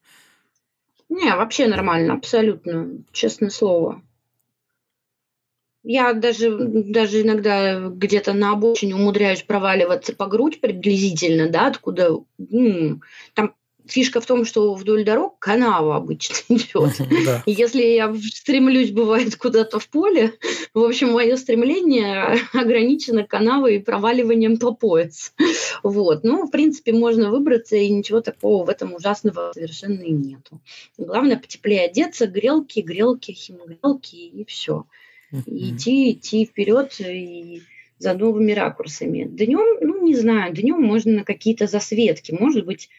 Не, 1.09 1.35
вообще 1.35 1.67
нормально, 1.67 2.13
абсолютно, 2.13 2.89
честное 3.11 3.49
слово. 3.49 4.01
Я 5.85 6.13
даже, 6.13 6.57
даже 6.57 7.21
иногда 7.21 7.79
где-то 7.79 8.33
на 8.33 8.53
обочине 8.53 8.95
умудряюсь 8.95 9.43
проваливаться 9.43 10.15
по 10.15 10.25
грудь 10.25 10.59
приблизительно, 10.59 11.47
да, 11.47 11.67
откуда, 11.67 12.17
ну, 12.37 13.01
там 13.35 13.53
фишка 13.87 14.19
в 14.19 14.25
том, 14.25 14.45
что 14.45 14.73
вдоль 14.73 15.05
дорог 15.05 15.37
канава 15.39 15.95
обычно 15.95 16.35
идет. 16.49 16.95
Да. 17.25 17.43
Если 17.45 17.83
я 17.83 18.13
стремлюсь, 18.33 18.91
бывает, 18.91 19.35
куда-то 19.35 19.79
в 19.79 19.87
поле, 19.89 20.33
в 20.73 20.83
общем, 20.83 21.11
мое 21.11 21.35
стремление 21.37 22.39
ограничено 22.53 23.23
канавой 23.23 23.77
и 23.77 23.79
проваливанием 23.79 24.57
по 24.57 24.73
пояс. 24.73 25.33
Вот. 25.83 26.23
Ну, 26.23 26.47
в 26.47 26.51
принципе, 26.51 26.93
можно 26.93 27.29
выбраться, 27.29 27.75
и 27.75 27.89
ничего 27.89 28.19
такого 28.21 28.65
в 28.65 28.69
этом 28.69 28.95
ужасного 28.95 29.51
совершенно 29.53 30.01
и 30.01 30.11
нету. 30.11 30.61
Главное, 30.97 31.37
потеплее 31.37 31.85
одеться, 31.85 32.25
грелки, 32.25 32.79
грелки, 32.79 33.31
химгрелки, 33.33 34.15
и 34.15 34.45
все. 34.45 34.85
И 35.31 35.71
идти, 35.71 36.11
идти 36.11 36.45
вперед 36.45 36.99
и 36.99 37.61
за 37.97 38.13
новыми 38.13 38.51
ракурсами. 38.51 39.23
Днем, 39.23 39.79
ну, 39.81 40.05
не 40.05 40.15
знаю, 40.15 40.53
днем 40.53 40.81
можно 40.81 41.17
на 41.17 41.23
какие-то 41.23 41.67
засветки. 41.67 42.31
Может 42.31 42.65
быть, 42.65 42.89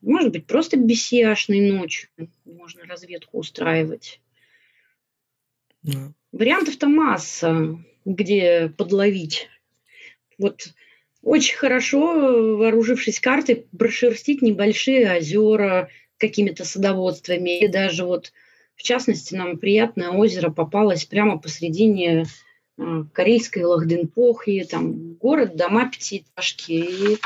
может 0.00 0.32
быть, 0.32 0.46
просто 0.46 0.76
бессияшной 0.76 1.70
ночью 1.70 2.08
можно 2.44 2.84
разведку 2.84 3.38
устраивать. 3.38 4.20
Да. 5.82 6.12
Вариантов-то 6.32 6.88
масса, 6.88 7.78
где 8.04 8.68
подловить. 8.76 9.48
Вот 10.38 10.68
очень 11.22 11.56
хорошо, 11.56 12.56
вооружившись 12.56 13.20
картой, 13.20 13.66
прошерстить 13.76 14.42
небольшие 14.42 15.16
озера 15.16 15.88
какими-то 16.18 16.64
садоводствами. 16.64 17.64
И 17.64 17.68
даже 17.68 18.04
вот, 18.04 18.32
в 18.76 18.82
частности, 18.82 19.34
нам 19.34 19.58
приятное 19.58 20.10
озеро 20.10 20.50
попалось 20.50 21.04
прямо 21.04 21.38
посредине 21.38 22.26
э, 22.78 23.04
корейской 23.12 23.64
Лахденпохи, 23.64 24.66
там 24.70 25.14
город, 25.14 25.56
дома 25.56 25.90
пятиэтажки 25.90 26.72
и 26.72 27.18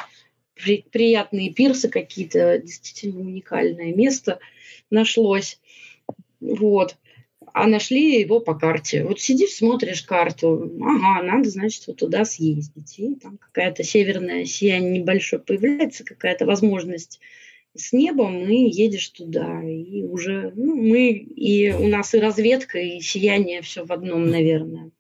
при, 0.55 0.85
приятные 0.91 1.53
пирсы 1.53 1.89
какие-то, 1.89 2.59
действительно 2.59 3.21
уникальное 3.21 3.95
место 3.95 4.39
нашлось. 4.91 5.61
Вот 6.41 6.97
а 7.53 7.67
нашли 7.67 8.21
его 8.21 8.41
по 8.41 8.55
карте. 8.55 9.05
Вот 9.05 9.21
сидишь, 9.21 9.55
смотришь 9.55 10.03
карту, 10.03 10.71
ага, 10.81 11.23
надо, 11.23 11.51
значит, 11.51 11.87
вот 11.87 11.97
туда 11.97 12.25
съездить. 12.25 12.99
И 12.99 13.15
там 13.17 13.39
какая-то 13.39 13.83
северная 13.83 14.45
сияние 14.45 15.01
небольшое 15.01 15.43
появляется, 15.43 16.05
какая-то 16.05 16.47
возможность 16.47 17.21
с 17.77 17.93
небом, 17.93 18.49
и 18.49 18.71
едешь 18.71 19.09
туда. 19.11 19.63
И 19.63 20.03
уже 20.03 20.53
ну, 20.55 20.77
мы, 20.77 21.11
и 21.11 21.71
у 21.73 21.89
нас 21.89 22.15
и 22.15 22.21
разведка, 22.21 22.79
и 22.79 23.01
сияние 23.01 23.63
все 23.63 23.85
в 23.85 23.93
одном, 23.93 24.29
наверное. 24.29 24.91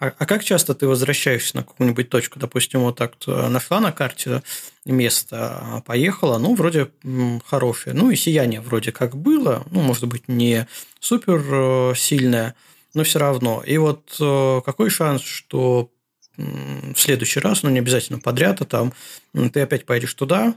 А, 0.00 0.12
а 0.18 0.26
как 0.26 0.44
часто 0.44 0.74
ты 0.74 0.86
возвращаешься 0.86 1.56
на 1.56 1.62
какую-нибудь 1.62 2.08
точку? 2.08 2.38
Допустим, 2.38 2.80
вот 2.80 2.96
так 2.96 3.14
нашла 3.26 3.80
на 3.80 3.92
карте 3.92 4.42
место, 4.84 5.58
а 5.60 5.80
поехала, 5.82 6.38
ну, 6.38 6.54
вроде 6.54 6.90
хорошее. 7.46 7.94
Ну, 7.94 8.10
и 8.10 8.16
сияние 8.16 8.60
вроде 8.60 8.92
как 8.92 9.16
было, 9.16 9.64
ну, 9.70 9.80
может 9.80 10.06
быть, 10.06 10.28
не 10.28 10.66
супер 11.00 11.42
э, 11.50 11.94
сильное, 11.96 12.54
но 12.92 13.04
все 13.04 13.18
равно. 13.18 13.62
И 13.64 13.76
вот 13.78 14.16
э, 14.20 14.60
какой 14.64 14.90
шанс, 14.90 15.22
что 15.22 15.90
в 16.36 16.96
следующий 16.96 17.38
раз, 17.38 17.62
ну, 17.62 17.70
не 17.70 17.78
обязательно 17.78 18.18
подряд, 18.18 18.60
а 18.60 18.64
там 18.64 18.92
ты 19.52 19.60
опять 19.60 19.86
поедешь 19.86 20.14
туда, 20.14 20.56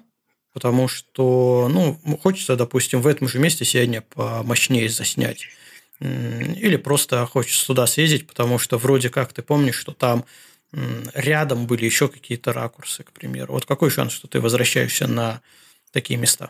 потому 0.57 0.87
что, 0.87 1.69
ну, 1.71 2.17
хочется, 2.23 2.55
допустим, 2.55 2.99
в 3.03 3.05
этом 3.05 3.27
же 3.27 3.37
месте 3.37 3.63
сияние 3.63 4.01
помощнее 4.01 4.89
заснять. 4.89 5.49
Или 5.99 6.77
просто 6.77 7.27
хочется 7.27 7.67
туда 7.67 7.85
съездить, 7.85 8.25
потому 8.25 8.57
что 8.57 8.79
вроде 8.79 9.11
как 9.11 9.33
ты 9.33 9.43
помнишь, 9.43 9.75
что 9.75 9.91
там 9.91 10.25
рядом 11.13 11.67
были 11.67 11.85
еще 11.85 12.07
какие-то 12.07 12.53
ракурсы, 12.53 13.03
к 13.03 13.11
примеру. 13.11 13.53
Вот 13.53 13.67
какой 13.67 13.91
шанс, 13.91 14.13
что 14.13 14.27
ты 14.27 14.41
возвращаешься 14.41 15.07
на 15.07 15.43
такие 15.91 16.17
места? 16.17 16.49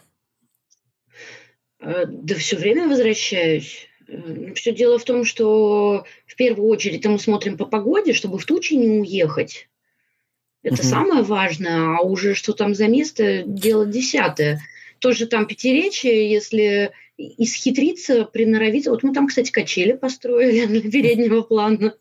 Э, 1.82 2.06
да 2.08 2.36
все 2.36 2.56
время 2.56 2.88
возвращаюсь. 2.88 3.90
Э, 4.08 4.54
все 4.54 4.74
дело 4.74 5.00
в 5.00 5.04
том, 5.04 5.26
что 5.26 6.06
в 6.26 6.36
первую 6.38 6.70
очередь 6.70 7.06
мы 7.06 7.20
смотрим 7.20 7.58
по 7.58 7.66
погоде, 7.66 8.14
чтобы 8.14 8.40
в 8.40 8.46
тучи 8.46 8.76
не 8.76 9.02
уехать. 9.02 9.68
Это 10.68 10.82
угу. 10.82 10.90
самое 10.90 11.24
важное, 11.24 11.98
а 11.98 12.02
уже 12.02 12.34
что 12.34 12.52
там 12.52 12.76
за 12.76 12.88
место, 12.88 13.44
дело 13.46 13.86
десятое. 13.86 14.60
Тоже 15.00 15.26
там 15.26 15.46
пятиречие, 15.46 16.30
если 16.30 16.92
исхитриться, 17.18 18.26
приноровиться. 18.26 18.92
Вот 18.92 19.02
мы 19.02 19.14
там, 19.14 19.28
кстати, 19.28 19.52
качели 19.52 19.94
построили 19.94 20.66
для 20.68 20.82
переднего 20.92 21.42
плана. 21.42 21.96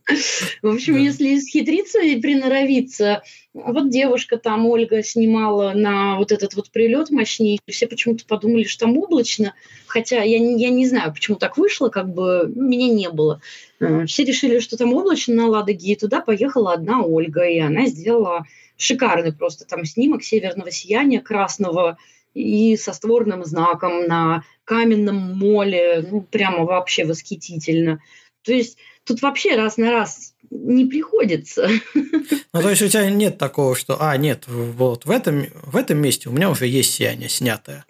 В 0.62 0.68
общем, 0.68 0.94
да. 0.94 1.00
если 1.00 1.36
исхитриться 1.36 2.00
и 2.02 2.20
приноровиться, 2.20 3.22
вот 3.54 3.88
девушка 3.90 4.36
там, 4.36 4.66
Ольга, 4.66 5.02
снимала 5.02 5.72
на 5.72 6.16
вот 6.16 6.32
этот 6.32 6.54
вот 6.54 6.70
прилет 6.70 7.10
мощнее, 7.10 7.58
все 7.66 7.86
почему-то 7.86 8.26
подумали, 8.26 8.64
что 8.64 8.84
там 8.84 8.98
облачно, 8.98 9.54
хотя 9.86 10.22
я, 10.22 10.36
я 10.36 10.68
не 10.68 10.86
знаю, 10.86 11.12
почему 11.14 11.38
так 11.38 11.56
вышло, 11.56 11.88
как 11.88 12.12
бы 12.12 12.52
меня 12.54 12.88
не 12.88 13.08
было. 13.08 13.40
Э, 13.80 14.04
все 14.04 14.24
решили, 14.24 14.58
что 14.58 14.76
там 14.76 14.92
облачно 14.92 15.34
на 15.34 15.46
Ладоге, 15.46 15.92
и 15.92 15.96
туда 15.96 16.20
поехала 16.20 16.74
одна 16.74 17.02
Ольга, 17.02 17.44
и 17.44 17.58
она 17.58 17.86
сделала 17.86 18.44
шикарный 18.76 19.32
просто 19.32 19.66
там 19.66 19.86
снимок 19.86 20.22
северного 20.22 20.70
сияния 20.70 21.20
красного, 21.20 21.96
и 22.36 22.76
со 22.76 22.92
створным 22.92 23.46
знаком 23.46 24.06
на 24.06 24.44
каменном 24.64 25.16
моле, 25.16 26.06
ну, 26.10 26.20
прямо 26.20 26.64
вообще 26.64 27.06
восхитительно. 27.06 28.00
То 28.42 28.52
есть 28.52 28.76
тут 29.04 29.22
вообще 29.22 29.56
раз 29.56 29.78
на 29.78 29.90
раз 29.90 30.34
не 30.50 30.84
приходится. 30.84 31.68
Ну, 32.52 32.62
то 32.62 32.70
есть 32.70 32.80
у 32.80 32.88
тебя 32.88 33.10
нет 33.10 33.36
такого, 33.36 33.76
что, 33.76 33.98
а, 34.00 34.16
нет, 34.16 34.44
вот 34.46 35.04
в 35.04 35.10
этом, 35.10 35.44
в 35.62 35.76
этом 35.76 35.98
месте 35.98 36.30
у 36.30 36.32
меня 36.32 36.48
уже 36.48 36.66
есть 36.66 36.94
сияние 36.94 37.28
снятое. 37.28 37.84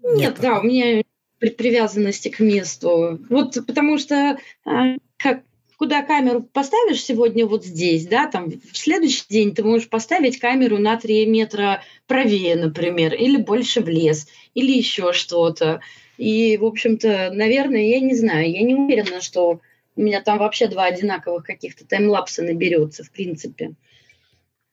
Нет, 0.00 0.16
нет 0.16 0.38
да, 0.40 0.60
у 0.60 0.62
меня 0.62 1.02
привязанности 1.40 2.28
к 2.28 2.38
месту. 2.38 3.18
Вот 3.28 3.58
потому 3.66 3.98
что 3.98 4.38
а, 4.64 4.94
как 5.16 5.42
куда 5.78 6.02
камеру 6.02 6.42
поставишь 6.42 7.02
сегодня 7.02 7.46
вот 7.46 7.64
здесь, 7.64 8.06
да, 8.06 8.26
там 8.26 8.50
в 8.50 8.76
следующий 8.76 9.24
день 9.28 9.54
ты 9.54 9.62
можешь 9.62 9.88
поставить 9.88 10.38
камеру 10.38 10.78
на 10.78 10.96
3 10.96 11.26
метра 11.26 11.82
правее, 12.06 12.56
например, 12.56 13.14
или 13.14 13.36
больше 13.36 13.80
в 13.80 13.88
лес, 13.88 14.28
или 14.54 14.72
еще 14.72 15.12
что-то. 15.12 15.80
И, 16.16 16.56
в 16.56 16.64
общем-то, 16.64 17.30
наверное, 17.32 17.88
я 17.88 18.00
не 18.00 18.14
знаю, 18.14 18.50
я 18.50 18.62
не 18.62 18.74
уверена, 18.74 19.20
что 19.20 19.60
у 19.96 20.00
меня 20.00 20.20
там 20.20 20.38
вообще 20.38 20.66
два 20.66 20.84
одинаковых 20.84 21.44
каких-то 21.44 21.86
таймлапса 21.86 22.42
наберется, 22.42 23.04
в 23.04 23.10
принципе. 23.10 23.74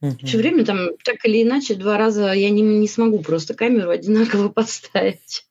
Угу. 0.02 0.18
Все 0.26 0.38
время 0.38 0.66
там 0.66 0.98
так 1.04 1.24
или 1.26 1.44
иначе 1.44 1.76
два 1.76 1.98
раза 1.98 2.32
я 2.32 2.50
не, 2.50 2.62
не 2.62 2.88
смогу 2.88 3.20
просто 3.20 3.54
камеру 3.54 3.90
одинаково 3.90 4.50
поставить. 4.54 5.46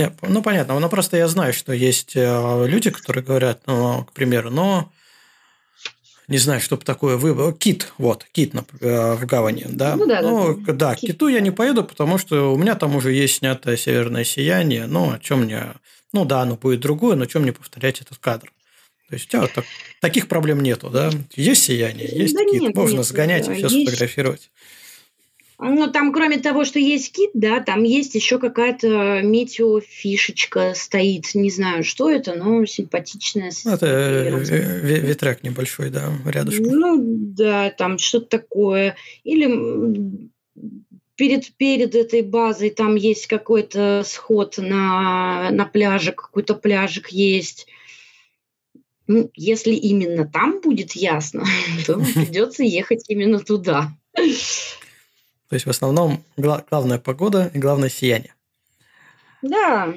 Не, 0.00 0.12
ну, 0.22 0.42
понятно. 0.42 0.78
Ну, 0.78 0.88
просто 0.88 1.18
я 1.18 1.28
знаю, 1.28 1.52
что 1.52 1.72
есть 1.74 2.16
э, 2.16 2.66
люди, 2.66 2.90
которые 2.90 3.22
говорят, 3.22 3.60
ну, 3.66 4.04
к 4.04 4.12
примеру, 4.12 4.50
но 4.50 4.90
не 6.26 6.38
знаю, 6.38 6.60
что 6.60 6.78
такое 6.78 7.16
выбор. 7.16 7.52
Кит, 7.52 7.92
вот, 7.98 8.24
кит 8.32 8.54
э, 8.54 9.14
в 9.14 9.26
гавани, 9.26 9.66
да. 9.68 9.96
Ну, 9.96 10.06
да, 10.06 10.22
ну, 10.22 10.54
да, 10.54 10.72
да. 10.72 10.94
Кит. 10.94 11.10
киту 11.10 11.28
я 11.28 11.40
не 11.40 11.50
поеду, 11.50 11.84
потому 11.84 12.16
что 12.16 12.54
у 12.54 12.56
меня 12.56 12.76
там 12.76 12.96
уже 12.96 13.12
есть 13.12 13.36
снятое 13.36 13.76
северное 13.76 14.24
сияние. 14.24 14.86
Ну, 14.86 15.12
о 15.12 15.18
чем 15.18 15.42
мне... 15.42 15.74
Ну, 16.14 16.24
да, 16.24 16.40
оно 16.40 16.56
будет 16.56 16.80
другое, 16.80 17.14
но 17.14 17.26
чем 17.26 17.42
мне 17.42 17.52
повторять 17.52 18.00
этот 18.00 18.16
кадр? 18.18 18.52
То 19.08 19.14
есть 19.16 19.26
у 19.26 19.28
тебя 19.28 19.40
вот 19.42 19.52
так, 19.52 19.64
таких 20.00 20.28
проблем 20.28 20.62
нету, 20.62 20.88
да? 20.88 21.10
Есть 21.34 21.64
сияние, 21.64 22.08
есть 22.08 22.34
да 22.34 22.44
кит, 22.44 22.62
нет, 22.62 22.74
можно 22.74 22.98
нет, 22.98 23.06
сгонять 23.06 23.46
да, 23.46 23.52
и 23.52 23.56
все 23.56 23.66
есть... 23.66 23.88
сфотографировать. 23.88 24.50
Ну, 25.62 25.90
там, 25.90 26.12
кроме 26.12 26.38
того, 26.38 26.64
что 26.64 26.78
есть 26.78 27.12
кит, 27.12 27.30
да, 27.34 27.60
там 27.60 27.84
есть 27.84 28.14
еще 28.14 28.38
какая-то 28.38 29.20
метеофишечка 29.22 30.72
стоит. 30.74 31.34
Не 31.34 31.50
знаю, 31.50 31.84
что 31.84 32.10
это, 32.10 32.34
но 32.34 32.64
симпатичная. 32.64 33.52
Это 33.66 33.86
э, 33.86 35.00
ветряк 35.00 35.42
небольшой, 35.42 35.90
да, 35.90 36.10
рядышком. 36.24 36.66
Ну, 36.66 36.98
да, 37.02 37.70
там 37.70 37.98
что-то 37.98 38.38
такое. 38.38 38.96
Или 39.22 40.30
перед, 41.16 41.52
перед 41.52 41.94
этой 41.94 42.22
базой 42.22 42.70
там 42.70 42.94
есть 42.94 43.26
какой-то 43.26 44.02
сход 44.06 44.56
на, 44.56 45.50
на 45.50 45.66
пляже, 45.66 46.12
какой-то 46.12 46.54
пляжик 46.54 47.08
есть. 47.08 47.66
Ну, 49.06 49.30
если 49.34 49.72
именно 49.72 50.26
там 50.26 50.62
будет 50.62 50.92
ясно, 50.92 51.44
то 51.86 51.98
придется 52.14 52.62
ехать 52.62 53.04
именно 53.08 53.40
туда. 53.40 53.92
То 55.50 55.54
есть 55.54 55.66
в 55.66 55.70
основном 55.70 56.22
гла- 56.36 56.64
главная 56.70 56.98
погода 56.98 57.50
и 57.52 57.58
главное 57.58 57.88
сияние. 57.88 58.34
Да. 59.42 59.92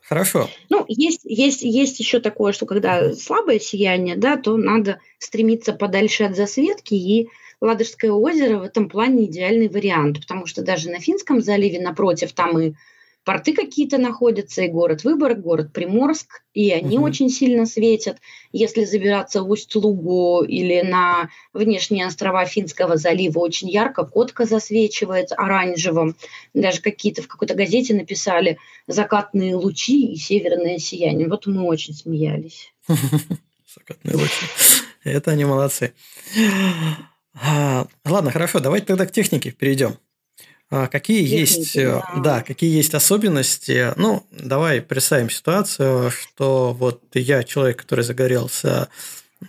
Хорошо. 0.00 0.50
Ну, 0.68 0.84
есть, 0.88 1.20
есть, 1.24 1.62
есть 1.62 2.00
еще 2.00 2.18
такое, 2.18 2.52
что 2.52 2.66
когда 2.66 3.14
слабое 3.14 3.60
сияние, 3.60 4.16
да, 4.16 4.36
то 4.36 4.56
надо 4.56 4.98
стремиться 5.18 5.72
подальше 5.72 6.24
от 6.24 6.36
засветки, 6.36 6.94
и 6.94 7.28
Ладожское 7.60 8.10
озеро 8.10 8.58
в 8.58 8.62
этом 8.62 8.88
плане 8.88 9.26
идеальный 9.26 9.68
вариант, 9.68 10.20
потому 10.20 10.46
что 10.46 10.62
даже 10.62 10.90
на 10.90 10.98
Финском 10.98 11.40
заливе 11.40 11.80
напротив 11.80 12.32
там 12.32 12.58
и 12.58 12.72
порты 13.24 13.54
какие-то 13.54 13.98
находятся, 13.98 14.62
и 14.62 14.68
город 14.68 15.04
Выборг, 15.04 15.40
город 15.40 15.72
Приморск, 15.72 16.42
и 16.54 16.70
они 16.70 16.96
угу. 16.96 17.06
очень 17.06 17.30
сильно 17.30 17.66
светят. 17.66 18.18
Если 18.52 18.84
забираться 18.84 19.42
в 19.42 19.50
Усть-Лугу 19.50 20.44
или 20.44 20.82
на 20.82 21.30
внешние 21.52 22.06
острова 22.06 22.44
Финского 22.44 22.96
залива, 22.96 23.38
очень 23.38 23.70
ярко 23.70 24.04
Котка 24.04 24.44
засвечивает 24.44 25.32
оранжевым. 25.32 26.16
Даже 26.54 26.80
какие-то 26.80 27.22
в 27.22 27.28
какой-то 27.28 27.54
газете 27.54 27.94
написали 27.94 28.58
«закатные 28.86 29.54
лучи 29.54 30.12
и 30.12 30.16
северное 30.16 30.78
сияние». 30.78 31.28
Вот 31.28 31.46
мы 31.46 31.62
очень 31.62 31.94
смеялись. 31.94 32.72
Закатные 33.74 34.16
лучи. 34.16 34.46
Это 35.04 35.30
они 35.32 35.44
молодцы. 35.44 35.94
А, 37.34 37.86
ладно, 38.04 38.30
хорошо, 38.30 38.60
давайте 38.60 38.86
тогда 38.86 39.06
к 39.06 39.12
технике 39.12 39.52
перейдем. 39.52 39.96
А 40.74 40.86
какие 40.86 41.22
есть, 41.22 41.76
э, 41.76 42.00
да. 42.14 42.20
да, 42.22 42.42
какие 42.42 42.74
есть 42.74 42.94
особенности? 42.94 43.92
Ну, 43.96 44.24
давай 44.30 44.80
представим 44.80 45.28
ситуацию, 45.28 46.10
что 46.10 46.72
вот 46.72 47.02
я 47.12 47.42
человек, 47.42 47.76
который 47.76 48.04
загорелся 48.04 48.88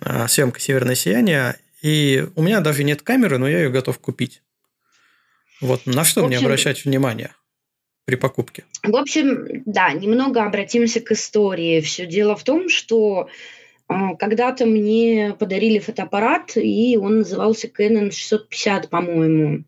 а, 0.01 0.27
съемкой 0.27 0.59
«Северное 0.59 0.95
сияние», 0.95 1.55
и 1.81 2.25
у 2.35 2.43
меня 2.43 2.59
даже 2.59 2.83
нет 2.83 3.03
камеры, 3.03 3.37
но 3.37 3.47
я 3.47 3.59
ее 3.59 3.69
готов 3.69 3.99
купить. 3.99 4.41
Вот 5.61 5.85
на 5.85 6.03
что 6.03 6.25
общем, 6.25 6.27
мне 6.27 6.45
обращать 6.45 6.83
внимание 6.83 7.31
при 8.03 8.15
покупке? 8.15 8.65
В 8.83 8.97
общем, 8.97 9.63
да, 9.65 9.93
немного 9.93 10.43
обратимся 10.43 10.99
к 10.99 11.13
истории. 11.13 11.79
Все 11.79 12.05
дело 12.05 12.35
в 12.35 12.43
том, 12.43 12.67
что 12.67 13.29
А, 13.87 14.15
когда-то 14.15 14.65
мне 14.65 15.35
подарили 15.39 15.79
фотоаппарат, 15.79 16.57
и 16.57 16.97
он 16.97 17.19
назывался 17.19 17.67
Canon 17.67 18.11
650, 18.11 18.89
по-моему. 18.89 19.63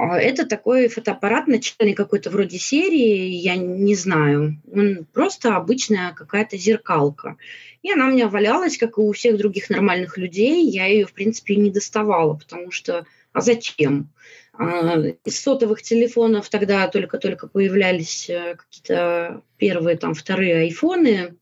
А, 0.00 0.18
это 0.18 0.46
такой 0.46 0.88
фотоаппарат 0.88 1.46
начальный 1.46 1.92
какой-то 1.92 2.30
вроде 2.30 2.58
серии, 2.58 3.34
я 3.34 3.56
не 3.56 3.94
знаю. 3.94 4.56
Он 4.72 5.06
просто 5.12 5.56
обычная 5.56 6.14
какая-то 6.14 6.56
зеркалка. 6.56 7.36
И 7.82 7.92
она 7.92 8.06
у 8.06 8.10
меня 8.10 8.28
валялась, 8.28 8.78
как 8.78 8.96
и 8.96 9.00
у 9.02 9.12
всех 9.12 9.36
других 9.36 9.68
нормальных 9.68 10.16
людей. 10.16 10.64
Я 10.64 10.86
ее, 10.86 11.04
в 11.04 11.12
принципе, 11.12 11.56
не 11.56 11.70
доставала, 11.70 12.32
потому 12.32 12.70
что 12.70 13.04
а 13.34 13.42
зачем? 13.42 14.08
А, 14.54 14.98
из 15.26 15.38
сотовых 15.38 15.82
телефонов 15.82 16.48
тогда 16.48 16.88
только-только 16.88 17.46
появлялись 17.46 18.30
э, 18.30 18.56
какие-то 18.56 19.42
первые, 19.58 19.98
там, 19.98 20.14
вторые 20.14 20.60
айфоны. 20.60 21.36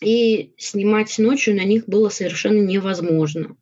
И 0.00 0.54
снимать 0.56 1.18
ночью 1.18 1.54
на 1.54 1.64
них 1.64 1.86
было 1.86 2.08
совершенно 2.08 2.60
невозможно. 2.60 3.56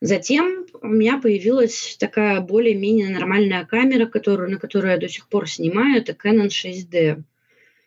Затем 0.00 0.67
у 0.82 0.88
меня 0.88 1.18
появилась 1.18 1.96
такая 1.98 2.40
более-менее 2.40 3.10
нормальная 3.10 3.64
камера, 3.64 4.06
которую, 4.06 4.50
на 4.50 4.58
которую 4.58 4.92
я 4.92 4.98
до 4.98 5.08
сих 5.08 5.28
пор 5.28 5.48
снимаю, 5.48 6.00
это 6.00 6.12
Canon 6.12 6.48
6D. 6.48 7.22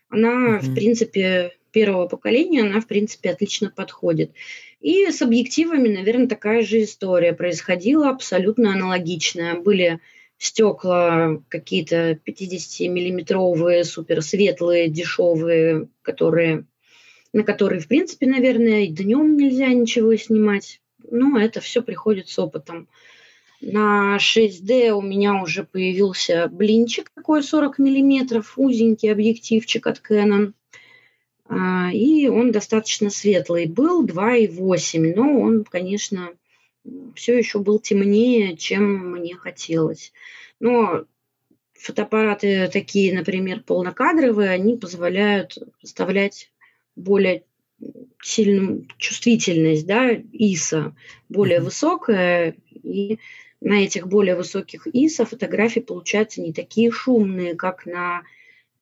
Она, 0.10 0.30
mm-hmm. 0.30 0.60
в 0.60 0.76
принципе, 0.76 1.52
первого 1.72 2.08
поколения, 2.08 2.62
она, 2.62 2.82
в 2.82 2.88
принципе, 2.88 3.30
отлично 3.30 3.72
подходит. 3.72 4.32
И 4.82 5.06
с 5.10 5.22
объективами, 5.22 5.88
наверное, 5.88 6.28
такая 6.28 6.64
же 6.64 6.84
история 6.84 7.34
происходила, 7.34 8.10
абсолютно 8.10 8.74
аналогичная. 8.74 9.56
Были 9.56 10.00
стекла 10.38 11.42
какие-то 11.50 12.20
50-миллиметровые, 12.28 13.84
суперсветлые, 13.84 14.89
дешевые, 14.89 15.88
которые, 16.02 16.66
на 17.32 17.44
которые, 17.44 17.80
в 17.80 17.88
принципе, 17.88 18.26
наверное, 18.26 18.82
и 18.82 18.88
днем 18.88 19.38
нельзя 19.38 19.68
ничего 19.68 20.16
снимать 20.16 20.81
ну, 21.10 21.38
это 21.38 21.60
все 21.62 21.82
приходит 21.82 22.30
с 22.30 22.38
опытом. 22.39 22.88
На 23.62 24.18
6D 24.18 24.89
у 24.91 25.02
меня 25.02 25.41
уже 25.41 25.64
появился 25.64 26.47
блинчик 26.47 27.12
такой 27.14 27.43
40 27.43 27.78
миллиметров, 27.78 28.54
узенький 28.58 29.12
объективчик 29.12 29.86
от 29.86 30.02
Canon. 30.02 30.54
А, 31.45 31.91
и 31.93 32.28
он 32.28 32.52
достаточно 32.52 33.10
светлый 33.10 33.68
был, 33.68 34.06
2,8, 34.06 35.14
но 35.16 35.39
он, 35.39 35.64
конечно, 35.64 36.30
все 37.14 37.38
еще 37.38 37.60
был 37.60 37.80
темнее, 37.80 38.58
чем 38.58 39.12
мне 39.12 39.36
хотелось. 39.36 40.12
Но 40.60 41.06
фотоаппараты 41.74 42.70
такие, 42.72 43.14
например, 43.14 43.62
полнокадровые, 43.62 44.49
они 44.49 44.78
позволяют 44.78 45.58
вставлять 45.84 46.52
более 46.95 47.43
сильную 48.22 48.88
чувствительность, 48.97 49.86
да, 49.86 50.11
ИСа 50.32 50.95
более 51.30 51.59
mm-hmm. 51.59 51.63
высокая, 51.63 52.55
и 52.84 53.19
на 53.61 53.84
этих 53.84 54.07
более 54.07 54.36
высоких 54.36 54.88
ИСа 54.88 55.26
фотографии 55.26 55.80
получаются 55.80 56.41
не 56.41 56.53
такие 56.53 56.91
шумные, 56.91 57.55
как 57.55 57.86
на 57.86 58.24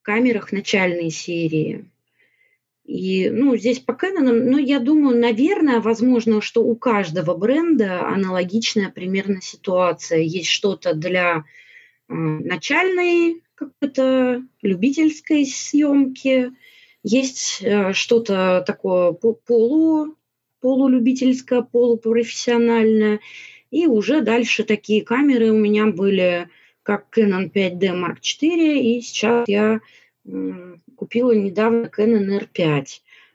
камерах 0.02 0.52
начальной 0.52 1.12
серии. 1.12 1.86
И, 2.86 3.30
ну, 3.30 3.56
здесь 3.56 3.78
по 3.78 3.92
Canon, 3.92 4.32
ну, 4.32 4.58
я 4.58 4.80
думаю, 4.80 5.20
наверное, 5.20 5.80
возможно, 5.80 6.42
что 6.42 6.64
у 6.64 6.76
каждого 6.76 7.38
бренда 7.38 8.08
аналогичная 8.08 8.90
примерно 8.90 9.42
ситуация. 9.42 10.22
Есть 10.22 10.50
что-то 10.50 10.96
для 10.96 11.44
э, 12.08 12.14
начальной 12.14 13.44
какой-то 13.54 14.42
любительской 14.64 15.46
съемки, 15.46 16.52
есть 17.04 17.60
э, 17.62 17.94
что-то 17.94 18.64
такое 18.66 19.14
полу, 19.14 20.16
полулюбительское, 20.62 21.62
полупрофессиональное. 21.62 23.20
И 23.72 23.88
уже 23.88 24.22
дальше 24.22 24.64
такие 24.64 25.04
камеры 25.04 25.52
у 25.52 25.58
меня 25.58 25.86
были, 25.88 26.50
как 26.84 27.06
Canon 27.16 27.52
5D 27.52 27.80
Mark 27.80 28.18
IV, 28.22 28.80
и 28.80 29.02
сейчас 29.02 29.48
я 29.48 29.80
купила 30.96 31.32
недавно 31.32 31.86
Canon 31.86 32.42
R5, 32.42 32.86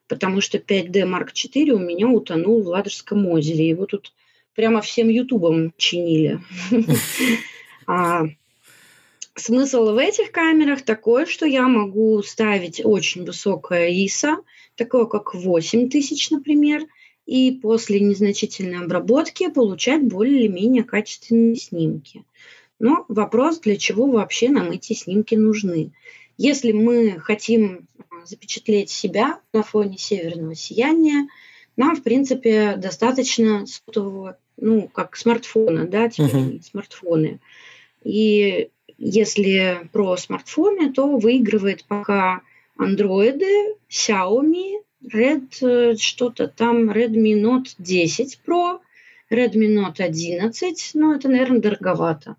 потому 0.09 0.41
что 0.41 0.59
5D 0.59 1.05
Mark 1.05 1.29
IV 1.33 1.71
у 1.71 1.79
меня 1.79 2.09
утонул 2.09 2.63
в 2.63 2.69
Ладожском 2.69 3.27
озере. 3.27 3.69
Его 3.69 3.87
тут 3.87 4.13
прямо 4.55 4.81
всем 4.81 5.09
ютубом 5.09 5.73
чинили. 5.77 6.41
Смысл 9.37 9.93
в 9.93 9.99
этих 9.99 10.31
камерах 10.31 10.83
такой, 10.83 11.27
что 11.27 11.45
я 11.45 11.67
могу 11.67 12.23
ставить 12.23 12.81
очень 12.85 13.25
высокое 13.25 13.91
ISO, 13.91 14.37
такое 14.77 15.07
как 15.07 15.35
8000, 15.35 16.31
например, 16.31 16.87
и 17.27 17.51
после 17.53 17.99
незначительной 18.01 18.85
обработки 18.85 19.49
получать 19.51 20.03
более 20.05 20.45
или 20.45 20.49
менее 20.49 20.85
качественные 20.85 21.57
снимки. 21.57 22.25
Но 22.79 23.05
вопрос, 23.09 23.59
для 23.61 23.77
чего 23.77 24.07
вообще 24.07 24.51
нам 24.51 24.71
эти 24.71 24.93
снимки 24.93 25.35
нужны. 25.35 25.93
Если 26.37 26.73
мы 26.73 27.19
хотим 27.19 27.89
а, 28.11 28.27
запечатлеть 28.27 28.91
себя 28.91 29.41
на 29.53 29.63
фоне 29.63 29.99
северного 29.99 30.55
сияния, 30.55 31.29
нам, 31.77 31.97
в 31.97 32.03
принципе, 32.03 32.77
достаточно 32.77 33.67
сотового, 33.67 34.39
ну, 34.57 34.89
как 34.89 35.17
смартфона, 35.17 35.87
да, 35.87 36.09
теперь 36.09 36.29
uh-huh. 36.29 36.63
смартфоны. 36.63 37.41
И 38.05 38.71
если 38.99 39.89
про 39.93 40.17
смартфоны, 40.17 40.93
то 40.93 41.17
выигрывает 41.17 41.85
пока 41.85 42.43
андроиды, 42.77 43.77
Xiaomi, 43.89 44.81
Red, 45.13 45.49
э, 45.61 45.97
что-то 45.97 46.49
там, 46.49 46.91
Redmi 46.91 47.35
Note 47.35 47.75
10 47.79 48.41
Pro, 48.47 48.81
Redmi 49.31 49.69
Note 49.69 50.03
11, 50.03 50.91
но 50.95 51.15
это, 51.15 51.29
наверное, 51.29 51.61
дороговато. 51.61 52.37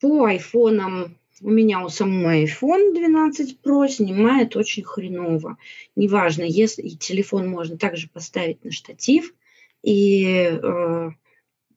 По 0.00 0.24
айфонам 0.24 1.16
у 1.40 1.50
меня 1.50 1.84
у 1.84 1.88
самого 1.88 2.34
iPhone 2.42 2.94
12 2.94 3.58
Pro 3.62 3.88
снимает 3.88 4.56
очень 4.56 4.82
хреново. 4.82 5.56
Неважно, 5.96 6.42
если 6.44 6.82
и 6.82 6.96
телефон 6.96 7.48
можно 7.48 7.76
также 7.76 8.08
поставить 8.08 8.64
на 8.64 8.70
штатив, 8.70 9.34
и 9.82 10.24
э, 10.24 11.10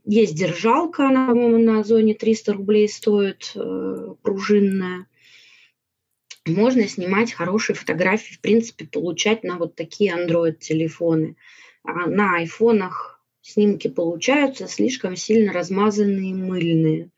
есть 0.09 0.35
держалка, 0.35 1.09
она, 1.09 1.27
по-моему, 1.27 1.57
на 1.57 1.83
зоне 1.83 2.13
300 2.13 2.53
рублей 2.53 2.87
стоит, 2.87 3.51
э, 3.55 4.13
пружинная. 4.21 5.05
Можно 6.45 6.87
снимать 6.87 7.33
хорошие 7.33 7.75
фотографии, 7.75 8.35
в 8.35 8.39
принципе, 8.39 8.85
получать 8.85 9.43
на 9.43 9.57
вот 9.57 9.75
такие 9.75 10.13
Android-телефоны. 10.15 11.35
А 11.83 12.07
на 12.07 12.37
айфонах 12.37 13.21
снимки 13.41 13.89
получаются 13.89 14.69
слишком 14.69 15.17
сильно 15.17 15.51
размазанные, 15.51 16.33
мыльные. 16.33 17.09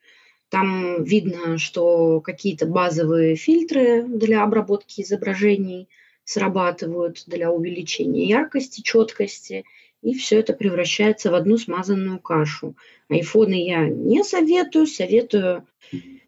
Там 0.50 1.04
видно, 1.04 1.60
что 1.60 2.22
какие-то 2.22 2.66
базовые 2.66 3.36
фильтры 3.36 4.04
для 4.04 4.42
обработки 4.42 5.02
изображений 5.02 5.90
срабатывают 6.24 7.24
для 7.28 7.52
увеличения 7.52 8.28
яркости, 8.28 8.82
четкости– 8.82 9.64
и 10.02 10.14
все 10.14 10.40
это 10.40 10.54
превращается 10.54 11.32
в 11.32 11.36
одну 11.36 11.58
смазанную 11.58 12.20
кашу. 12.20 12.76
Айфоны 13.10 13.66
я 13.66 13.88
не 13.88 14.24
советую, 14.24 14.88
советую 14.88 15.66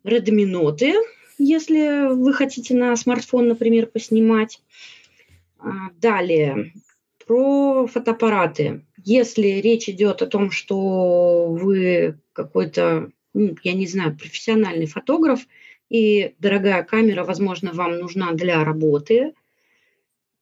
Redmi 0.03 0.45
Note, 0.45 0.93
если 1.37 2.13
вы 2.13 2.33
хотите 2.33 2.75
на 2.75 2.95
смартфон, 2.95 3.47
например, 3.47 3.87
поснимать. 3.87 4.61
А, 5.57 5.91
далее, 5.99 6.73
про 7.25 7.87
фотоаппараты. 7.87 8.83
Если 9.03 9.47
речь 9.61 9.87
идет 9.89 10.21
о 10.21 10.27
том, 10.27 10.51
что 10.51 11.47
вы 11.47 12.17
какой-то, 12.33 13.11
ну, 13.33 13.55
я 13.63 13.73
не 13.73 13.87
знаю, 13.87 14.17
профессиональный 14.17 14.87
фотограф, 14.87 15.47
и 15.89 16.35
дорогая 16.39 16.83
камера, 16.83 17.23
возможно, 17.23 17.71
вам 17.73 17.99
нужна 17.99 18.31
для 18.33 18.63
работы, 18.63 19.33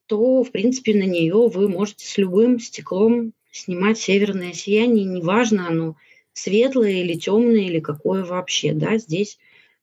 то, 0.09 0.43
в 0.43 0.51
принципе, 0.51 0.95
на 0.95 1.03
нее 1.03 1.47
вы 1.47 1.69
можете 1.69 2.07
с 2.07 2.17
любым 2.17 2.59
стеклом 2.59 3.33
снимать 3.51 3.99
северное 3.99 4.53
сияние, 4.53 5.05
неважно 5.05 5.67
оно 5.67 5.97
светлое 6.33 7.03
или 7.03 7.13
темное, 7.13 7.61
или 7.61 7.79
какое 7.79 8.25
вообще. 8.25 8.73
Да? 8.73 8.97
Здесь 8.97 9.37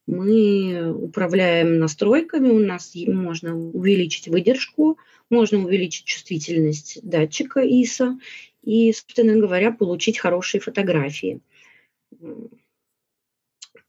мы 0.08 0.92
управляем 0.92 1.78
настройками, 1.78 2.48
у 2.48 2.58
нас 2.58 2.92
можно 3.06 3.56
увеличить 3.56 4.26
выдержку, 4.26 4.98
можно 5.30 5.64
увеличить 5.64 6.06
чувствительность 6.06 6.98
датчика 7.04 7.64
ISO 7.64 8.18
и, 8.64 8.92
собственно 8.92 9.36
говоря, 9.36 9.70
получить 9.70 10.18
хорошие 10.18 10.60
фотографии. 10.60 11.40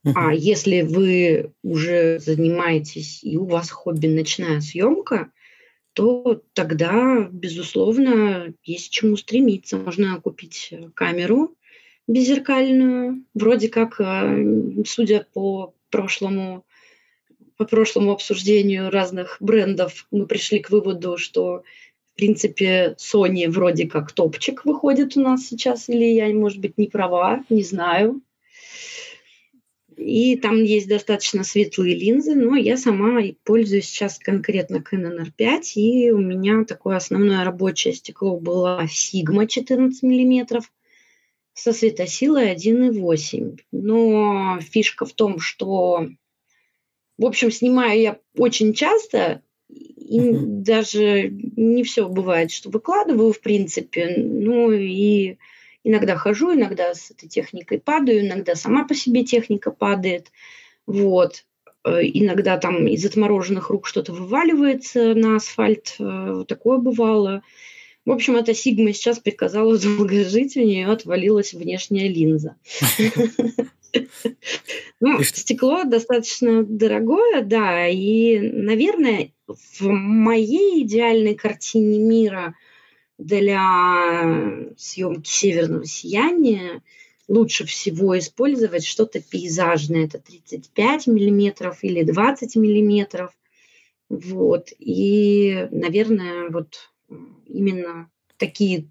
А 0.04 0.32
если 0.32 0.82
вы 0.82 1.52
уже 1.64 2.20
занимаетесь 2.20 3.24
и 3.24 3.36
у 3.36 3.46
вас 3.46 3.70
хобби 3.70 4.06
ночная 4.06 4.60
съемка, 4.60 5.32
то 5.98 6.40
тогда, 6.52 7.28
безусловно, 7.28 8.54
есть 8.62 8.92
чему 8.92 9.16
стремиться. 9.16 9.76
Можно 9.76 10.20
купить 10.20 10.72
камеру 10.94 11.56
беззеркальную. 12.06 13.24
Вроде 13.34 13.68
как, 13.68 14.00
э, 14.00 14.84
судя 14.86 15.26
по 15.32 15.74
прошлому, 15.90 16.64
по 17.56 17.64
прошлому 17.64 18.12
обсуждению 18.12 18.92
разных 18.92 19.38
брендов, 19.40 20.06
мы 20.12 20.26
пришли 20.26 20.60
к 20.60 20.70
выводу, 20.70 21.18
что 21.18 21.64
в 22.12 22.16
принципе, 22.16 22.94
Sony 22.98 23.48
вроде 23.48 23.88
как 23.88 24.12
топчик 24.12 24.64
выходит 24.64 25.16
у 25.16 25.20
нас 25.20 25.48
сейчас, 25.48 25.88
или 25.88 26.04
я, 26.04 26.28
может 26.32 26.60
быть, 26.60 26.78
не 26.78 26.86
права, 26.86 27.42
не 27.48 27.64
знаю. 27.64 28.20
И 29.98 30.36
там 30.36 30.62
есть 30.62 30.88
достаточно 30.88 31.42
светлые 31.42 31.96
линзы, 31.96 32.36
но 32.36 32.54
я 32.54 32.76
сама 32.76 33.20
пользуюсь 33.42 33.86
сейчас 33.86 34.18
конкретно 34.18 34.76
Canon 34.76 35.26
R5, 35.26 35.62
и 35.74 36.10
у 36.12 36.18
меня 36.18 36.64
такое 36.64 36.96
основное 36.96 37.44
рабочее 37.44 37.94
стекло 37.94 38.38
было 38.38 38.84
Sigma 38.84 39.48
14 39.48 40.02
миллиметров 40.04 40.70
со 41.52 41.72
светосилой 41.72 42.54
1,8. 42.54 43.58
Но 43.72 44.60
фишка 44.60 45.04
в 45.04 45.12
том, 45.14 45.40
что, 45.40 46.08
в 47.18 47.26
общем, 47.26 47.50
снимаю 47.50 48.00
я 48.00 48.18
очень 48.36 48.74
часто, 48.74 49.42
и 49.68 50.20
mm-hmm. 50.20 50.44
даже 50.62 51.28
не 51.28 51.82
все 51.82 52.08
бывает, 52.08 52.52
что 52.52 52.70
выкладываю, 52.70 53.32
в 53.32 53.40
принципе. 53.40 54.14
Ну 54.16 54.70
и 54.70 55.38
иногда 55.88 56.16
хожу, 56.16 56.54
иногда 56.54 56.94
с 56.94 57.10
этой 57.10 57.28
техникой 57.28 57.80
падаю, 57.80 58.20
иногда 58.20 58.54
сама 58.54 58.86
по 58.86 58.94
себе 58.94 59.24
техника 59.24 59.70
падает. 59.70 60.30
Вот. 60.86 61.46
Э, 61.84 62.00
иногда 62.02 62.58
там 62.58 62.86
из 62.86 63.04
отмороженных 63.06 63.70
рук 63.70 63.86
что-то 63.86 64.12
вываливается 64.12 65.14
на 65.14 65.36
асфальт. 65.36 65.96
Э, 65.98 66.44
такое 66.46 66.78
бывало. 66.78 67.42
В 68.04 68.10
общем, 68.10 68.36
эта 68.36 68.54
Сигма 68.54 68.92
сейчас 68.92 69.18
приказала 69.18 69.78
долго 69.96 70.24
жить, 70.24 70.56
у 70.56 70.60
нее 70.60 70.88
отвалилась 70.88 71.54
внешняя 71.54 72.08
линза. 72.08 72.56
Ну, 75.00 75.22
стекло 75.22 75.84
достаточно 75.84 76.62
дорогое, 76.62 77.42
да, 77.42 77.86
и, 77.86 78.38
наверное, 78.38 79.32
в 79.46 79.86
моей 79.86 80.82
идеальной 80.82 81.34
картине 81.34 81.98
мира 82.00 82.54
для 83.18 84.74
съемки 84.76 85.28
северного 85.28 85.84
сияния 85.84 86.82
лучше 87.26 87.66
всего 87.66 88.18
использовать 88.18 88.84
что-то 88.84 89.20
пейзажное. 89.20 90.06
Это 90.06 90.18
35 90.18 91.08
миллиметров 91.08 91.78
или 91.82 92.02
20 92.02 92.56
миллиметров. 92.56 93.32
Вот. 94.08 94.68
И, 94.78 95.68
наверное, 95.70 96.48
вот 96.48 96.90
именно 97.46 98.08
такие 98.38 98.88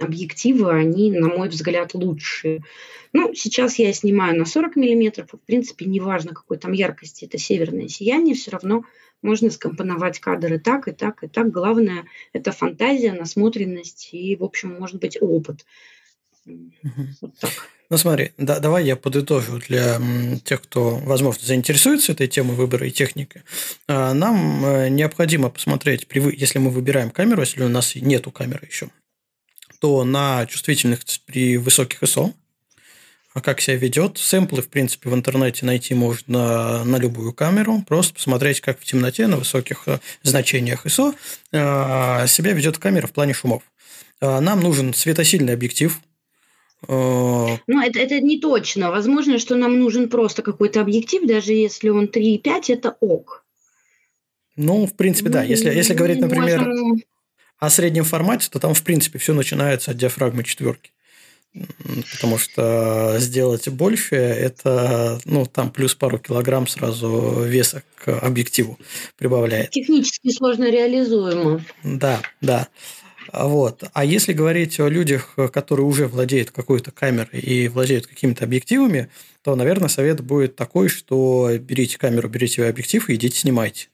объективы, 0.00 0.72
они, 0.72 1.12
на 1.12 1.28
мой 1.28 1.48
взгляд, 1.48 1.94
лучшие. 1.94 2.64
Ну, 3.12 3.34
сейчас 3.34 3.78
я 3.78 3.92
снимаю 3.92 4.36
на 4.38 4.44
40 4.44 4.76
миллиметров, 4.76 5.28
в 5.32 5.46
принципе, 5.46 5.84
неважно, 5.84 6.32
какой 6.32 6.58
там 6.58 6.72
яркости 6.72 7.26
это 7.26 7.38
северное 7.38 7.88
сияние, 7.88 8.34
все 8.34 8.50
равно 8.50 8.84
можно 9.24 9.50
скомпоновать 9.50 10.20
кадры 10.20 10.58
так, 10.58 10.86
и 10.86 10.92
так, 10.92 11.24
и 11.24 11.28
так. 11.28 11.50
Главное– 11.50 12.04
это 12.32 12.52
фантазия, 12.52 13.12
насмотренность 13.12 14.10
и, 14.12 14.36
в 14.36 14.44
общем, 14.44 14.74
может 14.78 15.00
быть, 15.00 15.16
опыт. 15.20 15.64
Вот 16.46 17.38
так. 17.40 17.50
Ну 17.90 17.98
смотри, 17.98 18.32
да, 18.38 18.60
давай 18.60 18.84
я 18.84 18.96
подытожу 18.96 19.58
для 19.58 20.00
тех, 20.44 20.62
кто, 20.62 20.96
возможно, 20.96 21.44
заинтересуется 21.44 22.12
этой 22.12 22.28
темой 22.28 22.56
выбора 22.56 22.86
и 22.86 22.90
техники. 22.90 23.42
А, 23.86 24.14
нам 24.14 24.64
э, 24.64 24.88
необходимо 24.88 25.50
посмотреть, 25.50 26.06
если 26.12 26.58
мы 26.58 26.70
выбираем 26.70 27.10
камеру, 27.10 27.42
если 27.42 27.62
у 27.62 27.68
нас 27.68 27.94
нету 27.94 28.30
камеры 28.30 28.66
еще, 28.66 28.88
то 29.80 30.04
на 30.04 30.46
чувствительных 30.46 31.00
при 31.26 31.56
высоких 31.58 32.02
ISO, 32.02 32.32
а 33.34 33.40
как 33.40 33.60
себя 33.60 33.76
ведет. 33.76 34.16
Сэмплы, 34.16 34.62
в 34.62 34.68
принципе, 34.68 35.10
в 35.10 35.14
интернете 35.14 35.66
найти 35.66 35.92
можно 35.94 36.84
на 36.84 36.96
любую 36.98 37.32
камеру, 37.32 37.84
просто 37.86 38.14
посмотреть, 38.14 38.60
как 38.60 38.80
в 38.80 38.84
темноте 38.84 39.26
на 39.26 39.36
высоких 39.36 39.82
э, 39.86 39.98
значениях 40.22 40.86
ISO 40.86 41.14
э, 41.52 42.26
себя 42.28 42.52
ведет 42.52 42.78
камера 42.78 43.08
в 43.08 43.12
плане 43.12 43.34
шумов. 43.34 43.62
Э, 44.20 44.38
нам 44.38 44.60
нужен 44.60 44.94
светосильный 44.94 45.52
объектив, 45.52 46.00
ну, 46.86 47.58
это, 47.66 47.98
это 47.98 48.20
не 48.20 48.38
точно. 48.38 48.90
Возможно, 48.90 49.38
что 49.38 49.56
нам 49.56 49.78
нужен 49.78 50.10
просто 50.10 50.42
какой-то 50.42 50.82
объектив, 50.82 51.26
даже 51.26 51.54
если 51.54 51.88
он 51.88 52.06
3,5, 52.06 52.64
это 52.68 52.96
ок. 53.00 53.46
Ну, 54.56 54.86
в 54.86 54.94
принципе, 54.94 55.30
да. 55.30 55.42
Если, 55.42 55.72
если 55.72 55.94
говорить, 55.94 56.20
например, 56.20 56.60
можем 56.60 57.02
о 57.58 57.70
среднем 57.70 58.04
формате, 58.04 58.48
то 58.50 58.58
там, 58.58 58.74
в 58.74 58.82
принципе, 58.82 59.18
все 59.18 59.32
начинается 59.32 59.92
от 59.92 59.96
диафрагмы 59.96 60.44
четверки. 60.44 60.92
Потому 62.12 62.38
что 62.38 63.16
сделать 63.18 63.68
больше– 63.68 64.16
это, 64.16 65.20
ну, 65.24 65.46
там 65.46 65.70
плюс 65.70 65.94
пару 65.94 66.18
килограмм 66.18 66.66
сразу 66.66 67.42
веса 67.44 67.82
к 67.96 68.18
объективу 68.18 68.78
прибавляет. 69.16 69.70
Технически 69.70 70.32
сложно 70.32 70.70
реализуемо. 70.70 71.64
Да, 71.84 72.20
да. 72.40 72.68
Вот. 73.32 73.84
А 73.92 74.04
если 74.04 74.32
говорить 74.32 74.78
о 74.80 74.88
людях, 74.88 75.36
которые 75.52 75.86
уже 75.86 76.08
владеют 76.08 76.50
какой-то 76.50 76.90
камерой 76.90 77.40
и 77.40 77.68
владеют 77.68 78.06
какими-то 78.06 78.44
объективами, 78.44 79.08
то, 79.42 79.54
наверное, 79.54 79.88
совет 79.88 80.20
будет 80.20 80.56
такой, 80.56 80.88
что 80.88 81.50
берите 81.58 81.98
камеру, 81.98 82.28
берите 82.28 82.64
объектив 82.66 83.08
и 83.08 83.14
идите 83.14 83.38
снимайте. 83.38 83.88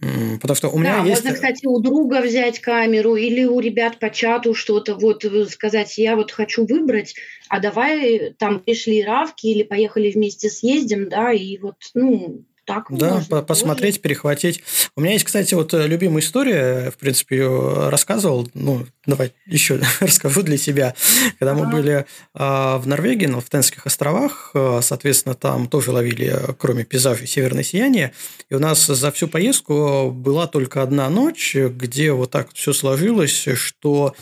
Потому 0.00 0.56
что 0.56 0.68
у 0.68 0.78
меня 0.78 0.98
да, 0.98 1.04
есть... 1.04 1.22
можно, 1.22 1.34
кстати, 1.34 1.66
у 1.66 1.78
друга 1.78 2.22
взять 2.22 2.58
камеру 2.58 3.14
или 3.14 3.44
у 3.44 3.60
ребят 3.60 3.98
по 3.98 4.10
чату 4.10 4.54
что-то 4.54 4.96
вот 4.96 5.24
э, 5.24 5.46
сказать, 5.46 5.96
я 5.98 6.16
вот 6.16 6.32
хочу 6.32 6.66
выбрать, 6.66 7.14
а 7.48 7.60
давай 7.60 8.34
там 8.36 8.60
пришли 8.60 9.04
равки 9.04 9.46
или 9.46 9.62
поехали 9.62 10.10
вместе 10.10 10.48
съездим, 10.48 11.08
да, 11.08 11.32
и 11.32 11.58
вот, 11.58 11.76
ну, 11.94 12.44
так 12.64 12.86
да, 12.90 13.14
можно 13.14 13.42
посмотреть, 13.42 13.96
тоже. 13.96 14.02
перехватить. 14.02 14.62
У 14.96 15.00
меня 15.00 15.14
есть, 15.14 15.24
кстати, 15.24 15.54
вот 15.54 15.74
э, 15.74 15.86
любимая 15.88 16.22
история, 16.22 16.90
в 16.92 16.96
принципе, 16.96 17.38
ее 17.38 17.88
рассказывал, 17.88 18.48
ну, 18.54 18.86
давай 19.04 19.32
еще 19.46 19.80
расскажу 20.00 20.42
для 20.42 20.56
себя. 20.56 20.94
Когда 21.40 21.54
мы 21.54 21.68
были 21.68 22.06
а, 22.34 22.78
в 22.78 22.86
Норвегии, 22.86 23.26
ну, 23.26 23.40
в 23.40 23.50
Тенских 23.50 23.86
островах, 23.86 24.52
э, 24.54 24.78
соответственно, 24.80 25.34
там 25.34 25.66
тоже 25.66 25.90
ловили, 25.90 26.32
э, 26.32 26.54
кроме 26.56 26.84
пейзажей, 26.84 27.26
северное 27.26 27.64
сияние, 27.64 28.12
и 28.48 28.54
у 28.54 28.60
нас 28.60 28.86
за 28.86 29.10
всю 29.10 29.26
поездку 29.26 30.12
была 30.12 30.46
только 30.46 30.82
одна 30.82 31.10
ночь, 31.10 31.56
где 31.56 32.12
вот 32.12 32.30
так 32.30 32.52
все 32.54 32.72
сложилось, 32.72 33.48
что 33.54 34.14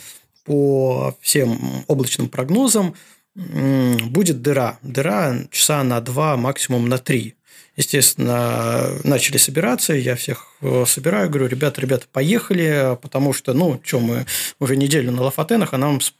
по 0.44 1.14
всем 1.20 1.84
облачным 1.88 2.28
прогнозам 2.30 2.94
будет 3.34 4.42
дыра. 4.42 4.78
Дыра 4.82 5.36
часа 5.50 5.84
на 5.84 6.00
два, 6.00 6.36
максимум 6.36 6.88
на 6.88 6.98
три 6.98 7.36
естественно, 7.80 8.90
начали 9.04 9.38
собираться, 9.38 9.94
я 9.94 10.14
всех 10.14 10.46
э, 10.60 10.84
собираю, 10.86 11.30
говорю, 11.30 11.46
ребята, 11.48 11.80
ребята, 11.80 12.04
поехали, 12.12 12.98
потому 13.00 13.32
что, 13.32 13.54
ну, 13.54 13.80
что 13.82 14.00
мы 14.00 14.26
уже 14.58 14.76
неделю 14.76 15.12
на 15.12 15.22
Лафатенах, 15.22 15.72
а 15.72 15.78
нам 15.78 16.00
с, 16.00 16.12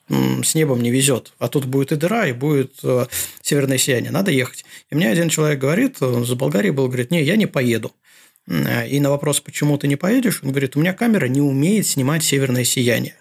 с 0.42 0.54
небом 0.54 0.82
не 0.82 0.90
везет, 0.90 1.32
а 1.38 1.48
тут 1.48 1.66
будет 1.66 1.92
и 1.92 1.96
дыра, 1.96 2.26
и 2.26 2.32
будет 2.32 2.72
э, 2.82 3.06
северное 3.42 3.76
сияние, 3.76 4.11
надо 4.11 4.30
ехать. 4.30 4.64
И 4.90 4.94
мне 4.94 5.11
один 5.11 5.28
человек 5.28 5.58
говорит, 5.61 6.02
он 6.02 6.24
за 6.24 6.34
Болгарии 6.34 6.70
был, 6.70 6.86
говорит, 6.86 7.11
не, 7.11 7.22
я 7.22 7.36
не 7.36 7.46
поеду. 7.46 7.92
И 8.88 8.98
на 8.98 9.11
вопрос, 9.11 9.40
почему 9.40 9.76
ты 9.78 9.86
не 9.86 9.96
поедешь, 9.96 10.40
он 10.42 10.50
говорит, 10.50 10.74
у 10.74 10.80
меня 10.80 10.92
камера 10.94 11.26
не 11.26 11.40
умеет 11.40 11.86
снимать 11.86 12.24
северное 12.24 12.64
сияние. 12.64 13.14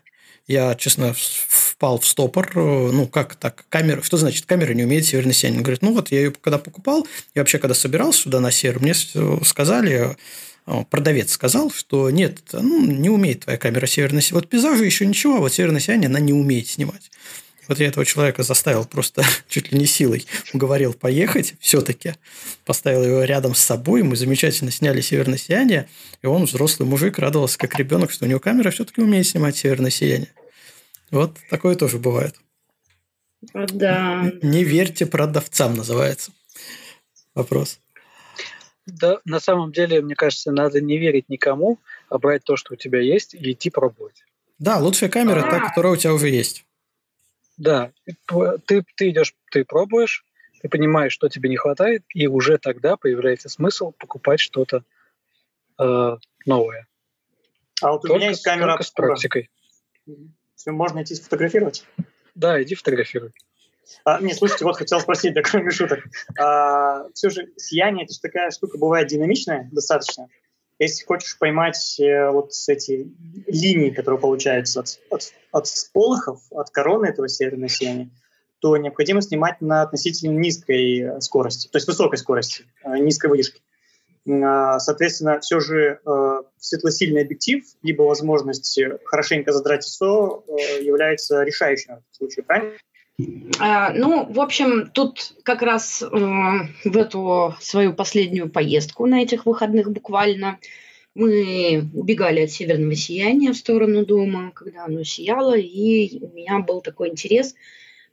Я, 0.49 0.73
честно, 0.73 1.13
впал 1.15 1.99
в 1.99 2.07
стопор. 2.07 2.49
Ну, 2.55 3.05
как 3.05 3.35
так? 3.35 3.65
Камера... 3.69 4.01
Что 4.01 4.17
значит 4.17 4.47
камера 4.47 4.73
не 4.73 4.83
умеет 4.83 5.05
северное 5.05 5.31
сияние? 5.31 5.59
Он 5.59 5.63
говорит, 5.63 5.83
ну 5.83 5.93
вот, 5.93 6.09
я 6.09 6.17
ее 6.17 6.31
когда 6.31 6.57
покупал, 6.57 7.05
и 7.35 7.39
вообще, 7.39 7.59
когда 7.59 7.75
собирался 7.75 8.23
сюда 8.23 8.39
на 8.39 8.49
север, 8.49 8.79
мне 8.79 8.95
сказали, 8.95 10.17
продавец 10.89 11.33
сказал, 11.33 11.69
что 11.69 12.09
нет, 12.09 12.39
ну, 12.51 12.83
не 12.83 13.11
умеет 13.11 13.41
твоя 13.41 13.59
камера 13.59 13.85
северное 13.85 14.21
сияние. 14.21 14.41
Вот 14.41 14.49
пейзажи 14.49 14.85
еще 14.85 15.05
ничего, 15.05 15.35
а 15.35 15.39
вот 15.39 15.53
северное 15.53 15.81
сияние 15.81 16.07
она 16.07 16.19
не 16.19 16.33
умеет 16.33 16.67
снимать. 16.67 17.11
Вот 17.67 17.79
я 17.79 17.85
этого 17.85 18.03
человека 18.03 18.41
заставил 18.41 18.85
просто 18.85 19.23
чуть 19.49 19.71
ли 19.71 19.77
не 19.77 19.85
силой, 19.85 20.25
уговорил 20.51 20.93
поехать 20.93 21.53
все-таки, 21.59 22.15
поставил 22.65 23.03
его 23.03 23.23
рядом 23.23 23.53
с 23.53 23.59
собой, 23.59 24.01
мы 24.01 24.15
замечательно 24.15 24.71
сняли 24.71 25.01
«Северное 25.01 25.37
сияние», 25.37 25.87
и 26.23 26.25
он, 26.25 26.45
взрослый 26.45 26.89
мужик, 26.89 27.19
радовался 27.19 27.59
как 27.59 27.77
ребенок, 27.77 28.09
что 28.09 28.25
у 28.25 28.27
него 28.27 28.39
камера 28.39 28.71
все-таки 28.71 28.99
умеет 29.01 29.27
снимать 29.27 29.55
«Северное 29.55 29.91
сияние». 29.91 30.29
Вот 31.11 31.37
такое 31.49 31.75
тоже 31.75 31.97
бывает. 31.97 32.35
Да. 33.53 34.31
Не 34.41 34.63
верьте 34.63 35.05
продавцам, 35.05 35.75
называется. 35.75 36.31
Вопрос. 37.33 37.79
Да, 38.85 39.19
на 39.25 39.39
самом 39.39 39.71
деле, 39.71 40.01
мне 40.01 40.15
кажется, 40.15 40.51
надо 40.51 40.81
не 40.81 40.97
верить 40.97 41.29
никому, 41.29 41.79
а 42.09 42.17
брать 42.17 42.43
то, 42.43 42.55
что 42.55 42.73
у 42.73 42.77
тебя 42.77 42.99
есть, 42.99 43.33
и 43.33 43.51
идти 43.51 43.69
пробовать. 43.69 44.23
Да, 44.57 44.77
лучшая 44.77 45.09
камера 45.09 45.41
а. 45.41 45.49
та, 45.49 45.67
которая 45.67 45.93
у 45.93 45.95
тебя 45.95 46.13
уже 46.13 46.29
есть. 46.29 46.65
Да, 47.57 47.91
ты, 48.65 48.83
ты 48.95 49.09
идешь, 49.09 49.35
ты 49.51 49.63
пробуешь, 49.63 50.25
ты 50.61 50.69
понимаешь, 50.69 51.13
что 51.13 51.29
тебе 51.29 51.49
не 51.49 51.57
хватает, 51.57 52.03
и 52.13 52.27
уже 52.27 52.57
тогда 52.57 52.97
появляется 52.97 53.49
смысл 53.49 53.91
покупать 53.91 54.39
что-то 54.39 54.83
э, 55.77 56.17
новое. 56.45 56.87
А 57.81 57.91
вот 57.91 58.05
у 58.05 58.07
только, 58.07 58.19
меня 58.19 58.29
есть 58.29 58.43
камера 58.43 58.81
с 58.81 58.91
практикой. 58.91 59.49
Можно 60.65 61.03
идти 61.03 61.15
сфотографировать? 61.15 61.85
Да, 62.35 62.61
иди 62.61 62.75
фотографируй. 62.75 63.31
А, 64.03 64.21
не, 64.21 64.33
слушайте, 64.33 64.65
вот 64.65 64.77
хотел 64.77 64.99
спросить, 64.99 65.33
да, 65.33 65.41
кроме 65.41 65.71
шуток. 65.71 66.05
А, 66.37 67.07
все 67.13 67.29
же 67.29 67.49
сияние, 67.57 68.05
это 68.05 68.13
же 68.13 68.19
такая 68.19 68.51
штука 68.51 68.77
бывает 68.77 69.07
динамичная 69.07 69.69
достаточно. 69.71 70.27
Если 70.77 71.03
хочешь 71.05 71.37
поймать 71.37 71.99
э, 71.99 72.29
вот 72.31 72.51
эти 72.69 73.11
линии, 73.47 73.89
которые 73.89 74.19
получаются 74.19 74.79
от, 74.79 74.99
от, 75.09 75.33
от 75.51 75.67
сполохов, 75.67 76.39
от 76.51 76.69
короны 76.69 77.07
этого 77.07 77.27
северного 77.27 77.67
сияния, 77.67 78.09
то 78.59 78.77
необходимо 78.77 79.21
снимать 79.21 79.59
на 79.59 79.81
относительно 79.81 80.37
низкой 80.37 80.99
э, 80.99 81.21
скорости, 81.21 81.67
то 81.67 81.77
есть 81.77 81.87
высокой 81.87 82.17
скорости, 82.17 82.63
э, 82.83 82.97
низкой 82.97 83.29
выдержки. 83.29 83.61
А, 84.29 84.79
соответственно, 84.79 85.39
все 85.39 85.59
же 85.59 85.99
светлосильный 86.57 87.23
объектив, 87.23 87.63
либо 87.83 88.03
возможность 88.03 88.79
хорошенько 89.05 89.51
задрать 89.51 89.85
ISO 89.85 90.43
является 90.81 91.43
решающим 91.43 92.03
в 92.11 92.15
случае, 92.15 92.43
правильно? 92.43 92.73
А, 93.59 93.91
ну, 93.93 94.25
в 94.31 94.39
общем, 94.39 94.89
тут 94.91 95.33
как 95.43 95.61
раз 95.61 96.01
э, 96.01 96.07
в 96.09 96.97
эту 96.97 97.53
свою 97.59 97.93
последнюю 97.93 98.49
поездку 98.49 99.05
на 99.07 99.21
этих 99.21 99.45
выходных 99.45 99.91
буквально 99.91 100.57
мы 101.15 101.89
убегали 101.93 102.41
от 102.41 102.51
северного 102.51 102.95
сияния 102.95 103.51
в 103.51 103.57
сторону 103.57 104.05
дома, 104.05 104.51
когда 104.55 104.85
оно 104.85 105.03
сияло, 105.03 105.57
и 105.57 106.23
у 106.23 106.29
меня 106.29 106.59
был 106.59 106.81
такой 106.81 107.09
интерес 107.09 107.55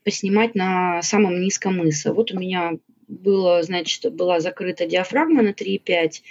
поснимать 0.03 0.55
на 0.57 1.03
самом 1.03 1.41
низком 1.41 1.77
мысе. 1.77 2.13
Вот 2.13 2.33
у 2.33 2.39
меня 2.39 2.73
было, 3.09 3.63
значит, 3.63 4.13
была 4.13 4.41
закрыта 4.41 4.87
диафрагма 4.87 5.43
на 5.43 5.51
3,5, 5.51 6.23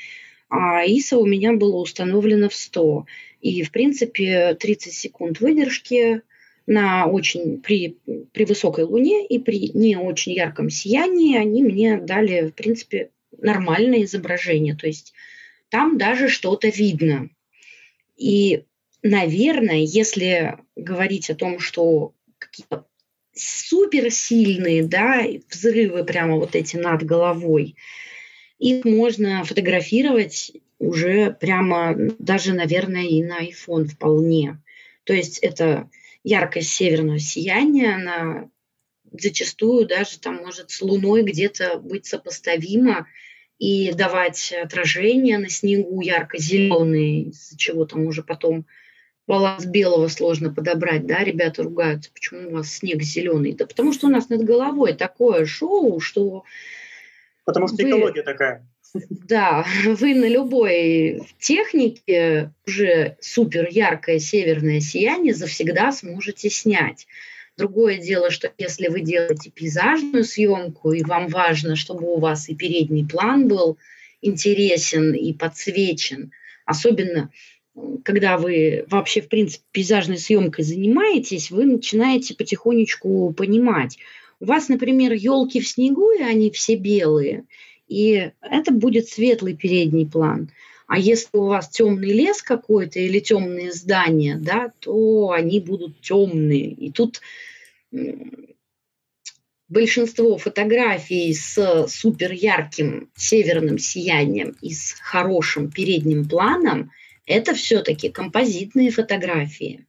а 0.49 0.85
ИСа 0.85 1.17
у 1.17 1.25
меня 1.25 1.53
было 1.53 1.77
установлено 1.77 2.49
в 2.49 2.55
100. 2.55 3.05
И, 3.41 3.63
в 3.63 3.71
принципе, 3.71 4.55
30 4.55 4.93
секунд 4.93 5.39
выдержки– 5.39 6.21
на 6.67 7.05
очень 7.05 7.61
при, 7.61 7.97
при 8.31 8.45
высокой 8.45 8.85
луне 8.85 9.25
и 9.25 9.39
при 9.39 9.69
не 9.73 9.97
очень 9.97 10.33
ярком 10.33 10.69
сиянии 10.69 11.37
они 11.37 11.63
мне 11.63 11.97
дали, 11.97 12.49
в 12.49 12.53
принципе, 12.53 13.11
нормальное 13.37 14.03
изображение. 14.03 14.75
То 14.75 14.87
есть 14.87 15.13
там 15.69 15.97
даже 15.97 16.27
что-то 16.27 16.69
видно. 16.69 17.29
И, 18.17 18.63
наверное, 19.03 19.83
если 19.83 20.57
говорить 20.75 21.29
о 21.29 21.35
том, 21.35 21.59
что 21.59 22.13
какие-то 22.39 22.85
суперсильные 23.35 24.83
да, 24.83 25.23
взрывы 25.49 26.03
прямо 26.03 26.37
вот 26.37 26.55
эти 26.55 26.77
над 26.77 27.03
головой, 27.03 27.75
их 28.57 28.85
можно 28.85 29.43
фотографировать 29.43 30.53
уже 30.79 31.31
прямо 31.31 31.95
даже, 32.19 32.53
наверное, 32.53 33.03
и 33.03 33.23
на 33.23 33.43
iPhone 33.43 33.85
вполне. 33.85 34.61
То 35.03 35.13
есть 35.13 35.39
это 35.39 35.89
яркость 36.23 36.71
северного 36.71 37.19
сияния, 37.19 37.95
она 37.95 38.49
зачастую 39.11 39.85
даже 39.85 40.19
там 40.19 40.37
может 40.37 40.71
с 40.71 40.81
Луной 40.81 41.23
где-то 41.23 41.77
быть 41.77 42.05
сопоставима 42.05 43.07
и 43.59 43.93
давать 43.93 44.51
отражение 44.51 45.37
на 45.37 45.49
снегу 45.49 46.01
ярко-зеленый, 46.01 47.29
из-за 47.29 47.57
чего 47.57 47.85
там 47.85 48.05
уже 48.05 48.23
потом 48.23 48.65
баланс 49.27 49.65
белого 49.65 50.07
сложно 50.07 50.53
подобрать, 50.53 51.05
да, 51.05 51.23
ребята 51.23 51.63
ругаются, 51.63 52.11
почему 52.13 52.49
у 52.49 52.53
вас 52.53 52.71
снег 52.71 53.01
зеленый. 53.01 53.53
Да 53.53 53.65
потому 53.65 53.93
что 53.93 54.07
у 54.07 54.09
нас 54.09 54.29
над 54.29 54.43
головой 54.43 54.93
такое 54.93 55.45
шоу, 55.45 55.99
что... 55.99 56.43
Потому 57.45 57.67
что 57.67 57.77
вы... 57.83 57.89
экология 57.89 58.23
такая. 58.23 58.67
Да, 59.09 59.65
вы 59.85 60.15
на 60.15 60.27
любой 60.27 61.21
технике 61.39 62.51
уже 62.67 63.17
супер 63.19 63.67
яркое 63.69 64.19
северное 64.19 64.79
сияние 64.79 65.33
завсегда 65.33 65.91
сможете 65.91 66.49
снять. 66.49 67.07
Другое 67.57 67.99
дело, 67.99 68.31
что 68.31 68.51
если 68.57 68.89
вы 68.89 68.99
делаете 68.99 69.49
пейзажную 69.49 70.25
съемку, 70.25 70.91
и 70.91 71.03
вам 71.03 71.29
важно, 71.29 71.77
чтобы 71.77 72.05
у 72.05 72.19
вас 72.19 72.49
и 72.49 72.55
передний 72.55 73.07
план 73.07 73.47
был 73.47 73.77
интересен 74.21 75.13
и 75.13 75.33
подсвечен, 75.33 76.31
особенно 76.65 77.31
когда 78.03 78.37
вы 78.37 78.85
вообще, 78.89 79.21
в 79.21 79.27
принципе, 79.27 79.63
пейзажной 79.71 80.17
съемкой 80.17 80.63
занимаетесь, 80.63 81.51
вы 81.51 81.65
начинаете 81.65 82.35
потихонечку 82.35 83.33
понимать. 83.33 83.97
У 84.39 84.45
вас, 84.45 84.69
например, 84.69 85.13
елки 85.13 85.59
в 85.59 85.67
снегу, 85.67 86.11
и 86.11 86.21
они 86.21 86.51
все 86.51 86.75
белые– 86.75 87.45
и 87.87 88.31
это 88.41 88.71
будет 88.71 89.07
светлый 89.07 89.55
передний 89.55 90.07
план. 90.07 90.49
А 90.87 90.97
если 90.99 91.29
у 91.33 91.45
вас 91.45 91.69
темный 91.69 92.13
лес 92.13 92.41
какой-то 92.41 92.99
или 92.99 93.19
темные 93.19 93.71
здания, 93.71 94.37
да, 94.39 94.71
то 94.79 95.31
они 95.31 95.59
будут 95.59 95.99
темные. 96.01 96.71
И 96.71 96.91
тут 96.91 97.21
большинство 99.67 100.37
фотографий 100.37 101.33
с 101.33 101.87
супер 101.87 102.31
ярким 102.31 103.09
северным 103.15 103.79
сиянием 103.79 104.55
и 104.61 104.73
с 104.73 104.95
хорошим 104.99 105.71
передним 105.71 106.27
планом– 106.27 106.91
это 107.25 107.53
все-таки 107.53 108.09
композитные 108.09 108.91
фотографии. 108.91 109.85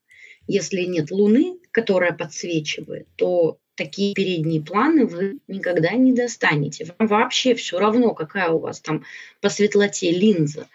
Если 0.46 0.82
нет 0.82 1.10
Луны, 1.10 1.58
которая 1.72 2.12
подсвечивает, 2.12 3.06
то 3.16 3.58
такие 3.74 4.14
передние 4.14 4.62
планы 4.62 5.06
вы 5.06 5.38
никогда 5.48 5.92
не 5.92 6.12
достанете. 6.12 6.92
Вам 6.98 7.08
вообще 7.08 7.54
все 7.54 7.78
равно, 7.78 8.14
какая 8.14 8.50
у 8.50 8.58
вас 8.58 8.80
там 8.80 9.04
по 9.40 9.48
светлоте 9.48 10.10
линза. 10.10 10.68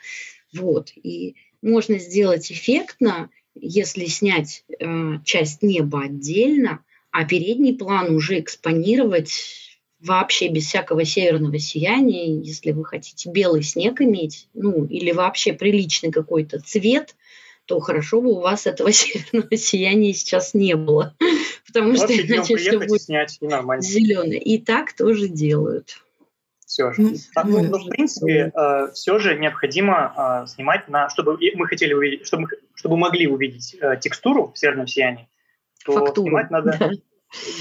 Вот. 0.54 0.92
И 0.96 1.36
можно 1.62 1.98
сделать 2.00 2.52
эффектно, 2.52 3.30
если 3.56 4.06
снять 4.06 4.64
э, 4.80 5.20
часть 5.26 5.64
неба 5.64 6.04
отдельно, 6.04 6.84
а 7.12 7.26
передний 7.26 7.76
план 7.76 8.16
уже 8.16 8.40
экспонировать 8.40 9.71
вообще 10.02 10.48
без 10.48 10.66
всякого 10.66 11.06
северного 11.06 11.60
сияния, 11.60 12.40
если 12.40 12.72
вы 12.72 12.86
хотите 12.86 13.30
белый 13.30 13.64
снег 13.64 14.02
иметь, 14.02 14.48
ну 14.54 14.86
или 14.86 15.12
вообще 15.12 15.54
приличный 15.54 16.12
какой-то 16.12 16.60
цвет, 16.60 17.16
то 17.66 17.80
хорошо 17.80 18.22
бы 18.22 18.32
у 18.32 18.40
вас 18.40 18.68
этого 18.68 18.92
северного 18.92 19.56
сияния 19.56 20.14
сейчас 20.14 20.54
не 20.54 20.76
было. 20.76 21.16
Потому 21.68 21.96
что 21.96 22.08
иначе 22.08 22.58
все 22.58 22.80
будет 22.80 23.02
снять, 23.02 23.38
и 23.40 23.48
нормально. 23.48 23.84
зеленый. 23.84 24.40
И 24.40 24.58
так 24.58 24.94
тоже 24.94 25.28
делают. 25.28 26.02
Все 26.66 26.92
же. 26.94 27.02
Ну, 27.02 27.14
ну, 27.44 27.78
в 27.80 27.90
принципе, 27.90 28.52
э, 28.56 28.92
все 28.94 29.20
же 29.20 29.38
необходимо 29.38 30.44
э, 30.46 30.48
снимать 30.48 30.88
на, 30.88 31.10
чтобы 31.10 31.38
мы 31.56 31.68
хотели 31.68 31.94
увидеть, 31.94 32.26
чтобы, 32.26 32.48
чтобы 32.76 32.98
могли 32.98 33.28
увидеть 33.28 33.76
э, 33.80 33.98
текстуру 34.00 34.54
в 34.54 34.58
северном 34.58 34.88
сиянии, 34.88 35.28
то 35.86 35.94
фактуру. 35.94 36.28
снимать 36.28 36.50
надо. 36.50 36.78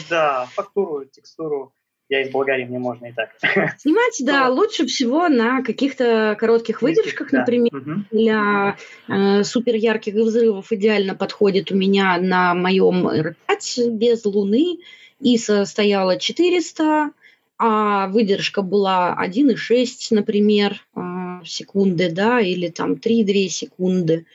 Да. 0.08 0.42
да, 0.42 0.46
фактуру, 0.46 1.04
текстуру 1.04 1.72
я 2.10 2.22
из 2.22 2.30
Болгарии, 2.30 2.64
мне 2.64 2.80
можно 2.80 3.06
и 3.06 3.12
так. 3.12 3.30
Снимать, 3.78 4.16
да, 4.20 4.48
лучше 4.48 4.84
всего 4.86 5.28
на 5.28 5.62
каких-то 5.62 6.36
коротких 6.38 6.82
выдержках, 6.82 7.30
например, 7.30 8.04
для 8.10 8.76
э, 9.08 9.44
супер 9.44 9.76
ярких 9.76 10.14
взрывов 10.14 10.72
идеально 10.72 11.14
подходит 11.14 11.70
у 11.70 11.76
меня 11.76 12.18
на 12.18 12.54
моем 12.54 13.06
R5 13.06 13.90
без 13.90 14.24
луны. 14.24 14.80
и 15.20 15.36
состояла 15.36 16.18
400, 16.18 17.10
а 17.58 18.08
выдержка 18.08 18.62
была 18.62 19.16
1,6, 19.22 19.86
например, 20.10 20.84
э, 20.96 21.00
секунды, 21.44 22.10
да, 22.10 22.40
или 22.40 22.68
там 22.68 22.94
3-2 22.94 23.48
секунды. 23.48 24.26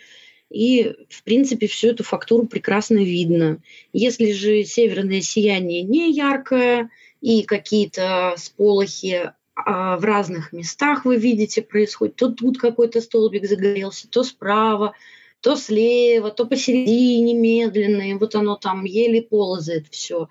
И, 0.49 0.93
в 1.09 1.23
принципе, 1.23 1.67
всю 1.67 1.89
эту 1.89 2.03
фактуру 2.05 2.45
прекрасно 2.45 2.99
видно. 2.99 3.57
Если 3.91 4.31
же 4.31 4.63
северное 4.63 5.19
сияние 5.19 5.81
не 5.81 6.13
яркое, 6.13 6.89
и 7.25 7.41
какие-то 7.41 8.35
сполохи 8.37 9.31
а, 9.55 9.97
в 9.97 10.03
разных 10.05 10.53
местах 10.53 11.05
вы 11.05 11.17
видите 11.17 11.63
происходит. 11.63 12.17
То 12.17 12.29
тут 12.29 12.59
какой-то 12.59 13.01
столбик 13.01 13.47
загорелся, 13.47 14.07
то 14.07 14.23
справа, 14.23 14.93
то 15.41 15.55
слева, 15.55 16.29
то 16.29 16.45
посередине 16.45 17.33
медленно, 17.33 18.11
и 18.11 18.13
вот 18.13 18.35
оно 18.35 18.57
там 18.57 18.83
еле 18.83 19.23
ползает 19.23 19.87
все. 19.89 20.29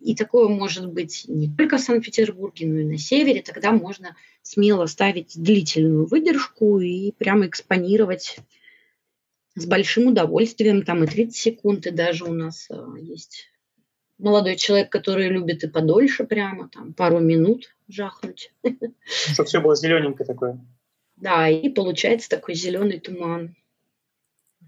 И 0.00 0.16
такое 0.16 0.48
может 0.48 0.88
быть 0.88 1.24
не 1.28 1.48
только 1.48 1.76
в 1.76 1.82
Санкт-Петербурге, 1.82 2.66
но 2.66 2.80
и 2.80 2.84
на 2.84 2.98
севере. 2.98 3.40
Тогда 3.40 3.70
можно 3.70 4.16
смело 4.42 4.86
ставить 4.86 5.40
длительную 5.40 6.06
выдержку 6.06 6.80
и 6.80 7.12
прямо 7.12 7.46
экспонировать 7.46 8.38
с 9.54 9.66
большим 9.66 10.08
удовольствием. 10.08 10.82
Там 10.82 11.04
и 11.04 11.06
30 11.06 11.36
секунд, 11.36 11.86
и 11.86 11.92
даже 11.92 12.24
у 12.24 12.32
нас 12.32 12.66
а, 12.72 12.96
есть 12.98 13.53
молодой 14.18 14.56
человек, 14.56 14.90
который 14.90 15.28
любит 15.28 15.64
и 15.64 15.68
подольше 15.68 16.24
прямо, 16.24 16.68
там, 16.68 16.92
пару 16.92 17.20
минут 17.20 17.74
жахнуть. 17.88 18.52
Чтобы 19.32 19.48
все 19.48 19.60
было 19.60 19.76
зелененькое 19.76 20.26
такое. 20.26 20.60
Да, 21.16 21.48
и 21.48 21.68
получается 21.68 22.28
такой 22.28 22.54
зеленый 22.54 23.00
туман. 23.00 23.56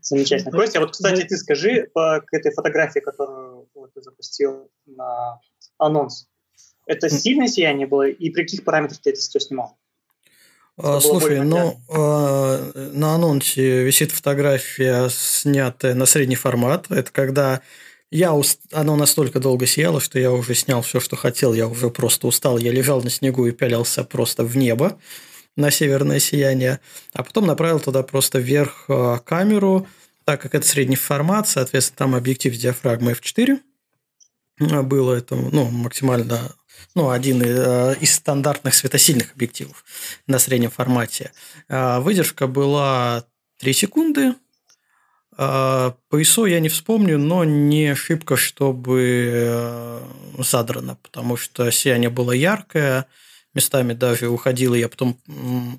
Замечательно. 0.01 0.53
Костя, 0.53 0.81
вот, 0.81 0.93
кстати, 0.93 1.25
ты 1.25 1.37
скажи 1.37 1.89
по 1.93 2.21
к 2.25 2.33
этой 2.33 2.53
фотографии, 2.53 3.01
которую 3.01 3.69
вот, 3.75 3.93
ты 3.95 4.03
запустил 4.03 4.71
на 4.87 5.41
анонс. 5.79 6.29
Это 6.87 7.09
сильное 7.09 7.49
сияние 7.49 7.89
было, 7.89 8.07
и 8.07 8.31
при 8.31 8.43
каких 8.43 8.63
параметрах 8.63 9.01
ты 9.01 9.11
это 9.11 9.19
все 9.19 9.41
снимал? 9.41 9.77
А, 10.77 11.01
слушай, 11.01 11.41
ну, 11.41 11.81
э, 11.89 12.91
на 12.93 13.15
анонсе 13.15 13.83
висит 13.83 14.13
фотография, 14.13 15.09
снятая 15.09 15.95
на 15.95 16.07
средний 16.07 16.37
формат. 16.37 16.91
Это 16.91 17.11
когда 17.11 17.63
я 18.11 18.33
уст... 18.33 18.61
Оно 18.73 18.97
настолько 18.97 19.41
долго 19.41 19.67
сияло, 19.67 20.01
что 20.01 20.19
я 20.19 20.31
уже 20.31 20.55
снял 20.55 20.83
все, 20.83 21.01
что 21.01 21.17
хотел. 21.17 21.55
Я 21.55 21.67
уже 21.67 21.91
просто 21.91 22.27
устал. 22.27 22.59
Я 22.59 22.73
лежал 22.73 23.03
на 23.03 23.11
снегу 23.11 23.47
и 23.47 23.53
пялился 23.53 24.05
просто 24.05 24.45
в 24.45 24.57
небо. 24.57 24.99
на 25.57 25.71
северное 25.71 26.21
сияние, 26.21 26.81
а 27.15 27.23
потом 27.23 27.47
направил 27.47 27.81
туда 27.81 28.03
просто 28.03 28.39
вверх 28.39 28.85
э, 28.89 29.19
камеру, 29.25 29.89
так 30.25 30.43
как 30.43 30.55
это 30.55 30.67
средний 30.67 30.97
формат, 30.97 31.49
соответственно, 31.49 31.97
там 31.97 32.15
объектив 32.15 32.55
с 32.55 32.59
диафрагмой 32.59 33.15
f4 33.15 33.61
было 34.83 35.15
это 35.15 35.35
ну, 35.35 35.71
максимально 35.71 36.53
ну, 36.95 37.11
один 37.11 37.43
из 37.43 38.15
стандартных 38.15 38.75
светосильных 38.75 39.33
объективов 39.33 39.85
на 40.27 40.39
среднем 40.39 40.71
формате. 40.71 41.33
Выдержка 41.69 42.47
была 42.47 43.25
3 43.59 43.73
секунды, 43.73 44.35
по 45.37 45.95
ISO 46.13 46.49
я 46.49 46.61
не 46.61 46.69
вспомню, 46.69 47.19
но 47.19 47.45
не 47.45 47.89
ошибка, 47.89 48.37
чтобы 48.37 49.31
э, 49.33 50.01
задрано, 50.39 50.97
потому 51.03 51.37
что 51.37 51.71
сияние 51.71 52.09
было 52.09 52.33
яркое, 52.33 53.07
местами 53.53 53.93
даже 53.93 54.29
уходило. 54.29 54.75
Я 54.75 54.89
потом 54.89 55.19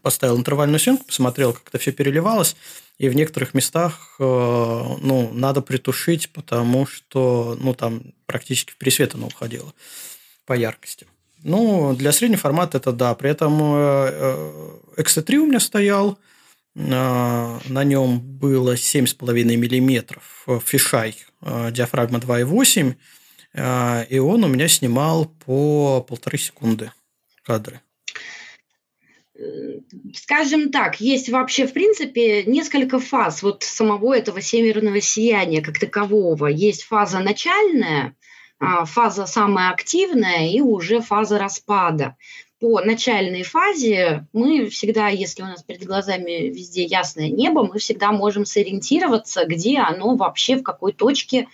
поставил 0.03 0.37
интервальную 0.37 0.79
съемку, 0.79 1.05
посмотрел, 1.05 1.53
как 1.53 1.69
это 1.69 1.79
все 1.79 1.91
переливалось, 1.91 2.55
и 2.99 3.09
в 3.09 3.15
некоторых 3.15 3.55
местах 3.55 4.15
э, 4.19 4.23
ну, 4.23 5.31
надо 5.33 5.61
притушить, 5.61 6.31
потому 6.33 6.85
что 6.85 7.57
ну, 7.59 7.73
там 7.73 8.13
практически 8.27 8.71
в 8.71 8.77
пересвет 8.77 9.15
оно 9.15 9.27
уходило 9.27 9.73
по 10.45 10.53
яркости. 10.53 11.07
Ну, 11.43 11.95
для 11.95 12.11
среднего 12.11 12.41
формата 12.41 12.77
это 12.77 12.91
да. 12.91 13.15
При 13.15 13.31
этом 13.31 13.59
XT3 14.97 15.33
э, 15.33 15.37
у 15.37 15.47
меня 15.47 15.59
стоял– 15.59 16.19
а, 16.27 16.27
на 16.77 17.83
нем 17.83 18.19
было 18.19 18.75
7,5 18.75 19.33
миллиметров 19.55 20.47
фишай 20.63 21.15
а, 21.41 21.71
диафрагма 21.71 22.19
2,8, 22.19 22.93
а, 23.55 24.05
и 24.07 24.19
он 24.19 24.43
у 24.43 24.47
меня 24.47 24.67
снимал 24.67 25.25
по 25.25 26.05
полторы 26.07 26.37
секунды 26.37 26.91
кадры. 27.43 27.81
Скажем 30.13 30.71
так, 30.71 30.99
есть 30.99 31.29
вообще, 31.29 31.67
в 31.67 31.73
принципе, 31.73 32.43
несколько 32.43 32.99
фаз 32.99 33.41
вот 33.41 33.63
самого 33.63 34.15
этого 34.15 34.41
северного 34.41 35.01
сияния 35.01 35.61
как 35.61 35.79
такового. 35.79 36.47
Есть 36.47 36.83
фаза 36.83 37.19
начальная, 37.19 38.15
фаза 38.59 39.27
самая 39.27 39.69
активная 39.69 40.49
и 40.49 40.59
уже 40.61 41.01
фаза 41.01 41.37
распада 41.37 42.17
по 42.59 42.81
начальной 42.81 43.43
фазе 43.43 44.25
мы 44.33 44.67
всегда, 44.69 45.09
если 45.09 45.43
у 45.43 45.45
нас 45.45 45.61
перед 45.61 45.83
глазами 45.83 46.49
везде 46.49 46.83
ясное 46.85 47.29
небо, 47.29 47.63
мы 47.63 47.77
всегда 47.77 48.11
можем 48.11 48.45
сориентироваться, 48.45 49.45
где 49.45 49.77
оно 49.77 50.15
вообще, 50.15 50.57
в 50.57 50.63
какой 50.63 50.93
точке 50.93 51.47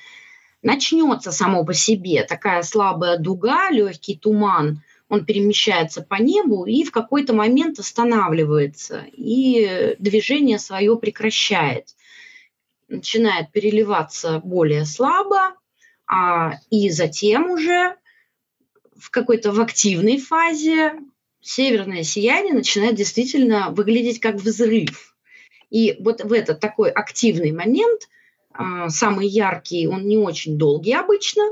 начнется 0.62 1.32
само 1.32 1.66
по 1.66 1.74
себе. 1.74 2.24
Такая 2.24 2.64
слабая 2.64 3.18
дуга, 3.18 3.70
легкий 3.70 4.16
туман, 4.16 4.82
он 5.10 5.26
перемещается 5.26 6.02
по 6.02 6.16
небу 6.16 6.66
и 6.66 6.84
в 6.84 6.92
какой-то 6.92 7.34
момент 7.34 7.80
останавливается, 7.80 9.04
и 9.12 9.96
движение 10.00 10.58
свое 10.58 10.98
прекращает. 10.98 11.90
Начинает 12.88 13.52
переливаться 13.52 14.40
более 14.44 14.86
слабо, 14.86 15.56
а, 16.08 16.54
и 16.70 16.90
затем 16.90 17.52
уже 17.52 17.96
в 19.04 19.10
какой-то 19.12 19.52
в 19.52 19.60
активной 19.60 20.18
фазе 20.18 20.94
северное 21.42 22.04
сияние 22.04 22.54
начинает 22.54 22.96
действительно 22.96 23.70
выглядеть 23.70 24.22
как 24.22 24.36
взрыв. 24.36 25.14
И 25.70 25.98
вот 26.00 26.24
в 26.24 26.32
этот 26.32 26.62
такой 26.62 26.90
активный 26.90 27.52
момент, 27.52 28.08
а, 28.54 28.88
самый 28.88 29.28
яркий, 29.28 29.88
он 29.88 30.08
не 30.08 30.18
очень 30.18 30.58
долгий 30.58 30.94
обычно, 30.94 31.44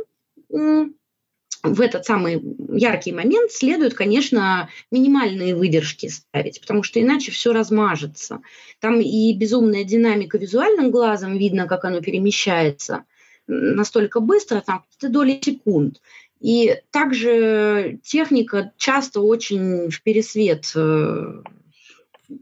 в 0.50 1.82
этот 1.82 2.06
самый 2.06 2.42
яркий 2.70 3.12
момент 3.12 3.52
следует, 3.52 3.96
конечно, 3.96 4.70
минимальные 4.90 5.54
выдержки 5.54 6.08
ставить, 6.08 6.62
потому 6.62 6.84
что 6.84 7.02
иначе 7.02 7.32
все 7.32 7.52
размажется. 7.52 8.42
Там 8.80 9.02
и 9.02 9.34
безумная 9.34 9.84
динамика 9.84 10.38
визуальным 10.38 10.90
глазом 10.90 11.38
видно, 11.38 11.68
как 11.68 11.84
оно 11.84 12.00
перемещается 12.00 13.04
настолько 13.48 14.20
быстро, 14.20 14.62
там 14.62 14.86
доли 15.02 15.40
секунд. 15.44 16.02
И 16.42 16.76
также 16.90 18.00
техника 18.04 18.74
часто 18.78 19.22
очень 19.22 19.92
в 19.92 20.02
пересвет 20.02 20.72
э, 20.76 21.44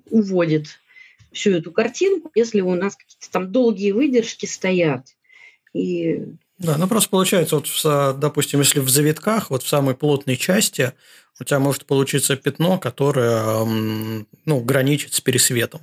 уводит 0.10 0.68
всю 1.34 1.52
эту 1.52 1.72
картинку, 1.72 2.32
если 2.34 2.62
у 2.62 2.74
нас 2.76 2.96
какие-то 2.96 3.30
там 3.30 3.52
долгие 3.52 3.92
выдержки 3.92 4.46
стоят. 4.46 5.06
И 5.74 6.24
да, 6.58 6.78
ну 6.78 6.88
просто 6.88 7.10
получается, 7.10 7.56
вот, 7.56 8.20
допустим, 8.20 8.60
если 8.60 8.80
в 8.80 8.90
завитках, 8.90 9.50
вот 9.50 9.64
в 9.64 9.68
самой 9.68 9.96
плотной 9.96 10.36
части, 10.36 10.94
у 11.40 11.44
тебя 11.44 11.60
может 11.60 11.86
получиться 11.86 12.36
пятно, 12.36 12.78
которое 12.78 13.66
ну, 14.46 14.60
граничит 14.62 15.14
с 15.14 15.22
пересветом. 15.22 15.82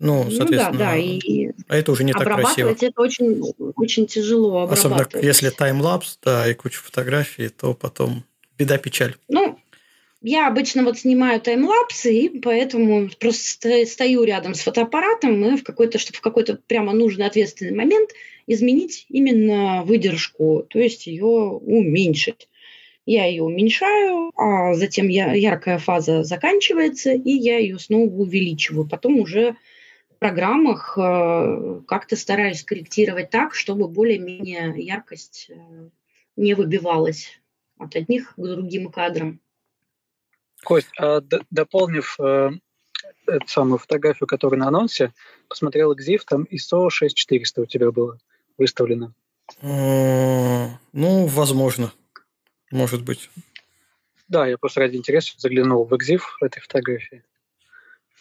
Ну, 0.00 0.30
соответственно, 0.30 0.72
ну, 0.72 0.78
да, 0.78 0.92
да, 0.92 0.96
и 0.96 1.50
а 1.68 1.76
это 1.76 1.92
уже 1.92 2.04
не 2.04 2.12
так 2.12 2.24
красиво. 2.24 2.70
это 2.70 2.90
очень, 2.96 3.42
очень 3.76 4.06
тяжело 4.06 4.62
Особенно 4.62 5.06
если 5.20 5.50
таймлапс, 5.50 6.18
да, 6.24 6.50
и 6.50 6.54
куча 6.54 6.80
фотографий, 6.80 7.50
то 7.50 7.74
потом 7.74 8.24
беда-печаль. 8.58 9.16
Ну, 9.28 9.58
я 10.22 10.48
обычно 10.48 10.84
вот 10.84 10.98
снимаю 10.98 11.40
таймлапсы, 11.40 12.14
и 12.14 12.40
поэтому 12.40 13.10
просто 13.18 13.84
стою 13.86 14.24
рядом 14.24 14.54
с 14.54 14.60
фотоаппаратом 14.60 15.44
и 15.44 15.56
в 15.58 15.64
какой-то, 15.64 15.98
чтобы 15.98 16.16
в 16.16 16.20
какой-то 16.22 16.58
прямо 16.66 16.92
нужный 16.94 17.26
ответственный 17.26 17.76
момент 17.76 18.10
изменить 18.46 19.06
именно 19.10 19.82
выдержку, 19.84 20.66
то 20.68 20.78
есть 20.78 21.06
ее 21.06 21.24
уменьшить. 21.24 22.48
Я 23.06 23.26
ее 23.26 23.42
уменьшаю, 23.42 24.30
а 24.36 24.74
затем 24.74 25.08
я, 25.08 25.32
яркая 25.32 25.78
фаза 25.78 26.22
заканчивается, 26.22 27.12
и 27.12 27.30
я 27.30 27.58
ее 27.58 27.78
снова 27.78 28.10
увеличиваю. 28.10 28.86
Потом 28.88 29.18
уже 29.18 29.56
программах 30.20 30.96
э, 30.96 31.80
как-то 31.88 32.14
стараюсь 32.14 32.62
корректировать 32.62 33.30
так, 33.30 33.54
чтобы 33.54 33.88
более-менее 33.88 34.74
яркость 34.76 35.46
э, 35.48 35.88
не 36.36 36.54
выбивалась 36.54 37.40
от 37.78 37.96
одних 37.96 38.34
к 38.36 38.38
другим 38.40 38.92
кадрам. 38.92 39.40
Кость, 40.62 40.90
а 40.98 41.22
дополнив 41.50 42.20
э, 42.20 42.50
эту 43.26 43.48
самую 43.48 43.78
фотографию, 43.78 44.26
которая 44.26 44.60
на 44.60 44.68
анонсе, 44.68 45.12
посмотрел 45.48 45.94
EXIF, 45.94 46.20
там 46.28 46.46
ISO 46.52 46.90
6400 46.90 47.62
у 47.62 47.66
тебя 47.66 47.90
было 47.90 48.18
выставлено. 48.58 49.14
Ну, 49.62 51.26
возможно. 51.26 51.92
Может 52.70 53.02
быть. 53.02 53.30
Да, 54.28 54.46
я 54.46 54.58
просто 54.58 54.80
ради 54.80 54.96
интереса 54.96 55.32
заглянул 55.38 55.86
в 55.86 55.94
EXIF 55.94 56.20
этой 56.42 56.60
фотографии. 56.60 57.24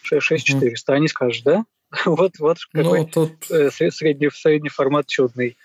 6400, 0.02 0.92
mm. 0.92 0.96
а 0.96 1.00
не 1.00 1.08
скажешь, 1.10 1.42
да? 1.42 1.66
Вот, 2.06 2.40
вот 2.40 2.58
ну, 2.74 2.84
какой 2.84 3.06
тут... 3.06 3.32
Э, 3.50 3.70
средний, 3.72 4.30
средний 4.32 4.70
формат 4.70 5.08
чудный. 5.08 5.58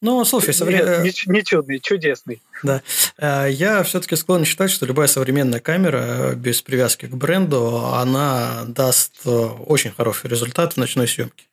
Ну, 0.00 0.24
слушай, 0.24 0.52
современный... 0.52 1.04
Не, 1.04 1.12
не 1.26 1.44
чудный, 1.44 1.78
чудесный. 1.78 2.42
Да. 2.62 2.82
Э, 3.18 3.46
я 3.48 3.82
все-таки 3.84 4.16
склонен 4.16 4.44
считать, 4.44 4.70
что 4.70 4.86
любая 4.86 5.06
современная 5.06 5.60
камера 5.60 5.98
э, 5.98 6.34
без 6.34 6.62
привязки 6.62 7.06
к 7.06 7.14
бренду, 7.14 7.86
она 7.94 8.64
даст 8.66 9.24
очень 9.24 9.92
хороший 9.92 10.28
результат 10.28 10.74
в 10.74 10.76
ночной 10.78 11.06
съемке. 11.06 11.44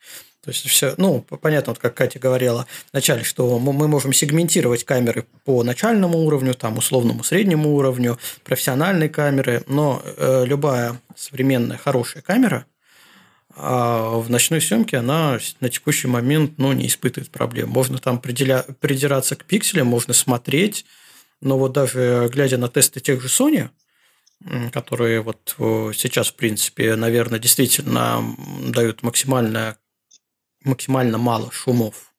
То 0.44 0.52
есть 0.52 0.66
все, 0.68 0.94
ну, 0.96 1.22
понятно, 1.22 1.74
вот 1.74 1.80
как 1.80 1.96
Катя 1.96 2.18
говорила 2.18 2.66
вначале, 2.94 3.24
что 3.24 3.60
мы 3.60 3.88
можем 3.90 4.14
сегментировать 4.14 4.86
камеры 4.86 5.26
по 5.44 5.64
начальному 5.64 6.20
уровню, 6.20 6.54
там, 6.54 6.78
условному 6.78 7.24
среднему 7.24 7.76
уровню, 7.76 8.18
профессиональной 8.46 9.10
камеры, 9.10 9.64
но 9.68 10.02
э, 10.04 10.46
любая 10.46 11.00
современная 11.16 11.78
хорошая 11.78 12.24
камера– 12.24 12.66
а 13.56 14.18
в 14.20 14.30
ночной 14.30 14.62
съемке 14.62 14.98
она 14.98 15.40
на 15.60 15.70
текущий 15.70 16.08
момент 16.08 16.54
ну, 16.58 16.72
не 16.72 16.88
испытывает 16.88 17.32
проблем. 17.32 17.70
Можно 17.70 17.98
там 17.98 18.20
приделя... 18.20 18.64
придираться 18.80 19.36
к 19.36 19.46
пикселям, 19.46 19.88
можно 19.88 20.14
смотреть, 20.14 20.86
но 21.42 21.58
вот 21.58 21.74
даже 21.74 22.30
глядя 22.32 22.58
на 22.58 22.70
тесты 22.70 23.00
тех 23.00 23.22
же 23.22 23.28
Sony, 23.28 23.70
которые 24.72 25.22
вот 25.22 25.56
сейчас, 25.58 26.30
в 26.30 26.36
принципе, 26.36 26.96
наверное, 26.96 27.40
действительно 27.40 28.24
дают 28.68 29.04
максимально, 29.04 29.78
максимально 30.64 31.18
мало 31.18 31.52
шумов 31.52 32.14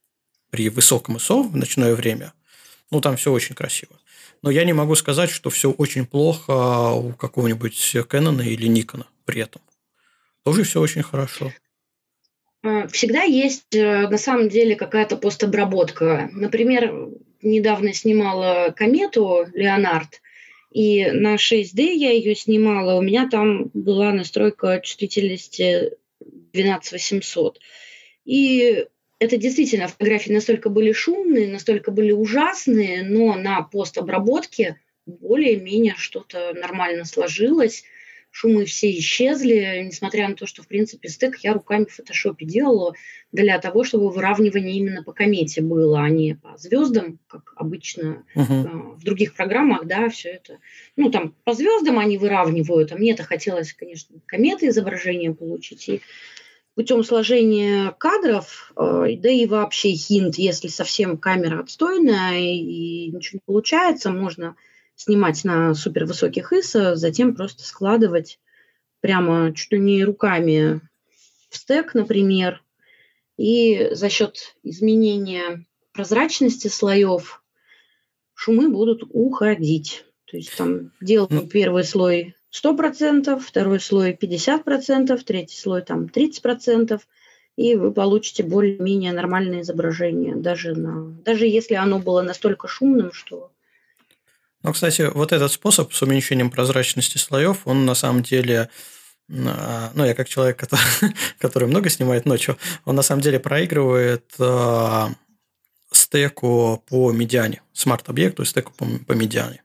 при 0.51 0.69
высоком 0.69 1.17
ISO 1.17 1.49
в 1.49 1.57
ночное 1.57 1.95
время, 1.95 2.35
ну, 2.91 3.01
там 3.01 3.17
все 3.17 3.33
очень 3.33 3.55
красиво. 3.55 3.93
Но 4.43 4.51
я 4.51 4.65
не 4.65 4.73
могу 4.73 4.97
сказать, 4.97 5.31
что 5.31 5.49
все 5.49 5.71
очень 5.71 6.07
плохо 6.07 6.91
у 6.91 7.13
какого-нибудь 7.13 7.95
Canon 7.95 8.45
или 8.45 8.69
Nikon 8.69 9.05
при 9.25 9.43
этом 9.43 9.63
тоже 10.45 10.65
все 10.65 10.81
очень 10.81 11.03
хорошо. 11.03 11.53
Всегда 12.91 13.23
есть 13.23 13.75
э, 13.75 14.09
на 14.09 14.19
самом 14.19 14.51
деле 14.51 14.77
какая-то 14.77 15.17
постобработка. 15.17 16.29
Например, 16.33 17.09
недавно 17.41 17.95
снимала 17.95 18.75
комету 18.77 19.47
Леонард, 19.55 20.21
и 20.71 21.11
на 21.11 21.37
6D 21.37 21.95
я 21.95 22.13
ее 22.13 22.35
снимала, 22.35 22.99
у 22.99 23.03
меня 23.03 23.29
там 23.29 23.71
была 23.73 24.13
настройка 24.13 24.81
чувствительности 24.83 25.93
12800. 26.53 27.61
И 28.25 28.87
это 29.19 29.37
действительно 29.37 29.89
фотографии 29.89 30.33
настолько 30.33 30.69
были 30.69 30.93
шумные, 30.93 31.49
настолько 31.49 31.91
были 31.91 32.13
ужасные, 32.13 33.03
но 33.03 33.35
на 33.35 33.63
постобработке 33.63 34.81
более-менее 35.07 35.95
что-то 35.97 36.53
нормально 36.55 37.05
сложилось. 37.05 37.85
Шумы 38.31 38.65
все 38.65 38.91
исчезли, 38.99 39.83
несмотря 39.85 40.29
на 40.29 40.35
то, 40.35 40.47
что, 40.47 40.63
в 40.63 40.69
принципе, 40.69 41.09
стек 41.09 41.39
я 41.39 41.53
руками 41.53 41.85
в 41.85 41.95
фотошопе 41.95 42.47
делала 42.47 42.95
для 43.33 43.59
того, 43.59 43.85
чтобы 43.85 44.11
выравнивание 44.11 44.77
именно 44.77 45.03
по 45.03 45.13
комете 45.13 45.63
было, 45.63 46.03
а 46.03 46.09
не 46.09 46.35
по 46.35 46.57
звездам, 46.57 47.19
как 47.27 47.53
обычно 47.57 48.25
uh-huh. 48.35 48.97
в 48.97 49.03
других 49.05 49.35
программах, 49.35 49.87
да, 49.87 50.09
все 50.09 50.31
это. 50.31 50.59
Ну, 50.97 51.11
там 51.11 51.35
по 51.45 51.53
звездам 51.53 51.99
они 51.99 52.19
выравнивают, 52.19 52.93
а 52.93 52.97
мне 52.97 53.13
это 53.13 53.25
хотелось, 53.25 53.73
конечно, 53.73 54.17
кометы 54.27 54.69
изображения 54.69 55.33
получить. 55.33 55.89
И 55.89 56.01
путем 56.75 57.03
сложения 57.05 57.95
кадров, 57.99 58.73
э, 58.77 59.17
да 59.19 59.31
и 59.31 59.47
вообще 59.47 59.91
хинт, 59.91 60.37
если 60.37 60.69
совсем 60.69 61.19
камера 61.19 61.61
отстойная 61.61 62.39
и 62.39 63.11
ничего 63.11 63.37
не 63.37 63.43
получается, 63.45 64.11
можно 64.11 64.57
снимать 65.01 65.45
на 65.45 65.73
супервысоких 65.75 66.53
ISO, 66.53 66.95
затем 66.95 67.35
просто 67.35 67.63
складывать 67.65 68.39
прямо 69.01 69.55
чуть 69.55 69.73
ли 69.73 69.79
не 69.79 70.05
руками 70.05 70.83
в 71.49 71.57
стек, 71.57 71.95
например, 71.95 72.63
и 73.39 73.95
за 73.95 74.11
счет 74.11 74.57
изменения 74.63 75.65
прозрачности 75.95 76.69
слоев 76.69 77.43
шумы 78.35 78.69
будут 78.69 79.03
уходить. 79.09 80.05
То 80.27 80.37
есть 80.37 80.55
там 80.55 80.93
делаем 81.01 81.35
ну, 81.35 81.47
первый 81.47 81.85
слой 81.85 82.35
100%, 82.53 83.41
второй 83.41 83.81
слой 83.81 84.13
50%, 84.13 85.19
третий 85.25 85.57
слой 85.57 85.81
там 85.81 86.11
30%, 86.15 87.01
и 87.57 87.75
вы 87.75 87.91
получите 87.93 88.43
более-менее 88.43 89.13
нормальное 89.13 89.63
изображение, 89.63 90.37
даже, 90.37 90.75
на, 90.75 91.11
даже 91.25 91.47
если 91.47 91.75
оно 91.75 92.01
было 92.01 92.21
настолько 92.21 92.69
шумным, 92.69 93.13
что 93.13 93.51
ну, 94.63 94.73
кстати, 94.73 95.11
вот 95.15 95.33
этот 95.33 95.53
способ 95.53 95.93
с 95.93 96.03
уменьшением 96.03 96.51
прозрачности 96.51 97.19
слоев, 97.19 97.67
он 97.67 97.87
на 97.87 97.95
самом 97.95 98.23
деле 98.23 98.69
а, 99.33 99.93
ну, 99.95 100.05
я 100.05 100.15
как 100.15 100.29
человек, 100.29 100.59
который, 100.59 100.83
который 101.39 101.69
много 101.69 101.89
снимает 101.89 102.27
ночью, 102.27 102.59
он 102.85 102.97
на 102.97 103.03
самом 103.03 103.23
деле 103.23 103.39
проигрывает 103.39 104.35
э, 104.39 105.07
стеку 105.93 106.83
по 106.89 107.13
медиане, 107.13 107.63
смарт-объекту 107.73 108.43
и 108.43 108.47
стеку 108.47 108.73
по, 108.77 108.87
по 109.07 109.13
медиане. 109.13 109.63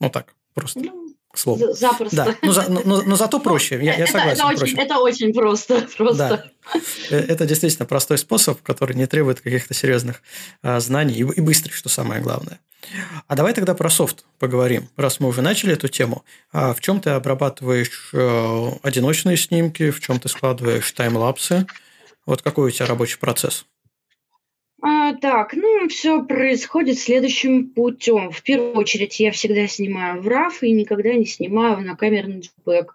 Ну 0.00 0.10
так, 0.10 0.34
просто. 0.54 0.80
Ну, 0.80 1.03
к 1.34 1.38
слову. 1.38 1.74
Запросто. 1.74 2.16
Да, 2.16 2.34
но, 2.42 2.52
за, 2.52 2.70
но, 2.70 2.82
но, 2.84 3.02
но 3.02 3.16
зато 3.16 3.40
проще, 3.48 3.78
я, 3.82 3.96
я 3.96 4.06
согласен. 4.06 4.32
Это, 4.32 4.52
это, 4.52 4.56
проще. 4.56 4.62
Очень, 4.62 4.78
это 4.82 4.98
очень 4.98 5.34
просто. 5.34 5.88
просто. 5.96 6.50
Да. 6.72 6.80
Э, 7.10 7.18
это 7.18 7.46
действительно 7.46 7.86
простой 7.86 8.18
способ, 8.18 8.62
который 8.62 8.96
не 8.96 9.06
требует 9.06 9.40
каких-то 9.40 9.74
серьезных 9.74 10.22
а, 10.62 10.80
знаний 10.80 11.14
и, 11.14 11.22
и 11.22 11.40
быстрый, 11.40 11.72
что 11.72 11.88
самое 11.88 12.22
главное. 12.22 12.60
А 13.26 13.34
давай 13.34 13.54
тогда 13.54 13.74
про 13.74 13.90
софт 13.90 14.24
поговорим, 14.38 14.88
раз 14.96 15.18
мы 15.18 15.28
уже 15.28 15.42
начали 15.42 15.72
эту 15.72 15.88
тему. 15.88 16.24
А 16.52 16.74
в 16.74 16.80
чем 16.80 17.00
ты 17.00 17.10
обрабатываешь 17.10 18.10
э, 18.12 18.70
одиночные 18.82 19.36
снимки, 19.36 19.90
в 19.90 20.00
чем 20.00 20.20
ты 20.20 20.28
складываешь 20.28 20.90
таймлапсы? 20.92 21.66
Вот 22.26 22.42
какой 22.42 22.68
у 22.68 22.70
тебя 22.70 22.86
рабочий 22.86 23.18
процесс? 23.18 23.66
А, 24.86 25.14
так, 25.14 25.54
ну, 25.54 25.88
все 25.88 26.22
происходит 26.22 26.98
следующим 26.98 27.70
путем. 27.70 28.30
В 28.30 28.42
первую 28.42 28.74
очередь 28.74 29.18
я 29.18 29.30
всегда 29.30 29.66
снимаю 29.66 30.20
в 30.20 30.28
RAW 30.28 30.52
и 30.60 30.72
никогда 30.72 31.14
не 31.14 31.24
снимаю 31.24 31.80
на 31.80 31.96
камерный 31.96 32.42
JPEG. 32.42 32.88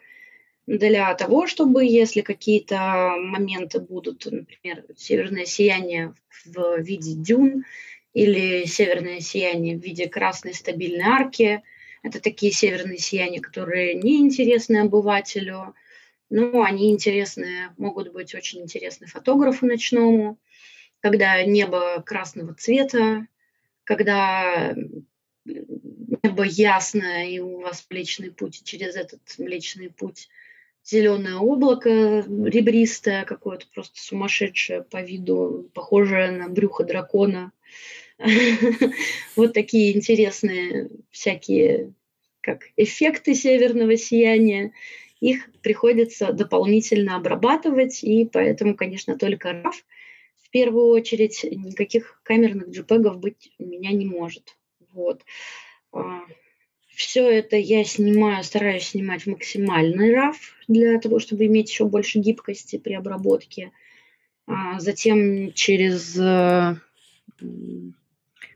Для 0.67 1.11
того, 1.15 1.47
чтобы, 1.47 1.83
если 1.83 2.21
какие-то 2.21 3.15
моменты 3.17 3.79
будут, 3.79 4.27
например, 4.29 4.85
северное 4.97 5.45
сияние 5.45 6.13
в 6.45 6.77
виде 6.77 7.13
дюн 7.15 7.65
или 8.13 8.65
северное 8.65 9.19
сияние 9.19 9.75
в 9.75 9.81
виде 9.81 10.07
красной 10.07 10.53
стабильной 10.53 11.05
арки, 11.05 11.63
это 12.03 12.21
такие 12.21 12.51
северные 12.51 12.99
сияния, 12.99 13.41
которые 13.41 13.95
не 13.95 14.17
интересны 14.17 14.77
обывателю, 14.77 15.73
но 16.29 16.61
они 16.61 16.91
интересны, 16.91 17.71
могут 17.77 18.13
быть 18.13 18.35
очень 18.35 18.61
интересны 18.61 19.07
фотографу 19.07 19.65
ночному 19.65 20.37
когда 21.01 21.43
небо 21.43 22.01
красного 22.05 22.53
цвета, 22.53 23.27
когда 23.83 24.75
небо 25.45 26.43
ясное, 26.43 27.27
и 27.27 27.39
у 27.39 27.61
вас 27.61 27.85
Млечный 27.89 28.31
путь, 28.31 28.61
и 28.61 28.63
через 28.63 28.95
этот 28.95 29.21
Млечный 29.37 29.89
путь 29.89 30.29
зеленое 30.83 31.35
облако 31.35 31.89
ребристое, 32.27 33.23
какое-то 33.25 33.65
просто 33.73 33.99
сумасшедшее 33.99 34.83
по 34.83 35.01
виду, 35.01 35.69
похожее 35.73 36.31
на 36.31 36.49
брюхо 36.49 36.83
дракона. 36.83 37.51
Вот 39.35 39.53
такие 39.53 39.95
интересные 39.95 40.89
всякие 41.09 41.93
как 42.41 42.63
эффекты 42.75 43.33
северного 43.33 43.95
сияния. 43.95 44.73
Их 45.21 45.49
приходится 45.61 46.33
дополнительно 46.33 47.15
обрабатывать, 47.15 48.03
и 48.03 48.25
поэтому, 48.25 48.75
конечно, 48.75 49.17
только 49.17 49.49
RAW– 49.49 49.71
в 50.49 50.51
первую 50.51 50.87
очередь 50.87 51.43
никаких 51.43 52.19
камерных 52.23 52.69
JPEG 52.69 53.17
быть 53.19 53.51
у 53.59 53.65
меня 53.65 53.91
не 53.91 54.07
может. 54.07 54.57
Вот. 54.93 55.21
А, 55.91 56.21
Все 56.87 57.29
это 57.29 57.55
я 57.55 57.83
снимаю, 57.83 58.43
стараюсь 58.43 58.87
снимать 58.87 59.23
в 59.23 59.27
максимальный 59.27 60.11
RAW 60.11 60.33
для 60.67 60.99
того, 60.99 61.19
чтобы 61.19 61.45
иметь 61.45 61.69
еще 61.69 61.85
больше 61.85 62.17
гибкости 62.17 62.79
при 62.79 62.93
обработке. 62.93 63.71
А, 64.47 64.79
затем 64.79 65.53
через 65.53 66.15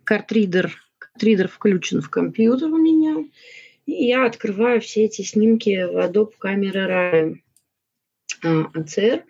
картридер, 0.03 0.65
э, 0.65 0.69
картридер 0.97 1.47
включен 1.47 2.01
в 2.01 2.09
компьютер 2.09 2.69
у 2.69 2.77
меня, 2.77 3.23
и 3.85 4.05
я 4.05 4.25
открываю 4.25 4.81
все 4.81 5.05
эти 5.05 5.21
снимки 5.21 5.85
в 5.85 5.97
Adobe 5.97 6.33
Camera 6.41 7.37
Raw 8.43 8.69
ACR. 8.73 9.23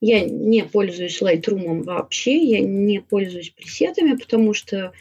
Я 0.00 0.24
не 0.24 0.64
пользуюсь 0.64 1.22
Lightroom 1.22 1.82
вообще, 1.82 2.36
я 2.36 2.60
не 2.60 3.00
пользуюсь 3.00 3.50
пресетами, 3.50 4.16
потому 4.16 4.52
что 4.52 4.92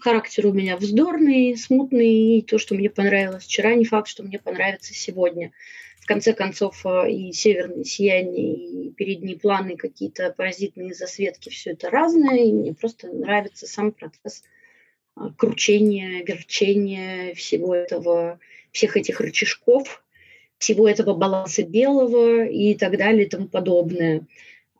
характер 0.00 0.46
у 0.46 0.52
меня 0.52 0.76
вздорный, 0.76 1.56
смутный, 1.56 2.38
и 2.38 2.42
то, 2.42 2.58
что 2.58 2.74
мне 2.74 2.90
понравилось 2.90 3.44
вчера, 3.44 3.74
не 3.74 3.84
факт, 3.84 4.08
что 4.08 4.22
мне 4.22 4.38
понравится 4.38 4.94
сегодня. 4.94 5.52
В 6.00 6.06
конце 6.06 6.32
концов, 6.32 6.86
а, 6.86 7.06
и 7.06 7.32
северные 7.32 7.84
сияния, 7.84 8.54
и 8.54 8.90
передние 8.92 9.36
планы, 9.36 9.76
какие-то 9.76 10.32
паразитные 10.36 10.94
засветки, 10.94 11.50
все 11.50 11.72
это 11.72 11.90
разное, 11.90 12.38
и 12.38 12.52
мне 12.52 12.72
просто 12.72 13.08
нравится 13.08 13.66
сам 13.66 13.92
процесс 13.92 14.42
а, 15.16 15.30
кручения, 15.34 16.24
верчения 16.24 17.34
всего 17.34 17.74
этого, 17.74 18.38
всех 18.72 18.96
этих 18.96 19.20
рычажков, 19.20 20.02
всего 20.58 20.88
этого 20.88 21.14
баланса 21.14 21.62
белого 21.62 22.44
и 22.44 22.74
так 22.74 22.96
далее 22.98 23.26
и 23.26 23.28
тому 23.28 23.48
подобное. 23.48 24.26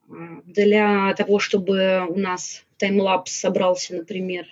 Для 0.09 1.15
того, 1.15 1.39
чтобы 1.39 2.07
у 2.09 2.19
нас 2.19 2.65
таймлапс 2.79 3.33
собрался, 3.33 3.95
например, 3.95 4.47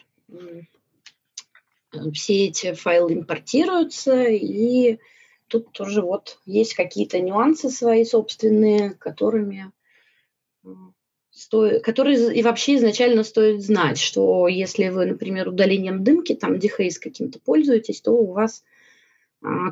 все 2.13 2.47
эти 2.47 2.75
файлы 2.75 3.15
импортируются, 3.15 4.25
и 4.25 4.99
тут 5.49 5.73
тоже 5.73 6.03
вот 6.03 6.39
есть 6.45 6.75
какие-то 6.75 7.21
нюансы 7.21 7.71
свои 7.71 8.05
собственные, 8.05 8.91
которыми 8.91 9.73
стоит, 11.31 11.83
которые 11.83 12.35
и 12.35 12.43
вообще 12.43 12.77
изначально 12.77 13.23
стоит 13.23 13.63
знать, 13.63 13.99
что 13.99 14.49
если 14.49 14.89
вы, 14.89 15.07
например, 15.07 15.49
удалением 15.49 16.05
дымки, 16.05 16.35
там, 16.35 16.59
дехейс 16.59 16.99
каким-то 16.99 17.39
пользуетесь, 17.39 18.01
то 18.01 18.13
у 18.13 18.33
вас 18.33 18.65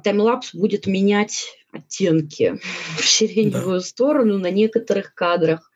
таймлапс 0.03 0.55
будет 0.55 0.87
менять 0.87 1.47
оттенки 1.73 2.61
в 2.99 3.05
сиреневую 3.05 3.81
да. 3.81 3.87
сторону 3.87 4.39
на 4.39 4.51
некоторых 4.51 5.15
кадрах. 5.15 5.71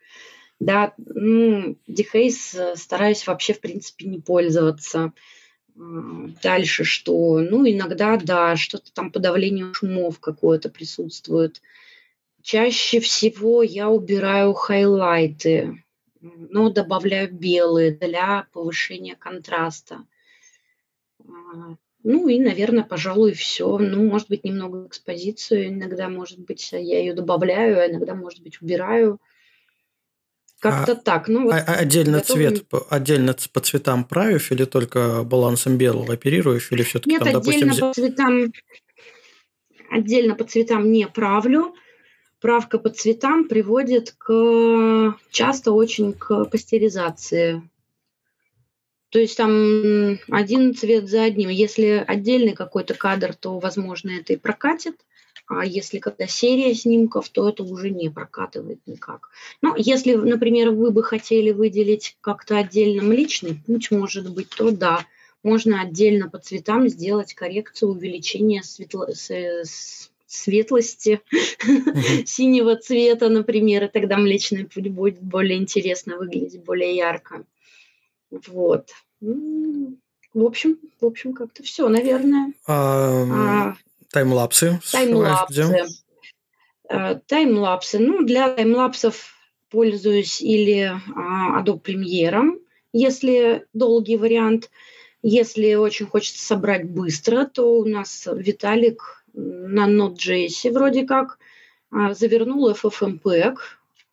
Да, 0.61 0.95
ну, 0.97 1.77
Дехейс 1.87 2.55
э, 2.55 2.75
стараюсь 2.77 3.27
вообще, 3.27 3.55
в 3.55 3.61
принципе, 3.61 4.07
не 4.07 4.19
пользоваться. 4.19 5.13
А, 5.77 5.81
дальше 6.43 6.85
что? 6.85 7.39
Ну, 7.41 7.69
иногда, 7.69 8.17
да, 8.17 8.57
что-то 8.57 8.93
там 8.93 9.13
подавление 9.13 9.73
шумов 9.73 10.19
какое-то 10.19 10.69
присутствует. 10.69 11.63
Чаще 12.43 12.99
всего 13.01 13.63
я 13.63 13.89
убираю 13.89 14.53
хайлайты, 14.53 15.85
но 16.21 16.71
добавляю 16.71 17.33
белые 17.33 17.93
для 17.93 18.47
повышения 18.53 19.15
контраста. 19.17 20.05
А, 22.09 22.11
ну 22.11 22.29
и, 22.29 22.39
наверное, 22.41 22.85
пожалуй, 22.85 23.33
все. 23.33 23.79
Ну, 23.79 24.05
может 24.05 24.29
быть, 24.29 24.45
немного 24.45 24.87
экспозицию. 24.87 25.69
Иногда, 25.69 26.09
может 26.09 26.39
быть, 26.39 26.73
я 26.73 26.99
ее 26.99 27.13
добавляю, 27.13 27.81
а 27.81 27.87
иногда, 27.87 28.15
может 28.15 28.43
быть, 28.43 28.61
убираю. 28.63 29.19
Как-то 30.61 30.93
а, 30.93 30.97
так. 30.97 31.29
Ну, 31.29 31.45
вот 31.45 31.55
а, 31.55 31.75
отдельно 31.75 32.19
готовим... 32.19 32.57
цвет, 32.57 32.67
отдельно 32.91 33.37
по 33.53 33.61
цветам 33.61 34.05
правишь 34.05 34.51
или 34.51 34.65
только 34.65 35.23
балансом 35.23 35.77
белого 35.77 36.15
оперируешь, 36.15 36.73
или 36.73 36.83
все-таки 36.83 37.11
Нет, 37.11 37.23
там, 37.23 37.37
отдельно 37.37 37.75
допустим... 37.75 37.89
по 37.89 37.95
цветам 37.95 38.53
отдельно 39.91 40.35
по 40.35 40.45
цветам 40.45 40.91
не 40.91 41.07
правлю. 41.07 41.75
Правка 42.41 42.79
по 42.79 42.91
цветам 42.91 43.49
приводит 43.49 44.15
к 44.17 45.17
часто 45.31 45.73
очень 45.73 46.13
к 46.13 46.45
пастеризации 46.45 47.63
то 49.11 49.19
есть 49.19 49.37
там 49.37 50.19
один 50.31 50.75
цвет 50.75 51.09
за 51.09 51.25
одним. 51.25 51.49
Если 51.49 52.05
отдельный 52.07 52.55
какой-то 52.55 52.95
кадр, 52.95 53.35
то, 53.35 53.59
возможно, 53.59 54.11
это 54.11 54.35
и 54.35 54.37
прокатит. 54.37 54.97
а 55.47 55.65
если 55.65 55.99
когда 55.99 56.27
серия 56.27 56.75
снимков, 56.75 57.31
то 57.31 57.49
это 57.49 57.63
уже 57.63 57.91
не 57.91 58.11
прокатывает 58.11 58.81
никак. 58.87 59.31
Но 59.63 59.75
если, 59.77 60.15
например, 60.15 60.71
вы 60.71 60.91
бы 60.91 61.03
хотели 61.03 61.53
выделить 61.53 62.17
как-то 62.21 62.59
отдельным 62.59 63.13
личный 63.13 63.55
путь, 63.55 63.91
может 63.91 64.31
быть, 64.31 64.51
то 64.51 64.71
да, 64.71 65.07
можно 65.43 65.81
отдельно 65.81 66.29
по 66.29 66.39
цветам 66.39 66.89
сделать 66.89 67.33
коррекцию 67.35 67.93
увеличения 67.93 68.63
светло 68.63 69.07
светлости 70.27 71.23
синего 72.27 72.77
цвета, 72.77 73.31
например, 73.31 73.85
и 73.85 73.89
тогда 73.89 74.19
Млечный 74.19 74.67
Путь 74.67 74.89
будет 74.89 75.19
более 75.21 75.59
интересно 75.59 76.19
выглядеть, 76.19 76.63
более 76.63 76.95
ярко. 76.95 77.45
Вот. 78.31 78.91
В 79.21 80.45
общем, 80.45 80.79
в 81.01 81.07
общем, 81.07 81.33
как-то 81.33 81.63
все, 81.63 81.89
наверное. 81.89 82.53
А, 82.67 83.71
а, 83.71 83.75
таймлапсы. 84.11 84.81
Таймлапсы. 84.93 85.87
А, 86.89 87.15
таймлапсы. 87.15 87.99
Ну, 87.99 88.23
для 88.23 88.51
таймлапсов 88.51 89.35
пользуюсь 89.71 90.41
или 90.41 90.93
а, 91.15 91.63
Adobe 91.63 91.83
Premiere, 91.83 92.61
если 92.93 93.67
долгий 93.73 94.17
вариант. 94.17 94.71
Если 95.23 95.75
очень 95.75 96.07
хочется 96.07 96.45
собрать 96.45 96.89
быстро, 96.89 97.45
то 97.45 97.81
у 97.81 97.85
нас 97.85 98.29
Виталик 98.31 99.25
на 99.33 99.89
Node.js 99.89 100.71
вроде 100.73 101.05
как 101.05 101.39
а, 101.91 102.15
завернул 102.15 102.71
FFmpeg, 102.71 103.57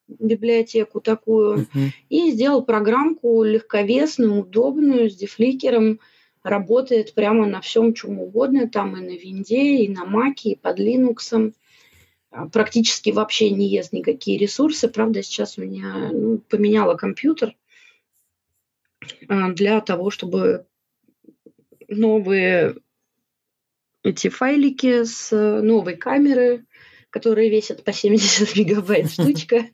библиотеку 0.07 1.01
такую, 1.01 1.59
uh-huh. 1.59 1.89
и 2.09 2.31
сделал 2.31 2.63
программку 2.63 3.43
легковесную, 3.43 4.39
удобную, 4.39 5.09
с 5.09 5.15
дефликером, 5.15 5.99
работает 6.43 7.13
прямо 7.13 7.47
на 7.47 7.59
всем, 7.61 7.93
чем 7.93 8.19
угодно, 8.19 8.69
там 8.69 8.95
и 8.97 9.01
на 9.01 9.17
винде, 9.17 9.83
и 9.83 9.89
на 9.89 10.05
маке, 10.05 10.51
и 10.51 10.55
под 10.55 10.79
Linux. 10.79 11.53
А, 12.29 12.47
практически 12.47 13.09
вообще 13.09 13.49
не 13.49 13.67
ест 13.67 13.93
никакие 13.93 14.37
ресурсы. 14.37 14.87
Правда, 14.87 15.23
сейчас 15.23 15.57
у 15.57 15.63
меня 15.63 16.11
ну, 16.11 16.37
поменяла 16.37 16.95
компьютер 16.95 17.55
а, 19.27 19.49
для 19.53 19.81
того, 19.81 20.11
чтобы 20.11 20.67
новые 21.87 22.75
эти 24.03 24.27
файлики 24.29 25.03
с 25.03 25.31
новой 25.31 25.95
камеры, 25.95 26.65
которые 27.15 27.49
весят 27.49 27.81
по 27.85 27.93
70 27.93 28.55
мегабайт 28.57 29.09
штучка, 29.09 29.69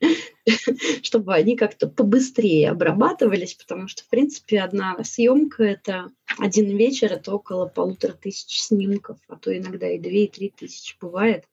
чтобы 1.02 1.34
они 1.34 1.58
как-то 1.58 1.88
побыстрее 1.88 2.70
обрабатывались, 2.70 3.56
потому 3.56 3.88
что, 3.88 4.04
в 4.04 4.10
принципе, 4.10 4.62
одна 4.62 5.04
съемка– 5.04 5.64
это 5.66 6.12
один 6.38 6.78
вечер, 6.78 7.12
это 7.12 7.34
около 7.34 7.66
полутора 7.66 8.14
тысяч 8.14 8.62
снимков, 8.62 9.18
а 9.28 9.38
то 9.38 9.58
иногда 9.58 9.90
и 9.90 9.98
две, 9.98 10.26
и 10.26 10.28
три 10.30 10.52
тысячи 10.52 10.96
бывает, 11.02 11.46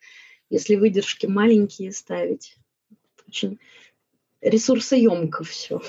если 0.51 0.75
выдержки 0.75 1.25
маленькие 1.25 1.91
ставить. 1.93 2.59
Очень 3.27 3.59
ресурсоемко 4.43 5.43
все. 5.43 5.81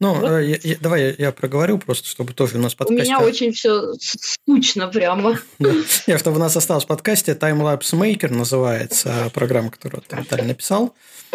Ну, 0.00 0.14
вот. 0.14 0.30
Э, 0.30 0.46
я, 0.46 0.58
я, 0.62 0.76
давай 0.80 1.02
я, 1.02 1.14
я 1.18 1.32
проговорю 1.32 1.78
просто, 1.78 2.08
чтобы 2.08 2.32
тоже 2.32 2.56
у 2.56 2.60
нас 2.60 2.74
подкасте... 2.74 3.02
У 3.02 3.06
меня 3.06 3.18
очень 3.20 3.52
все 3.52 3.94
скучно 4.00 4.88
прямо. 4.88 5.38
Да. 5.58 5.72
Нет, 6.06 6.20
чтобы 6.20 6.36
у 6.36 6.40
нас 6.40 6.56
осталось 6.56 6.84
в 6.84 6.86
подкасте 6.86 7.32
Timelapse 7.32 7.92
Maker 7.92 8.32
называется 8.32 9.30
программа, 9.34 9.70
которую 9.70 10.02
ты 10.02 10.16
Виталий 10.16 10.44
написал. 10.44 10.94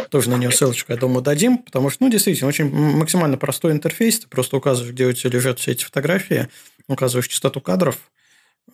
Тоже 0.10 0.30
на 0.30 0.36
нее 0.36 0.52
ссылочку, 0.52 0.92
я 0.92 0.98
думаю, 0.98 1.22
дадим, 1.22 1.58
потому 1.58 1.90
что, 1.90 2.04
ну, 2.04 2.10
действительно, 2.10 2.48
очень 2.48 2.70
максимально 2.72 3.38
простой 3.38 3.74
интерфейс. 3.74 4.20
Ты 4.20 4.28
просто 4.28 4.58
указываешь, 4.58 4.94
где 4.94 5.06
у 5.06 5.14
тебя 5.14 5.32
лежат 5.32 5.60
все 5.60 5.72
эти 5.72 5.84
фотографии, 5.84 6.48
указываешь 6.88 7.28
частоту 7.28 7.62
кадров, 7.62 7.98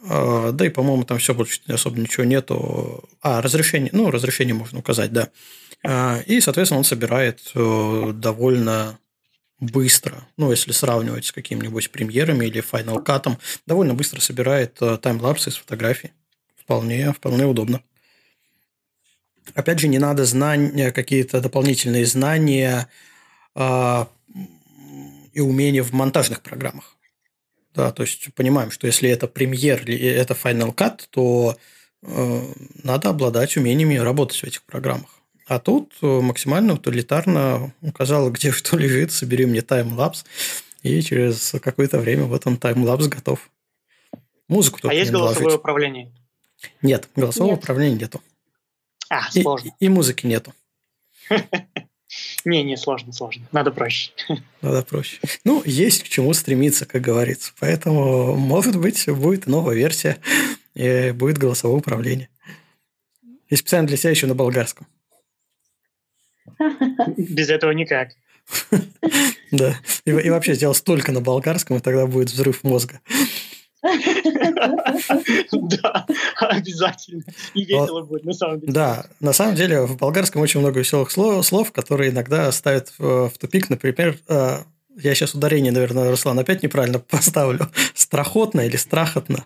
а, 0.08 0.52
да 0.52 0.66
и, 0.66 0.70
по-моему, 0.70 1.04
там 1.04 1.18
все 1.18 1.34
больше 1.34 1.60
особо 1.68 2.00
ничего 2.00 2.24
нету. 2.24 3.04
А, 3.22 3.42
разрешение, 3.42 3.90
ну, 3.94 4.12
разрешение 4.12 4.54
можно 4.54 4.80
указать, 4.80 5.12
да. 5.12 5.30
А, 5.86 6.20
и, 6.26 6.42
соответственно, 6.42 6.80
он 6.80 6.84
собирает 6.84 7.52
э, 7.56 8.12
довольно 8.14 9.00
быстро, 9.60 10.28
ну, 10.38 10.52
если 10.52 10.72
сравнивать 10.72 11.26
с 11.26 11.32
какими-нибудь 11.32 11.92
премьерами 11.92 12.46
или 12.46 12.64
Final 12.64 13.04
Cut, 13.04 13.38
довольно 13.66 13.94
быстро 13.94 14.20
собирает 14.22 14.78
э, 14.82 14.98
таймлапсы 14.98 15.50
из 15.50 15.56
фотографий. 15.56 16.12
Вполне, 16.56 17.12
вполне 17.14 17.46
удобно. 17.46 17.82
Опять 19.56 19.80
же, 19.80 19.88
не 19.88 20.00
надо 20.00 20.26
знания, 20.26 20.92
какие-то 20.92 21.42
дополнительные 21.42 22.06
знания 22.06 22.88
э, 23.56 24.06
и 25.34 25.40
умения 25.40 25.84
в 25.84 25.92
монтажных 25.94 26.42
программах. 26.42 26.96
Да, 27.74 27.92
то 27.92 28.04
есть 28.04 28.34
понимаем, 28.34 28.72
что 28.72 28.88
если 28.88 29.10
это 29.10 29.28
премьер 29.28 29.82
или 29.84 29.98
это 29.98 30.34
Final 30.34 30.74
Cut, 30.74 31.04
то 31.10 31.58
э, 32.02 32.54
надо 32.84 33.10
обладать 33.10 33.58
умениями 33.58 33.96
работать 33.96 34.40
в 34.40 34.44
этих 34.44 34.64
программах. 34.64 35.19
А 35.50 35.58
тут 35.60 35.94
э, 36.04 36.06
максимально 36.06 36.76
утилитарно 36.76 37.74
указала, 37.82 38.30
где 38.32 38.52
что 38.52 38.78
лежит, 38.78 39.12
собери 39.12 39.48
мне 39.48 39.64
таймлапс, 39.64 40.24
и 40.84 41.02
через 41.02 41.56
какое-то 41.62 41.98
время 41.98 42.26
вот 42.26 42.46
он 42.46 42.56
таймлапс 42.58 43.08
готов. 43.08 43.50
Музыку 44.48 44.80
А 44.84 44.94
есть 44.94 45.12
голосовое 45.12 45.40
наложить. 45.40 45.60
управление? 45.60 46.12
Нет, 46.84 47.10
голосового 47.16 47.54
Нет. 47.54 47.64
управления 47.64 47.96
нету. 47.96 48.22
А, 49.10 49.30
сложно. 49.32 49.72
И, 49.80 49.86
и 49.86 49.90
музыки 49.90 50.28
нету. 50.28 50.54
Не, 52.46 52.64
не, 52.64 52.76
сложно, 52.76 53.14
сложно. 53.14 53.48
Надо 53.52 53.72
проще. 53.72 54.12
Надо 54.62 54.84
проще. 54.84 55.20
Ну, 55.44 55.62
есть 55.66 56.04
к 56.04 56.10
чему 56.10 56.34
стремиться, 56.34 56.86
как 56.88 57.02
говорится. 57.02 57.54
Поэтому, 57.60 58.36
может 58.36 58.78
быть, 58.78 59.08
будет 59.08 59.46
новая 59.46 59.76
версия, 59.76 60.18
и 60.74 61.12
будет 61.12 61.38
голосовое 61.38 61.80
управление. 61.80 62.30
И 63.48 63.56
специально 63.56 63.88
для 63.88 63.98
себя 63.98 64.10
еще 64.12 64.26
на 64.26 64.34
болгарском. 64.36 64.88
Без 67.18 67.50
этого 67.50 67.72
никак. 67.72 68.10
Да. 69.52 69.76
И, 70.06 70.12
вообще 70.30 70.54
сделал 70.54 70.76
столько 70.76 71.12
на 71.12 71.22
болгарском, 71.22 71.78
и 71.78 71.80
тогда 71.80 72.06
будет 72.06 72.30
взрыв 72.30 72.64
мозга. 72.64 73.00
Да, 75.52 76.06
обязательно. 76.38 77.24
И 77.54 77.64
весело 77.64 78.02
будет, 78.02 78.26
на 78.26 78.34
самом 78.34 78.60
деле. 78.60 78.74
Да, 78.74 79.06
на 79.22 79.32
самом 79.32 79.56
деле 79.56 79.84
в 79.86 79.96
болгарском 79.98 80.42
очень 80.42 80.60
много 80.60 80.80
веселых 80.80 81.12
слов, 81.12 81.72
которые 81.72 82.12
иногда 82.12 82.52
ставят 82.52 82.94
в 82.98 83.32
тупик. 83.40 83.70
Например, 83.70 84.18
э, 84.28 84.58
я 84.98 85.16
сейчас 85.16 85.34
ударение, 85.34 85.72
наверное, 85.72 86.10
Руслан, 86.10 86.38
опять 86.40 86.62
неправильно 86.62 87.00
поставлю. 87.10 87.70
Страхотно 87.94 88.62
или 88.62 88.76
страхотно. 88.76 89.46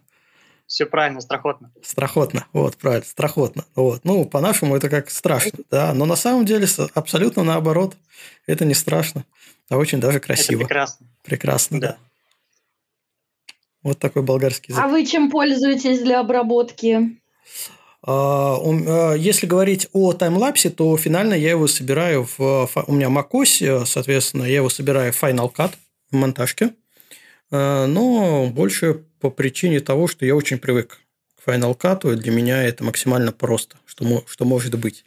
Все 0.73 0.87
правильно, 0.87 1.21
страхотно. 1.21 1.71
Страхотно, 1.83 2.47
вот, 2.51 2.77
правильно, 2.77 3.05
страхотно. 3.05 3.63
Вот. 3.75 4.03
Ну, 4.05 4.25
по-нашему 4.25 4.75
это 4.75 4.89
как 4.89 5.11
страшно, 5.11 5.59
да, 5.69 5.93
но 5.93 6.07
на 6.07 6.15
самом 6.15 6.45
деле 6.45 6.65
абсолютно 6.95 7.43
наоборот. 7.43 7.95
Это 8.47 8.65
не 8.65 8.73
страшно, 8.73 9.23
а 9.69 9.77
очень 9.77 9.99
даже 9.99 10.19
красиво. 10.19 10.61
Это 10.61 10.65
прекрасно. 10.65 11.07
Прекрасно, 11.21 11.79
да. 11.79 11.87
да. 11.89 11.97
Вот 13.83 13.99
такой 13.99 14.23
болгарский 14.23 14.71
язык. 14.71 14.83
А 14.83 14.87
вы 14.87 15.05
чем 15.05 15.29
пользуетесь 15.29 16.01
для 16.01 16.19
обработки? 16.21 17.19
А, 18.01 18.57
а, 18.57 19.13
если 19.13 19.45
говорить 19.45 19.89
о 19.93 20.13
таймлапсе, 20.13 20.71
то 20.71 20.97
финально 20.97 21.35
я 21.35 21.51
его 21.51 21.67
собираю 21.67 22.27
в... 22.35 22.67
У 22.87 22.93
меня 22.93 23.09
macOS, 23.09 23.85
соответственно, 23.85 24.45
я 24.45 24.55
его 24.55 24.69
собираю 24.69 25.13
в 25.13 25.21
Final 25.21 25.53
Cut 25.53 25.73
в 26.09 26.15
монтажке. 26.15 26.73
А, 27.51 27.85
но 27.85 28.47
больше 28.47 29.03
по 29.23 29.29
причине 29.29 29.79
того, 29.79 30.07
что 30.07 30.25
я 30.25 30.35
очень 30.35 30.59
привык 30.59 30.99
к 31.35 31.49
Final 31.49 31.75
Cut, 31.77 32.13
и 32.13 32.15
для 32.15 32.31
меня 32.31 32.61
это 32.61 32.83
максимально 32.83 33.31
просто, 33.31 33.77
что, 33.85 34.23
что 34.27 34.45
может 34.45 34.77
быть. 34.77 35.05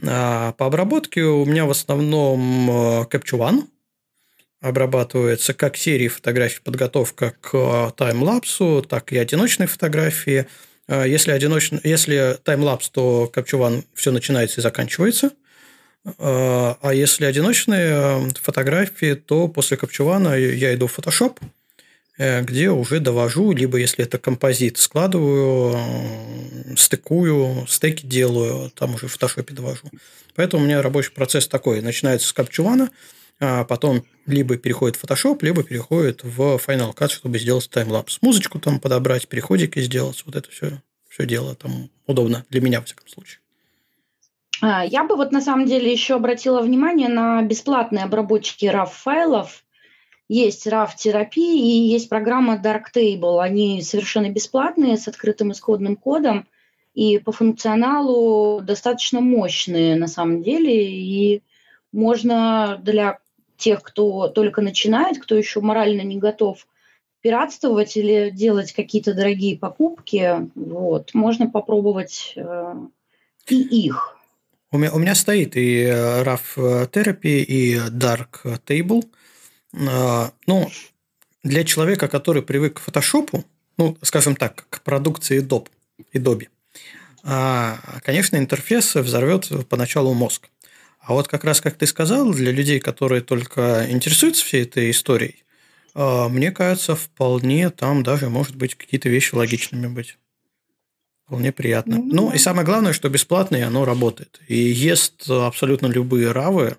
По 0.00 0.54
обработке 0.58 1.22
у 1.22 1.44
меня 1.44 1.66
в 1.66 1.70
основном 1.70 2.70
Capture 3.10 3.38
One– 3.38 3.64
обрабатывается 4.62 5.52
как 5.54 5.76
серии 5.76 6.08
фотографий 6.08 6.60
подготовка 6.62 7.34
к 7.40 7.50
э, 7.52 7.90
таймлапсу, 7.96 8.86
так 8.88 9.12
и 9.12 9.18
одиночные 9.18 9.66
фотографии. 9.66 10.46
Э, 10.86 11.04
если, 11.06 11.32
одиноч... 11.32 11.72
Если 11.82 12.38
таймлапс, 12.44 12.88
то 12.90 13.30
Capture 13.34 13.58
One 13.58 13.84
все 13.94 14.12
начинается 14.12 14.60
и 14.60 14.62
заканчивается. 14.62 15.32
Э, 16.04 16.12
а 16.80 16.92
если 16.94 17.24
одиночные 17.24 18.30
фотографии, 18.40 19.14
то 19.14 19.48
после 19.48 19.76
One 19.76 20.54
я 20.54 20.72
иду 20.74 20.86
в 20.86 20.96
Photoshop, 20.96 21.38
где 22.18 22.70
уже 22.70 23.00
довожу, 23.00 23.52
либо 23.52 23.78
если 23.78 24.04
это 24.04 24.18
композит, 24.18 24.78
складываю, 24.78 25.78
стыкую, 26.76 27.66
стеки 27.66 28.06
делаю, 28.06 28.70
там 28.70 28.94
уже 28.94 29.08
в 29.08 29.12
фотошопе 29.12 29.54
довожу. 29.54 29.88
Поэтому 30.34 30.62
у 30.62 30.66
меня 30.66 30.82
рабочий 30.82 31.12
процесс 31.12 31.48
такой. 31.48 31.80
Начинается 31.80 32.28
с 32.28 32.34
One, 32.34 32.90
а 33.40 33.64
потом 33.64 34.04
либо 34.26 34.56
переходит 34.56 34.96
в 34.96 35.04
Photoshop, 35.04 35.38
либо 35.42 35.62
переходит 35.62 36.22
в 36.22 36.38
Final 36.64 36.94
Cut, 36.94 37.08
чтобы 37.08 37.38
сделать 37.38 37.68
таймлапс. 37.70 38.18
Музычку 38.22 38.60
там 38.60 38.78
подобрать, 38.78 39.26
переходики 39.26 39.80
сделать, 39.80 40.22
вот 40.24 40.36
это 40.36 40.50
все, 40.50 40.80
все 41.08 41.26
дело 41.26 41.54
там 41.54 41.90
удобно 42.06 42.44
для 42.50 42.60
меня, 42.60 42.80
во 42.80 42.86
всяком 42.86 43.08
случае. 43.08 43.40
А, 44.60 44.84
я 44.84 45.02
бы 45.02 45.16
вот 45.16 45.32
на 45.32 45.40
самом 45.40 45.66
деле 45.66 45.90
еще 45.90 46.14
обратила 46.14 46.62
внимание 46.62 47.08
на 47.08 47.42
бесплатные 47.42 48.04
обработчики 48.04 48.66
RAW 48.66 48.86
файлов. 48.86 49.61
Есть 50.32 50.66
RAV-терапия 50.66 51.54
и 51.54 51.88
есть 51.92 52.08
программа 52.08 52.56
Darktable. 52.56 53.42
Они 53.42 53.82
совершенно 53.82 54.30
бесплатные, 54.30 54.96
с 54.96 55.06
открытым 55.06 55.52
исходным 55.52 55.96
кодом 55.96 56.46
и 56.94 57.18
по 57.18 57.32
функционалу 57.32 58.60
достаточно 58.62 59.20
мощные 59.20 59.96
на 59.96 60.06
самом 60.06 60.42
деле. 60.42 60.90
И 60.90 61.42
можно 61.92 62.80
для 62.82 63.18
тех, 63.58 63.82
кто 63.82 64.28
только 64.28 64.62
начинает, 64.62 65.18
кто 65.22 65.36
еще 65.36 65.60
морально 65.60 66.00
не 66.00 66.16
готов 66.16 66.66
пиратствовать 67.20 67.96
или 67.96 68.30
делать 68.30 68.72
какие-то 68.72 69.14
дорогие 69.14 69.56
покупки, 69.56 70.48
вот, 70.54 71.14
можно 71.14 71.48
попробовать 71.48 72.32
э, 72.36 72.74
и 73.48 73.86
их. 73.86 74.16
У 74.72 74.78
меня, 74.78 74.92
у 74.92 74.98
меня 74.98 75.14
стоит 75.14 75.56
и 75.56 75.84
RAF 75.84 76.56
Therapy, 76.56 77.44
и 77.44 77.76
Dark 77.76 78.60
Table. 78.66 79.04
Э, 79.74 80.30
ну, 80.46 80.70
для 81.42 81.64
человека, 81.64 82.08
который 82.08 82.42
привык 82.42 82.74
к 82.74 82.80
фотошопу, 82.80 83.44
ну, 83.76 83.96
скажем 84.02 84.36
так, 84.36 84.66
к 84.70 84.82
продукции 84.82 85.42
Adobe, 85.42 85.68
Adobe 86.14 86.48
а, 87.24 87.78
конечно, 88.02 88.36
интерфейс 88.36 88.94
взорвет 88.96 89.48
поначалу 89.68 90.12
мозг. 90.12 90.48
А 91.00 91.14
вот 91.14 91.28
как 91.28 91.44
раз, 91.44 91.60
как 91.60 91.76
ты 91.76 91.86
сказал, 91.86 92.32
для 92.32 92.52
людей, 92.52 92.80
которые 92.80 93.22
только 93.22 93.86
интересуются 93.88 94.44
всей 94.44 94.62
этой 94.62 94.90
историей, 94.90 95.44
а, 95.94 96.28
мне 96.28 96.50
кажется, 96.50 96.96
вполне 96.96 97.70
там 97.70 98.02
даже, 98.02 98.28
может 98.28 98.56
быть, 98.56 98.74
какие-то 98.74 99.08
вещи 99.08 99.34
логичными 99.34 99.86
быть. 99.86 100.18
Вполне 101.26 101.52
приятно. 101.52 101.94
Mm-hmm. 101.94 102.10
Ну, 102.12 102.32
и 102.32 102.38
самое 102.38 102.66
главное, 102.66 102.92
что 102.92 103.08
бесплатно, 103.08 103.56
и 103.56 103.60
оно 103.60 103.84
работает. 103.84 104.40
И 104.48 104.56
ест 104.56 105.30
абсолютно 105.30 105.86
любые 105.86 106.32
равы. 106.32 106.76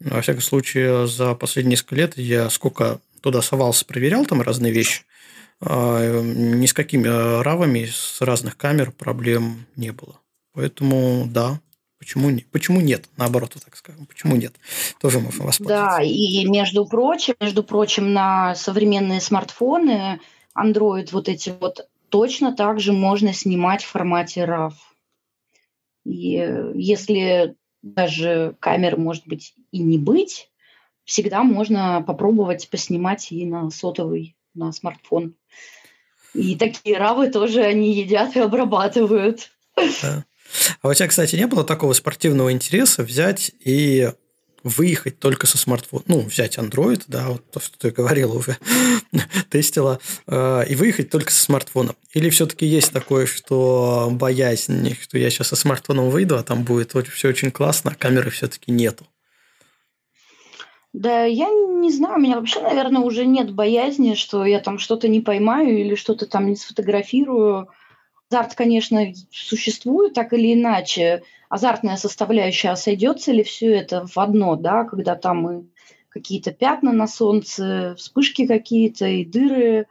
Во 0.00 0.20
всяком 0.20 0.42
случае, 0.42 1.06
за 1.06 1.34
последние 1.34 1.72
несколько 1.72 1.94
лет 1.96 2.18
я 2.18 2.50
сколько 2.50 3.00
туда 3.20 3.42
совался, 3.42 3.84
проверял 3.84 4.26
там 4.26 4.42
разные 4.42 4.72
вещи. 4.72 5.04
А, 5.60 6.20
ни 6.20 6.66
с 6.66 6.72
какими 6.72 7.08
равами 7.42 7.86
с 7.86 8.20
разных 8.20 8.56
камер 8.56 8.92
проблем 8.92 9.66
не 9.76 9.92
было. 9.92 10.18
Поэтому 10.52 11.26
да, 11.26 11.60
Почему, 12.04 12.28
не, 12.28 12.42
почему 12.42 12.82
нет? 12.82 13.08
Наоборот, 13.16 13.56
так 13.64 13.74
скажем. 13.76 14.04
Почему 14.04 14.36
нет? 14.36 14.52
Тоже 15.00 15.20
можно 15.20 15.46
воспользоваться. 15.46 15.96
Да, 15.96 16.02
и 16.02 16.44
между 16.44 16.84
прочим, 16.84 17.34
между 17.40 17.64
прочим, 17.64 18.12
на 18.12 18.54
современные 18.56 19.22
смартфоны 19.22 20.20
Android 20.54 21.08
вот 21.12 21.30
эти 21.30 21.54
вот 21.58 21.88
точно 22.10 22.54
так 22.54 22.78
же 22.78 22.92
можно 22.92 23.32
снимать 23.32 23.84
в 23.84 23.88
формате 23.88 24.42
RAW. 24.42 24.72
И 26.04 26.32
если 26.74 27.56
даже 27.80 28.54
камеры, 28.60 28.98
может 28.98 29.26
быть, 29.26 29.54
и 29.74 29.80
не 29.80 29.98
быть, 29.98 30.50
всегда 31.04 31.42
можно 31.42 32.02
попробовать 32.06 32.68
поснимать 32.70 33.32
и 33.32 33.44
на 33.44 33.70
сотовый, 33.70 34.36
на 34.54 34.70
смартфон. 34.70 35.34
И 36.32 36.54
такие 36.54 36.96
равы 36.96 37.28
тоже 37.28 37.62
они 37.62 37.92
едят 37.92 38.36
и 38.36 38.40
обрабатывают. 38.40 39.50
Да. 39.76 40.24
А 40.80 40.88
у 40.88 40.94
тебя, 40.94 41.08
кстати, 41.08 41.34
не 41.34 41.48
было 41.48 41.64
такого 41.64 41.92
спортивного 41.92 42.52
интереса 42.52 43.02
взять 43.02 43.50
и 43.58 44.12
выехать 44.62 45.18
только 45.18 45.48
со 45.48 45.58
смартфона, 45.58 46.04
ну, 46.06 46.20
взять 46.20 46.56
Android, 46.56 47.02
да, 47.08 47.28
вот 47.28 47.50
то, 47.50 47.60
что 47.60 47.76
ты 47.76 47.90
говорила 47.90 48.32
уже, 48.32 48.56
тестила, 49.50 49.98
э, 50.26 50.64
и 50.68 50.74
выехать 50.76 51.10
только 51.10 51.32
со 51.32 51.42
смартфоном? 51.42 51.96
Или 52.12 52.30
все-таки 52.30 52.64
есть 52.64 52.92
такое, 52.92 53.26
что 53.26 54.08
боязнь, 54.12 54.96
что 55.02 55.18
я 55.18 55.28
сейчас 55.30 55.48
со 55.48 55.56
смартфоном 55.56 56.10
выйду, 56.10 56.38
а 56.38 56.44
там 56.44 56.62
будет 56.62 56.94
все 57.12 57.28
очень 57.28 57.50
классно, 57.50 57.90
а 57.90 57.94
камеры 57.94 58.30
все-таки 58.30 58.70
нету? 58.70 59.06
Да, 60.94 61.24
я 61.24 61.50
не 61.50 61.90
знаю, 61.90 62.18
у 62.18 62.20
меня 62.20 62.36
вообще, 62.36 62.60
наверное, 62.60 63.02
уже 63.02 63.26
нет 63.26 63.52
боязни, 63.52 64.14
что 64.14 64.44
я 64.44 64.60
там 64.60 64.78
что-то 64.78 65.08
не 65.08 65.20
поймаю 65.20 65.76
или 65.76 65.96
что-то 65.96 66.24
там 66.26 66.46
не 66.46 66.54
сфотографирую. 66.54 67.68
Азарт, 68.30 68.54
конечно, 68.54 69.04
существует 69.32 70.14
так 70.14 70.32
или 70.32 70.54
иначе. 70.54 71.24
Азартная 71.48 71.96
составляющая, 71.96 72.68
а 72.70 72.76
сойдется 72.76 73.32
ли 73.32 73.42
все 73.42 73.74
это 73.74 74.06
в 74.06 74.16
одно, 74.18 74.54
да, 74.54 74.84
когда 74.84 75.16
там 75.16 75.50
и 75.50 75.64
какие-то 76.10 76.52
пятна 76.52 76.92
на 76.92 77.08
солнце, 77.08 77.96
вспышки 77.98 78.46
какие-то, 78.46 79.08
и 79.08 79.24
дыры, 79.24 79.88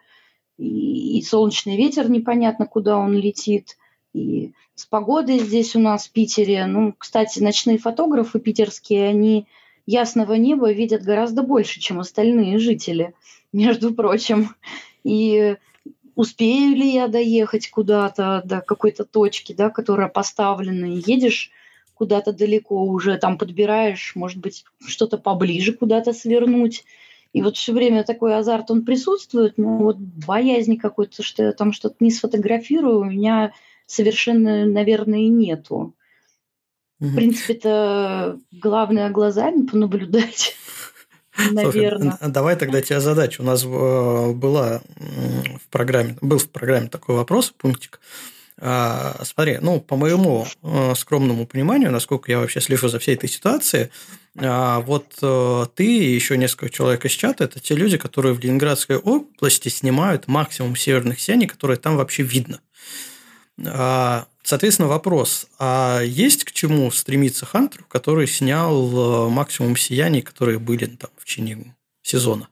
и, 0.58 1.20
и 1.20 1.22
солнечный 1.22 1.76
ветер 1.76 2.10
непонятно, 2.10 2.66
куда 2.66 2.98
он 2.98 3.14
летит, 3.14 3.78
и 4.14 4.54
с 4.76 4.86
погодой 4.86 5.40
здесь 5.40 5.76
у 5.76 5.80
нас 5.80 6.08
в 6.08 6.14
Питере. 6.14 6.66
Ну, 6.66 6.94
кстати, 6.98 7.40
ночные 7.40 7.78
фотографы 7.78 8.40
питерские, 8.40 9.10
они 9.10 9.48
ясного 9.86 10.34
неба 10.34 10.72
видят 10.72 11.04
гораздо 11.04 11.44
больше, 11.44 11.80
чем 11.80 12.00
остальные 12.00 12.60
жители, 12.60 13.14
между 13.52 13.94
прочим. 13.94 14.56
И 15.04 15.58
успею 16.16 16.76
ли 16.76 16.90
я 16.90 17.08
доехать 17.08 17.70
куда-то 17.70 18.42
до 18.46 18.62
какой-то 18.62 19.06
точки, 19.06 19.54
да, 19.54 19.70
которая 19.70 20.08
поставлена, 20.08 20.86
едешь 20.86 21.52
куда-то 21.96 22.34
далеко 22.34 22.84
уже, 22.84 23.18
там 23.18 23.38
подбираешь, 23.38 24.14
может 24.16 24.40
быть, 24.40 24.66
что-то 24.86 25.18
поближе 25.18 25.74
куда-то 25.74 26.14
свернуть. 26.14 26.84
И 27.34 27.42
вот 27.42 27.58
все 27.58 27.74
время 27.74 28.04
такой 28.04 28.36
азарт, 28.36 28.70
он 28.72 28.86
присутствует, 28.86 29.58
но 29.58 29.78
вот 29.78 29.98
боязни 29.98 30.76
какой-то, 30.76 31.24
что 31.24 31.44
я 31.44 31.52
там 31.52 31.74
что-то 31.74 31.96
не 32.00 32.12
сфотографирую, 32.12 33.00
у 33.00 33.06
меня 33.06 33.54
совершенно, 33.86 34.66
наверное, 34.66 35.28
нету. 35.28 35.94
В 37.04 37.16
принципе, 37.16 37.54
это 37.54 38.40
главное 38.54 39.10
глазами 39.10 39.66
понаблюдать. 39.66 40.56
Наверное. 41.52 42.12
Слушай, 42.18 42.32
давай 42.32 42.56
тогда 42.56 42.82
тебе 42.82 43.02
задачу. 43.02 43.44
У 43.44 43.46
нас 43.46 43.66
э, 43.66 44.32
была 44.32 44.82
в 44.98 45.68
программе, 45.70 46.16
был 46.22 46.38
в 46.38 46.50
программе 46.50 46.88
такой 46.88 47.16
вопрос, 47.16 47.54
пунктик. 47.58 48.00
А, 48.58 49.20
смотри, 49.26 49.58
ну, 49.60 49.82
по 49.82 49.98
моему 49.98 50.48
э, 50.62 50.94
скромному 50.96 51.46
пониманию, 51.46 51.92
насколько 51.92 52.32
я 52.32 52.40
вообще 52.40 52.62
слежу 52.62 52.88
за 52.88 53.00
всей 53.00 53.16
этой 53.16 53.28
ситуацией, 53.28 53.90
а, 54.38 54.80
вот 54.80 55.08
э, 55.22 55.66
ты 55.76 55.86
и 55.86 56.14
еще 56.16 56.38
несколько 56.38 56.70
человек 56.70 57.04
из 57.04 57.12
чата– 57.12 57.44
это 57.46 57.60
те 57.60 57.76
люди, 57.76 57.98
которые 57.98 58.34
в 58.34 58.40
Ленинградской 58.40 58.96
области 58.96 59.68
снимают 59.68 60.30
максимум 60.30 60.78
северных 60.78 61.20
сияний, 61.20 61.48
которые 61.48 61.76
там 61.76 61.98
вообще 61.98 62.24
видно. 62.24 62.62
А, 63.66 64.28
соответственно, 64.42 64.88
вопрос, 64.88 65.48
а 65.60 66.02
есть 66.02 66.44
к 66.44 66.52
чему 66.52 66.90
стремиться 66.92 67.46
Хантеру, 67.46 67.86
который 67.88 68.28
снял 68.28 69.28
э, 69.28 69.30
максимум 69.30 69.78
сияний, 69.78 70.22
которые 70.22 70.60
были 70.60 70.86
там 70.86 71.12
в 71.18 71.26
течение 71.26 71.76
сезона? 72.02 72.48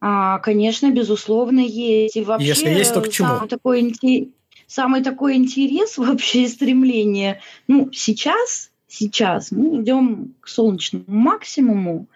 А, 0.00 0.38
конечно, 0.38 0.90
безусловно, 0.90 1.60
есть. 1.60 2.16
И 2.16 2.22
вообще, 2.22 2.46
Если 2.46 2.68
есть, 2.70 2.94
то 2.94 3.00
к 3.00 3.10
чему? 3.10 3.28
Самый 3.28 3.48
такой, 3.48 4.32
самый 4.66 5.02
такой 5.02 5.36
интерес 5.36 5.98
вообще 5.98 6.44
и 6.44 6.48
стремление. 6.48 7.40
Ну, 7.68 7.90
сейчас, 7.92 8.70
сейчас 8.88 9.50
мы 9.50 9.82
идем 9.82 10.34
к 10.40 10.48
солнечному 10.48 11.04
максимуму, 11.08 12.06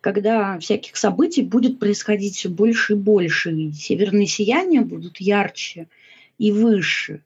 когда 0.00 0.58
всяких 0.60 0.96
событий 0.96 1.42
будет 1.42 1.78
происходить 1.78 2.36
все 2.36 2.48
больше 2.48 2.94
и 2.94 2.96
больше. 2.96 3.52
И 3.52 3.72
северные 3.72 4.26
сияния 4.26 4.80
будут 4.80 5.20
ярче 5.20 5.88
и 6.38 6.52
выше. 6.52 7.22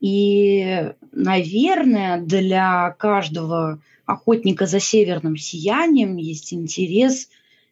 И, 0.00 0.92
наверное, 1.12 2.20
для 2.20 2.94
каждого 2.98 3.80
охотника 4.04 4.66
за 4.66 4.80
северным 4.80 5.36
сиянием 5.36 6.16
есть 6.16 6.52
интерес 6.52 7.28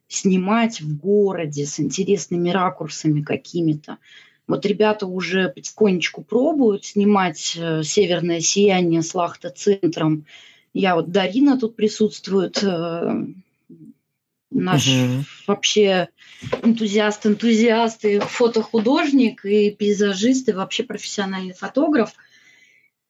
снимать 0.09 0.81
в 0.81 0.97
городе 0.97 1.66
с 1.66 1.81
интересными 1.81 2.51
ракурсами 2.51 3.23
какими-то. 3.23 3.98
Вот 4.47 4.66
ребята 4.66 5.06
уже 5.06 5.48
потихонечку 5.48 6.23
пробуют 6.23 6.85
снимать 6.85 7.56
э, 7.59 7.82
северное 7.82 8.40
сияние 8.40 9.02
с 9.02 9.15
лахта-центром. 9.15 10.27
Я 10.74 10.97
вот 10.97 11.11
Дарина 11.11 11.59
тут 11.59 11.77
присутствует, 11.77 12.62
э, 12.62 13.27
наш 14.55 14.86
угу. 14.89 15.24
вообще 15.47 16.09
энтузиаст, 16.62 17.26
энтузиаст 17.26 18.05
и 18.05 18.18
фотохудожник, 18.20 19.44
и 19.44 19.70
пейзажист, 19.70 20.48
и 20.48 20.52
вообще 20.52 20.85
профессиональный 20.85 21.55
фотограф. 21.55 22.12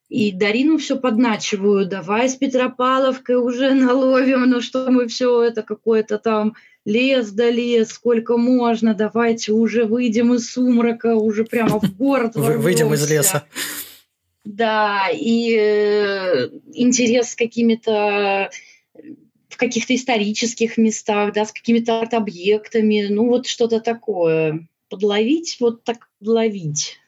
И 0.09 0.33
Дарину 0.33 0.79
все 0.79 0.97
подначиваю, 0.97 1.87
давай 1.87 2.29
с 2.29 2.37
Петропавловкой 2.37 3.37
уже 3.37 3.73
наловим, 3.73 4.49
ну 4.49 4.61
что 4.61 4.91
мы 4.91 5.09
все 5.09 5.43
это 5.43 5.62
какое-то 5.62 6.19
там 6.19 6.55
лес 6.85 7.31
да 7.31 7.51
лес, 7.51 7.91
сколько 7.91 8.37
можно, 8.37 8.95
давайте 8.95 9.53
уже 9.53 9.85
выйдем 9.85 10.35
из 10.35 10.53
сумрака, 10.53 11.15
уже 11.16 11.45
прямо 11.45 11.81
в 11.81 11.97
город 11.97 12.33
Выйдем 12.35 12.93
из 12.95 13.11
леса. 13.11 13.45
Да, 14.45 15.09
и 15.11 15.57
э, 15.59 16.51
интерес 16.75 17.31
с 17.31 17.35
какими-то 17.35 18.51
в 19.55 19.57
каких-то 19.57 19.95
исторических 19.95 20.79
местах, 20.79 21.33
да, 21.33 21.45
с 21.45 21.53
какими-то 21.53 22.01
арт-объектами, 22.01 23.07
ну 23.09 23.29
вот 23.29 23.47
что-то 23.47 23.79
такое. 23.79 24.67
Подловить, 24.89 25.59
вот 25.61 25.85
так 25.85 26.09
подловить. 26.19 26.99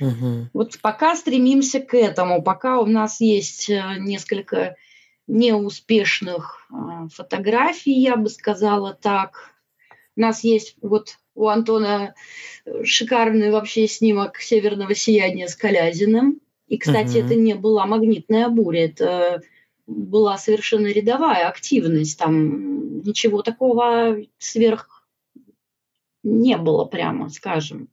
Угу. 0.00 0.48
Вот 0.54 0.78
пока 0.82 1.14
стремимся 1.14 1.78
к 1.78 1.96
этому, 1.96 2.42
пока 2.42 2.80
у 2.80 2.86
нас 2.86 3.20
есть 3.20 3.70
э, 3.70 3.80
несколько 3.98 4.74
неуспешных 5.28 6.66
э, 6.68 7.08
фотографий, 7.14 7.92
я 7.92 8.16
бы 8.16 8.28
сказала 8.28 8.92
так. 8.92 9.52
У 10.16 10.20
нас 10.20 10.42
есть 10.42 10.74
вот 10.82 11.18
у 11.36 11.46
Антона 11.46 12.14
шикарный 12.82 13.52
вообще 13.52 13.86
снимок 13.86 14.38
северного 14.38 14.96
сияния 14.96 15.46
с 15.46 15.54
Калязиным. 15.54 16.40
И, 16.66 16.76
кстати, 16.76 17.18
угу. 17.18 17.26
это 17.26 17.34
не 17.36 17.54
была 17.54 17.86
магнитная 17.86 18.48
буря, 18.48 18.86
это 18.86 19.42
была 19.88 20.36
совершенно 20.36 20.86
рядовая 20.86 21.48
активность. 21.48 22.18
Там 22.18 23.00
ничего 23.00 23.42
такого 23.42 24.18
сверх 24.38 25.08
не 26.22 26.56
было, 26.56 26.84
прямо 26.84 27.30
скажем. 27.30 27.88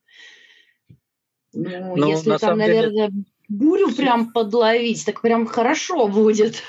Ну, 1.53 1.95
ну 1.95 2.09
если 2.09 2.37
там, 2.37 2.57
наверное, 2.57 3.09
деле... 3.09 3.23
бурю 3.47 3.95
прям 3.95 4.33
подловить, 4.33 5.05
так 5.05 5.21
прям 5.21 5.47
хорошо 5.47 6.07
будет. 6.07 6.61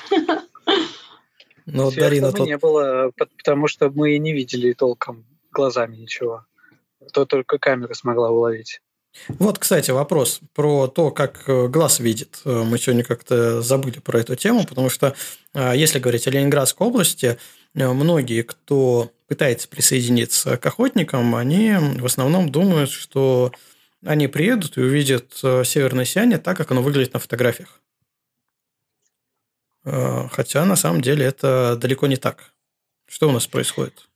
Ну, 1.67 1.91
Дарина, 1.91 2.31
тут... 2.31 2.47
не 2.47 2.57
было, 2.57 3.11
потому 3.17 3.67
что 3.67 3.91
мы 3.91 4.17
не 4.19 4.33
видели 4.33 4.73
толком 4.73 5.27
глазами 5.51 5.97
ничего. 5.97 6.47
То 7.13 7.25
только 7.27 7.59
камера 7.59 7.93
смогла 7.95 8.31
уловить. 8.31 8.81
Вот, 9.29 9.59
кстати, 9.59 9.91
вопрос 9.91 10.41
про 10.55 10.87
то, 10.87 11.11
как 11.11 11.49
э, 11.49 11.69
глаз 11.69 12.01
видит. 12.01 12.41
Э, 12.45 12.63
мы 12.65 12.79
сегодня 12.79 13.05
как-то 13.05 13.61
забыли 13.63 13.99
про 13.99 14.21
эту 14.21 14.37
тему, 14.37 14.65
потому 14.65 14.89
что, 14.89 15.15
э, 15.55 15.73
если 15.75 15.99
говорить 15.99 16.27
о 16.27 16.31
Ленинградской 16.31 16.87
области, 16.87 17.39
многие, 17.75 18.43
кто 18.43 19.11
пытается 19.29 19.69
присоединиться 19.69 20.57
к 20.57 20.65
охотникам, 20.65 21.35
они 21.35 21.75
в 21.99 22.07
основном 22.07 22.51
думают, 22.51 22.91
что 22.91 23.53
они 24.05 24.29
приедут 24.29 24.79
и 24.79 24.81
увидят 24.81 25.35
северное 25.35 26.07
сияние 26.07 26.39
так, 26.39 26.57
как 26.57 26.71
оно 26.71 26.81
выглядит 26.81 27.13
на 27.13 27.21
фотографиях. 27.21 27.83
Хотя 29.85 30.65
на 30.65 30.77
самом 30.77 31.03
деле 31.03 31.27
это 31.27 31.77
далеко 31.77 32.07
не 32.07 32.17
так. 32.17 32.53
Что 33.07 33.29
у 33.29 33.33
нас 33.33 33.47
происходит? 33.47 34.09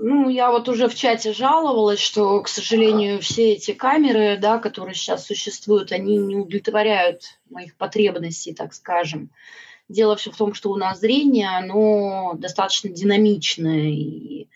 Ну, 0.00 0.28
я 0.28 0.52
вот 0.52 0.68
уже 0.68 0.88
в 0.88 0.94
чате 0.94 1.32
жаловалась, 1.32 1.98
что, 1.98 2.40
к 2.40 2.48
сожалению, 2.48 3.20
все 3.20 3.54
эти 3.54 3.72
камеры, 3.72 4.38
да, 4.40 4.58
которые 4.58 4.94
сейчас 4.94 5.26
существуют, 5.26 5.90
они 5.90 6.18
не 6.18 6.36
удовлетворяют 6.36 7.40
моих 7.50 7.74
потребностей, 7.74 8.54
так 8.54 8.74
скажем. 8.74 9.30
Дело 9.88 10.14
все 10.14 10.30
в 10.30 10.36
том, 10.36 10.54
что 10.54 10.70
у 10.70 10.76
нас 10.76 11.00
зрение, 11.00 11.48
оно 11.48 12.34
достаточно 12.38 12.90
динамичное. 12.90 13.88
И 13.88 14.48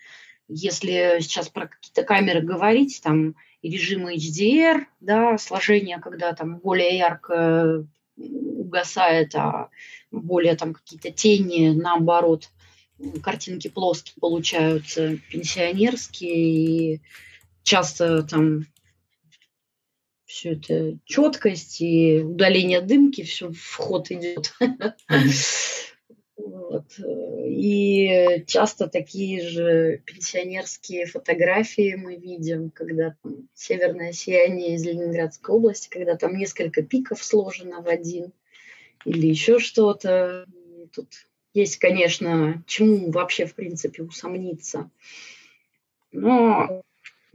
если 0.47 1.17
сейчас 1.19 1.49
про 1.49 1.67
какие-то 1.67 2.03
камеры 2.03 2.39
говорить, 2.39 3.01
там 3.03 3.35
и 3.61 3.69
режимы 3.69 4.15
HDR, 4.15 4.85
да, 5.01 5.37
сложение, 5.37 5.99
когда 5.99 6.31
там 6.31 6.59
более 6.59 6.97
ярко 6.97 7.85
угасает, 8.15 9.35
а 9.35 9.69
более 10.09 10.55
там 10.55 10.73
какие-то 10.73 11.11
тени, 11.11 11.77
наоборот– 11.77 12.49
картинки 13.21 13.67
плоские 13.67 14.15
получаются, 14.19 15.17
пенсионерские, 15.29 16.95
и 16.95 17.01
часто 17.63 18.23
там 18.23 18.65
все 20.25 20.53
это 20.53 20.97
четкость 21.05 21.81
и 21.81 22.21
удаление 22.21 22.81
дымки, 22.81 23.23
все 23.23 23.51
в 23.51 23.75
ход 23.75 24.11
идет. 24.11 24.53
Вот. 26.35 26.87
И 27.45 28.43
часто 28.47 28.87
такие 28.87 29.47
же 29.47 30.01
пенсионерские 30.05 31.05
фотографии 31.05 31.93
мы 31.95 32.15
видим, 32.15 32.71
когда 32.71 33.15
там 33.21 33.47
северное 33.53 34.11
сияние 34.13 34.75
из 34.75 34.83
Ленинградской 34.83 35.55
области, 35.55 35.89
когда 35.89 36.17
там 36.17 36.35
несколько 36.35 36.81
пиков 36.81 37.23
сложено 37.23 37.81
в 37.81 37.87
один 37.87 38.33
или 39.05 39.27
еще 39.27 39.59
что-то. 39.59 40.45
Тут 40.91 41.09
есть, 41.53 41.77
конечно, 41.77 42.63
чему 42.65 43.11
вообще, 43.11 43.45
в 43.45 43.53
принципе, 43.53 44.03
усомниться. 44.03 44.89
Но 46.11 46.83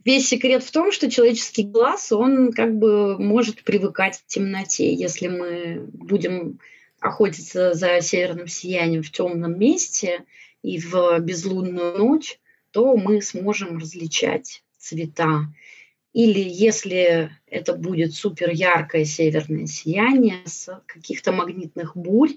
весь 0.05 0.28
секрет 0.28 0.62
в 0.62 0.70
том, 0.70 0.93
что 0.93 1.11
человеческий 1.11 1.65
глаз, 1.65 2.12
он 2.12 2.53
как 2.53 2.77
бы 2.77 3.19
может 3.19 3.62
привыкать 3.62 4.19
к 4.19 4.27
темноте. 4.27 4.93
Если 4.93 5.28
мы 5.28 5.86
будем 5.93 6.59
охотиться 7.01 7.74
за 7.74 8.01
северным 8.01 8.49
сиянием 8.49 9.03
в 9.03 9.11
темном 9.11 9.59
месте 9.59 10.24
и 10.62 10.81
в 10.81 11.20
безлунную 11.20 11.97
ночь, 11.97 12.39
то 12.73 12.97
мы 12.97 13.23
сможем 13.23 13.78
различать 13.78 14.62
цвета. 14.78 15.47
Или 16.12 16.40
если 16.40 17.31
это 17.47 17.74
будет 17.74 18.15
супер 18.15 18.51
яркое 18.51 19.05
северное 19.05 19.66
сияние 19.66 20.40
с 20.45 20.82
каких-то 20.86 21.32
магнитных 21.32 21.97
бурь, 21.97 22.32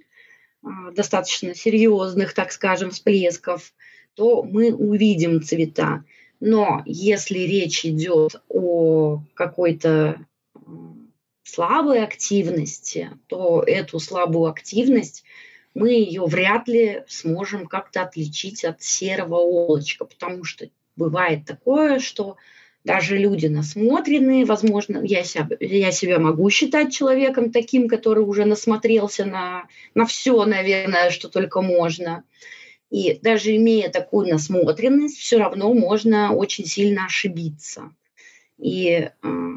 достаточно 0.94 1.56
серьезных, 1.56 2.34
так 2.34 2.52
скажем, 2.52 2.92
всплесков, 2.92 3.74
то 4.16 4.44
мы 4.44 4.74
увидим 4.74 5.42
цвета. 5.42 6.04
Но 6.40 6.82
если 6.86 7.40
речь 7.40 7.86
идет 7.86 8.42
о 8.50 9.22
какой-то 9.34 10.26
слабой 11.44 12.04
активности, 12.04 13.12
то 13.28 13.64
эту 13.66 14.00
слабую 14.00 14.50
активность 14.50 15.24
мы 15.74 15.92
ее 15.92 16.26
вряд 16.26 16.68
ли 16.68 17.04
сможем 17.08 17.68
как-то 17.68 18.04
отличить 18.04 18.66
от 18.66 18.82
серого 18.82 19.36
облачка, 19.36 20.06
потому 20.06 20.44
что 20.44 20.70
бывает 20.96 21.46
такое, 21.46 22.00
что 22.00 22.38
даже 22.84 23.18
люди 23.18 23.46
насмотренные, 23.46 24.46
возможно, 24.46 25.02
я 25.04 25.24
себя, 25.24 25.48
я 25.60 25.92
себя 25.92 26.20
могу 26.20 26.50
считать 26.50 26.94
человеком 26.94 27.52
таким, 27.52 27.88
который 27.88 28.24
уже 28.24 28.46
насмотрелся 28.46 29.26
на, 29.26 29.68
на 29.94 30.06
все, 30.06 30.46
наверное, 30.46 31.12
что 31.12 31.30
только 31.30 31.62
можно. 31.62 32.24
И 32.90 33.20
даже 33.22 33.56
имея 33.56 33.90
такую 33.90 34.28
насмотренность, 34.28 35.18
все 35.18 35.38
равно 35.38 35.74
можно 35.74 36.34
очень 36.34 36.66
сильно 36.66 37.06
ошибиться. 37.06 37.92
И 38.58 38.90
э, 38.90 39.10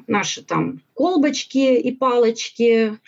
наши 0.07 0.43
там 0.43 0.83
колбочки 0.95 1.77
и 1.77 1.93
палочки, 1.93 2.99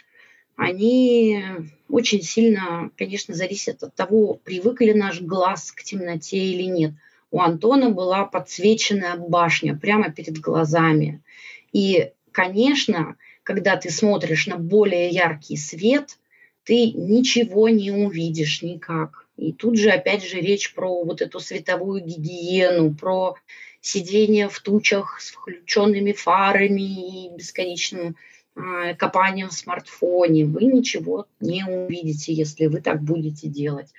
они 0.57 1.43
очень 1.89 2.23
сильно, 2.23 2.91
конечно, 2.97 3.35
зависят 3.35 3.83
от 3.83 3.95
того, 3.95 4.41
привык 4.43 4.81
ли 4.81 4.95
наш 4.95 5.21
глаз 5.21 5.73
к 5.73 5.83
темноте 5.83 6.39
или 6.39 6.63
нет– 6.63 6.93
у 7.37 7.41
Антона 7.41 7.91
была 7.91 8.25
подсвеченная 8.25 9.17
башня 9.17 9.77
прямо 9.77 10.11
перед 10.11 10.39
глазами. 10.39 11.23
И, 11.71 12.11
конечно, 12.33 13.17
когда 13.43 13.77
ты 13.77 13.91
смотришь 13.91 14.47
на 14.47 14.57
более 14.57 15.11
яркий 15.11 15.59
свет, 15.59 16.19
ты 16.65 16.93
ничего 16.93 17.69
не 17.69 17.91
увидишь 17.91 18.63
никак. 18.63 19.27
И 19.37 19.53
тут 19.53 19.77
же 19.77 19.91
опять 19.91 20.25
же 20.25 20.41
речь 20.41 20.73
про 20.73 21.05
вот 21.05 21.21
эту 21.21 21.39
световую 21.39 22.03
гигиену, 22.03 22.95
про 22.95 23.35
сидение 23.83 24.49
в 24.49 24.59
тучах 24.61 25.21
с 25.21 25.29
включенными 25.29 26.13
фарами 26.13 27.27
и 27.27 27.37
бесконечным 27.37 28.17
э, 28.57 28.95
копанием 28.95 29.51
в 29.51 29.53
смартфоне. 29.53 30.47
Вы 30.47 30.65
ничего 30.65 31.27
не 31.41 31.65
увидите, 31.65 32.33
если 32.33 32.65
вы 32.65 32.81
так 32.81 33.03
будете 33.03 33.47
делать 33.47 33.93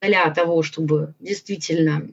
для 0.00 0.30
того, 0.30 0.62
чтобы 0.62 1.14
действительно 1.20 2.08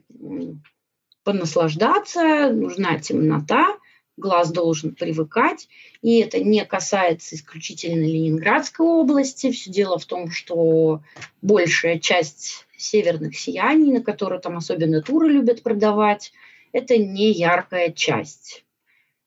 понаслаждаться, 1.22 2.50
нужна 2.50 2.98
темнота, 2.98 3.78
глаз 4.16 4.52
должен 4.52 4.94
привыкать. 4.94 5.68
И 6.02 6.20
это 6.20 6.42
не 6.42 6.64
касается 6.64 7.34
исключительно 7.34 8.04
Ленинградской 8.04 8.86
области. 8.86 9.50
Все 9.50 9.70
дело 9.70 9.98
в 9.98 10.04
том, 10.06 10.30
что 10.30 11.02
большая 11.42 11.98
часть 11.98 12.66
северных 12.76 13.36
сияний, 13.36 13.92
на 13.92 14.02
которые 14.02 14.40
там 14.40 14.56
особенно 14.56 15.02
туры 15.02 15.30
любят 15.30 15.62
продавать, 15.62 16.32
это 16.72 16.96
не 16.98 17.32
яркая 17.32 17.90
часть. 17.90 18.64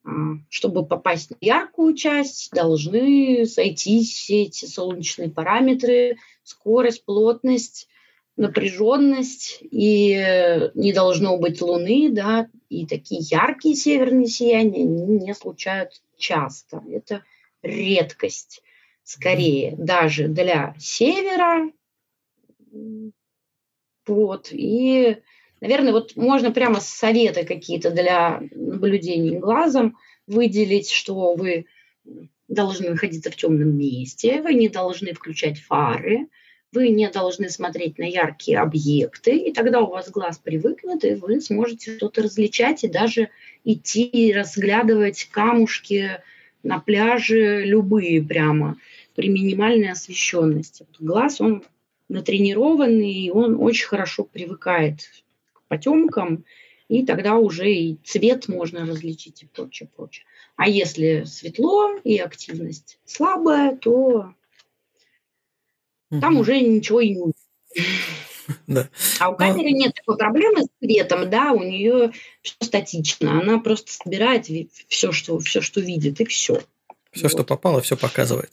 А, 0.04 0.10
чтобы 0.50 0.86
попасть 0.86 1.32
на 1.32 1.38
яркую 1.42 1.96
часть, 1.96 2.52
должны 2.52 3.46
сойтись 3.46 4.14
все 4.14 4.44
эти 4.44 4.66
солнечные 4.66 5.30
параметры, 5.30 6.18
скорость, 6.44 7.04
плотность, 7.04 7.88
напряженность, 8.38 9.58
и 9.62 10.70
не 10.76 10.94
должно 10.94 11.38
быть 11.38 11.62
луны, 11.62 12.10
да, 12.12 12.48
и 12.70 12.86
такие 12.86 13.22
яркие 13.22 13.76
северные 13.76 14.28
сияния 14.28 14.84
не 14.84 15.34
случаются 15.34 16.02
часто. 16.18 16.84
Это 16.90 17.24
редкость, 17.64 18.62
скорее, 19.04 19.76
даже 19.78 20.28
для 20.28 20.76
севера. 20.80 21.70
Вот, 24.06 24.50
и, 24.52 25.18
наверное, 25.60 25.92
вот 25.92 26.16
можно 26.16 26.52
прямо 26.52 26.80
советы 26.80 27.44
какие-то 27.44 27.92
для 27.92 28.42
наблюдений 28.52 29.40
глазом 29.40 29.98
выделить, 30.28 30.92
что 30.92 31.34
вы 31.34 31.66
должны 32.48 32.92
находиться 32.92 33.32
в 33.32 33.36
темном 33.36 33.78
месте, 33.78 34.42
вы 34.42 34.54
не 34.54 34.70
должны 34.70 35.14
включать 35.14 35.60
фары, 35.60 36.28
вы 36.74 36.90
не 36.90 37.10
должны 37.10 37.50
смотреть 37.50 37.98
на 37.98 38.04
яркие 38.04 38.60
объекты, 38.60 39.38
и 39.38 39.54
тогда 39.54 39.82
у 39.82 39.90
вас 39.90 40.10
глаз 40.10 40.38
привыкнет, 40.38 41.06
и 41.06 41.16
вы 41.16 41.40
сможете 41.42 41.96
что-то 41.96 42.24
различать 42.24 42.84
и 42.84 42.88
даже 42.88 43.30
идти 43.64 44.04
и 44.04 44.34
разглядывать 44.34 45.26
камушки 45.32 46.22
на 46.64 46.80
пляже 46.80 47.64
любые 47.64 48.22
прямо 48.22 48.78
при 49.16 49.30
минимальной 49.30 49.92
освещенности. 49.92 50.86
Глаз, 51.00 51.40
он 51.42 51.64
натренированный, 52.10 53.14
и 53.14 53.32
он 53.32 53.62
очень 53.62 53.88
хорошо 53.88 54.24
привыкает 54.24 55.10
к 55.54 55.62
потемкам, 55.68 56.46
и 56.88 57.06
тогда 57.06 57.36
уже 57.36 57.72
и 57.72 57.98
цвет 58.04 58.48
можно 58.48 58.86
различить 58.86 59.44
и 59.44 59.46
прочее, 59.46 59.90
прочее. 59.96 60.26
А 60.56 60.70
если 60.70 61.24
светло 61.26 61.98
и 62.04 62.18
активность 62.18 63.00
слабая, 63.06 63.76
то 63.76 64.34
угу. 66.10 66.22
там 66.22 66.38
уже 66.38 66.60
ничего 66.60 67.02
и 67.02 67.10
не 67.10 67.34
да. 68.68 68.90
А 69.20 69.30
у 69.30 69.36
камеры 69.36 69.72
Но... 69.72 69.78
нет 69.78 69.94
такой 69.94 70.18
проблемы 70.18 70.64
с 70.64 70.68
цветом, 70.80 71.30
да, 71.30 71.52
у 71.52 71.64
нее 71.64 72.12
все 72.42 72.56
статично. 72.62 73.40
Она 73.40 73.60
просто 73.60 73.92
собирает 73.92 74.48
все, 74.88 75.12
что, 75.12 75.40
все, 75.40 75.62
что 75.62 75.82
видит, 75.82 76.22
и 76.22 76.26
все. 76.26 76.62
Все, 77.12 77.24
вот. 77.24 77.32
что 77.32 77.44
попало, 77.44 77.82
все 77.82 77.98
показывает. 77.98 78.52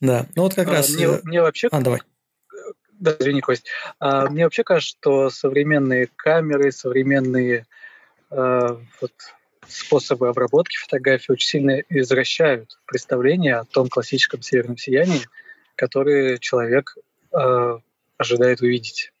Да, 0.00 0.26
ну 0.34 0.42
вот 0.42 0.54
как 0.54 0.68
а, 0.68 0.72
раз... 0.72 0.90
Мне, 0.90 1.04
э, 1.04 1.20
мне 1.24 1.42
вообще... 1.42 1.68
А, 1.70 1.80
давай. 1.80 2.00
Да, 2.92 3.16
извини, 3.18 3.40
Кость. 3.40 3.66
А, 3.98 4.28
мне 4.28 4.44
вообще 4.44 4.64
кажется, 4.64 4.96
что 4.98 5.30
современные 5.30 6.08
камеры, 6.16 6.72
современные 6.72 7.66
а, 8.30 8.80
вот, 9.00 9.12
способы 9.66 10.28
обработки 10.28 10.76
фотографий 10.76 11.32
очень 11.32 11.48
сильно 11.48 11.80
извращают 11.88 12.78
представление 12.86 13.56
о 13.56 13.64
том 13.64 13.88
классическом 13.88 14.42
северном 14.42 14.76
сиянии, 14.76 15.22
которое 15.76 16.38
человек 16.38 16.96
э, 17.32 17.78
ожидает 18.16 18.60
увидеть. 18.60 19.12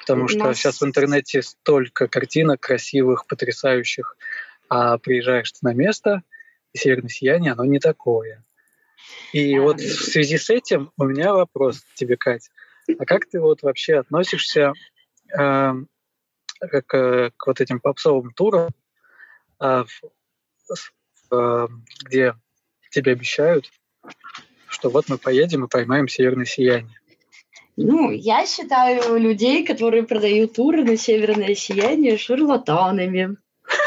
Потому 0.00 0.28
что 0.28 0.38
нас... 0.38 0.58
сейчас 0.58 0.80
в 0.80 0.84
интернете 0.84 1.42
столько 1.42 2.06
картинок 2.06 2.60
красивых, 2.60 3.26
потрясающих, 3.26 4.16
а 4.68 4.98
приезжаешь 4.98 5.50
ты 5.52 5.58
на 5.62 5.74
место, 5.74 6.22
и 6.72 6.78
северное 6.78 7.08
сияние, 7.08 7.52
оно 7.52 7.64
не 7.64 7.80
такое. 7.80 8.44
И 9.32 9.58
вот 9.58 9.80
в 9.80 10.04
связи 10.04 10.38
с 10.38 10.50
этим 10.50 10.92
у 10.96 11.04
меня 11.04 11.32
вопрос 11.32 11.80
к 11.80 11.94
тебе, 11.94 12.16
Кать. 12.16 12.50
А 12.98 13.04
как 13.04 13.26
ты 13.26 13.40
вот 13.40 13.62
вообще 13.62 13.96
относишься 13.96 14.72
э, 15.36 15.72
к, 16.60 17.32
к 17.36 17.46
вот 17.46 17.60
этим 17.60 17.80
попсовым 17.80 18.32
турам, 18.32 18.70
где 22.04 22.34
тебе 22.90 23.12
обещают, 23.12 23.70
что 24.68 24.90
вот 24.90 25.08
мы 25.08 25.18
поедем 25.18 25.64
и 25.64 25.68
поймаем 25.68 26.08
северное 26.08 26.44
сияние? 26.44 26.98
Ну, 27.76 28.10
я 28.10 28.46
считаю 28.46 29.18
людей, 29.18 29.64
которые 29.64 30.02
продают 30.04 30.54
туры 30.54 30.82
на 30.82 30.96
северное 30.96 31.54
сияние, 31.54 32.16
шарлатанами. 32.16 33.36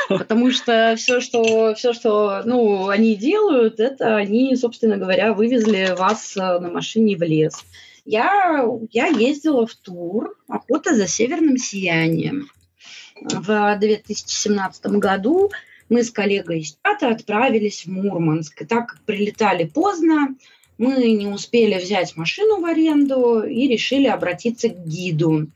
Потому 0.09 0.51
что 0.51 0.95
все, 0.97 1.21
что, 1.21 1.73
все, 1.75 1.93
что 1.93 2.41
ну, 2.43 2.89
они 2.89 3.15
делают, 3.15 3.79
это 3.79 4.15
они, 4.15 4.55
собственно 4.55 4.97
говоря, 4.97 5.33
вывезли 5.33 5.95
вас 5.97 6.35
э, 6.35 6.59
на 6.59 6.69
машине 6.69 7.15
в 7.15 7.21
лес. 7.21 7.63
Я, 8.05 8.65
я 8.91 9.07
ездила 9.07 9.65
в 9.67 9.75
тур 9.75 10.35
«Охота 10.47 10.95
за 10.95 11.07
северным 11.07 11.57
сиянием». 11.57 12.49
В 13.21 13.77
2017 13.77 14.85
году 14.97 15.51
мы 15.89 16.03
с 16.03 16.11
коллегой 16.11 16.61
из 16.61 16.77
чата 16.83 17.09
отправились 17.09 17.85
в 17.85 17.87
Мурманск. 17.89 18.61
И 18.61 18.65
так 18.65 18.89
как 18.89 19.01
прилетали 19.01 19.65
поздно, 19.65 20.35
мы 20.77 21.11
не 21.11 21.27
успели 21.27 21.77
взять 21.79 22.15
машину 22.15 22.61
в 22.61 22.65
аренду 22.65 23.41
и 23.41 23.67
решили 23.67 24.07
обратиться 24.07 24.69
к 24.69 24.85
гиду. 24.85 25.47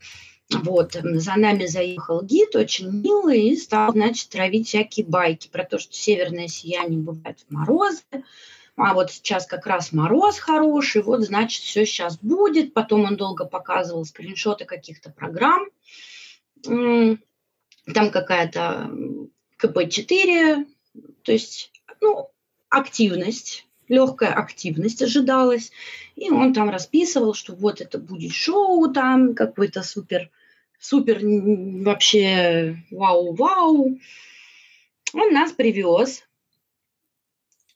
Вот, 0.50 0.92
за 1.02 1.36
нами 1.36 1.66
заехал 1.66 2.22
гид, 2.22 2.54
очень 2.54 2.90
милый, 2.90 3.48
и 3.48 3.56
стал, 3.56 3.92
значит, 3.92 4.28
травить 4.28 4.68
всякие 4.68 5.06
байки 5.06 5.48
про 5.48 5.64
то, 5.64 5.78
что 5.78 5.94
северное 5.94 6.48
сияние 6.48 7.00
бывает 7.00 7.38
в 7.48 7.52
морозы, 7.52 8.02
а 8.76 8.92
вот 8.92 9.10
сейчас 9.10 9.46
как 9.46 9.66
раз 9.66 9.92
мороз 9.92 10.38
хороший, 10.38 11.02
вот, 11.02 11.22
значит, 11.22 11.62
все 11.62 11.86
сейчас 11.86 12.18
будет. 12.18 12.74
Потом 12.74 13.04
он 13.04 13.16
долго 13.16 13.46
показывал 13.46 14.04
скриншоты 14.04 14.64
каких-то 14.64 15.10
программ. 15.10 15.66
Там 17.92 18.10
какая-то 18.10 18.90
КП-4, 19.58 20.66
то 21.22 21.32
есть, 21.32 21.70
ну, 22.00 22.30
активность 22.70 23.66
легкая 23.88 24.32
активность 24.32 25.02
ожидалась. 25.02 25.72
И 26.16 26.30
он 26.30 26.52
там 26.52 26.70
расписывал, 26.70 27.34
что 27.34 27.54
вот 27.54 27.80
это 27.80 27.98
будет 27.98 28.32
шоу 28.32 28.92
там, 28.92 29.34
какой-то 29.34 29.82
супер, 29.82 30.30
супер 30.78 31.20
вообще 31.22 32.76
вау-вау. 32.90 33.98
Он 35.12 35.32
нас 35.32 35.52
привез 35.52 36.24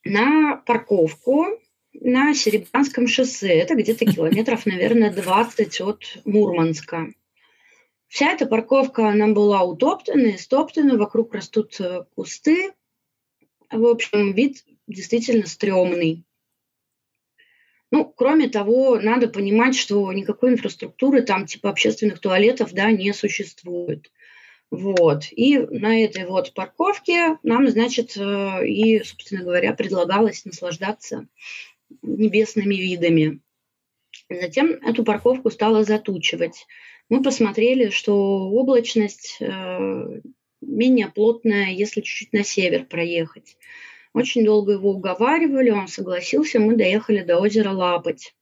на 0.04 0.56
парковку 0.56 1.46
на 1.92 2.34
Серебрянском 2.34 3.06
шоссе. 3.06 3.58
Это 3.58 3.74
где-то 3.74 4.04
километров, 4.06 4.66
наверное, 4.66 5.12
20 5.12 5.80
от 5.80 6.18
Мурманска. 6.24 7.08
Вся 8.08 8.32
эта 8.32 8.46
парковка, 8.46 9.08
она 9.08 9.28
была 9.28 9.62
утоптана, 9.62 10.34
истоптана, 10.34 10.96
вокруг 10.96 11.34
растут 11.34 11.78
э, 11.78 12.04
кусты. 12.14 12.72
В 13.70 13.84
общем, 13.84 14.32
вид 14.32 14.64
действительно 14.86 15.46
стрёмный. 15.46 16.24
Ну, 17.90 18.04
кроме 18.04 18.48
того, 18.48 18.98
надо 18.98 19.28
понимать, 19.28 19.74
что 19.76 20.10
никакой 20.12 20.52
инфраструктуры 20.52 21.22
там 21.22 21.46
типа 21.46 21.70
общественных 21.70 22.18
туалетов, 22.18 22.72
да, 22.72 22.90
не 22.90 23.12
существует. 23.12 24.10
Вот. 24.70 25.24
И 25.30 25.58
на 25.58 26.02
этой 26.02 26.26
вот 26.26 26.54
парковке 26.54 27.38
нам, 27.42 27.68
значит, 27.68 28.16
э, 28.16 28.66
и, 28.66 29.02
собственно 29.04 29.42
говоря, 29.42 29.74
предлагалось 29.74 30.46
наслаждаться 30.46 31.26
небесными 32.02 32.74
видами. 32.74 33.40
Затем 34.30 34.72
эту 34.82 35.04
парковку 35.04 35.50
стало 35.50 35.84
затучивать. 35.84 36.66
Мы 37.08 37.22
посмотрели, 37.22 37.90
что 37.90 38.14
облачность 38.50 39.38
э, 39.40 40.20
менее 40.60 41.08
плотная, 41.08 41.70
если 41.70 42.00
чуть-чуть 42.00 42.32
на 42.32 42.44
север 42.44 42.84
проехать. 42.84 43.56
Очень 44.12 44.44
долго 44.44 44.72
его 44.72 44.92
уговаривали, 44.92 45.70
он 45.70 45.88
согласился, 45.88 46.60
мы 46.60 46.76
доехали 46.76 47.22
до 47.22 47.38
озера 47.38 47.70
Лапоть. 47.70 48.34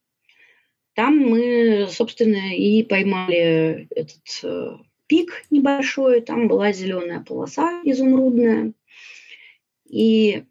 Там 0.94 1.18
мы, 1.18 1.86
собственно, 1.90 2.56
и 2.56 2.82
поймали 2.82 3.86
этот 3.90 4.40
э, 4.42 4.76
пик 5.06 5.44
небольшой, 5.50 6.20
там 6.22 6.48
была 6.48 6.72
зеленая 6.72 7.20
полоса 7.20 7.82
изумрудная. 7.84 8.72
И 9.84 10.44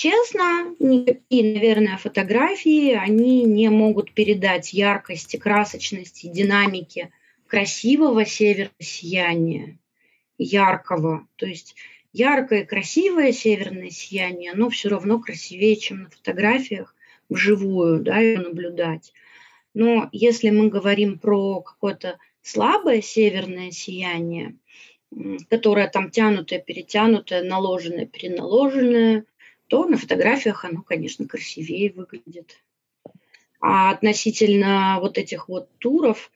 честно, 0.00 0.74
никакие, 0.78 1.52
наверное, 1.52 1.98
фотографии, 1.98 2.92
они 2.94 3.44
не 3.44 3.68
могут 3.68 4.14
передать 4.14 4.72
яркости, 4.72 5.36
красочности, 5.36 6.26
динамики 6.26 7.12
красивого 7.46 8.24
северного 8.24 8.72
сияния, 8.78 9.78
яркого. 10.38 11.28
То 11.36 11.44
есть 11.44 11.74
яркое, 12.14 12.64
красивое 12.64 13.32
северное 13.32 13.90
сияние, 13.90 14.52
оно 14.52 14.70
все 14.70 14.88
равно 14.88 15.20
красивее, 15.20 15.76
чем 15.76 16.04
на 16.04 16.10
фотографиях 16.10 16.94
вживую, 17.28 18.00
да, 18.00 18.20
ее 18.20 18.38
наблюдать. 18.38 19.12
Но 19.74 20.08
если 20.12 20.48
мы 20.48 20.70
говорим 20.70 21.18
про 21.18 21.60
какое-то 21.60 22.16
слабое 22.40 23.02
северное 23.02 23.70
сияние, 23.70 24.56
которое 25.50 25.88
там 25.88 26.10
тянутое, 26.10 26.58
перетянутое, 26.58 27.42
наложенное, 27.42 28.06
переналоженное, 28.06 29.26
то 29.70 29.86
на 29.86 29.96
фотографиях 29.96 30.64
оно, 30.64 30.82
конечно, 30.82 31.28
красивее 31.28 31.92
выглядит. 31.92 32.56
А 33.60 33.90
относительно 33.92 34.98
вот 35.00 35.16
этих 35.16 35.48
вот 35.48 35.68
туров, 35.78 36.32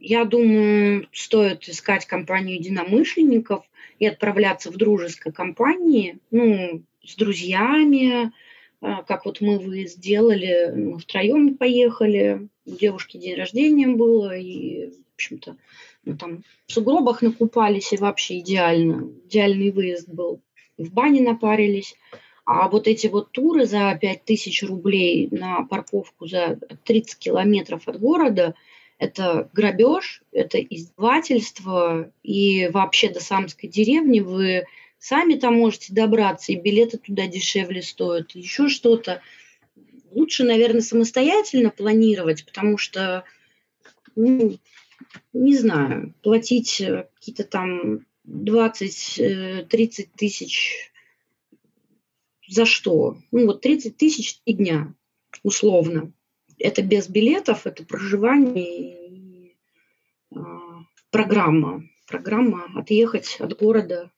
я 0.00 0.24
думаю, 0.24 1.06
стоит 1.12 1.68
искать 1.68 2.04
компанию 2.04 2.56
единомышленников 2.56 3.64
и 4.00 4.06
отправляться 4.06 4.72
в 4.72 4.76
дружеской 4.76 5.30
компании, 5.32 6.18
ну, 6.32 6.82
с 7.04 7.14
друзьями, 7.14 8.32
а, 8.80 9.04
как 9.04 9.24
вот 9.24 9.40
мы 9.40 9.60
вы 9.60 9.86
сделали, 9.86 10.72
мы 10.74 10.98
втроем 10.98 11.56
поехали, 11.56 12.48
у 12.66 12.74
девушки 12.74 13.18
день 13.18 13.36
рождения 13.36 13.86
было, 13.86 14.36
и, 14.36 14.90
в 14.90 15.14
общем-то, 15.14 15.56
ну, 16.04 16.16
там 16.16 16.42
в 16.66 16.72
сугробах 16.72 17.22
накупались, 17.22 17.92
и 17.92 17.98
вообще 17.98 18.40
идеально, 18.40 19.12
идеальный 19.26 19.70
выезд 19.70 20.08
был. 20.08 20.40
В 20.76 20.92
бане 20.92 21.20
напарились. 21.20 21.94
А 22.44 22.68
вот 22.68 22.86
эти 22.88 23.06
вот 23.06 23.32
туры 23.32 23.66
за 23.66 23.96
5000 24.00 24.64
рублей 24.64 25.28
на 25.30 25.64
парковку 25.64 26.26
за 26.26 26.58
30 26.84 27.18
километров 27.18 27.88
от 27.88 27.98
города– 27.98 28.54
это 28.98 29.50
грабеж, 29.52 30.22
это 30.32 30.58
издевательство, 30.58 32.10
и 32.22 32.68
вообще 32.68 33.10
до 33.10 33.20
Самской 33.20 33.68
деревни 33.68 34.20
вы 34.20 34.66
сами 34.98 35.34
там 35.34 35.54
можете 35.56 35.92
добраться, 35.92 36.52
и 36.52 36.60
билеты 36.60 36.98
туда 36.98 37.26
дешевле 37.26 37.82
стоят, 37.82 38.32
еще 38.32 38.68
что-то. 38.68 39.20
Лучше, 40.12 40.44
наверное, 40.44 40.80
самостоятельно 40.80 41.70
планировать, 41.70 42.44
потому 42.44 42.78
что, 42.78 43.24
ну, 44.14 44.56
не 45.32 45.56
знаю, 45.56 46.14
платить 46.22 46.80
какие-то 47.16 47.44
там 47.44 48.06
20-30 48.26 49.18
э, 49.18 50.06
тысяч 50.16 50.92
за 52.54 52.66
что? 52.66 53.16
Ну, 53.32 53.46
вот 53.46 53.60
30 53.60 53.96
тысяч 53.96 54.40
и 54.44 54.52
дня, 54.52 54.94
условно 55.42 56.12
это 56.58 56.82
без 56.82 57.08
билетов, 57.08 57.66
это 57.66 57.84
проживание 57.84 59.08
и 59.10 59.56
э, 60.34 60.38
программа. 61.10 61.84
программа 62.06 62.66
отъехать 62.76 63.36
от 63.38 63.56
города. 63.58 64.10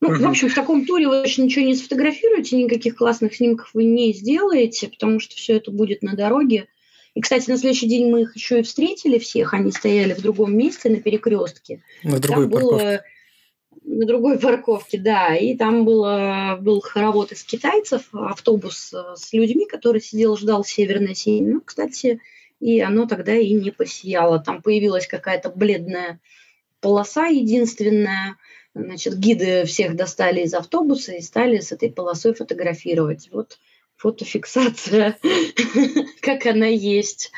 Ну, 0.00 0.18
в 0.18 0.28
общем, 0.28 0.48
в 0.48 0.54
таком 0.54 0.84
туре 0.84 1.06
вы 1.06 1.20
очень 1.20 1.44
ничего 1.44 1.64
не 1.64 1.76
сфотографируете, 1.76 2.56
никаких 2.56 2.96
классных 2.96 3.36
снимков 3.36 3.70
вы 3.72 3.84
не 3.84 4.12
сделаете, 4.12 4.88
потому 4.88 5.20
что 5.20 5.36
все 5.36 5.56
это 5.56 5.70
будет 5.70 6.02
на 6.02 6.16
дороге. 6.16 6.66
И, 7.14 7.20
кстати, 7.20 7.48
на 7.48 7.56
следующий 7.56 7.86
день 7.88 8.10
мы 8.10 8.22
их 8.22 8.34
еще 8.34 8.60
и 8.60 8.62
встретили 8.62 9.18
всех. 9.18 9.54
Они 9.54 9.70
стояли 9.70 10.14
в 10.14 10.22
другом 10.22 10.56
месте 10.56 10.88
на 10.88 11.00
перекрестке. 11.00 11.82
На 12.02 12.18
другой 12.18 12.48
там 12.48 12.50
парковке. 12.50 12.84
Было... 12.84 13.04
На 13.94 14.06
другой 14.06 14.38
парковке, 14.38 14.96
да. 14.96 15.36
И 15.36 15.54
там 15.54 15.84
было, 15.84 16.56
был 16.58 16.80
хоровод 16.80 17.30
из 17.32 17.44
китайцев, 17.44 18.08
автобус 18.14 18.90
э, 18.94 19.16
с 19.16 19.34
людьми, 19.34 19.66
который 19.66 20.00
сидел, 20.00 20.34
ждал 20.38 20.64
северное 20.64 21.12
сияние. 21.12 21.54
Ну, 21.54 21.60
кстати, 21.60 22.18
и 22.58 22.80
оно 22.80 23.06
тогда 23.06 23.34
и 23.34 23.52
не 23.52 23.70
посияло. 23.70 24.38
Там 24.38 24.62
появилась 24.62 25.06
какая-то 25.06 25.50
бледная 25.50 26.20
полоса 26.80 27.26
единственная. 27.26 28.38
Значит, 28.74 29.18
гиды 29.18 29.66
всех 29.66 29.94
достали 29.94 30.40
из 30.40 30.54
автобуса 30.54 31.12
и 31.12 31.20
стали 31.20 31.58
с 31.58 31.70
этой 31.70 31.90
полосой 31.90 32.32
фотографировать. 32.32 33.28
Вот 33.30 33.58
фотофиксация, 34.02 35.16
как 36.20 36.46
она 36.46 36.66
есть. 36.66 37.30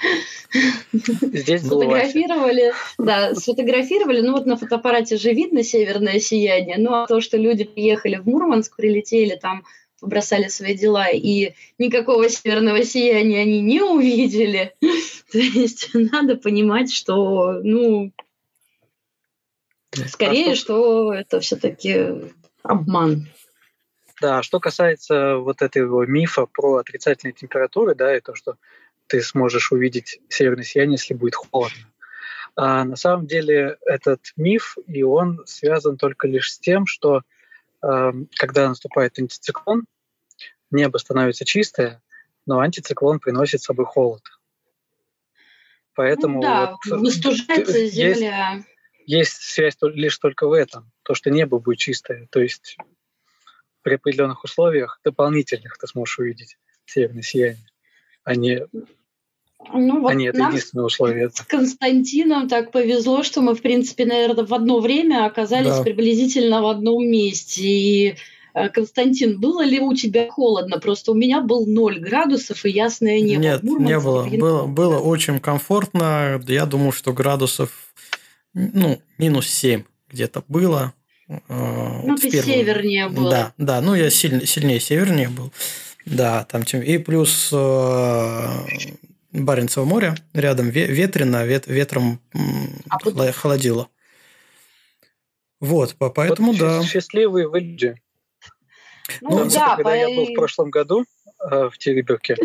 Здесь 0.92 1.60
сфотографировали, 1.60 2.72
да, 2.96 3.34
сфотографировали. 3.34 4.20
Ну 4.22 4.32
вот 4.32 4.46
на 4.46 4.56
фотоаппарате 4.56 5.18
же 5.18 5.32
видно 5.32 5.62
северное 5.62 6.18
сияние. 6.20 6.78
Ну 6.78 6.94
а 6.94 7.06
то, 7.06 7.20
что 7.20 7.36
люди 7.36 7.64
приехали 7.64 8.16
в 8.16 8.26
Мурманск, 8.26 8.76
прилетели 8.76 9.36
там 9.36 9.64
бросали 10.00 10.48
свои 10.48 10.74
дела, 10.76 11.08
и 11.08 11.54
никакого 11.78 12.28
северного 12.28 12.84
сияния 12.84 13.40
они 13.40 13.60
не 13.60 13.80
увидели. 13.80 14.74
То 15.32 15.38
есть 15.38 15.90
надо 15.94 16.36
понимать, 16.36 16.92
что, 16.92 17.60
ну, 17.62 18.12
скорее, 20.08 20.52
а 20.52 20.54
что... 20.56 20.64
что 20.64 21.14
это 21.14 21.40
все-таки 21.40 22.06
обман. 22.62 23.28
Да, 24.24 24.42
что 24.42 24.58
касается 24.58 25.36
вот 25.36 25.60
этого 25.60 26.06
мифа 26.06 26.46
про 26.46 26.76
отрицательные 26.76 27.34
температуры, 27.34 27.94
да, 27.94 28.16
и 28.16 28.22
то, 28.22 28.34
что 28.34 28.56
ты 29.06 29.20
сможешь 29.20 29.70
увидеть 29.70 30.18
северное 30.30 30.64
сияние, 30.64 30.94
если 30.94 31.12
будет 31.12 31.34
холодно. 31.34 31.92
А 32.56 32.84
на 32.84 32.96
самом 32.96 33.26
деле 33.26 33.76
этот 33.84 34.32
миф, 34.38 34.78
и 34.86 35.02
он 35.02 35.42
связан 35.44 35.98
только 35.98 36.26
лишь 36.26 36.54
с 36.54 36.58
тем, 36.58 36.86
что 36.86 37.20
э, 37.82 38.12
когда 38.36 38.66
наступает 38.70 39.18
антициклон, 39.18 39.84
небо 40.70 40.96
становится 40.96 41.44
чистое, 41.44 42.00
но 42.46 42.60
антициклон 42.60 43.20
приносит 43.20 43.60
с 43.60 43.66
собой 43.66 43.84
холод. 43.84 44.22
Поэтому 45.94 46.36
ну, 46.36 46.40
да, 46.40 46.76
вот, 46.86 46.98
выстужается 46.98 47.86
земля. 47.88 48.54
Есть, 48.54 48.68
есть 49.04 49.42
связь 49.42 49.76
лишь 49.82 50.16
только 50.16 50.48
в 50.48 50.54
этом, 50.54 50.90
то, 51.02 51.12
что 51.12 51.28
небо 51.28 51.58
будет 51.58 51.76
чистое. 51.76 52.26
То 52.30 52.40
есть 52.40 52.78
при 53.84 53.94
определенных 53.94 54.42
условиях 54.42 55.00
дополнительных 55.04 55.78
ты 55.78 55.86
сможешь 55.86 56.18
увидеть 56.18 56.56
северное 56.86 57.22
сияние, 57.22 57.66
а 58.24 58.34
не 58.34 58.66
ну, 59.72 60.00
вот 60.00 60.10
а 60.10 60.14
нет, 60.14 60.34
нам 60.34 60.50
единственное 60.50 60.84
условие. 60.84 61.30
С 61.30 61.40
Константином 61.40 62.48
так 62.48 62.70
повезло, 62.70 63.22
что 63.22 63.40
мы, 63.40 63.54
в 63.54 63.62
принципе, 63.62 64.04
наверное, 64.04 64.44
в 64.44 64.52
одно 64.52 64.80
время 64.80 65.24
оказались 65.24 65.76
да. 65.76 65.82
приблизительно 65.82 66.60
в 66.60 66.66
одном 66.66 67.06
месте. 67.06 67.62
И 67.62 68.16
э, 68.52 68.68
Константин, 68.68 69.40
было 69.40 69.64
ли 69.64 69.80
у 69.80 69.94
тебя 69.94 70.28
холодно? 70.28 70.78
Просто 70.80 71.12
у 71.12 71.14
меня 71.14 71.40
был 71.40 71.66
0 71.66 71.98
градусов 72.00 72.66
и 72.66 72.70
ясное 72.70 73.20
небо. 73.20 73.42
Нет, 73.42 73.62
не 73.62 73.98
было. 73.98 74.26
Было, 74.26 74.66
было 74.66 74.98
очень 74.98 75.40
комфортно. 75.40 76.40
Я 76.46 76.66
думаю, 76.66 76.92
что 76.92 77.14
градусов 77.14 77.94
ну, 78.52 79.00
минус 79.18 79.46
7 79.48 79.84
где-то 80.10 80.44
было. 80.48 80.94
Э, 81.28 82.02
ну, 82.04 82.16
ты 82.16 82.30
первого... 82.30 82.52
севернее 82.52 83.08
был. 83.08 83.30
Да, 83.30 83.52
да, 83.58 83.80
ну 83.80 83.94
я 83.94 84.10
сильнее, 84.10 84.46
сильнее 84.46 84.80
севернее 84.80 85.28
был. 85.28 85.52
Да, 86.04 86.44
там 86.44 86.64
тем... 86.64 86.82
И 86.82 86.98
плюс 86.98 87.50
э, 87.52 88.48
Баренцево 89.32 89.84
море 89.84 90.14
рядом, 90.32 90.68
ветрено, 90.68 91.44
вет... 91.44 91.66
ветром 91.66 92.20
а 92.90 92.98
вот... 93.04 93.34
холодило. 93.34 93.88
Вот, 95.60 95.96
поэтому 95.98 96.52
вот 96.52 96.60
да. 96.60 96.82
Счастливые 96.82 97.48
люди. 97.50 97.96
Ну, 99.22 99.44
ну 99.44 99.50
да, 99.50 99.76
когда 99.76 99.90
по... 99.90 99.96
я 99.96 100.08
был 100.08 100.26
в 100.26 100.34
прошлом 100.34 100.70
году 100.70 101.04
э, 101.40 101.68
в 101.70 101.78
Тереберке 101.78 102.36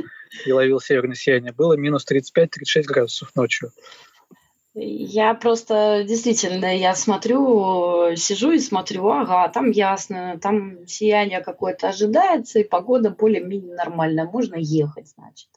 и 0.45 0.51
ловил 0.51 0.79
северное 0.79 1.15
сияние, 1.15 1.51
было 1.51 1.73
минус 1.73 2.05
35-36 2.09 2.83
градусов 2.83 3.35
ночью. 3.35 3.71
Я 4.75 5.33
просто 5.33 6.05
действительно, 6.07 6.77
я 6.77 6.93
смотрю, 6.95 8.15
сижу 8.15 8.51
и 8.51 8.59
смотрю, 8.59 9.07
ага, 9.09 9.47
там 9.49 9.71
ясно, 9.71 10.39
там 10.39 10.85
сияние 10.85 11.41
какое-то 11.41 11.89
ожидается, 11.89 12.59
и 12.59 12.63
погода 12.63 13.09
более-менее 13.09 13.75
нормальная, 13.75 14.25
можно 14.25 14.55
ехать, 14.57 15.07
значит. 15.09 15.49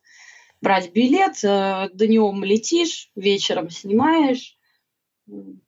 Брать 0.62 0.92
билет, 0.92 1.44
э, 1.44 1.90
днем 1.92 2.42
летишь, 2.42 3.10
вечером 3.14 3.68
снимаешь, 3.68 4.56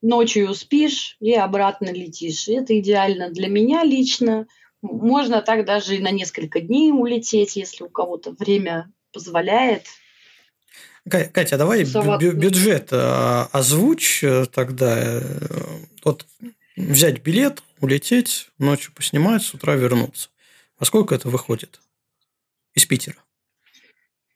ночью 0.01 0.55
спишь 0.55 1.17
и 1.21 1.35
обратно 1.35 1.93
летишь. 1.93 2.49
Это 2.49 2.79
идеально 2.79 3.31
для 3.31 3.49
меня 3.49 3.85
лично. 3.85 4.47
Можно 4.83 5.43
так 5.43 5.65
даже 5.65 5.97
и 5.97 6.01
на 6.01 6.11
несколько 6.11 6.61
дней 6.61 6.93
улететь, 6.93 7.57
если 7.57 7.85
у 7.85 7.89
кого-то 7.89 8.33
время 8.33 8.93
позволяет. 9.13 9.85
Катя, 11.09 11.59
давай 11.59 11.85
бюджет 11.85 12.89
а, 12.93 13.49
озвучь 13.53 14.25
э, 14.25 14.47
тогда. 14.47 15.21
Э, 15.21 15.21
вот 16.03 16.27
взять 16.77 17.23
билет, 17.23 17.63
улететь, 17.81 18.49
ночью 18.59 18.93
поснимать, 18.95 19.43
с 19.43 19.53
утра 19.53 19.75
вернуться. 19.75 20.31
А 20.79 20.87
сколько 20.87 21.15
это 21.15 21.29
выходит 21.29 21.81
из 22.75 22.87
Питера? 22.87 23.17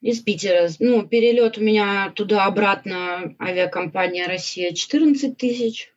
Из 0.02 0.20
Питера. 0.20 0.68
Ну, 0.78 1.06
перелет 1.06 1.56
у 1.56 1.62
меня 1.62 2.12
туда-обратно 2.14 3.34
авиакомпания 3.40 4.28
«Россия» 4.28 4.72
14 4.72 5.36
тысяч. 5.36 5.92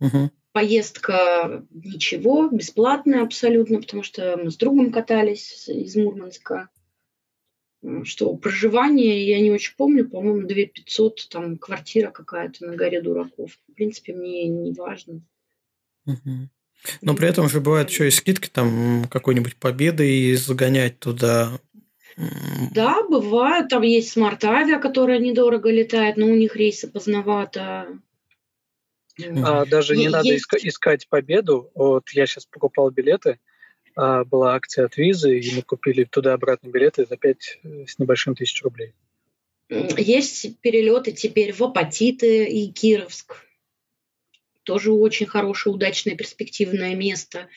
Угу. 0.00 0.30
Поездка 0.52 1.64
ничего, 1.70 2.48
бесплатная 2.48 3.22
абсолютно, 3.22 3.80
потому 3.80 4.02
что 4.02 4.36
мы 4.36 4.50
с 4.50 4.56
другом 4.56 4.92
катались 4.92 5.68
из 5.68 5.94
Мурманска 5.94 6.70
что 8.04 8.34
проживание, 8.36 9.26
я 9.26 9.40
не 9.40 9.50
очень 9.50 9.74
помню, 9.76 10.08
по-моему, 10.08 10.46
2 10.46 10.56
500, 10.74 11.28
там 11.30 11.58
квартира 11.58 12.10
какая-то 12.10 12.64
на 12.64 12.76
горе 12.76 13.00
дураков. 13.00 13.58
В 13.68 13.74
принципе, 13.74 14.14
мне 14.14 14.48
не 14.48 14.72
важно. 14.72 15.20
Угу. 16.06 16.48
Но 17.02 17.14
при 17.14 17.28
этом 17.28 17.48
же 17.48 17.60
бывают 17.60 17.90
еще 17.90 18.08
и 18.08 18.10
скидки, 18.10 18.48
там 18.48 19.06
какой-нибудь 19.10 19.56
победы 19.56 20.10
и 20.10 20.34
загонять 20.34 20.98
туда. 20.98 21.58
Да, 22.72 23.02
бывает. 23.02 23.68
Там 23.68 23.82
есть 23.82 24.10
Smartavia, 24.10 24.78
которая 24.78 25.18
недорого 25.18 25.70
летает, 25.70 26.16
но 26.16 26.26
у 26.26 26.34
них 26.34 26.56
рейсы 26.56 26.88
поздновато. 26.88 27.98
А, 29.44 29.64
даже 29.66 29.96
не 29.96 30.04
есть... 30.04 30.12
надо 30.12 30.36
искать 30.36 31.08
победу. 31.08 31.70
Вот 31.74 32.10
я 32.10 32.26
сейчас 32.26 32.46
покупал 32.46 32.90
билеты, 32.90 33.38
была 33.96 34.54
акция 34.54 34.86
от 34.86 34.96
визы, 34.96 35.38
и 35.38 35.54
мы 35.54 35.62
купили 35.62 36.04
туда-обратно 36.04 36.68
билеты 36.68 37.06
за 37.06 37.16
5 37.16 37.58
э, 37.62 37.84
с 37.86 37.98
небольшим 37.98 38.34
тысяч 38.34 38.62
рублей. 38.62 38.92
Есть 39.68 40.60
перелеты 40.60 41.12
теперь 41.12 41.52
в 41.52 41.62
Апатиты 41.62 42.44
и 42.44 42.70
Кировск. 42.70 43.36
Тоже 44.62 44.92
очень 44.92 45.26
хорошее, 45.26 45.74
удачное, 45.74 46.16
перспективное 46.16 46.94
место. 46.94 47.48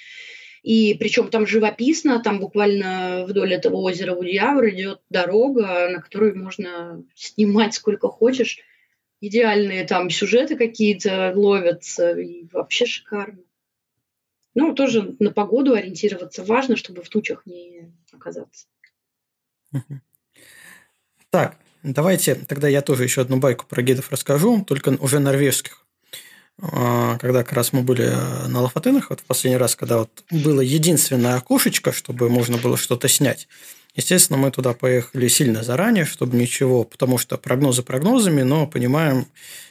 И 0.64 0.96
причем 0.96 1.30
там 1.30 1.48
живописно, 1.48 2.22
там 2.22 2.40
буквально 2.40 3.26
вдоль 3.28 3.54
этого 3.54 3.78
озера 3.78 4.14
Удьявр 4.14 4.70
идет 4.70 5.02
дорога, 5.10 5.90
на 5.90 6.02
которой 6.02 6.34
можно 6.34 7.04
снимать 7.16 7.74
сколько 7.74 8.10
хочешь. 8.10 8.60
Идеальные 9.22 9.86
там 9.86 10.10
сюжеты 10.10 10.56
какие-то 10.56 11.32
ловятся, 11.36 12.12
и 12.12 12.46
вообще 12.52 12.86
шикарно. 12.86 13.40
Ну, 14.60 14.74
тоже 14.74 15.16
на 15.20 15.30
погоду 15.30 15.76
ориентироваться 15.76 16.44
важно, 16.44 16.76
чтобы 16.78 17.04
в 17.04 17.10
тучах 17.10 17.46
не 17.46 17.94
оказаться. 18.12 18.66
Так, 21.30 21.58
давайте 21.84 22.34
тогда 22.34 22.68
я 22.68 22.82
тоже 22.82 23.04
еще 23.04 23.22
одну 23.22 23.38
байку 23.38 23.68
про 23.68 23.84
гидов 23.84 24.12
расскажу, 24.12 24.66
только 24.66 24.98
уже 25.00 25.20
норвежских. 25.20 25.86
А, 26.60 27.20
когда 27.20 27.44
как 27.44 27.54
раз 27.54 27.72
мы 27.72 27.84
были 27.84 28.12
на 28.48 28.62
Лафатынах, 28.62 29.12
вот 29.12 29.20
в 29.20 29.26
последний 29.26 29.60
раз, 29.60 29.76
когда 29.76 30.00
вот 30.00 30.24
было 30.32 30.62
единственное 30.62 31.36
окошечко, 31.36 31.92
чтобы 31.92 32.28
можно 32.28 32.58
было 32.58 32.78
что-то 32.78 33.08
снять, 33.08 33.48
Естественно, 33.98 34.38
мы 34.38 34.52
туда 34.52 34.72
поехали 34.72 35.28
сильно 35.28 35.64
заранее, 35.64 36.06
чтобы 36.06 36.38
ничего, 36.38 36.86
потому 36.86 37.18
что 37.18 37.38
прогнозы 37.38 37.84
прогнозами, 37.84 38.44
но 38.44 38.66
понимаем, 38.66 39.26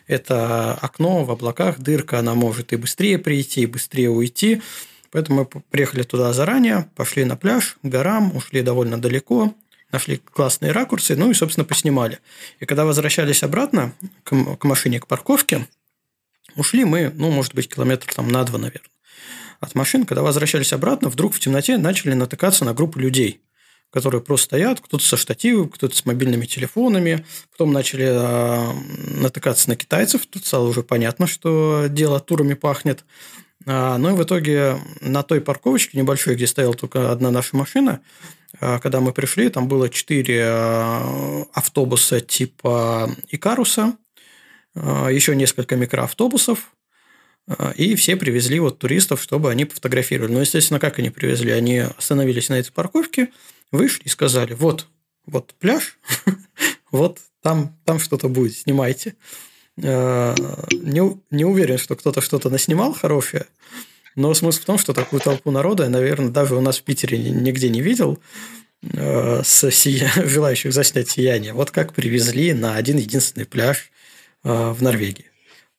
это 0.06 0.74
окно 0.74 1.24
в 1.24 1.30
облаках, 1.30 1.78
дырка, 1.78 2.18
она 2.18 2.34
может 2.34 2.74
и 2.74 2.76
быстрее 2.76 3.18
прийти, 3.18 3.62
и 3.62 3.66
быстрее 3.66 4.10
уйти. 4.10 4.60
Поэтому 5.10 5.48
мы 5.52 5.62
приехали 5.70 6.02
туда 6.02 6.34
заранее, 6.34 6.90
пошли 6.94 7.24
на 7.24 7.36
пляж, 7.36 7.78
к 7.82 7.86
горам, 7.86 8.36
ушли 8.36 8.60
довольно 8.60 9.00
далеко, 9.00 9.54
нашли 9.90 10.18
классные 10.18 10.72
ракурсы, 10.72 11.16
ну 11.16 11.30
и, 11.30 11.34
собственно, 11.34 11.64
поснимали. 11.64 12.18
И 12.60 12.66
когда 12.66 12.84
возвращались 12.84 13.42
обратно 13.42 13.94
к 14.24 14.64
машине, 14.64 15.00
к 15.00 15.06
парковке, 15.06 15.66
Ушли 16.56 16.84
мы, 16.84 17.12
ну, 17.14 17.30
может 17.30 17.54
быть, 17.54 17.68
километр 17.68 18.12
там 18.14 18.28
на 18.28 18.42
два, 18.44 18.58
наверное, 18.58 18.88
от 19.60 19.74
машин. 19.74 20.06
Когда 20.06 20.22
возвращались 20.22 20.72
обратно, 20.72 21.10
вдруг 21.10 21.34
в 21.34 21.40
темноте 21.40 21.76
начали 21.76 22.14
натыкаться 22.14 22.64
на 22.64 22.72
группу 22.72 22.98
людей, 22.98 23.40
которые 23.90 24.20
просто 24.20 24.46
стоят, 24.46 24.80
кто-то 24.80 25.04
со 25.04 25.16
штативом, 25.16 25.68
кто-то 25.68 25.96
с 25.96 26.04
мобильными 26.04 26.44
телефонами. 26.44 27.24
Потом 27.52 27.72
начали 27.72 28.06
э, 28.06 28.72
натыкаться 29.20 29.68
на 29.68 29.76
китайцев. 29.76 30.26
Тут 30.26 30.46
стало 30.46 30.68
уже 30.68 30.82
понятно, 30.82 31.26
что 31.26 31.86
дело 31.88 32.20
турами 32.20 32.54
пахнет. 32.54 33.04
А, 33.66 33.98
ну 33.98 34.10
и 34.10 34.16
в 34.16 34.22
итоге 34.22 34.78
на 35.00 35.22
той 35.22 35.40
парковочке 35.40 35.98
небольшой, 35.98 36.36
где 36.36 36.46
стояла 36.46 36.74
только 36.74 37.10
одна 37.10 37.30
наша 37.30 37.56
машина, 37.56 38.00
а, 38.60 38.78
когда 38.78 39.00
мы 39.00 39.12
пришли, 39.12 39.48
там 39.48 39.66
было 39.66 39.88
четыре 39.88 40.44
а, 40.46 41.44
автобуса 41.52 42.20
типа 42.20 43.10
Икаруса, 43.28 43.96
еще 44.74 45.34
несколько 45.34 45.74
микроавтобусов, 45.74 46.75
и 47.76 47.94
все 47.94 48.16
привезли 48.16 48.58
вот 48.58 48.78
туристов, 48.78 49.22
чтобы 49.22 49.50
они 49.50 49.64
пофотографировали. 49.64 50.32
Ну, 50.32 50.40
естественно, 50.40 50.80
как 50.80 50.98
они 50.98 51.10
привезли? 51.10 51.52
Они 51.52 51.78
остановились 51.78 52.48
на 52.48 52.54
этой 52.58 52.72
парковке, 52.72 53.28
вышли 53.70 54.04
и 54.04 54.08
сказали, 54.08 54.54
вот, 54.54 54.86
вот 55.26 55.54
пляж, 55.58 55.98
вот 56.90 57.20
там, 57.42 57.76
там 57.84 58.00
что-то 58.00 58.28
будет, 58.28 58.56
снимайте. 58.56 59.14
Э, 59.80 60.34
не, 60.72 61.20
не 61.30 61.44
уверен, 61.44 61.78
что 61.78 61.94
кто-то 61.94 62.20
что-то 62.20 62.50
наснимал 62.50 62.94
хорошее, 62.94 63.46
но 64.16 64.32
смысл 64.34 64.62
в 64.62 64.64
том, 64.64 64.78
что 64.78 64.92
такую 64.92 65.20
толпу 65.20 65.50
народа 65.50 65.84
я, 65.84 65.90
наверное, 65.90 66.30
даже 66.30 66.56
у 66.56 66.60
нас 66.60 66.78
в 66.78 66.82
Питере 66.82 67.18
нигде 67.18 67.68
не 67.68 67.82
видел 67.82 68.18
э, 68.82 69.42
с 69.44 69.70
сия... 69.70 70.10
желающих 70.26 70.72
заснять 70.72 71.10
сияние. 71.10 71.52
Вот 71.52 71.70
как 71.70 71.92
привезли 71.92 72.54
на 72.54 72.74
один 72.74 72.96
единственный 72.96 73.46
пляж 73.46 73.90
в 74.42 74.80
Норвегии. 74.80 75.26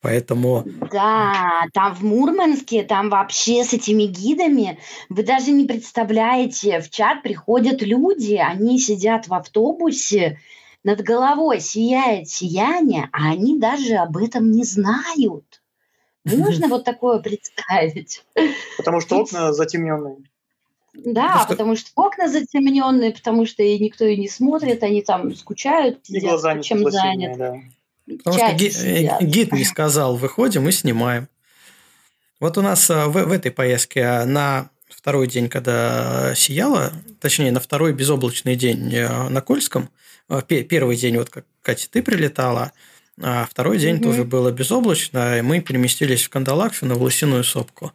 Поэтому... 0.02 0.64
Да, 0.92 1.66
там 1.74 1.96
в 1.96 2.04
Мурманске, 2.04 2.84
там 2.84 3.10
вообще 3.10 3.64
с 3.64 3.74
этими 3.74 4.04
гидами, 4.04 4.80
вы 5.10 5.24
даже 5.24 5.52
не 5.52 5.66
представляете, 5.66 6.82
в 6.82 6.90
чат 6.90 7.24
приходят 7.24 7.82
люди, 7.82 8.36
они 8.36 8.80
сидят 8.80 9.28
в 9.28 9.34
автобусе, 9.34 10.40
над 10.84 11.02
головой 11.02 11.60
сияет 11.60 12.30
сияние, 12.30 13.10
а 13.12 13.32
они 13.32 13.60
даже 13.60 13.96
об 13.96 14.18
этом 14.18 14.52
не 14.52 14.64
знают. 14.64 15.62
Можно 16.24 16.68
вот 16.70 16.84
такое 16.84 17.20
представить. 17.20 18.24
Потому 18.78 19.02
что 19.02 19.22
окна 19.22 19.52
затемненные. 19.54 20.18
Да, 20.94 21.28
потому 21.28 21.40
что, 21.40 21.48
потому 21.48 21.76
что 21.76 21.92
окна 21.96 22.28
затемненные, 22.28 23.12
потому 23.12 23.46
что 23.46 23.64
и 23.64 23.78
никто 23.80 24.06
и 24.06 24.18
не 24.18 24.30
смотрит, 24.30 24.82
они 24.84 25.02
там 25.02 25.36
скучают, 25.36 26.00
и 26.08 26.20
глаза 26.20 26.60
чем 26.60 26.90
занят. 26.90 27.38
Да. 27.38 27.56
Потому 28.08 28.38
что 28.38 28.54
гид, 28.54 28.76
э, 28.84 29.18
гид 29.22 29.52
не 29.52 29.66
сказал, 29.66 30.16
выходим 30.16 30.68
и 30.68 30.72
снимаем. 30.72 31.28
Вот 32.40 32.58
у 32.58 32.62
нас 32.62 32.90
э, 32.90 33.06
в, 33.06 33.12
в 33.12 33.32
этой 33.32 33.52
поездке 33.52 34.04
а, 34.04 34.26
на 34.26 34.70
второй 34.90 35.28
день, 35.28 35.50
когда 35.50 36.34
сияло, 36.36 36.94
точнее, 37.20 37.52
на 37.52 37.60
второй 37.60 37.94
безоблачный 37.94 38.56
день 38.56 38.94
э, 38.94 39.30
на 39.30 39.42
Кольском, 39.42 39.90
первый 40.48 40.98
день, 40.98 41.18
вот 41.18 41.30
как 41.30 41.46
Катя, 41.62 41.88
ты 41.90 42.04
прилетала, 42.04 42.74
а 43.22 43.48
второй 43.50 43.78
день 43.78 43.96
угу. 43.96 44.06
тоже 44.06 44.24
было 44.24 44.52
безоблачно, 44.52 45.40
и 45.40 45.42
мы 45.42 45.62
переместились 45.62 46.24
в 46.24 46.30
Кандалакшу 46.30 46.86
на 46.86 46.96
Волосяную 46.96 47.44
сопку. 47.44 47.94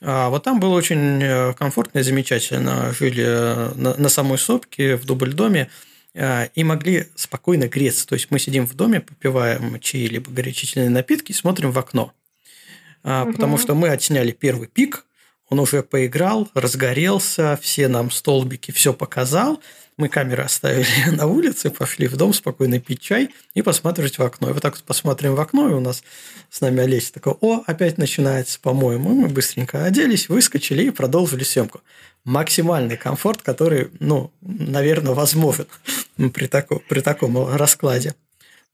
А 0.00 0.30
вот 0.30 0.42
там 0.42 0.58
было 0.58 0.74
очень 0.74 1.22
э, 1.22 1.54
комфортно 1.54 2.00
и 2.00 2.02
замечательно. 2.02 2.92
Жили 2.92 3.24
э, 3.24 3.72
на, 3.76 3.94
на 3.96 4.08
самой 4.08 4.38
сопке, 4.38 4.96
в 4.96 5.04
дубль-доме, 5.04 5.68
э, 5.68 5.91
и 6.14 6.64
могли 6.64 7.08
спокойно 7.14 7.68
греться. 7.68 8.06
То 8.06 8.14
есть 8.14 8.30
мы 8.30 8.38
сидим 8.38 8.66
в 8.66 8.74
доме, 8.74 9.00
попиваем 9.00 9.80
чаи 9.80 10.06
либо 10.06 10.30
горячительные 10.30 10.90
напитки, 10.90 11.32
смотрим 11.32 11.70
в 11.72 11.78
окно. 11.78 12.12
Угу. 13.02 13.32
Потому 13.32 13.58
что 13.58 13.74
мы 13.74 13.88
отсняли 13.88 14.32
первый 14.32 14.68
пик, 14.68 15.06
он 15.48 15.58
уже 15.58 15.82
поиграл, 15.82 16.48
разгорелся, 16.54 17.58
все 17.60 17.88
нам 17.88 18.10
столбики 18.10 18.70
все 18.70 18.92
показал– 18.92 19.60
мы 19.96 20.08
камеры 20.08 20.42
оставили 20.42 20.86
на 21.10 21.26
улице, 21.26 21.70
пошли 21.70 22.06
в 22.06 22.16
дом 22.16 22.32
спокойно 22.32 22.80
пить 22.80 23.00
чай 23.00 23.30
и 23.54 23.62
посмотреть 23.62 24.18
в 24.18 24.22
окно. 24.22 24.50
И 24.50 24.52
вот 24.52 24.62
так 24.62 24.74
вот 24.74 24.84
посмотрим 24.84 25.34
в 25.34 25.40
окно, 25.40 25.68
и 25.68 25.72
у 25.72 25.80
нас 25.80 26.02
с 26.50 26.60
нами 26.60 26.80
Олеся 26.80 27.12
такой, 27.12 27.34
о, 27.40 27.62
опять 27.66 27.98
начинается, 27.98 28.58
по-моему. 28.60 29.10
Мы 29.10 29.28
быстренько 29.28 29.84
оделись, 29.84 30.28
выскочили 30.28 30.84
и 30.84 30.90
продолжили 30.90 31.44
съемку. 31.44 31.80
Максимальный 32.24 32.96
комфорт, 32.96 33.42
который, 33.42 33.90
ну, 33.98 34.30
наверное, 34.40 35.14
возможен 35.14 35.66
при, 36.32 36.46
таком, 36.46 36.80
при 36.88 37.00
таком 37.00 37.54
раскладе. 37.54 38.14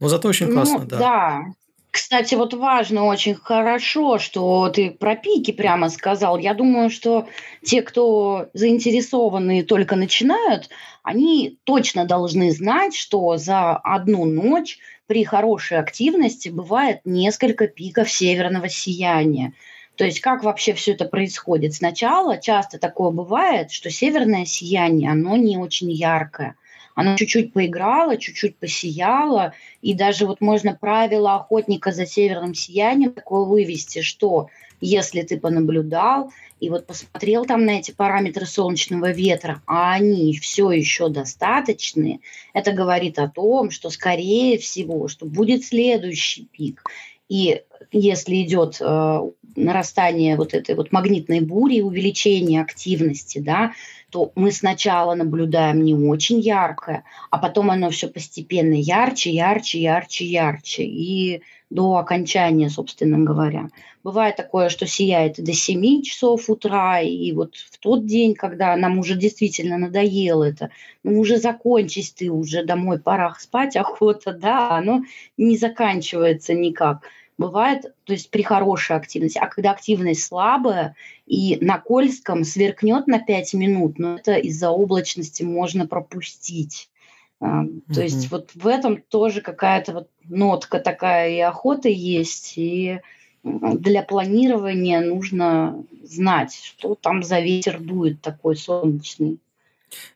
Но 0.01 0.09
зато 0.09 0.29
очень 0.29 0.53
классно, 0.53 0.79
ну, 0.81 0.85
да. 0.85 0.99
Да, 0.99 1.43
кстати, 1.91 2.35
вот 2.35 2.53
важно 2.55 3.05
очень 3.05 3.35
хорошо, 3.35 4.19
что 4.19 4.69
ты 4.69 4.91
про 4.91 5.17
пики 5.17 5.53
прямо 5.53 5.89
сказал. 5.89 6.39
Я 6.39 6.55
думаю, 6.55 6.91
что 6.91 7.27
те, 7.65 7.83
кто 7.83 8.49
заинтересованы 8.53 9.63
только 9.63 9.97
начинают, 9.97 10.69
они 11.03 11.59
точно 11.65 12.05
должны 12.05 12.53
знать, 12.53 12.95
что 12.95 13.37
за 13.39 13.77
одну 13.77 14.27
ночь 14.27 14.79
при 15.07 15.25
хорошей 15.25 15.79
активности 15.79 16.51
бывает 16.51 17.01
несколько 17.05 17.67
пиков 17.67 18.11
северного 18.11 18.69
сияния. 18.69 19.55
То 19.97 20.05
есть 20.05 20.21
как 20.21 20.45
вообще 20.45 20.75
все 20.75 20.93
это 20.93 21.07
происходит? 21.07 21.75
Сначала 21.75 22.39
часто 22.39 22.79
такое 22.79 23.11
бывает, 23.11 23.71
что 23.71 23.91
северное 23.91 24.45
сияние, 24.45 25.11
оно 25.11 25.37
не 25.37 25.57
очень 25.57 25.91
яркое– 25.91 26.55
она 26.99 27.17
чуть-чуть 27.17 27.53
поиграла, 27.53 28.17
чуть-чуть 28.17 28.57
посияла, 28.57 29.55
и 29.83 29.95
даже 29.95 30.27
вот 30.27 30.41
можно 30.41 30.75
правило 30.75 31.37
охотника 31.37 31.93
за 31.93 32.07
северным 32.07 32.55
сиянием 32.55 33.13
такое 33.13 33.45
вывести, 33.45 34.03
что 34.03 34.49
если 34.81 35.23
ты 35.23 35.39
понаблюдал 35.39 36.33
и 36.59 36.71
вот 36.71 36.89
посмотрел 36.89 37.45
там 37.45 37.65
на 37.65 37.79
эти 37.79 37.93
параметры 37.93 38.47
солнечного 38.47 39.13
ветра, 39.13 39.63
а 39.69 39.93
они 39.93 40.37
все 40.39 40.73
еще 40.73 41.09
достаточные, 41.09 42.19
это 42.53 42.73
говорит 42.73 43.21
о 43.21 43.29
том, 43.29 43.71
что 43.71 43.91
скорее 43.91 44.59
всего, 44.59 45.07
что 45.07 45.25
будет 45.25 45.65
следующий 45.65 46.47
пик. 46.47 46.83
И 47.29 47.63
если 47.93 48.43
идет 48.43 48.79
э, 48.81 49.21
нарастание 49.55 50.35
вот 50.35 50.53
этой 50.53 50.75
вот 50.75 50.91
магнитной 50.91 51.43
бури, 51.43 51.81
увеличение 51.81 52.61
активности, 52.61 53.39
да, 53.39 53.73
то 54.11 54.33
мы 54.35 54.53
сначала 54.53 55.15
наблюдаем 55.15 55.83
не 55.83 55.95
очень 55.95 56.41
яркое, 56.41 57.05
а 57.31 57.39
потом 57.39 57.71
оно 57.71 57.91
все 57.91 58.09
постепенно 58.09 58.75
ярче, 58.75 59.31
ярче, 59.31 59.81
ярче, 59.81 60.25
ярче. 60.25 60.85
И 60.85 61.43
до 61.71 61.97
окончания, 61.97 62.71
собственно 62.71 63.19
говоря. 63.19 63.69
Бывает 64.03 64.37
такое, 64.37 64.71
что 64.71 64.87
сияет 64.87 65.43
до 65.43 65.53
7 65.53 66.03
часов 66.03 66.49
утра, 66.49 67.01
и 67.01 67.33
вот 67.33 67.57
в 67.57 67.79
тот 67.79 68.07
день, 68.07 68.35
когда 68.35 68.75
нам 68.77 68.99
уже 68.99 69.17
действительно 69.17 69.77
надоело 69.77 70.45
это, 70.45 70.71
ну 71.03 71.21
уже 71.21 71.37
закончись 71.37 72.13
ты, 72.13 72.31
уже 72.31 72.65
домой 72.65 72.99
пора 72.99 73.35
спать, 73.39 73.77
охота, 73.77 74.33
да, 74.33 74.79
оно 74.79 75.03
не 75.37 75.59
заканчивается 75.59 76.55
никак 76.55 77.03
бывает, 77.39 77.95
то 78.05 78.13
есть 78.13 78.31
при 78.31 78.43
хорошей 78.43 78.97
активности, 78.97 79.39
а 79.39 79.47
когда 79.47 79.71
активность 79.71 80.25
слабая 80.25 80.95
и 81.27 81.57
на 81.61 81.79
Кольском 81.79 82.45
сверкнет 82.45 83.07
на 83.07 83.21
5 83.21 83.55
минут, 83.55 83.99
но 83.99 84.17
это 84.17 84.35
из-за 84.35 84.71
облачности 84.71 85.45
можно 85.45 85.87
пропустить. 85.87 86.91
А, 87.41 87.65
то 87.65 88.01
mm-hmm. 88.01 88.03
есть 88.03 88.31
вот 88.31 88.51
в 88.55 88.67
этом 88.67 89.01
тоже 89.01 89.41
какая-то 89.41 89.93
вот 89.93 90.09
нотка 90.25 90.81
такая 90.81 91.31
и 91.31 91.39
охота 91.39 91.89
есть, 91.89 92.55
и 92.57 93.01
для 93.45 94.03
планирования 94.03 95.01
нужно 95.01 95.85
знать, 96.03 96.55
что 96.55 96.97
там 96.97 97.23
за 97.23 97.39
ветер 97.39 97.79
дует 97.79 98.21
такой 98.21 98.57
солнечный. 98.57 99.39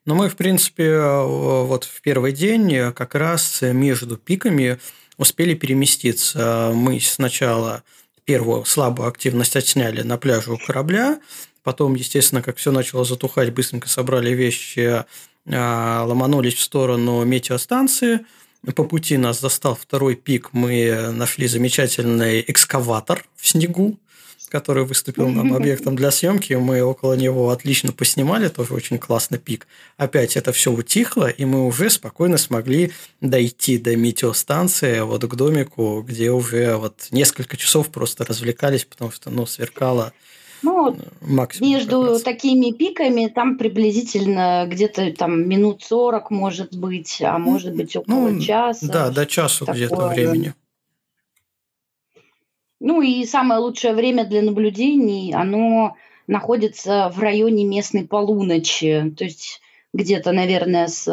Но 0.05 0.15
мы, 0.15 0.29
в 0.29 0.37
принципе, 0.37 0.99
вот 0.99 1.85
в 1.85 2.03
первый 2.03 2.33
день 2.33 2.93
как 2.93 3.15
раз 3.15 3.63
между 3.63 4.19
пиками 4.19 4.79
успели 5.17 5.55
переместиться. 5.55 6.73
Мы 6.75 7.01
сначала 7.01 7.83
первую 8.25 8.65
слабую 8.65 9.09
активность 9.09 9.57
отсняли 9.57 10.03
на 10.03 10.17
пляже 10.17 10.53
у 10.53 10.59
корабля, 10.59 11.21
потом, 11.63 11.95
естественно, 11.95 12.43
как 12.43 12.57
все 12.57 12.71
начало 12.71 13.05
затухать, 13.05 13.53
быстренько 13.53 13.89
собрали 13.89 14.31
вещи, 14.31 15.05
а, 15.47 16.05
ломанулись 16.05 16.55
в 16.55 16.61
сторону 16.61 17.25
метеостанции. 17.25 18.21
По 18.77 18.85
пути 18.85 19.17
нас 19.17 19.41
застал 19.41 19.75
второй 19.75 20.15
пик, 20.15 20.51
мы 20.53 21.11
нашли 21.13 21.49
замечательный 21.49 22.45
экскаватор 22.47 23.25
в 23.35 23.49
снегу, 23.49 23.99
который 24.53 24.85
выступил 24.85 25.29
нам 25.29 25.55
объектом 25.57 25.97
для 25.97 26.11
съемки. 26.11 26.53
Мы 26.53 26.83
около 26.83 27.15
него 27.15 27.49
отлично 27.49 27.91
поснимали, 27.91 28.49
тоже 28.49 28.75
очень 28.75 28.99
классный 28.99 29.39
пик. 29.39 29.67
Опять 29.97 30.37
это 30.37 30.53
все 30.53 30.71
утихло, 30.71 31.29
и 31.31 31.47
мы 31.47 31.67
уже 31.67 31.89
спокойно 31.89 32.37
смогли 32.37 32.93
дойти 33.23 33.79
до 33.79 33.97
метеостанции, 33.97 35.01
вот 35.01 35.25
к 35.25 35.35
домику, 35.35 36.05
где 36.07 36.31
уже 36.31 36.77
вот 36.77 37.09
несколько 37.11 37.57
часов 37.57 37.89
просто 37.89 38.27
развлекались, 38.27 38.85
потому 38.85 39.11
что, 39.11 39.31
ну, 39.31 39.47
сверкало 39.47 40.13
ну, 40.63 40.97
максимум. 41.23 41.71
Между 41.71 42.19
такими 42.21 42.73
пиками 42.73 43.29
там 43.29 43.57
приблизительно 43.57 44.67
где-то 44.69 45.13
там 45.13 45.49
минут 45.49 45.83
40 45.83 46.31
может 46.31 46.77
быть, 46.77 47.21
а 47.23 47.39
может 47.39 47.75
быть 47.75 47.97
около 47.97 48.29
ну, 48.29 48.41
часа. 48.41 48.87
Да, 48.87 49.11
до 49.11 49.25
часу 49.25 49.67
где-то 49.67 50.09
времени. 50.09 50.55
Ну 52.85 53.01
и 53.01 53.25
самое 53.27 53.61
лучшее 53.61 53.95
время 53.95 54.25
для 54.25 54.43
наблюдений, 54.43 55.33
оно 55.33 55.97
находится 56.27 57.13
в 57.15 57.21
районе 57.21 57.65
местной 57.65 58.09
полуночи, 58.09 59.15
то 59.17 59.23
есть 59.23 59.61
где-то, 59.93 60.33
наверное, 60.33 60.89
с 60.89 61.07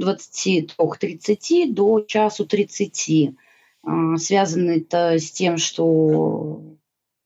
23.30 0.00 1.72
до 1.72 2.02
часу 2.02 2.46
30. 2.46 3.34
А, 3.82 4.16
связано 4.18 4.70
это 4.70 5.18
с 5.18 5.32
тем, 5.32 5.56
что 5.58 6.62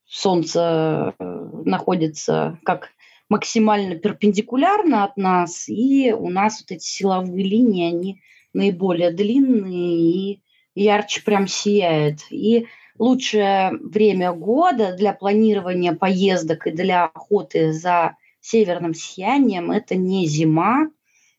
Солнце 0.06 1.14
э, 1.18 1.50
находится 1.66 2.58
как 2.64 2.88
максимально 3.28 3.96
перпендикулярно 3.96 5.04
от 5.04 5.18
нас, 5.18 5.68
и 5.68 6.14
у 6.14 6.30
нас 6.30 6.62
вот 6.62 6.74
эти 6.74 6.86
силовые 6.86 7.44
линии, 7.44 7.88
они 7.88 8.22
наиболее 8.54 9.10
длинные 9.10 9.98
и 9.98 10.40
ярче 10.74 11.20
прям 11.22 11.46
сияет. 11.46 12.20
И 12.30 12.66
лучшее 12.98 13.72
время 13.80 14.32
года 14.32 14.94
для 14.96 15.12
планирования 15.12 15.94
поездок 15.94 16.66
и 16.66 16.70
для 16.70 17.06
охоты 17.06 17.72
за 17.72 18.16
северным 18.40 18.94
сиянием– 18.94 19.70
это 19.72 19.96
не 19.96 20.26
зима. 20.26 20.90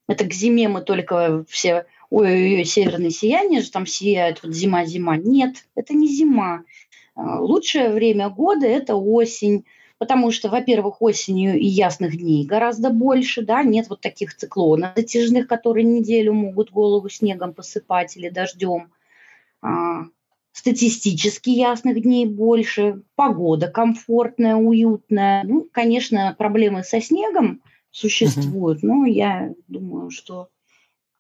Это 0.08 0.26
к 0.26 0.34
зиме 0.34 0.68
мы 0.68 0.82
только 0.82 1.46
все 1.48 1.86
ой-ой-ой, 2.10 2.66
северное 2.66 3.10
сияние 3.10 3.62
же 3.62 3.72
там 3.72 3.86
сияет, 3.86 4.44
вот 4.44 4.54
зима-зима. 4.54 5.18
Нет, 5.18 5.66
это 5.76 5.94
не 5.94 6.08
зима. 6.08 6.64
А, 7.16 7.40
лучшее 7.42 7.90
время 7.90 8.30
года– 8.30 8.66
это 8.68 8.96
осень, 8.96 9.66
потому 9.98 10.32
что, 10.32 10.50
во-первых, 10.50 11.02
осенью 11.02 11.60
и 11.60 11.66
ясных 11.66 12.18
дней 12.18 12.46
гораздо 12.46 12.90
больше, 12.90 13.42
да, 13.42 13.64
нет 13.64 13.90
вот 13.90 14.02
таких 14.02 14.36
циклонов 14.36 14.92
затяжных, 14.96 15.48
которые 15.48 15.84
неделю 15.84 16.34
могут 16.34 16.72
голову 16.72 17.10
снегом 17.10 17.54
посыпать 17.54 18.16
или 18.18 18.30
дождем. 18.30 18.92
Статистически 20.56 21.50
ясных 21.50 22.02
дней 22.02 22.26
больше, 22.26 23.02
погода 23.16 23.68
комфортная, 23.68 24.56
уютная. 24.56 25.44
Ну, 25.44 25.68
конечно, 25.70 26.34
проблемы 26.38 26.86
со 26.86 27.02
снегом 27.02 27.62
существуют, 27.92 28.82
uh-huh. 28.82 28.88
но 28.88 29.06
я 29.06 29.54
думаю, 29.68 30.12
что 30.12 30.48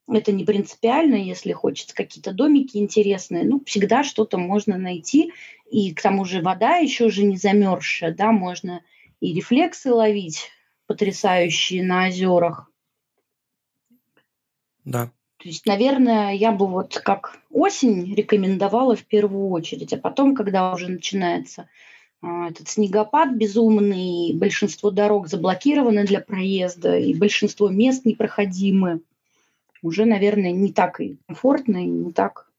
это 0.07 0.31
не 0.31 0.45
принципиально, 0.45 1.15
если 1.15 1.51
хочется 1.51 1.93
какие-то 1.93 2.31
домики 2.31 2.77
интересные, 2.77 3.43
ну, 3.43 3.61
всегда 3.65 4.05
что-то 4.05 4.37
можно 4.37 4.77
найти. 4.77 5.33
И 5.69 5.93
к 5.93 6.01
тому 6.01 6.23
же 6.23 6.41
вода 6.41 6.77
еще 6.77 7.09
же 7.09 7.25
не 7.25 7.35
замерзшая, 7.35 8.15
да, 8.15 8.31
можно 8.31 8.83
и 9.19 9.33
рефлексы 9.33 9.91
ловить 9.91 10.49
потрясающие 10.87 11.83
на 11.83 12.07
озерах. 12.07 12.71
Да. 14.85 15.11
То 15.45 15.49
есть, 15.49 15.67
наверное, 15.67 16.33
я 16.33 16.51
бы 16.51 16.65
вот 16.65 16.97
как 17.03 17.37
осень 17.51 18.15
рекомендовала 18.15 18.95
в 18.95 19.03
первую 19.03 19.49
очередь, 19.49 19.93
а 19.93 19.97
потом, 19.97 20.33
когда 20.33 20.73
уже 20.73 20.87
начинается 20.87 21.69
а, 22.23 22.49
этот 22.49 22.67
снегопад 22.67 23.35
безумный, 23.35 24.33
большинство 24.33 24.89
дорог 24.89 25.27
заблокированы 25.27 26.03
для 26.03 26.19
проезда, 26.19 26.97
и 26.97 27.13
большинство 27.13 27.69
мест 27.69 28.05
непроходимы, 28.05 29.01
уже, 29.83 30.05
наверное, 30.05 30.51
не 30.51 30.73
так 30.73 30.99
и 30.99 31.17
комфортно, 31.27 31.77
и 31.77 31.89
не 31.89 32.11
так 32.11 32.49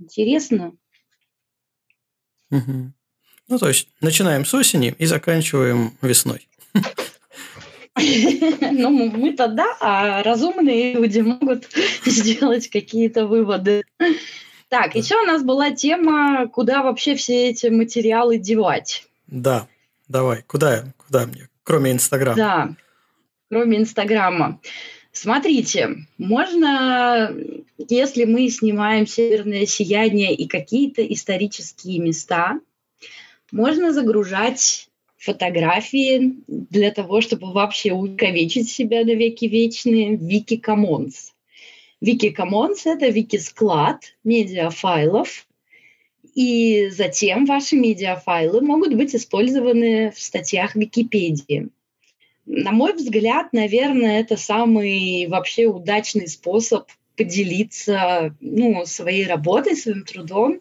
интересно. 0.00 0.74
Угу. 2.50 2.92
Ну, 3.46 3.58
то 3.60 3.68
есть, 3.68 3.88
начинаем 4.00 4.44
с 4.44 4.52
осени 4.52 4.96
и 4.98 5.06
заканчиваем 5.06 5.96
весной. 6.02 6.48
Ну, 8.72 8.90
мы-то 8.90 9.48
да, 9.48 9.76
а 9.80 10.22
разумные 10.22 10.94
люди 10.94 11.20
могут 11.20 11.68
сделать 12.04 12.68
какие-то 12.68 13.26
выводы. 13.26 13.82
Так, 14.68 14.94
еще 14.96 15.16
у 15.22 15.24
нас 15.24 15.42
была 15.42 15.70
тема, 15.70 16.48
куда 16.48 16.82
вообще 16.82 17.14
все 17.14 17.48
эти 17.50 17.68
материалы 17.68 18.38
девать. 18.38 19.06
Да, 19.26 19.68
давай, 20.08 20.42
куда, 20.46 20.92
куда 20.96 21.26
мне, 21.26 21.48
кроме 21.62 21.92
Инстаграма? 21.92 22.36
Да, 22.36 22.74
кроме 23.48 23.78
Инстаграма. 23.78 24.60
Смотрите, 25.12 25.96
можно, 26.18 27.34
если 27.78 28.24
мы 28.24 28.50
снимаем 28.50 29.06
северное 29.06 29.64
сияние 29.64 30.34
и 30.34 30.46
какие-то 30.46 31.06
исторические 31.06 32.00
места, 32.00 32.60
можно 33.50 33.92
загружать 33.92 34.85
фотографии 35.16 36.36
для 36.46 36.90
того, 36.90 37.20
чтобы 37.20 37.52
вообще 37.52 37.92
увековечить 37.92 38.70
себя 38.70 39.04
на 39.04 39.14
веки 39.14 39.46
вечные 39.46 40.16
в 40.16 40.22
Wiki 40.22 40.60
Commons. 40.60 41.32
Wiki 42.02 42.34
Commons– 42.34 42.82
это 42.84 43.08
вики-склад 43.08 44.16
медиафайлов, 44.22 45.46
и 46.34 46.90
затем 46.90 47.46
ваши 47.46 47.76
медиафайлы 47.76 48.60
могут 48.60 48.94
быть 48.94 49.14
использованы 49.16 50.10
в 50.10 50.20
статьях 50.20 50.76
Википедии. 50.76 51.70
На 52.44 52.72
мой 52.72 52.92
взгляд, 52.92 53.52
наверное, 53.52 54.20
это 54.20 54.36
самый 54.36 55.26
вообще 55.28 55.66
удачный 55.66 56.28
способ 56.28 56.88
поделиться 57.16 58.36
ну, 58.40 58.84
своей 58.84 59.26
работой, 59.26 59.76
своим 59.76 60.04
трудом 60.04 60.60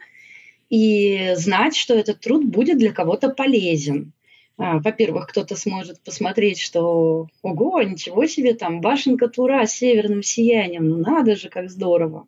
и 0.69 1.33
знать, 1.35 1.75
что 1.75 1.93
этот 1.93 2.21
труд 2.21 2.45
будет 2.45 2.77
для 2.77 2.93
кого-то 2.93 3.29
полезен. 3.29 4.13
А, 4.57 4.79
во-первых, 4.79 5.27
кто-то 5.27 5.55
сможет 5.55 6.01
посмотреть, 6.01 6.59
что 6.59 7.27
ого, 7.41 7.81
ничего 7.81 8.25
себе, 8.25 8.53
там 8.53 8.79
башенка 8.79 9.27
Тура 9.27 9.65
с 9.65 9.73
северным 9.73 10.23
сиянием, 10.23 10.87
ну 10.87 10.97
надо 10.97 11.35
же, 11.35 11.49
как 11.49 11.69
здорово. 11.69 12.27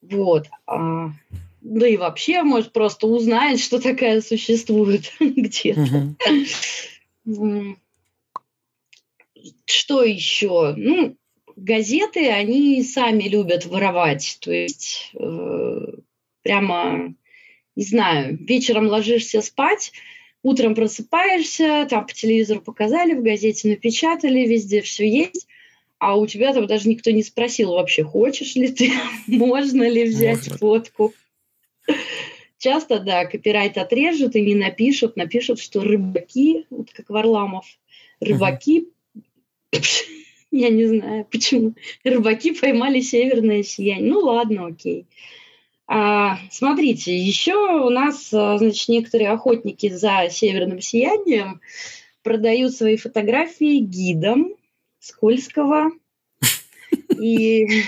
Вот. 0.00 0.48
Да 0.66 1.88
и 1.88 1.96
вообще, 1.96 2.42
может, 2.42 2.72
просто 2.72 3.06
узнать, 3.06 3.60
что 3.60 3.80
такая 3.80 4.20
существует 4.20 5.12
где-то. 5.20 6.14
Что 9.64 10.02
еще? 10.02 10.74
Ну, 10.76 11.16
газеты, 11.56 12.30
они 12.30 12.82
сами 12.82 13.24
любят 13.24 13.66
воровать. 13.66 14.38
То 14.40 14.52
есть 14.52 15.10
э, 15.18 15.86
прямо, 16.42 17.14
не 17.74 17.84
знаю, 17.84 18.38
вечером 18.38 18.86
ложишься 18.86 19.42
спать, 19.42 19.92
Утром 20.42 20.74
просыпаешься, 20.74 21.86
там 21.90 22.06
по 22.06 22.12
телевизору 22.12 22.60
показали, 22.60 23.14
в 23.14 23.22
газете 23.22 23.68
напечатали, 23.68 24.46
везде 24.46 24.80
все 24.80 25.08
есть, 25.08 25.48
а 25.98 26.16
у 26.16 26.26
тебя 26.26 26.52
там 26.52 26.66
даже 26.66 26.88
никто 26.88 27.10
не 27.10 27.22
спросил 27.22 27.72
вообще, 27.72 28.04
хочешь 28.04 28.54
ли 28.54 28.68
ты, 28.68 28.92
можно 29.26 29.88
ли 29.88 30.04
взять 30.04 30.48
можно. 30.48 30.58
фотку. 30.58 31.14
Часто, 32.58 33.00
да, 33.00 33.26
копирайт 33.26 33.76
отрежут 33.76 34.34
и 34.34 34.40
не 34.40 34.54
напишут, 34.54 35.16
напишут, 35.16 35.60
что 35.60 35.82
рыбаки, 35.82 36.66
вот 36.70 36.90
как 36.92 37.10
Варламов, 37.10 37.66
рыбаки, 38.20 38.88
я 40.50 40.68
не 40.70 40.86
знаю 40.86 41.26
почему, 41.30 41.74
рыбаки 42.02 42.52
поймали 42.52 43.00
северное 43.00 43.62
сияние. 43.62 44.10
Ну 44.10 44.20
ладно, 44.20 44.66
окей. 44.66 45.06
А, 45.88 46.38
смотрите, 46.50 47.16
еще 47.16 47.54
у 47.54 47.90
нас, 47.90 48.32
а, 48.32 48.58
значит, 48.58 48.88
некоторые 48.88 49.30
охотники 49.30 49.88
за 49.88 50.28
северным 50.30 50.80
сиянием 50.80 51.60
продают 52.22 52.74
свои 52.74 52.96
фотографии 52.96 53.78
гидом 53.78 54.54
Скользкого. 54.98 55.90
И... 57.20 57.82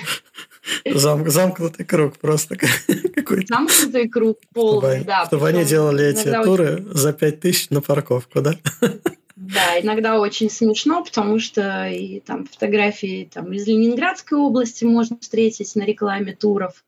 Зам, 0.85 1.29
замкнутый 1.29 1.85
круг 1.87 2.19
просто 2.19 2.57
какой-то. 3.15 3.47
Замкнутый 3.49 4.09
круг 4.09 4.39
полный, 4.53 4.97
чтобы, 4.97 5.05
да. 5.05 5.27
Чтобы 5.27 5.49
они 5.49 5.65
делали 5.65 6.07
эти 6.07 6.31
туры 6.45 6.75
очень... 6.75 6.95
за 6.95 7.13
5 7.13 7.41
тысяч 7.41 7.71
на 7.71 7.81
парковку, 7.81 8.41
да? 8.41 8.55
Да, 9.41 9.81
иногда 9.81 10.19
очень 10.19 10.51
смешно, 10.51 11.05
потому 11.05 11.39
что 11.39 11.89
и 11.89 12.19
там 12.21 12.45
фотографии 12.45 13.31
там, 13.33 13.53
из 13.53 13.69
Ленинградской 13.69 14.37
области 14.37 14.85
можно 14.85 15.17
встретить 15.21 15.77
на 15.77 15.85
рекламе 15.85 16.35
туров 16.35 16.85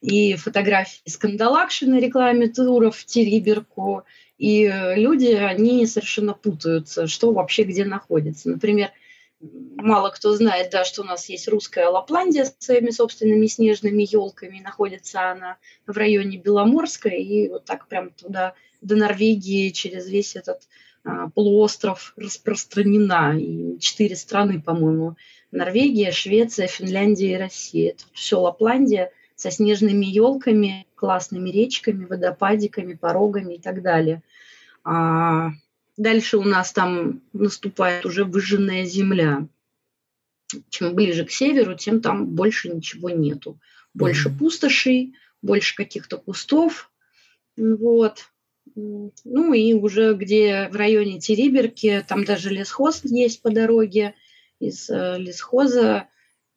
и 0.00 0.36
фотографии 0.36 1.00
из 1.04 1.16
Кандалакши 1.16 1.86
на 1.86 1.98
рекламе 1.98 2.48
туров 2.48 2.96
в 2.96 3.04
Териберку. 3.04 4.04
И 4.38 4.64
э, 4.64 4.96
люди, 4.96 5.32
они 5.32 5.86
совершенно 5.86 6.34
путаются, 6.34 7.06
что 7.06 7.32
вообще 7.32 7.64
где 7.64 7.84
находится. 7.84 8.48
Например, 8.48 8.90
мало 9.40 10.10
кто 10.10 10.34
знает, 10.36 10.70
да, 10.70 10.84
что 10.84 11.02
у 11.02 11.04
нас 11.04 11.28
есть 11.28 11.48
русская 11.48 11.88
Лапландия 11.88 12.44
с 12.44 12.54
своими 12.58 12.90
собственными 12.90 13.46
снежными 13.46 14.06
елками. 14.08 14.60
Находится 14.60 15.32
она 15.32 15.56
в 15.86 15.96
районе 15.96 16.38
Беломорска, 16.38 17.08
и 17.08 17.48
вот 17.48 17.64
так 17.64 17.88
прям 17.88 18.10
туда, 18.10 18.54
до 18.80 18.94
Норвегии, 18.94 19.70
через 19.70 20.08
весь 20.08 20.36
этот 20.36 20.68
а, 21.04 21.28
полуостров 21.30 22.14
распространена. 22.16 23.36
И 23.38 23.78
четыре 23.80 24.14
страны, 24.14 24.62
по-моему, 24.62 25.16
Норвегия, 25.50 26.12
Швеция, 26.12 26.68
Финляндия 26.68 27.32
и 27.32 27.38
Россия. 27.38 27.90
Это 27.90 28.04
все 28.12 28.38
Лапландия 28.38 29.10
со 29.38 29.52
снежными 29.52 30.04
елками, 30.04 30.84
классными 30.96 31.48
речками, 31.50 32.04
водопадиками, 32.04 32.94
порогами 32.94 33.54
и 33.54 33.60
так 33.60 33.82
далее. 33.82 34.20
А 34.82 35.52
дальше 35.96 36.38
у 36.38 36.42
нас 36.42 36.72
там 36.72 37.22
наступает 37.32 38.04
уже 38.04 38.24
выжженная 38.24 38.84
земля. 38.84 39.46
Чем 40.70 40.94
ближе 40.94 41.24
к 41.24 41.30
северу, 41.30 41.76
тем 41.76 42.00
там 42.00 42.26
больше 42.26 42.68
ничего 42.68 43.10
нету. 43.10 43.60
Больше 43.94 44.28
mm-hmm. 44.28 44.38
пустошей, 44.38 45.14
больше 45.40 45.76
каких-то 45.76 46.16
кустов. 46.16 46.90
Вот. 47.56 48.24
Ну 48.74 49.52
и 49.52 49.72
уже 49.72 50.14
где 50.14 50.68
в 50.68 50.74
районе 50.74 51.20
Териберки, 51.20 52.04
там 52.08 52.24
даже 52.24 52.50
лесхоз 52.50 53.02
есть 53.04 53.40
по 53.40 53.50
дороге, 53.50 54.14
из 54.58 54.90
э, 54.90 55.16
лесхоза 55.18 56.08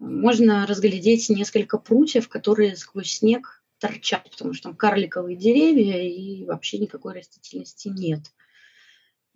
можно 0.01 0.65
разглядеть 0.65 1.29
несколько 1.29 1.77
прутьев, 1.77 2.27
которые 2.27 2.75
сквозь 2.75 3.11
снег 3.11 3.63
торчат, 3.79 4.29
потому 4.31 4.53
что 4.53 4.69
там 4.69 4.75
карликовые 4.75 5.37
деревья 5.37 6.01
и 6.01 6.45
вообще 6.45 6.79
никакой 6.79 7.13
растительности 7.13 7.87
нет. 7.87 8.21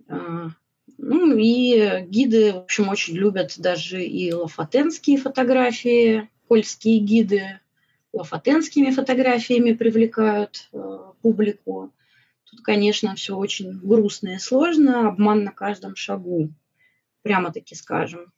А, 0.08 0.50
ну 0.98 1.38
и 1.38 2.06
гиды, 2.08 2.54
в 2.54 2.58
общем, 2.58 2.90
очень 2.90 3.16
любят 3.16 3.56
даже 3.58 4.04
и 4.04 4.32
лафатенские 4.34 5.18
фотографии, 5.18 6.30
польские 6.48 7.00
гиды 7.00 7.60
лафатенскими 8.14 8.92
фотографиями 8.92 9.74
привлекают 9.74 10.70
э, 10.72 10.98
публику. 11.22 11.94
Тут, 12.46 12.62
конечно, 12.62 13.14
все 13.16 13.36
очень 13.36 13.74
грустно 13.74 14.36
и 14.36 14.40
сложно, 14.40 15.10
обман 15.10 15.44
на 15.44 15.52
каждом 15.52 15.96
шагу, 15.96 16.50
прямо-таки 17.24 17.76
скажем. 17.76 18.32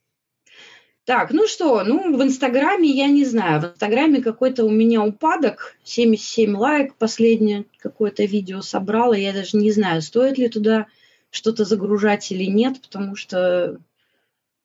Так, 1.08 1.32
ну 1.32 1.48
что, 1.48 1.86
ну 1.86 2.18
в 2.18 2.22
Инстаграме 2.22 2.90
я 2.90 3.08
не 3.08 3.24
знаю, 3.24 3.62
в 3.62 3.66
Инстаграме 3.68 4.22
какой-то 4.22 4.66
у 4.66 4.70
меня 4.70 5.02
упадок, 5.02 5.78
77 5.86 6.54
лайк, 6.54 6.96
последнее 6.96 7.64
какое-то 7.78 8.26
видео 8.26 8.60
собрала, 8.60 9.14
я 9.14 9.32
даже 9.32 9.56
не 9.56 9.72
знаю, 9.72 10.02
стоит 10.02 10.38
ли 10.38 10.50
туда 10.50 10.88
что-то 11.30 11.64
загружать 11.64 12.30
или 12.34 12.44
нет, 12.44 12.82
потому 12.82 13.16
что 13.16 13.80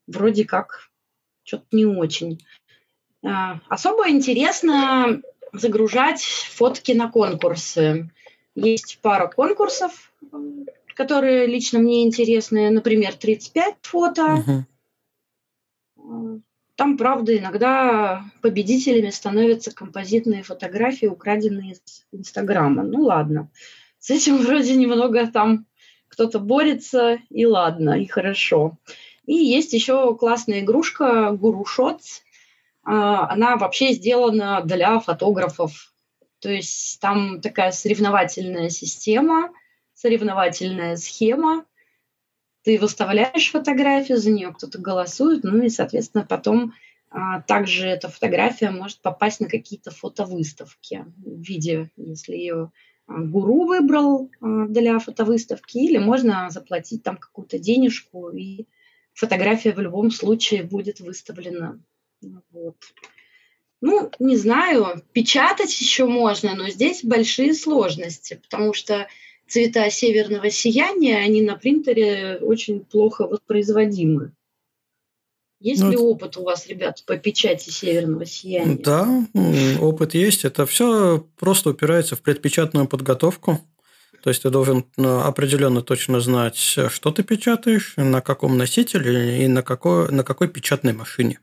вроде 0.09 0.45
как 0.45 0.91
что-то 1.45 1.67
не 1.71 1.87
очень. 1.87 2.45
А, 3.25 3.61
особо 3.69 4.11
интересно 4.11 5.23
загружать 5.53 6.23
фотки 6.25 6.91
на 6.91 7.09
конкурсы. 7.09 8.11
Есть 8.57 8.99
пара 9.01 9.29
конкурсов, 9.29 10.13
которые 10.97 11.47
лично 11.47 11.79
мне 11.79 12.03
интересны. 12.03 12.69
Например, 12.71 13.15
35 13.15 13.77
фото. 13.83 14.23
Uh-huh. 14.23 14.63
Там, 16.75 16.97
правда, 16.97 17.37
иногда 17.37 18.25
победителями 18.41 19.11
становятся 19.11 19.75
композитные 19.75 20.43
фотографии, 20.43 21.07
украденные 21.07 21.73
из 21.73 22.07
Инстаграма. 22.13 22.83
Ну 22.83 23.03
ладно, 23.03 23.51
с 23.99 24.11
этим 24.11 24.39
вроде 24.39 24.75
немного 24.75 25.27
там 25.27 25.67
кто-то 26.09 26.41
борется, 26.41 27.19
и 27.31 27.47
ладно, 27.47 28.01
и 28.01 28.07
хорошо. 28.07 28.79
И 29.25 29.35
есть 29.35 29.73
еще 29.73 30.17
классная 30.17 30.61
игрушка 30.61 31.31
Guru 31.33 31.63
Shots. 31.65 32.23
А, 32.85 33.31
она 33.31 33.57
вообще 33.57 33.93
сделана 33.93 34.63
для 34.63 34.99
фотографов. 34.99 35.95
То 36.41 36.51
есть 36.51 37.01
там 37.01 37.41
такая 37.41 37.71
соревновательная 37.71 38.69
система, 38.69 39.53
соревновательная 39.95 40.97
схема, 40.97 41.65
ты 42.63 42.79
выставляешь 42.79 43.51
фотографию, 43.51 44.19
за 44.19 44.31
нее 44.31 44.53
кто-то 44.53 44.79
голосует, 44.79 45.45
ну 45.45 45.63
и, 45.63 45.69
соответственно, 45.69 46.25
потом 46.25 46.73
а, 47.11 47.43
также 47.43 47.87
эта 47.87 48.09
фотография 48.09 48.71
может 48.71 49.01
попасть 49.01 49.41
на 49.41 49.49
какие-то 49.49 49.91
фотовыставки 49.91 51.05
в 51.17 51.43
виде, 51.43 51.91
если 51.97 52.35
ее 52.35 52.73
а, 53.07 53.19
гуру 53.19 53.67
выбрал 53.67 54.31
а, 54.41 54.67
для 54.67 54.99
фотовыставки, 54.99 55.79
или 55.79 55.99
можно 55.99 56.49
заплатить 56.51 57.03
там 57.03 57.17
какую-то 57.17 57.59
денежку, 57.59 58.31
и 58.31 58.67
фотография 59.13 59.73
в 59.73 59.81
любом 59.81 60.11
случае 60.11 60.63
будет 60.63 61.01
выставлена. 61.01 61.81
Вот. 62.51 62.77
Ну, 63.81 64.11
не 64.21 64.37
знаю, 64.37 65.03
печатать 65.13 65.79
еще 65.81 66.07
можно, 66.07 66.55
но 66.55 66.69
здесь 66.69 67.03
большие 67.03 67.53
сложности, 67.53 68.41
потому 68.43 68.73
что 68.73 69.09
цвета 69.47 69.89
северного 69.91 70.51
сияния, 70.51 71.19
они 71.19 71.43
на 71.43 71.57
принтере 71.57 72.39
очень 72.41 72.81
плохо 72.81 73.27
воспроизводимы. 73.27 74.33
Есть 75.61 75.83
ну, 75.83 75.91
ли 75.93 75.97
опыт 75.97 76.37
у 76.37 76.43
вас, 76.43 76.67
ребят, 76.67 77.05
по 77.07 77.17
печати 77.17 77.71
северного 77.71 78.27
сияния? 78.27 78.79
Да, 78.79 79.29
опыт 79.81 80.15
есть. 80.15 80.45
Это 80.45 80.67
все 80.67 81.25
просто 81.39 81.71
упирается 81.71 82.17
в 82.17 82.21
предпечатную 82.21 82.89
подготовку. 82.89 83.61
То 84.25 84.31
есть 84.31 84.43
ты 84.43 84.51
должен 84.51 84.85
ну, 84.97 85.21
определенно 85.21 85.83
точно 85.83 86.21
знать, 86.21 86.57
что 86.57 87.11
ты 87.13 87.23
печатаешь, 87.23 87.95
на 87.97 88.21
каком 88.21 88.59
носителе 88.59 89.45
и 89.45 89.49
на 89.49 89.63
какой, 89.63 90.11
на 90.11 90.25
какой 90.25 90.49
печатной 90.49 90.93
машине. 90.93 91.39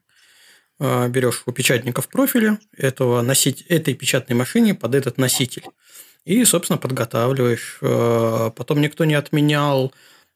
А, 0.79 1.07
берешь 1.07 1.43
у 1.45 1.51
печатников 1.51 2.07
профиля 2.07 2.59
этого 2.75 3.21
носить, 3.21 3.61
этой 3.63 3.93
печатной 3.93 4.35
машине 4.35 4.75
под 4.75 4.95
этот 4.95 5.17
носитель 5.17 5.63
и, 6.25 6.43
собственно, 6.45 6.77
подготавливаешь. 6.77 7.79
Э, 7.81 8.51
потом 8.55 8.81
никто 8.81 9.05
не 9.05 9.15
отменял 9.15 9.93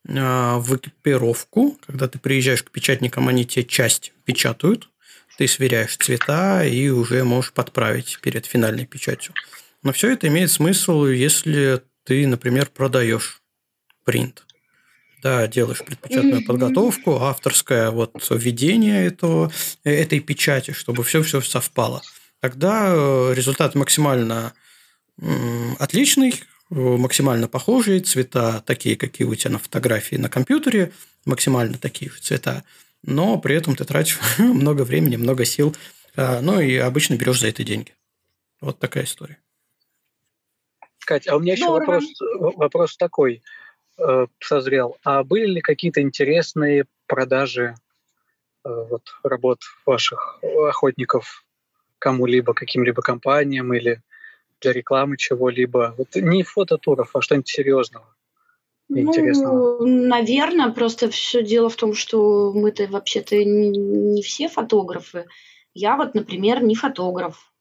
э, 0.07 0.55
в 0.57 0.75
экипировку, 0.75 1.77
когда 1.85 2.07
ты 2.07 2.19
приезжаешь 2.19 2.63
к 2.63 2.71
печатникам, 2.71 3.27
они 3.27 3.45
тебе 3.45 3.63
часть 3.65 4.13
печатают, 4.25 4.89
ты 5.37 5.47
сверяешь 5.47 5.97
цвета 5.97 6.63
и 6.63 6.89
уже 6.89 7.23
можешь 7.23 7.53
подправить 7.53 8.19
перед 8.21 8.45
финальной 8.45 8.85
печатью. 8.85 9.33
Но 9.81 9.91
все 9.91 10.11
это 10.11 10.27
имеет 10.27 10.51
смысл, 10.51 11.05
если 11.05 11.81
ты, 12.05 12.27
например, 12.27 12.69
продаешь 12.73 13.41
принт. 14.05 14.45
Да, 15.21 15.47
делаешь 15.47 15.83
предпечатную 15.85 16.45
подготовку, 16.45 17.15
авторское 17.21 17.91
вот 17.91 18.13
введение 18.29 19.05
этого, 19.05 19.51
этой 19.85 20.19
печати, 20.19 20.71
чтобы 20.71 21.03
все-все 21.03 21.39
совпало. 21.39 22.01
Тогда 22.41 22.87
э, 22.87 23.33
результат 23.33 23.73
максимально 23.73 24.53
отличный, 25.79 26.41
максимально 26.69 27.47
похожий, 27.47 27.99
цвета 27.99 28.61
такие, 28.65 28.95
какие 28.95 29.27
у 29.27 29.35
тебя 29.35 29.51
на 29.51 29.59
фотографии 29.59 30.15
на 30.15 30.29
компьютере, 30.29 30.91
максимально 31.25 31.77
такие 31.77 32.11
же 32.11 32.19
цвета, 32.19 32.63
но 33.03 33.37
при 33.37 33.55
этом 33.55 33.75
ты 33.75 33.85
тратишь 33.85 34.19
много 34.37 34.83
времени, 34.83 35.15
много 35.17 35.45
сил, 35.45 35.75
а, 36.15 36.41
ну 36.41 36.59
и 36.59 36.75
обычно 36.75 37.15
берешь 37.15 37.39
за 37.39 37.47
это 37.47 37.63
деньги. 37.63 37.93
Вот 38.61 38.79
такая 38.79 39.03
история. 39.03 39.39
Катя, 41.05 41.33
а 41.33 41.35
у 41.35 41.39
меня 41.39 41.53
еще 41.53 41.69
вопрос, 41.69 42.05
вопрос 42.39 42.95
такой 42.95 43.43
э, 43.97 44.27
созрел. 44.39 44.97
А 45.03 45.23
были 45.23 45.45
ли 45.45 45.61
какие-то 45.61 46.01
интересные 46.01 46.85
продажи 47.07 47.75
э, 48.63 48.69
вот, 48.69 49.03
работ 49.21 49.59
ваших 49.85 50.39
охотников 50.41 51.43
кому-либо, 51.99 52.53
каким-либо 52.53 53.01
компаниям 53.01 53.73
или 53.73 54.01
для 54.63 54.73
рекламы 54.73 55.17
чего-либо? 55.17 55.93
Вот 55.97 56.15
не 56.15 56.43
фототуров, 56.43 57.15
а 57.15 57.21
что-нибудь 57.21 57.47
серьезного. 57.47 58.07
Ну, 58.89 59.85
наверное, 59.85 60.71
просто 60.71 61.09
все 61.09 61.43
дело 61.43 61.69
в 61.69 61.75
том, 61.75 61.93
что 61.93 62.51
мы-то 62.53 62.87
вообще-то 62.87 63.35
не, 63.43 63.69
не 63.69 64.21
все 64.21 64.49
фотографы. 64.49 65.25
Я 65.73 65.95
вот, 65.97 66.13
например, 66.13 66.63
не 66.63 66.75
фотограф. 66.75 67.53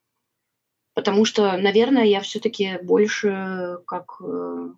Потому 0.94 1.24
что, 1.24 1.56
наверное, 1.56 2.04
я 2.04 2.20
все-таки 2.20 2.78
больше 2.82 3.78
как 3.86 4.20
э, 4.20 4.68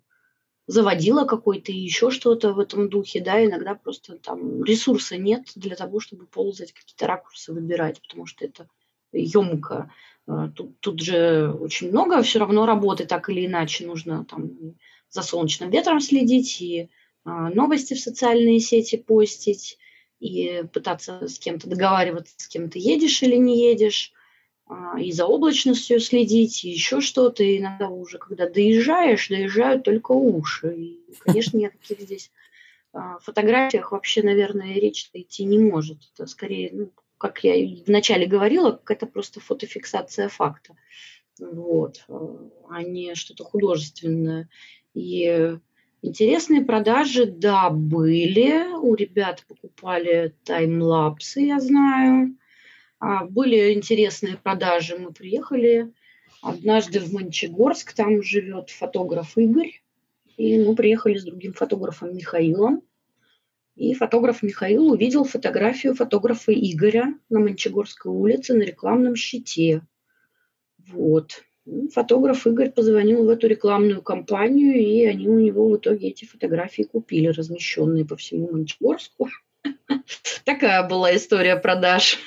заводила 0.67 1.25
какой-то 1.25 1.71
и 1.73 1.77
еще 1.77 2.09
что-то 2.09 2.53
в 2.53 2.59
этом 2.59 2.89
духе, 2.89 3.21
да, 3.21 3.43
иногда 3.43 3.75
просто 3.75 4.17
там 4.17 4.63
ресурса 4.63 5.17
нет 5.17 5.51
для 5.55 5.75
того, 5.75 5.99
чтобы 5.99 6.25
ползать, 6.25 6.71
какие-то 6.71 7.07
ракурсы 7.07 7.51
выбирать, 7.51 8.01
потому 8.01 8.25
что 8.25 8.45
это 8.45 8.67
емко. 9.15 9.91
А, 10.27 10.49
тут, 10.49 10.79
тут 10.79 11.01
же 11.01 11.51
очень 11.51 11.89
много 11.89 12.21
все 12.21 12.39
равно 12.39 12.65
работы, 12.65 13.05
так 13.05 13.29
или 13.29 13.45
иначе. 13.45 13.85
Нужно 13.85 14.25
там 14.25 14.51
за 15.09 15.21
солнечным 15.21 15.69
ветром 15.69 15.99
следить, 15.99 16.61
и 16.61 16.89
а, 17.23 17.49
новости 17.49 17.93
в 17.93 17.99
социальные 17.99 18.59
сети 18.59 18.97
постить, 18.97 19.77
и 20.19 20.63
пытаться 20.73 21.27
с 21.27 21.37
кем-то 21.37 21.69
договариваться, 21.69 22.33
с 22.37 22.47
кем 22.47 22.69
ты 22.69 22.79
едешь 22.79 23.21
или 23.21 23.35
не 23.35 23.69
едешь, 23.69 24.13
а, 24.67 24.99
и 24.99 25.11
за 25.11 25.25
облачностью 25.25 25.99
следить, 25.99 26.63
и 26.65 26.69
еще 26.69 27.01
что-то. 27.01 27.43
И 27.43 27.59
иногда 27.59 27.89
уже, 27.89 28.17
когда 28.17 28.49
доезжаешь, 28.49 29.27
доезжают 29.29 29.83
только 29.83 30.11
уши. 30.11 30.75
И, 30.75 30.99
конечно, 31.19 31.57
ни 31.57 31.65
о 31.65 31.69
каких 31.69 32.01
здесь 32.01 32.31
фотографиях 33.21 33.91
вообще, 33.91 34.23
наверное, 34.23 34.75
речь 34.75 35.09
идти 35.11 35.43
не 35.43 35.59
может. 35.59 35.97
Это 36.13 36.27
скорее 36.27 36.69
ну, 36.71 36.91
как 37.17 37.43
я 37.43 37.55
вначале 37.85 38.25
говорила, 38.27 38.79
это 38.87 39.05
просто 39.05 39.39
фотофиксация 39.39 40.29
факта. 40.29 40.75
Вот, 41.39 42.05
а 42.69 42.81
не 42.83 43.15
что-то 43.15 43.43
художественное. 43.43 44.49
И 44.93 45.57
интересные 46.01 46.63
продажи, 46.63 47.25
да, 47.25 47.69
были. 47.69 48.73
У 48.77 48.95
ребят 48.95 49.43
покупали 49.47 50.33
таймлапсы, 50.43 51.41
я 51.41 51.59
знаю. 51.59 52.37
А 52.99 53.25
были 53.25 53.73
интересные 53.73 54.37
продажи. 54.37 54.97
Мы 54.97 55.11
приехали 55.11 55.91
однажды 56.41 56.99
в 56.99 57.11
Мончегорск, 57.11 57.93
там 57.93 58.21
живет 58.23 58.69
фотограф 58.69 59.37
Игорь. 59.37 59.81
И 60.37 60.59
мы 60.59 60.75
приехали 60.75 61.17
с 61.17 61.23
другим 61.23 61.53
фотографом 61.53 62.15
Михаилом. 62.15 62.81
И 63.75 63.93
фотограф 63.93 64.41
Михаил 64.41 64.91
увидел 64.91 65.25
фотографию 65.25 65.95
фотографа 65.95 66.53
Игоря 66.53 67.13
на 67.29 67.39
Мончегорской 67.39 68.11
улице 68.11 68.53
на 68.53 68.63
рекламном 68.63 69.15
щите. 69.15 69.81
Вот. 70.87 71.43
фотограф 71.93 72.47
Игорь 72.47 72.71
позвонил 72.71 73.25
в 73.25 73.29
эту 73.29 73.47
рекламную 73.47 74.01
компанию, 74.01 74.75
и 74.75 75.05
они 75.05 75.27
у 75.27 75.39
него 75.39 75.67
в 75.69 75.77
итоге 75.77 76.09
эти 76.09 76.25
фотографии 76.25 76.83
купили, 76.83 77.27
размещенные 77.27 78.05
по 78.05 78.15
всему 78.15 78.51
Мончегорску. 78.51 79.29
Такая 80.45 80.87
была 80.87 81.15
история 81.15 81.57
продаж. 81.57 82.19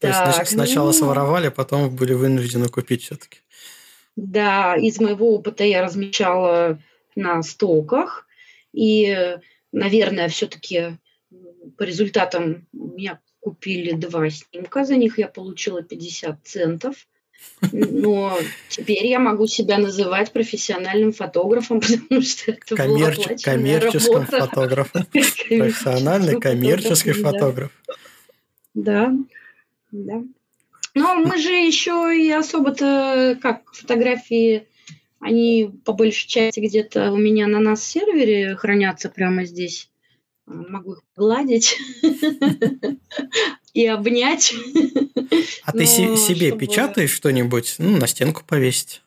То 0.00 0.06
есть 0.06 0.50
сначала 0.50 0.88
ну. 0.88 0.92
своровали, 0.92 1.48
потом 1.48 1.94
были 1.94 2.12
вынуждены 2.12 2.68
купить 2.68 3.02
все-таки. 3.02 3.38
Да, 4.16 4.76
из 4.76 5.00
моего 5.00 5.34
опыта 5.34 5.64
я 5.64 5.82
размещала 5.82 6.78
на 7.14 7.42
стоках, 7.42 8.26
и, 8.72 9.36
наверное, 9.72 10.28
все-таки 10.28 10.98
по 11.76 11.82
результатам 11.82 12.66
меня 12.72 13.20
купили 13.40 13.92
два 13.92 14.28
снимка, 14.30 14.84
за 14.84 14.96
них 14.96 15.18
я 15.18 15.28
получила 15.28 15.82
50 15.82 16.38
центов. 16.44 17.06
Но 17.72 18.36
теперь 18.68 19.06
я 19.06 19.20
могу 19.20 19.46
себя 19.46 19.78
называть 19.78 20.32
профессиональным 20.32 21.12
фотографом, 21.12 21.80
потому 22.08 22.22
что 22.22 22.52
это 22.52 22.76
Коммерч... 22.76 23.16
была 23.16 23.36
коммерческим 23.42 24.14
работа. 24.14 24.46
фотографом. 24.46 25.06
Профессиональный 25.12 26.40
коммерческий 26.40 27.12
фотограф. 27.12 27.70
Да, 28.74 29.12
да. 29.92 30.22
Но 30.94 31.14
мы 31.14 31.38
же 31.38 31.52
еще 31.52 32.12
и 32.16 32.30
особо-то, 32.30 33.38
как 33.40 33.72
фотографии, 33.72 34.66
они 35.20 35.70
по 35.84 35.92
большей 35.92 36.28
части 36.28 36.60
где-то 36.60 37.12
у 37.12 37.16
меня 37.16 37.46
на 37.46 37.60
нас 37.60 37.84
сервере 37.84 38.56
хранятся 38.56 39.08
прямо 39.08 39.44
здесь. 39.44 39.90
Могу 40.46 40.94
их 40.94 41.02
гладить 41.14 41.76
и 43.74 43.86
обнять. 43.86 44.54
А 45.64 45.72
ты 45.72 45.84
себе 45.86 46.52
печатаешь 46.52 47.12
что-нибудь? 47.12 47.76
Ну, 47.78 47.98
на 47.98 48.06
стенку 48.06 48.42
повесить. 48.46 49.02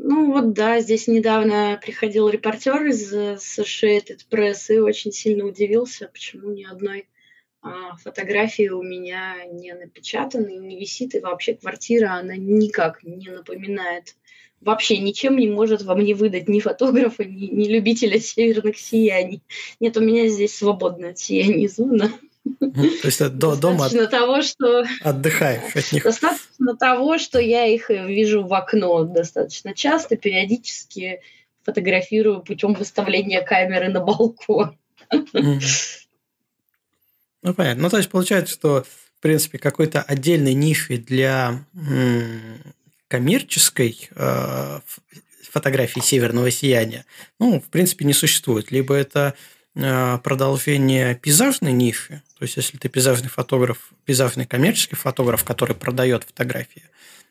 Ну 0.00 0.32
вот 0.32 0.52
да, 0.52 0.80
здесь 0.80 1.08
недавно 1.08 1.78
приходил 1.82 2.28
репортер 2.28 2.86
из 2.86 3.12
Associated 3.12 4.20
Press 4.30 4.72
и 4.72 4.78
очень 4.78 5.12
сильно 5.12 5.44
удивился, 5.44 6.08
почему 6.10 6.50
ни 6.52 6.64
одной 6.64 7.08
а, 7.60 7.96
фотографии 7.96 8.68
у 8.68 8.82
меня 8.82 9.44
не 9.50 9.74
напечатаны, 9.74 10.56
не 10.56 10.78
висит, 10.78 11.14
и 11.14 11.20
вообще 11.20 11.54
квартира, 11.54 12.12
она 12.12 12.36
никак 12.36 13.02
не 13.02 13.28
напоминает, 13.28 14.14
вообще 14.60 14.98
ничем 14.98 15.36
не 15.36 15.48
может 15.48 15.82
во 15.82 15.94
мне 15.94 16.14
выдать 16.14 16.48
ни 16.48 16.60
фотографа, 16.60 17.24
ни, 17.24 17.46
ни 17.46 17.68
любителя 17.68 18.18
северных 18.20 18.78
сияний. 18.78 19.42
Нет, 19.80 19.96
у 19.96 20.00
меня 20.00 20.28
здесь 20.28 20.56
свободная 20.56 21.10
от 21.10 21.18
сияний 21.18 21.68
зона. 21.68 22.12
То 22.60 23.04
есть 23.04 23.20
до, 23.36 23.56
дома 23.56 23.88
того, 24.08 24.42
что... 24.42 24.84
отдыхаешь 25.02 25.76
от 25.76 25.92
них. 25.92 26.04
Достаточно 26.04 26.76
того, 26.76 27.18
что 27.18 27.38
я 27.38 27.66
их 27.66 27.90
вижу 27.90 28.42
в 28.42 28.54
окно 28.54 29.04
достаточно 29.04 29.74
часто, 29.74 30.16
периодически 30.16 31.20
фотографирую 31.64 32.40
путем 32.40 32.74
выставления 32.74 33.42
камеры 33.42 33.88
на 33.88 34.00
балкон. 34.00 34.76
Ну, 37.42 37.54
понятно. 37.54 37.82
Ну, 37.82 37.90
то 37.90 37.98
есть, 37.98 38.08
получается, 38.08 38.54
что, 38.54 38.82
в 38.84 39.20
принципе, 39.20 39.58
какой-то 39.58 40.02
отдельной 40.02 40.54
ниши 40.54 40.96
для 40.96 41.64
коммерческой 43.08 44.10
э, 44.14 44.80
фотографии 45.50 46.00
северного 46.00 46.50
сияния, 46.50 47.04
ну, 47.38 47.60
в 47.60 47.64
принципе, 47.64 48.04
не 48.04 48.12
существует. 48.12 48.70
Либо 48.70 48.94
это 48.94 49.34
э, 49.74 50.18
продолжение 50.22 51.14
пейзажной 51.16 51.72
ниши, 51.72 52.22
то 52.38 52.44
есть, 52.44 52.56
если 52.56 52.78
ты 52.78 52.88
пейзажный 52.88 53.28
фотограф, 53.28 53.90
пейзажный 54.04 54.46
коммерческий 54.46 54.96
фотограф, 54.96 55.44
который 55.44 55.74
продает 55.74 56.24
фотографии, 56.24 56.84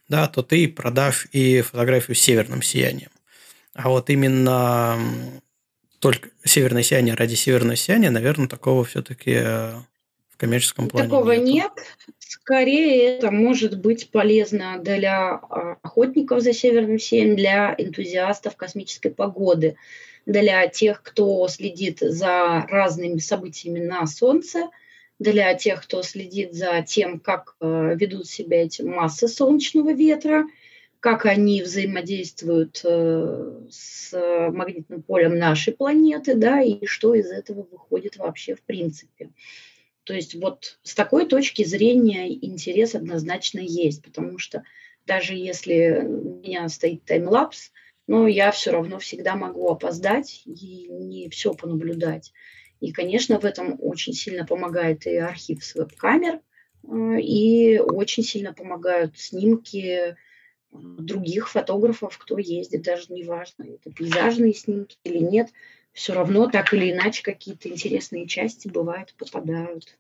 да, 0.09 0.27
то 0.27 0.41
ты 0.41 0.67
продашь 0.67 1.27
и 1.31 1.61
фотографию 1.61 2.15
с 2.15 2.19
северным 2.19 2.61
сиянием. 2.61 3.11
А 3.73 3.89
вот 3.89 4.09
именно 4.09 4.99
только 5.99 6.29
северное 6.43 6.83
сияние 6.83 7.15
ради 7.15 7.35
северного 7.35 7.75
сияния, 7.75 8.09
наверное, 8.09 8.47
такого 8.47 8.83
все-таки 8.85 9.31
э, 9.31 9.75
в 10.29 10.37
коммерческом 10.37 10.89
плане 10.89 11.09
Такого 11.09 11.31
нету. 11.33 11.45
нет. 11.47 11.71
Скорее, 12.47 13.17
это 13.17 13.29
может 13.29 13.77
быть 13.77 14.09
полезно 14.09 14.79
для 14.81 15.31
а, 15.31 15.75
охотников 15.81 16.39
за 16.39 16.53
северным 16.53 16.97
сиянием, 16.97 17.35
для 17.35 17.75
энтузиастов 17.77 18.55
космической 18.55 19.09
погоды, 19.09 19.75
для 20.25 20.65
тех, 20.69 21.03
кто 21.03 21.45
следит 21.49 21.97
за 21.99 22.65
разными 22.69 23.17
событиями 23.17 23.81
на 23.81 24.07
Солнце, 24.07 24.69
для 25.19 25.53
тех, 25.55 25.83
кто 25.83 26.01
следит 26.03 26.53
за 26.53 26.81
тем, 26.87 27.19
как 27.19 27.57
э, 27.59 27.95
ведут 27.99 28.27
себя 28.27 28.63
эти 28.63 28.81
массы 28.81 29.27
солнечного 29.27 29.91
ветра, 29.91 30.45
как 31.01 31.25
они 31.25 31.61
взаимодействуют 31.61 32.79
э, 32.85 33.59
с 33.69 34.13
магнитным 34.53 35.01
полем 35.01 35.37
нашей 35.37 35.73
планеты, 35.73 36.33
да, 36.35 36.61
и 36.61 36.85
что 36.85 37.13
из 37.13 37.29
этого 37.29 37.67
выходит 37.69 38.15
вообще 38.15 38.55
в 38.55 38.61
принципе. 38.61 39.31
То 40.07 40.13
есть 40.13 40.35
вот 40.35 40.79
с 40.83 40.95
такой 40.95 41.25
точки 41.25 41.65
зрения 41.65 42.33
интерес 42.33 42.95
однозначно 42.95 43.59
есть, 43.59 44.01
потому 44.01 44.39
что 44.39 44.63
даже 45.05 45.35
если 45.35 46.01
у 46.01 46.39
меня 46.39 46.69
стоит 46.69 47.03
таймлапс, 47.03 47.71
но 48.07 48.25
я 48.25 48.51
все 48.51 48.71
равно 48.71 48.99
всегда 48.99 49.35
могу 49.35 49.69
опоздать 49.69 50.43
и 50.45 50.87
не 50.87 51.29
все 51.29 51.53
понаблюдать. 51.53 52.31
И, 52.79 52.93
конечно, 52.93 53.37
в 53.37 53.43
этом 53.43 53.75
очень 53.81 54.13
сильно 54.13 54.45
помогает 54.45 55.05
и 55.05 55.17
архив 55.17 55.61
с 55.61 55.75
веб-камер, 55.75 56.39
э, 56.83 57.19
и 57.19 57.77
очень 57.79 58.23
сильно 58.23 58.53
помогают 58.53 59.19
снимки 59.19 60.11
э, 60.11 60.15
других 60.71 61.49
фотографов, 61.49 62.17
кто 62.17 62.37
ездит, 62.37 62.83
даже 62.83 63.11
неважно, 63.11 63.63
это 63.63 63.91
пейзажные 63.91 64.53
снимки 64.53 64.97
или 65.03 65.17
нет, 65.17 65.49
все 65.97 66.13
равно 66.13 66.47
так 66.47 66.75
или 66.75 66.91
иначе 66.91 67.23
какие-то 67.23 67.69
интересные 67.69 68.27
части 68.27 68.67
бывают, 68.67 69.15
попадают. 69.17 69.97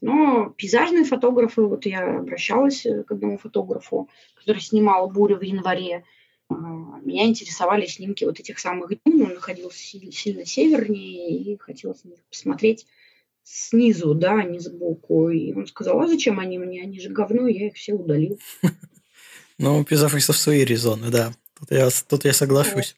Но 0.00 0.48
пейзажные 0.56 1.04
фотографы, 1.04 1.60
вот 1.60 1.84
я 1.84 2.20
обращалась 2.20 2.86
к 3.06 3.12
одному 3.12 3.36
фотографу, 3.36 4.08
который 4.34 4.62
снимал 4.62 5.10
бурю 5.10 5.36
в 5.36 5.42
январе, 5.42 6.04
а, 6.48 6.54
меня 6.54 7.26
интересовали 7.26 7.84
снимки 7.84 8.24
вот 8.24 8.40
этих 8.40 8.58
самых 8.58 8.88
дюн, 9.04 9.24
он 9.24 9.34
находился 9.34 9.78
сильно 9.78 10.46
севернее, 10.46 11.38
и 11.38 11.58
хотелось 11.58 12.02
посмотреть 12.30 12.86
снизу, 13.44 14.14
да, 14.14 14.40
а 14.40 14.42
не 14.42 14.58
сбоку. 14.58 15.28
И 15.28 15.52
он 15.52 15.66
сказал, 15.66 16.00
а 16.00 16.08
зачем 16.08 16.40
они 16.40 16.58
мне, 16.58 16.80
они 16.80 16.98
же 16.98 17.10
говно, 17.10 17.46
я 17.46 17.66
их 17.66 17.74
все 17.74 17.92
удалил. 17.92 18.40
Ну, 19.58 19.82
пейзажистов 19.84 20.36
свои 20.36 20.64
резоны, 20.64 21.10
да. 21.10 21.32
Тут 21.58 21.70
я, 21.70 21.88
тут 22.06 22.26
я 22.26 22.34
соглашусь. 22.34 22.94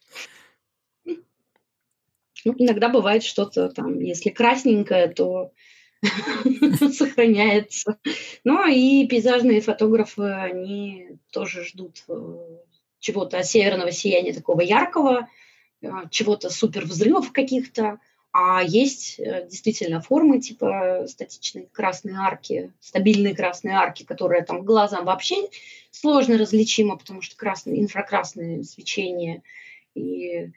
Ну, 2.45 2.55
иногда 2.57 2.89
бывает 2.89 3.23
что-то 3.23 3.69
там, 3.69 4.01
если 4.01 4.31
красненькое, 4.31 5.09
то 5.09 5.53
сохраняется. 6.93 7.99
Ну, 8.45 8.67
и 8.69 9.07
пейзажные 9.07 9.61
фотографы, 9.61 10.23
они 10.23 11.19
тоже 11.33 11.65
ждут 11.65 12.05
э, 12.09 12.39
чего-то 13.01 13.43
северного 13.43 13.91
сияния 13.91 14.33
такого 14.33 14.61
яркого, 14.61 15.29
э, 15.83 15.89
чего-то 16.11 16.51
супер 16.51 16.85
взрывов 16.85 17.33
каких-то, 17.33 17.99
а 18.33 18.63
есть 18.63 19.19
э, 19.19 19.47
действительно 19.49 20.01
формы 20.01 20.41
типа 20.41 21.07
статичной 21.09 21.69
красной 21.73 22.15
арки, 22.15 22.73
стабильные 22.81 23.35
красные 23.35 23.75
арки, 23.75 24.05
которые 24.05 24.45
там 24.45 24.63
глазом 24.63 25.05
вообще 25.05 25.49
сложно 25.91 26.39
различимо, 26.39 26.97
потому 26.97 27.23
что 27.23 27.37
красное, 27.37 27.81
инфракрасное 27.81 28.63
свечение. 28.63 29.43
И, 29.95 30.53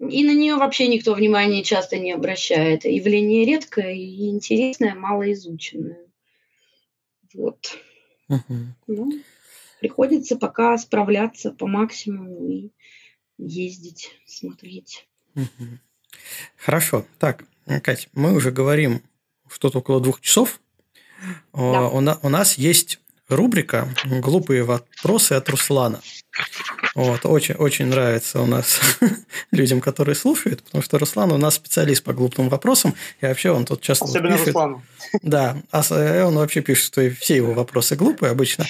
и 0.00 0.24
на 0.24 0.34
нее 0.34 0.56
вообще 0.56 0.88
никто 0.88 1.14
внимания 1.14 1.62
часто 1.62 1.98
не 1.98 2.12
обращает. 2.12 2.84
Явление 2.84 3.44
редкое 3.44 3.94
и 3.94 4.28
интересное, 4.28 4.94
малоизученное. 4.94 6.06
Вот. 7.34 7.78
Uh-huh. 8.28 8.66
Ну, 8.86 9.12
приходится 9.80 10.36
пока 10.36 10.76
справляться 10.78 11.50
по 11.50 11.66
максимуму 11.66 12.48
и 12.48 12.70
ездить, 13.38 14.10
смотреть. 14.26 15.06
Uh-huh. 15.34 15.78
Хорошо. 16.56 17.06
Так, 17.18 17.44
Кать, 17.82 18.08
мы 18.12 18.34
уже 18.34 18.50
говорим 18.50 19.02
что-то 19.48 19.78
около 19.78 20.00
двух 20.00 20.20
часов. 20.20 20.60
Да. 21.52 21.88
У, 21.88 21.98
у 21.98 22.28
нас 22.28 22.58
есть 22.58 23.00
рубрика 23.28 23.88
«Глупые 24.04 24.64
вопросы 24.64 25.34
от 25.34 25.48
Руслана». 25.48 26.00
Вот, 26.94 27.24
очень, 27.24 27.54
очень 27.54 27.86
нравится 27.86 28.42
у 28.42 28.46
нас 28.46 28.80
людям, 29.50 29.80
которые 29.80 30.14
слушают, 30.14 30.62
потому 30.62 30.82
что 30.82 30.98
Руслан 30.98 31.32
у 31.32 31.38
нас 31.38 31.54
специалист 31.54 32.04
по 32.04 32.12
глупым 32.12 32.50
вопросам, 32.50 32.94
и 33.20 33.26
вообще 33.26 33.50
он 33.50 33.64
тут 33.64 33.80
часто 33.80 34.04
Особенно 34.04 34.32
пишет. 34.32 34.48
Руслану. 34.48 34.82
Да, 35.22 35.56
а 35.70 35.82
э, 35.90 36.24
он 36.24 36.34
вообще 36.34 36.60
пишет, 36.60 36.84
что 36.84 37.10
все 37.10 37.36
его 37.36 37.54
вопросы 37.54 37.96
глупые 37.96 38.30
обычно. 38.30 38.66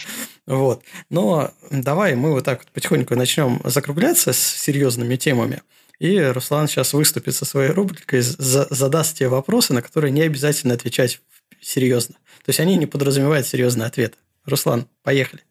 Вот. 0.47 0.83
Но 1.11 1.51
давай 1.71 2.15
мы 2.15 2.33
вот 2.33 2.45
так 2.45 2.61
вот 2.61 2.71
потихоньку 2.71 3.17
начнем 3.17 3.61
закругляться 3.65 4.33
с 4.33 4.39
серьезными 4.39 5.17
темами. 5.17 5.63
И 5.99 6.19
Руслан 6.21 6.69
сейчас 6.69 6.93
выступит 6.93 7.35
со 7.35 7.45
своей 7.45 7.71
рубрикой, 7.71 8.21
задаст 8.23 9.19
те 9.19 9.29
вопросы, 9.29 9.73
на 9.73 9.83
которые 9.83 10.11
не 10.11 10.23
обязательно 10.23 10.75
отвечать 10.75 11.21
серьезно. 11.61 12.17
То 12.45 12.49
есть 12.49 12.61
они 12.61 12.77
не 12.77 12.87
подразумевают 12.87 13.47
серьезный 13.47 13.87
ответ. 13.87 14.15
Руслан, 14.45 14.87
поехали. 15.03 15.43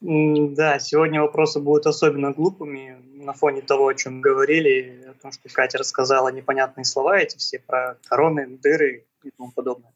Да, 0.00 0.78
сегодня 0.78 1.22
вопросы 1.22 1.58
будут 1.58 1.86
особенно 1.86 2.32
глупыми 2.32 2.98
на 3.14 3.32
фоне 3.32 3.62
того, 3.62 3.88
о 3.88 3.94
чем 3.94 4.20
говорили, 4.20 5.06
о 5.08 5.14
том, 5.14 5.32
что 5.32 5.48
Катя 5.48 5.78
рассказала 5.78 6.28
непонятные 6.28 6.84
слова 6.84 7.18
эти 7.18 7.38
все 7.38 7.58
про 7.58 7.96
короны, 8.04 8.58
дыры 8.62 9.06
и 9.24 9.30
тому 9.30 9.52
подобное. 9.52 9.92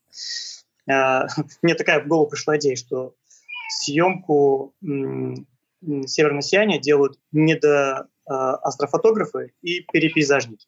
А, 0.89 1.27
мне 1.63 1.75
такая 1.75 2.03
в 2.03 2.09
голову 2.09 2.31
пришла 2.31 2.57
идея, 2.57 2.77
что 2.77 3.15
съемку 3.69 4.75
«Северное 4.81 6.43
сияние» 6.43 6.81
делают 6.81 7.19
не 7.33 7.55
до 7.55 8.09
а, 8.27 8.61
и 9.61 9.81
перепейзажники. 9.93 10.67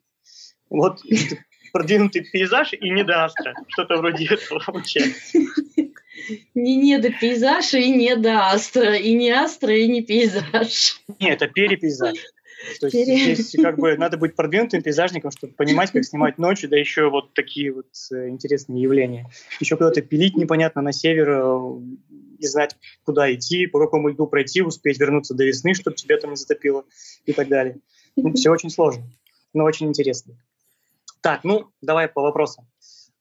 Вот 0.69 1.01
продвинутый 1.73 2.23
пейзаж 2.31 2.75
и 2.75 2.91
не 2.91 3.03
до 3.03 3.25
астро. 3.25 3.55
Что-то 3.69 3.97
вроде 3.97 4.27
этого 4.27 4.59
получается. 4.59 5.39
Не 6.55 6.77
не 6.77 6.99
до 6.99 7.11
пейзажа 7.11 7.79
и 7.79 7.91
не 7.91 8.17
до 8.17 8.51
астро, 8.51 8.95
и 8.95 9.13
не 9.15 9.31
астро, 9.31 9.75
и 9.75 9.89
не 9.89 10.03
пейзаж. 10.03 11.01
Нет, 11.19 11.43
это 11.43 11.49
перепейзаж. 11.49 12.19
То 12.81 12.87
есть 12.87 12.93
Пере... 12.93 13.35
здесь 13.35 13.63
как 13.63 13.79
бы 13.79 13.97
надо 13.97 14.17
быть 14.17 14.37
продвинутым 14.37 14.83
пейзажником, 14.83 15.31
чтобы 15.31 15.53
понимать, 15.55 15.91
как 15.91 16.05
снимать 16.05 16.39
ночью, 16.39 16.71
да 16.71 16.77
еще 16.77 17.11
вот 17.11 17.35
такие 17.35 17.73
вот 17.73 17.89
э, 18.13 18.29
интересные 18.29 18.83
явления. 18.83 19.29
Еще 19.61 19.77
куда-то 19.77 20.01
пилить 20.03 20.37
непонятно 20.37 20.81
на 20.83 20.93
север, 20.93 21.31
э, 21.31 21.81
и 22.39 22.47
знать, 22.47 22.77
куда 23.05 23.33
идти, 23.33 23.67
по 23.67 23.79
какому 23.79 24.09
льду 24.09 24.27
пройти, 24.27 24.63
успеть 24.63 24.99
вернуться 24.99 25.35
до 25.35 25.45
весны, 25.45 25.75
чтобы 25.75 25.97
тебя 25.97 26.19
там 26.19 26.31
не 26.31 26.37
затопило 26.37 26.85
и 27.25 27.33
так 27.33 27.49
далее. 27.49 27.79
Ну, 28.17 28.33
все 28.35 28.51
очень 28.51 28.71
сложно, 28.71 29.05
но 29.55 29.65
очень 29.65 29.89
интересно. 29.89 30.35
Так, 31.21 31.45
ну, 31.45 31.71
давай 31.81 32.09
по 32.09 32.21
вопросам. 32.21 32.67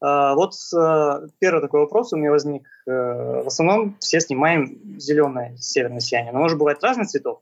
А, 0.01 0.33
вот 0.33 0.53
э, 0.75 1.27
первый 1.37 1.61
такой 1.61 1.81
вопрос 1.81 2.11
у 2.11 2.17
меня 2.17 2.31
возник. 2.31 2.67
Э, 2.87 3.43
в 3.43 3.47
основном 3.47 3.95
все 3.99 4.19
снимаем 4.19 4.99
зеленое 4.99 5.55
северное 5.57 5.99
сияние, 5.99 6.33
но 6.33 6.39
может 6.39 6.57
бывать 6.57 6.81
разных 6.81 7.07
цветов. 7.07 7.41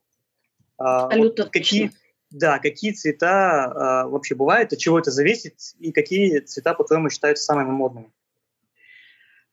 А, 0.78 1.06
Абсолютно 1.06 1.46
вот 1.46 1.54
какие, 1.54 1.92
да, 2.32 2.60
какие 2.60 2.92
цвета 2.92 3.64
а, 3.64 4.08
вообще 4.10 4.36
бывают, 4.36 4.74
от 4.74 4.80
чего 4.80 5.00
это 5.00 5.10
зависит, 5.10 5.56
и 5.80 5.94
какие 5.94 6.40
цвета, 6.40 6.74
по-твоему, 6.74 7.10
считаются 7.10 7.46
самыми 7.46 7.70
модными? 7.70 8.12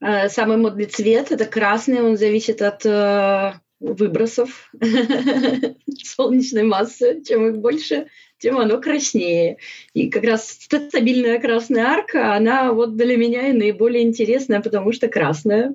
Э, 0.00 0.28
самый 0.28 0.56
модный 0.56 0.86
цвет– 0.86 1.30
это 1.30 1.44
красный, 1.44 2.02
он 2.02 2.16
зависит 2.16 2.60
от 2.60 3.62
выбросов 3.78 4.72
солнечной 6.02 6.62
массы. 6.64 7.22
Чем 7.22 7.46
их 7.48 7.58
больше, 7.58 8.08
тем 8.38 8.58
оно 8.58 8.80
краснее. 8.80 9.58
И 9.94 10.10
как 10.10 10.24
раз 10.24 10.50
стабильная 10.50 11.38
красная 11.38 11.84
арка, 11.84 12.34
она 12.34 12.72
вот 12.72 12.96
для 12.96 13.16
меня 13.16 13.48
и 13.48 13.52
наиболее 13.52 14.04
интересная, 14.04 14.60
потому 14.60 14.92
что 14.92 15.08
красная. 15.08 15.74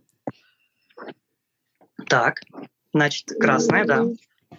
Так, 2.08 2.42
значит, 2.94 3.28
красная, 3.40 3.86
да. 3.86 4.06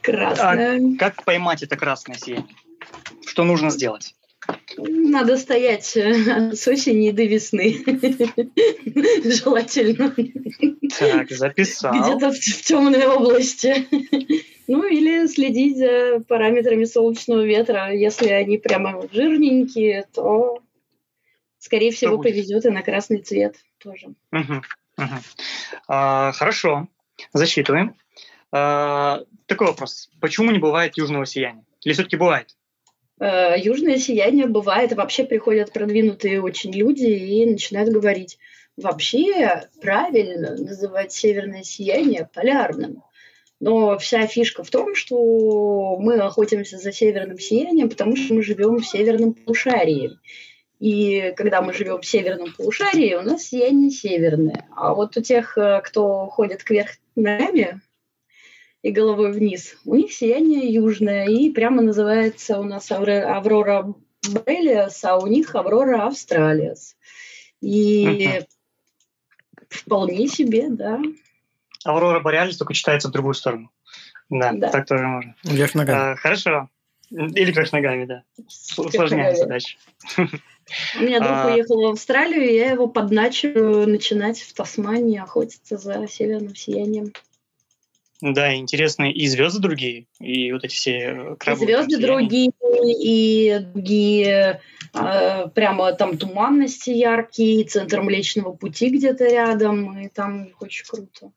Красная. 0.01 0.79
А 0.79 0.99
как 0.99 1.25
поймать 1.25 1.63
это 1.63 1.77
красное 1.77 2.17
сияние? 2.17 2.57
Что 3.27 3.45
нужно 3.45 3.71
сделать? 3.71 4.15
Надо 4.77 5.37
стоять 5.37 5.97
э, 5.97 6.53
с 6.53 6.67
осени 6.67 7.13
до 7.13 7.23
весны. 7.23 7.85
Желательно. 9.25 10.15
Так, 10.99 11.31
записал. 11.31 11.93
Где-то 11.93 12.33
в, 12.33 12.37
в 12.37 12.63
темной 12.63 13.07
области. 13.07 13.87
Ну, 14.69 14.87
или 14.87 15.27
следить 15.27 15.77
за 15.79 16.21
параметрами 16.21 16.85
солнечного 16.85 17.45
ветра. 17.45 17.93
Если 17.93 18.29
они 18.29 18.59
прямо 18.59 19.07
жирненькие, 19.13 20.07
то, 20.15 20.59
скорее 21.59 21.91
всего, 21.93 22.19
повезет 22.19 22.65
и 22.67 22.71
на 22.71 22.83
красный 22.83 23.19
цвет 23.19 23.57
тоже. 23.79 24.09
Угу, 24.33 24.63
угу. 24.99 25.15
А, 25.89 26.33
хорошо, 26.33 26.89
засчитываем. 27.33 27.97
А, 28.53 29.23
такой 29.47 29.69
вопрос. 29.69 30.11
Почему 30.21 30.51
не 30.51 30.59
бывает 30.59 30.97
южного 30.97 31.27
сияния? 31.27 31.65
Или 31.83 31.93
все-таки 31.95 32.17
бывает? 32.17 32.55
Э, 33.23 33.55
южное 33.57 33.99
сияние 33.99 34.47
бывает, 34.47 34.93
вообще 34.95 35.25
приходят 35.25 35.73
продвинутые 35.73 36.43
очень 36.43 36.73
люди 36.73 37.07
и 37.07 37.47
начинают 37.47 37.91
говорить, 37.91 38.39
вообще 38.77 39.69
правильно 39.81 40.57
называть 40.57 41.13
северное 41.13 41.63
сияние 41.63 42.29
полярным. 42.35 43.05
Но 43.63 43.97
вся 43.97 44.27
фишка 44.27 44.65
в 44.65 44.71
том, 44.71 44.97
что 44.97 45.97
мы 45.97 46.17
охотимся 46.17 46.79
за 46.79 46.91
северным 46.91 47.39
сиянием, 47.39 47.89
потому 47.89 48.17
что 48.17 48.35
мы 48.35 48.43
живем 48.43 48.79
в 48.79 48.85
северном 48.85 49.35
полушарии. 49.35 50.19
И 50.81 51.33
когда 51.37 51.63
мы 51.63 51.73
живем 51.73 52.01
в 52.01 52.05
северном 52.05 52.53
полушарии, 52.53 53.15
у 53.15 53.23
нас 53.23 53.45
сияние 53.45 53.93
северное. 53.93 54.67
А 54.75 54.95
вот 54.95 55.17
у 55.17 55.23
тех, 55.23 55.57
э, 55.57 55.81
кто 55.85 56.27
ходит 56.27 56.65
кверх 56.65 56.91
ногами, 57.15 57.81
и 58.83 58.91
головой 58.91 59.31
вниз. 59.31 59.77
У 59.85 59.95
них 59.95 60.13
сияние 60.13 60.67
южное, 60.75 61.29
и 61.29 61.49
прямо 61.51 61.83
называется 61.83 62.59
у 62.59 62.65
нас 62.65 62.91
Аврора 62.91 63.95
Борелиас, 64.29 65.05
а 65.05 65.19
у 65.19 65.29
них 65.29 65.55
Аврора 65.55 66.09
Австралиас. 66.09 66.97
И 67.61 68.27
uh 68.27 68.47
вполне 69.69 70.27
себе, 70.29 70.69
да. 70.69 71.01
Аврора 71.85 72.21
Бореалис 72.21 72.57
только 72.57 72.75
читается 72.75 73.09
в 73.09 73.13
другую 73.13 73.35
сторону. 73.35 73.71
Да, 74.31 74.53
да. 74.53 74.71
так 74.71 74.87
тоже 74.87 75.07
можно. 75.07 75.35
Вверх 75.45 75.75
ногами. 75.75 76.13
А, 76.13 76.17
хорошо. 76.17 76.69
Или 77.11 77.53
вверх 77.53 77.73
ногами, 77.73 78.07
да. 78.07 78.23
Усложняем 78.79 79.37
задачу. 79.37 79.77
У 80.19 81.03
меня 81.03 81.21
друг 81.21 81.33
а... 81.33 81.53
уехал 81.53 81.83
в 81.83 81.93
Австралию, 81.93 82.49
и 82.49 82.55
я 82.55 82.71
его 82.71 82.87
подначиваю 82.87 83.87
начинать 83.89 84.41
в 84.41 84.55
Тасмании 84.55 85.19
охотиться 85.19 85.77
за 85.77 86.07
северным 86.09 86.55
сиянием. 86.55 87.13
Да, 88.23 88.55
интересные 88.55 89.13
и 89.13 89.27
звезды 89.27 89.61
другие, 89.61 90.07
и 90.21 90.53
вот 90.53 90.63
эти 90.63 90.73
все 90.73 90.93
э, 90.93 91.37
крабы. 91.37 91.65
И 91.65 91.67
звезды 91.67 91.99
другие, 91.99 92.53
и 93.01 93.59
другие, 93.59 94.61
э, 94.95 95.49
прямо 95.49 95.93
там 95.93 96.17
туманности 96.17 96.91
яркие, 96.91 97.65
центр 97.65 98.01
Млечного 98.01 98.53
Пути 98.53 98.91
где-то 98.91 99.25
рядом, 99.25 99.99
и 99.99 100.09
там 100.09 100.51
очень 100.61 100.87
круто. 100.87 101.33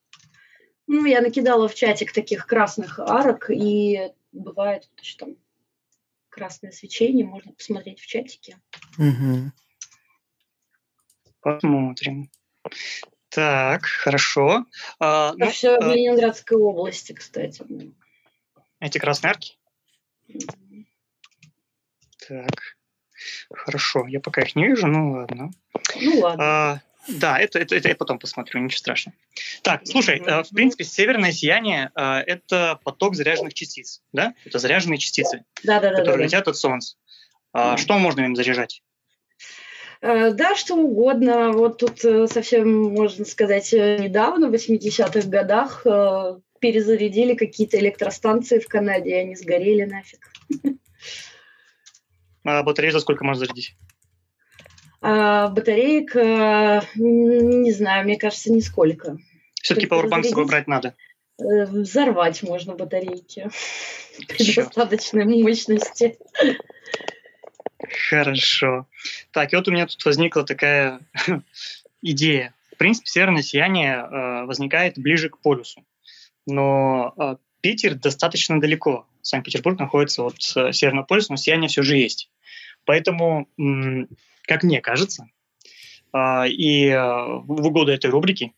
Ну, 0.88 1.06
я 1.06 1.22
накидала 1.22 1.68
в 1.68 1.76
чатик 1.76 2.12
таких 2.12 2.46
красных 2.46 3.00
арок, 3.00 3.50
и 3.50 4.12
бывает 4.32 4.90
что 5.02 5.26
там 5.26 5.36
красное 6.30 6.72
свечение, 6.72 7.26
можно 7.26 7.54
посмотреть 7.54 8.00
в 8.00 8.06
чатике. 8.06 8.58
Угу. 8.98 9.52
Посмотрим. 11.42 12.30
Так, 13.30 13.86
хорошо. 13.86 14.66
А, 15.00 15.34
ну, 15.36 15.50
все 15.50 15.78
в 15.80 15.94
Ленинградской 15.94 16.58
области, 16.58 17.14
кстати. 17.14 17.64
Эти 18.80 18.98
красные 18.98 19.32
арки? 19.32 19.58
Mm-hmm. 20.30 20.86
Так, 22.28 22.78
хорошо. 23.54 24.08
Я 24.08 24.20
пока 24.20 24.42
их 24.42 24.56
не 24.56 24.68
вижу, 24.68 24.88
ну 24.88 25.12
ладно. 25.12 25.52
Ну 26.02 26.20
ладно. 26.20 26.44
А, 26.44 26.82
да, 27.08 27.40
это, 27.40 27.60
это, 27.60 27.76
это 27.76 27.90
я 27.90 27.96
потом 27.96 28.20
посмотрю, 28.20 28.62
ничего 28.62 28.78
страшного. 28.78 29.18
Так, 29.62 29.82
слушай, 29.86 30.20
mm-hmm. 30.20 30.44
в 30.44 30.50
принципе, 30.50 30.84
северное 30.84 31.32
сияние 31.32 31.92
а,– 31.96 32.22
это 32.26 32.80
поток 32.84 33.16
заряженных 33.16 33.54
частиц, 33.54 34.02
да? 34.14 34.34
Это 34.46 34.60
заряженные 34.60 34.98
частицы, 34.98 35.46
да, 35.64 35.80
да, 35.80 35.92
которые 35.92 36.18
да, 36.18 36.24
летят 36.26 36.48
от 36.48 36.58
Солнца. 36.58 36.96
А, 37.54 37.78
Что 37.78 37.98
можно 37.98 38.22
им 38.22 38.36
заряжать? 38.36 38.82
Э, 40.02 40.32
да, 40.32 40.56
что 40.56 40.76
угодно. 40.76 41.52
Вот 41.52 41.80
тут 41.80 42.04
э, 42.04 42.28
совсем, 42.28 42.94
можно 42.94 43.26
сказать, 43.26 43.74
э, 43.74 43.98
недавно, 44.00 44.50
в 44.50 44.54
80-х 44.54 45.28
годах, 45.28 45.86
перезарядили 46.60 47.36
какие-то 47.36 47.80
электростанции 47.80 48.60
в 48.60 48.68
Канаде, 48.68 49.12
и 49.12 49.14
они 49.14 49.36
сгорели 49.36 49.84
нафиг. 49.84 50.32
А 52.48 52.62
батарею 52.62 52.92
за 52.92 53.00
сколько 53.00 53.24
можно 53.24 53.40
зарядить? 53.40 53.76
А, 55.08 55.50
батареек, 55.50 56.16
не 56.96 57.72
знаю, 57.72 58.06
мне 58.06 58.18
кажется, 58.18 58.52
нисколько. 58.52 59.20
Все-таки 59.62 59.86
пауэрбанк 59.86 60.26
с 60.26 60.30
собой 60.30 60.48
брать 60.48 60.66
надо. 60.66 60.96
Взорвать 61.38 62.42
можно 62.42 62.74
батарейки 62.74 63.48
при 64.28 64.56
достаточной 64.56 65.26
мощности. 65.26 66.18
Хорошо. 68.10 68.88
Так, 69.30 69.54
и 69.54 69.56
вот 69.56 69.68
у 69.68 69.72
меня 69.72 69.86
тут 69.86 70.04
возникла 70.06 70.44
такая 70.44 71.02
идея. 72.02 72.56
В 72.74 72.78
принципе, 72.78 73.08
северное 73.08 73.44
сияние 73.44 73.98
э, 73.98 74.46
возникает 74.46 74.98
ближе 74.98 75.30
к 75.30 75.38
полюсу. 75.38 75.86
Но 76.48 77.14
э, 77.16 77.36
Питер 77.62 77.94
достаточно 77.94 78.60
далеко. 78.60 79.06
Санкт-Петербург 79.22 79.80
находится 79.80 80.24
от 80.24 80.38
э, 80.56 80.74
Северного 80.74 81.06
полюса, 81.06 81.32
но 81.32 81.38
сияние 81.38 81.70
все 81.70 81.84
же 81.84 81.96
есть. 81.96 82.32
Поэтому, 82.86 83.48
как 84.46 84.64
мне 84.64 84.82
кажется, 84.82 85.28
э, 86.14 86.48
и 86.50 86.88
э, 86.88 86.98
в 86.98 87.66
угоду 87.66 87.92
этой 87.92 88.10
рубрики, 88.10 88.54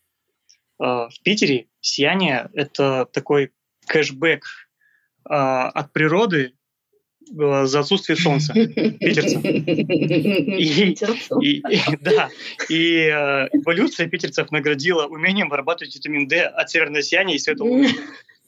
э, 0.80 0.84
в 0.84 1.14
Питере 1.22 1.68
сияние– 1.80 2.50
это 2.54 3.06
такой 3.12 3.52
кэшбэк 3.86 4.44
э, 4.44 5.32
от 5.32 5.92
природы 5.92 6.54
Э, 7.36 7.66
за 7.66 7.80
отсутствие 7.80 8.16
солнца 8.16 8.52
питерцев. 8.54 9.44
И, 11.42 11.58
и, 11.58 11.58
и, 11.58 11.96
да, 12.00 12.28
и 12.68 13.08
эволюция 13.52 14.06
питерцев 14.08 14.50
наградила 14.50 15.06
умением 15.06 15.48
вырабатывать 15.48 15.94
витамин 15.94 16.26
D 16.26 16.40
от 16.42 16.70
северного 16.70 17.02
сияния 17.02 17.34
и 17.34 17.38
светлого 17.38 17.84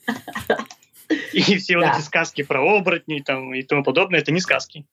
И 1.33 1.57
все 1.59 1.77
вот 1.77 1.87
эти 1.87 2.03
сказки 2.03 2.43
про 2.43 2.63
оборотней 2.63 3.23
там, 3.23 3.53
и 3.55 3.63
тому 3.63 3.83
подобное, 3.83 4.21
это 4.21 4.33
не 4.33 4.41
сказки. 4.41 4.87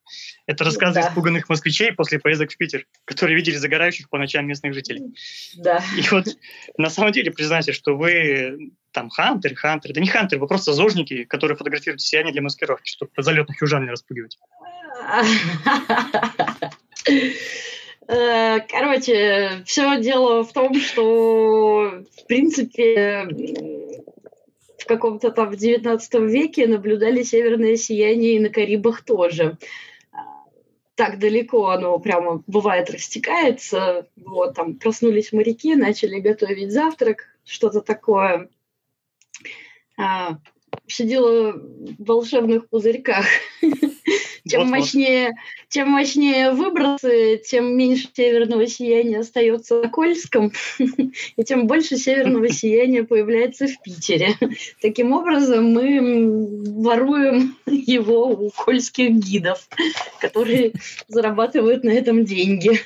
Это 0.45 0.63
рассказы 0.63 0.95
да. 0.95 1.07
испуганных 1.07 1.47
москвичей 1.49 1.91
после 1.91 2.19
поездок 2.19 2.51
в 2.51 2.57
Питер, 2.57 2.85
которые 3.05 3.35
видели 3.35 3.55
загорающих 3.55 4.09
по 4.09 4.17
ночам 4.17 4.47
местных 4.47 4.73
жителей. 4.73 5.15
Да. 5.57 5.83
И 5.97 6.01
вот 6.09 6.25
на 6.77 6.89
самом 6.89 7.11
деле 7.11 7.31
признайте, 7.31 7.71
что 7.71 7.95
вы 7.95 8.71
там 8.91 9.09
хантер, 9.09 9.55
хантер. 9.55 9.93
Да 9.93 10.01
не 10.01 10.07
хантер, 10.07 10.39
вы 10.39 10.47
просто 10.47 10.73
зожники, 10.73 11.23
которые 11.25 11.55
фотографируют 11.55 12.01
сияние 12.01 12.33
для 12.33 12.41
маскировки, 12.41 12.89
чтобы 12.89 13.11
залетных 13.17 13.61
южан 13.61 13.85
не 13.85 13.91
распугивать. 13.91 14.37
Э, 18.09 18.61
короче, 18.61 19.63
все 19.65 19.99
дело 20.01 20.45
в 20.45 20.53
том, 20.53 20.73
что, 20.79 22.03
в 22.15 22.25
принципе, 22.25 23.27
в 24.77 24.85
каком-то 24.85 25.31
там 25.31 25.51
в 25.51 25.55
19 25.55 26.13
веке 26.29 26.67
наблюдали 26.67 27.23
северное 27.23 27.75
сияние 27.75 28.35
и 28.35 28.39
на 28.39 28.49
Карибах 28.49 29.03
тоже. 29.03 29.57
Так 30.95 31.19
далеко 31.19 31.67
оно 31.67 31.99
прямо 31.99 32.43
бывает 32.47 32.89
растекается. 32.89 34.07
Вот 34.15 34.55
там 34.55 34.75
проснулись 34.75 35.31
моряки, 35.31 35.75
начали 35.75 36.19
готовить 36.19 36.71
завтрак, 36.71 37.25
что-то 37.45 37.81
такое. 37.81 38.49
А, 39.95 40.37
все 40.87 41.05
дело 41.05 41.53
в 41.53 42.03
волшебных 42.03 42.69
пузырьках. 42.69 43.25
Чем 44.47 44.69
мощнее, 44.69 45.35
чем 45.69 45.89
мощнее 45.89 46.51
выбросы, 46.51 47.41
тем 47.45 47.75
меньше 47.75 48.07
северного 48.13 48.67
сияния 48.67 49.19
остается 49.19 49.81
на 49.81 49.89
Кольском, 49.89 50.51
и 50.79 51.43
тем 51.43 51.67
больше 51.67 51.97
северного 51.97 52.49
сияния 52.53 53.03
появляется 53.03 53.67
в 53.67 53.81
Питере. 53.81 54.35
Таким 54.81 55.11
образом, 55.11 55.71
мы 55.71 56.61
воруем 56.81 57.57
его 57.65 58.27
у 58.27 58.49
кольских 58.51 59.11
гидов, 59.11 59.67
которые 60.19 60.73
зарабатывают 61.07 61.83
на 61.83 61.89
этом 61.89 62.25
деньги. 62.25 62.79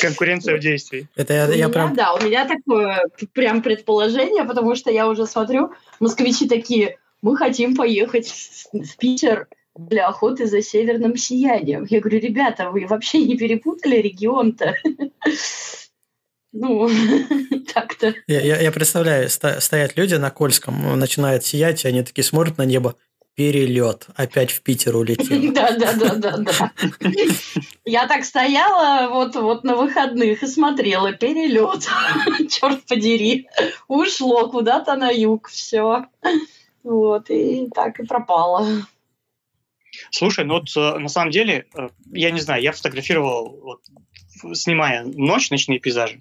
Конкуренция 0.00 0.56
в 0.56 0.60
действии. 0.60 1.08
Это 1.16 1.34
я, 1.34 1.46
я 1.48 1.68
прям... 1.68 1.94
Да, 1.94 2.14
у 2.14 2.22
меня 2.22 2.46
такое 2.46 3.02
прям 3.32 3.62
предположение, 3.62 4.44
потому 4.44 4.74
что 4.74 4.90
я 4.90 5.08
уже 5.08 5.26
смотрю, 5.26 5.72
москвичи 6.00 6.48
такие, 6.48 6.98
мы 7.22 7.36
хотим 7.36 7.74
поехать 7.74 8.32
в 8.72 8.96
Питер 8.96 9.48
для 9.76 10.08
охоты 10.08 10.46
за 10.46 10.62
северным 10.62 11.16
сиянием. 11.16 11.86
Я 11.88 12.00
говорю, 12.00 12.18
ребята, 12.18 12.70
вы 12.70 12.86
вообще 12.86 13.24
не 13.24 13.36
перепутали 13.36 13.96
регион-то? 13.96 14.74
Ну, 16.58 16.88
так-то. 17.74 18.14
Я, 18.26 18.40
я, 18.40 18.58
я 18.58 18.72
представляю, 18.72 19.28
стоят 19.28 19.94
люди 19.96 20.14
на 20.14 20.30
Кольском, 20.30 20.98
начинает 20.98 21.44
сиять, 21.44 21.84
и 21.84 21.88
они 21.88 22.02
такие 22.02 22.24
смотрят 22.24 22.56
на 22.56 22.62
небо 22.62 22.96
перелет. 23.34 24.06
Опять 24.16 24.50
в 24.50 24.62
Питер 24.62 24.96
улетел. 24.96 25.52
Да, 25.52 25.72
да, 25.72 25.92
да, 25.92 26.14
да, 26.14 26.36
да. 26.38 26.72
Я 27.84 28.08
так 28.08 28.24
стояла 28.24 29.10
вот, 29.10 29.36
вот 29.36 29.64
на 29.64 29.76
выходных 29.76 30.42
и 30.42 30.46
смотрела 30.46 31.12
перелет. 31.12 31.86
Черт 32.50 32.82
подери. 32.86 33.48
Ушло 33.86 34.48
куда-то 34.48 34.96
на 34.96 35.10
юг. 35.10 35.48
Все. 35.48 36.06
Вот, 36.86 37.28
и 37.30 37.68
так 37.74 37.98
и 37.98 38.06
пропало. 38.06 38.64
Слушай, 40.12 40.44
ну 40.44 40.54
вот 40.54 40.68
э, 40.76 40.98
на 40.98 41.08
самом 41.08 41.32
деле, 41.32 41.66
э, 41.74 41.88
я 42.12 42.30
не 42.30 42.40
знаю, 42.40 42.62
я 42.62 42.70
фотографировал, 42.70 43.58
вот, 43.60 43.80
снимая 44.56 45.02
ночь, 45.04 45.50
ночные 45.50 45.80
пейзажи. 45.80 46.20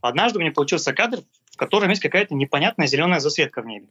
Однажды 0.00 0.38
у 0.38 0.40
меня 0.40 0.52
получился 0.52 0.94
кадр, 0.94 1.24
в 1.52 1.58
котором 1.58 1.90
есть 1.90 2.00
какая-то 2.00 2.34
непонятная 2.34 2.86
зеленая 2.86 3.20
засветка 3.20 3.60
в 3.60 3.66
небе. 3.66 3.88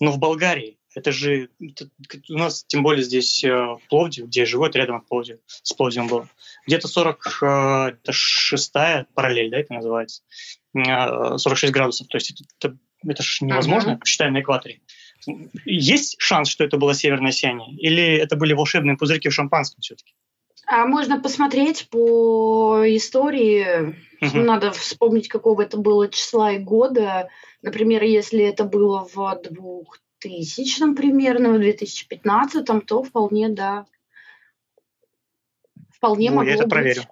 Но 0.00 0.10
в 0.10 0.18
Болгарии. 0.18 0.78
Это 0.94 1.12
же 1.12 1.50
это, 1.60 1.90
у 2.30 2.38
нас, 2.38 2.64
тем 2.64 2.82
более 2.82 3.04
здесь 3.04 3.44
э, 3.44 3.76
Пловдив, 3.90 4.28
где 4.28 4.40
я 4.40 4.46
живу, 4.46 4.64
это 4.64 4.78
рядом 4.78 4.96
от 4.96 5.06
Пловдива, 5.06 5.38
с 5.46 5.74
Пловдивом 5.74 6.08
было. 6.08 6.26
Где-то 6.66 6.88
46-я 6.88 9.06
параллель, 9.14 9.50
да, 9.50 9.58
это 9.58 9.74
называется, 9.74 10.22
46 10.74 11.64
э, 11.64 11.70
градусов. 11.70 12.08
То 12.08 12.16
есть 12.16 12.30
это, 12.30 12.44
это, 12.58 12.78
это 13.06 13.22
же 13.22 13.44
невозможно, 13.44 13.92
uh-huh. 13.92 14.04
считаем 14.04 14.32
на 14.34 14.40
экваторе. 14.40 14.80
Есть 15.64 16.16
шанс, 16.18 16.48
что 16.48 16.64
это 16.64 16.76
было 16.76 16.94
северное 16.94 17.32
сияние? 17.32 17.74
Или 17.76 18.16
это 18.16 18.36
были 18.36 18.52
волшебные 18.52 18.96
пузырьки 18.96 19.28
в 19.28 19.34
шампанском 19.34 19.80
все-таки? 19.80 20.14
А 20.66 20.86
можно 20.86 21.20
посмотреть 21.20 21.88
по 21.90 22.82
истории. 22.86 23.96
Угу. 24.20 24.38
Надо 24.38 24.70
вспомнить, 24.72 25.28
какого 25.28 25.62
это 25.62 25.76
было 25.76 26.08
числа 26.08 26.52
и 26.52 26.58
года. 26.58 27.28
Например, 27.62 28.02
если 28.02 28.44
это 28.44 28.64
было 28.64 29.08
в 29.12 29.40
2000 29.42 30.94
примерно, 30.94 31.52
в 31.52 31.58
2015, 31.58 32.86
то 32.86 33.02
вполне, 33.02 33.48
да. 33.48 33.86
Вполне 35.90 36.30
ну, 36.30 36.36
могло 36.36 36.50
я 36.50 36.54
это 36.56 36.64
быть. 36.64 36.72
проверю. 36.72 37.02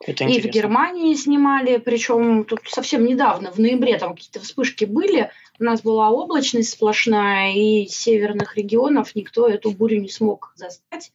Это 0.00 0.24
и 0.24 0.40
в 0.40 0.44
Германии 0.46 1.14
снимали, 1.14 1.78
причем 1.78 2.44
тут 2.44 2.60
совсем 2.66 3.04
недавно, 3.04 3.50
в 3.50 3.58
ноябре 3.58 3.98
там 3.98 4.14
какие-то 4.14 4.40
вспышки 4.40 4.84
были. 4.84 5.30
У 5.58 5.64
нас 5.64 5.82
была 5.82 6.10
облачность 6.10 6.70
сплошная, 6.70 7.54
и 7.54 7.86
с 7.86 7.96
северных 7.96 8.56
регионов 8.56 9.14
никто 9.14 9.48
эту 9.48 9.70
бурю 9.70 10.00
не 10.00 10.08
смог 10.08 10.52
застать. 10.54 11.12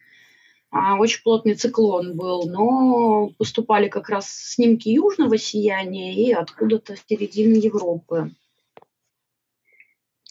А, 0.71 0.95
очень 0.95 1.21
плотный 1.21 1.55
циклон 1.55 2.15
был, 2.15 2.49
но 2.49 3.29
поступали 3.37 3.89
как 3.89 4.09
раз 4.09 4.29
снимки 4.29 4.87
южного 4.87 5.37
сияния 5.37 6.13
и 6.13 6.31
откуда-то 6.31 6.95
с 6.95 7.03
середины 7.07 7.57
Европы. 7.57 8.31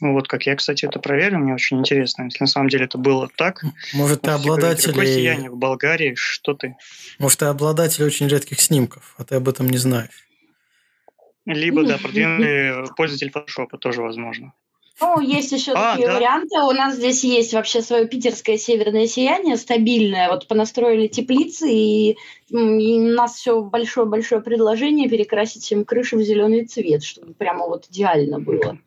Ну 0.00 0.14
вот 0.14 0.28
как 0.28 0.46
я, 0.46 0.56
кстати, 0.56 0.86
это 0.86 0.98
проверил, 0.98 1.38
мне 1.38 1.52
очень 1.52 1.78
интересно. 1.78 2.22
Если 2.22 2.42
на 2.42 2.46
самом 2.46 2.70
деле 2.70 2.86
это 2.86 2.96
было 2.96 3.28
так. 3.36 3.62
Может, 3.92 4.22
ты 4.22 4.30
обладатель... 4.30 4.88
Какое 4.88 5.06
сияние 5.06 5.50
в 5.50 5.58
Болгарии? 5.58 6.14
Что 6.16 6.54
ты? 6.54 6.76
Может, 7.18 7.40
ты 7.40 7.44
обладатель 7.44 8.04
очень 8.04 8.26
редких 8.26 8.60
снимков, 8.60 9.14
а 9.18 9.24
ты 9.24 9.34
об 9.34 9.46
этом 9.46 9.68
не 9.68 9.76
знаешь. 9.76 10.29
Либо, 11.54 11.84
да, 11.84 11.98
продвинутый 11.98 12.94
пользователь 12.96 13.30
фотошопа 13.30 13.78
тоже 13.78 14.02
возможно. 14.02 14.52
Ну, 15.00 15.18
есть 15.20 15.50
еще 15.52 15.72
а, 15.72 15.92
такие 15.92 16.08
да. 16.08 16.14
варианты. 16.14 16.58
У 16.60 16.72
нас 16.72 16.96
здесь 16.96 17.24
есть 17.24 17.54
вообще 17.54 17.80
свое 17.80 18.06
питерское 18.06 18.58
северное 18.58 19.06
сияние, 19.06 19.56
стабильное. 19.56 20.28
Вот 20.28 20.46
понастроили 20.46 21.06
теплицы, 21.06 21.72
и, 21.72 22.18
и 22.50 22.54
у 22.54 23.14
нас 23.14 23.36
все 23.36 23.62
большое-большое 23.62 24.42
предложение 24.42 25.08
перекрасить 25.08 25.62
всем 25.62 25.86
крыши 25.86 26.16
в 26.16 26.22
зеленый 26.22 26.66
цвет, 26.66 27.02
чтобы 27.02 27.32
прямо 27.32 27.66
вот 27.66 27.86
идеально 27.86 28.40
было. 28.40 28.78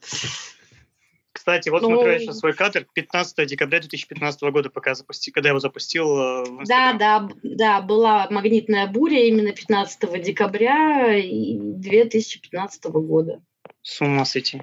Кстати, 1.43 1.67
вот 1.67 1.81
ну, 1.81 1.89
смотрю 1.89 2.19
сейчас 2.19 2.39
свой 2.39 2.53
кадр 2.53 2.87
15 2.93 3.45
декабря 3.45 3.81
2015 3.81 4.43
года, 4.43 4.69
пока 4.69 4.95
запусти, 4.95 5.29
когда 5.29 5.49
я 5.49 5.51
его 5.51 5.59
запустил 5.59 6.17
э, 6.17 6.45
Да, 6.65 6.93
да, 6.93 7.27
да, 7.43 7.81
была 7.81 8.29
магнитная 8.29 8.87
буря 8.87 9.27
именно 9.27 9.51
15 9.51 10.23
декабря 10.23 11.21
2015 11.21 12.85
года. 12.85 13.41
С 13.81 13.99
ума 13.99 14.23
сойти. 14.23 14.61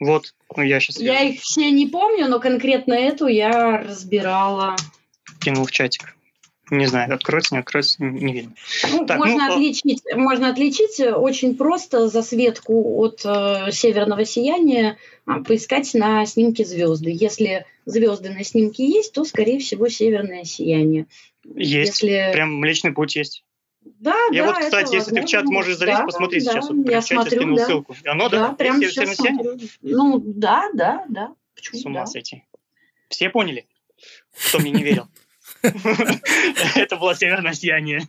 Вот, 0.00 0.34
ну 0.56 0.62
я 0.62 0.80
сейчас... 0.80 0.98
Я 0.98 1.20
их 1.20 1.42
все 1.42 1.70
не 1.70 1.86
помню, 1.86 2.26
но 2.28 2.40
конкретно 2.40 2.94
эту 2.94 3.26
я 3.26 3.76
разбирала. 3.76 4.76
Кинул 5.40 5.66
в 5.66 5.70
чатик. 5.70 6.16
Не 6.70 6.86
знаю, 6.86 7.14
откроется, 7.14 7.54
не 7.54 7.60
откроется, 7.60 8.02
не 8.02 8.32
видно. 8.32 8.52
Ну, 8.90 9.06
так, 9.06 9.18
можно, 9.18 9.48
ну, 9.48 9.54
отличить, 9.54 10.02
можно 10.14 10.50
отличить 10.50 11.00
очень 11.00 11.56
просто 11.56 12.08
засветку 12.08 12.98
от 12.98 13.22
э, 13.24 13.70
северного 13.72 14.24
сияния, 14.24 14.98
э, 15.26 15.42
поискать 15.44 15.92
на 15.94 16.26
снимке 16.26 16.64
звезды. 16.64 17.10
Если 17.12 17.64
звезды 17.86 18.30
на 18.30 18.44
снимке 18.44 18.86
есть, 18.86 19.12
то, 19.12 19.24
скорее 19.24 19.60
всего, 19.60 19.88
северное 19.88 20.44
сияние. 20.44 21.06
Есть, 21.54 22.02
Если... 22.02 22.30
прям 22.32 22.56
Млечный 22.56 22.92
Путь 22.92 23.16
есть. 23.16 23.44
Да, 24.00 24.14
я 24.32 24.44
да, 24.44 24.52
вот, 24.52 24.60
кстати, 24.60 24.94
если 24.94 25.14
ты 25.14 25.22
в 25.22 25.26
чат 25.26 25.44
можешь 25.46 25.76
залезть, 25.76 25.98
да, 25.98 26.04
посмотри 26.04 26.40
да, 26.40 26.50
сейчас. 26.52 26.68
Вот, 26.68 26.90
я 26.90 27.00
смотрю, 27.00 27.40
скинул 27.40 27.56
да. 27.56 27.66
ссылку. 27.66 27.96
И 28.02 28.08
оно, 28.08 28.28
да, 28.28 28.48
да 28.48 28.54
прямо 28.54 28.82
сейчас 28.82 29.16
смотрю. 29.16 29.58
Ну, 29.80 30.22
да, 30.24 30.68
да, 30.74 31.04
да. 31.08 31.34
Почему? 31.54 31.80
С 31.80 31.84
ума 31.86 32.00
да. 32.00 32.06
сойти. 32.06 32.44
Все 33.08 33.30
поняли? 33.30 33.66
Кто 34.48 34.58
мне 34.58 34.70
не 34.70 34.82
верил? 34.82 35.06
Это 36.76 36.96
было 36.96 37.14
северное 37.14 37.54
сияние. 37.54 38.02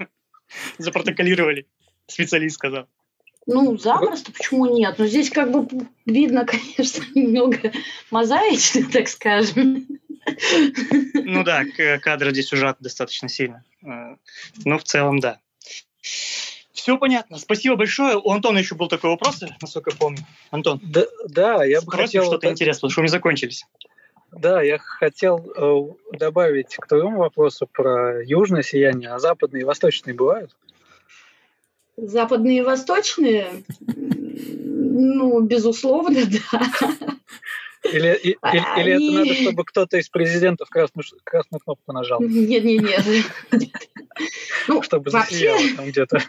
Запротоколировали. 0.77 1.67
Специалист 2.07 2.55
сказал. 2.55 2.87
Ну, 3.45 3.77
запросто, 3.77 4.31
почему 4.31 4.67
нет? 4.67 4.99
Но 4.99 5.07
здесь 5.07 5.29
как 5.31 5.51
бы 5.51 5.67
видно, 6.05 6.45
конечно, 6.45 7.03
немного 7.15 7.71
мозаично, 8.11 8.87
так 8.91 9.07
скажем. 9.07 9.87
Ну 11.13 11.43
да, 11.43 11.63
кадр 12.01 12.31
здесь 12.31 12.53
ужат 12.53 12.77
достаточно 12.79 13.27
сильно. 13.27 13.63
Э, 13.83 14.17
но 14.65 14.77
в 14.77 14.83
целом, 14.83 15.19
да. 15.19 15.39
Все 16.73 16.97
понятно. 16.97 17.37
Спасибо 17.37 17.75
большое. 17.75 18.17
У 18.17 18.31
Антона 18.31 18.59
еще 18.59 18.75
был 18.75 18.87
такой 18.87 19.09
вопрос, 19.09 19.43
насколько 19.61 19.91
я 19.91 19.97
помню. 19.97 20.25
Антон. 20.51 20.79
Да, 20.83 21.05
да 21.27 21.63
я 21.63 21.81
бы 21.81 21.91
хотел... 21.91 22.25
что-то 22.25 22.49
интересное, 22.49 22.81
потому 22.81 22.91
что 22.91 23.01
у 23.01 23.03
меня 23.03 23.11
закончились. 23.11 23.65
Да, 24.31 24.61
я 24.61 24.77
хотел 24.77 25.51
э, 25.55 26.17
добавить 26.17 26.75
к 26.75 26.87
твоему 26.87 27.17
вопросу 27.17 27.67
про 27.71 28.23
южное 28.23 28.61
сияние, 28.61 29.09
а 29.09 29.19
западные 29.19 29.61
и 29.61 29.65
восточные 29.65 30.13
бывают? 30.13 30.55
Западные 31.97 32.59
и 32.59 32.61
восточные? 32.61 33.63
Ну, 33.79 35.41
безусловно, 35.41 36.21
да. 36.51 36.61
Или, 37.83 38.13
или, 38.21 38.37
а, 38.41 38.81
или 38.81 38.91
это 38.93 39.11
надо, 39.13 39.33
чтобы 39.33 39.63
кто-то 39.63 39.97
из 39.97 40.09
президентов 40.09 40.69
красную, 40.69 41.05
красную 41.23 41.61
кнопку 41.61 41.93
нажал? 41.93 42.19
Нет, 42.21 42.63
нет, 42.63 42.83
нет. 42.83 43.69
Ну, 44.67 44.83
чтобы 44.83 45.11
вообще, 45.11 45.55
там 45.77 45.87
где-то. 45.87 46.19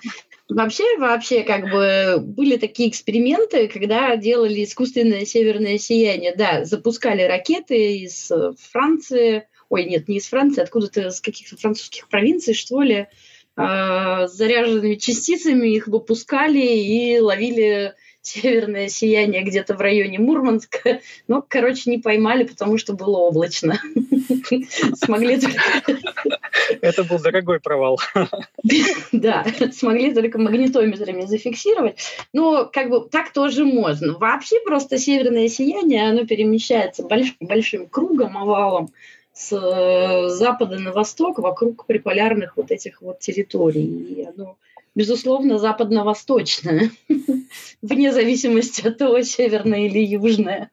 Вообще, 0.48 0.96
вообще, 0.98 1.42
как 1.42 1.70
бы 1.70 2.18
были 2.20 2.56
такие 2.56 2.88
эксперименты, 2.88 3.68
когда 3.68 4.16
делали 4.16 4.64
искусственное 4.64 5.24
северное 5.24 5.78
сияние. 5.78 6.34
Да, 6.34 6.64
запускали 6.64 7.22
ракеты 7.22 7.98
из 7.98 8.30
Франции, 8.70 9.48
ой, 9.68 9.84
нет, 9.84 10.08
не 10.08 10.18
из 10.18 10.28
Франции, 10.28 10.62
откуда-то 10.62 11.08
из 11.08 11.20
каких-то 11.20 11.56
французских 11.56 12.08
провинций, 12.08 12.54
что 12.54 12.82
ли, 12.82 13.08
а, 13.56 14.26
с 14.26 14.32
заряженными 14.32 14.94
частицами 14.94 15.68
их 15.68 15.86
выпускали 15.88 16.60
и 16.60 17.18
ловили 17.18 17.94
северное 18.30 18.88
сияние 18.88 19.42
где-то 19.42 19.74
в 19.74 19.80
районе 19.80 20.18
Мурманска. 20.18 21.00
Но, 21.28 21.44
короче, 21.46 21.90
не 21.90 21.98
поймали, 21.98 22.44
потому 22.44 22.78
что 22.78 22.92
было 22.92 23.18
облачно. 23.18 23.80
Смогли 24.94 25.40
только... 25.40 25.60
Это 26.80 27.04
был 27.04 27.18
дорогой 27.18 27.60
провал. 27.60 27.98
Да, 29.12 29.44
смогли 29.72 30.14
только 30.14 30.38
магнитометрами 30.38 31.26
зафиксировать. 31.26 31.98
Но 32.32 32.66
как 32.66 32.90
бы 32.90 33.08
так 33.08 33.32
тоже 33.32 33.64
можно. 33.64 34.16
Вообще 34.18 34.60
просто 34.60 34.98
северное 34.98 35.48
сияние, 35.48 36.08
оно 36.08 36.24
перемещается 36.24 37.06
большим 37.40 37.88
кругом, 37.88 38.38
овалом 38.38 38.90
с 39.32 39.52
э, 39.52 40.28
запада 40.28 40.78
на 40.78 40.92
восток 40.92 41.38
вокруг 41.38 41.86
приполярных 41.86 42.56
вот 42.56 42.70
этих 42.70 43.00
вот 43.00 43.20
территорий. 43.20 43.86
И 43.86 44.24
оно 44.24 44.56
безусловно, 44.94 45.58
западно-восточная, 45.58 46.90
вне 47.82 48.12
зависимости 48.12 48.86
от 48.86 48.98
того, 48.98 49.22
северная 49.22 49.86
или 49.86 49.98
южная. 49.98 50.70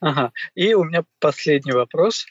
Ага. 0.00 0.32
И 0.54 0.74
у 0.74 0.84
меня 0.84 1.04
последний 1.18 1.72
вопрос. 1.72 2.26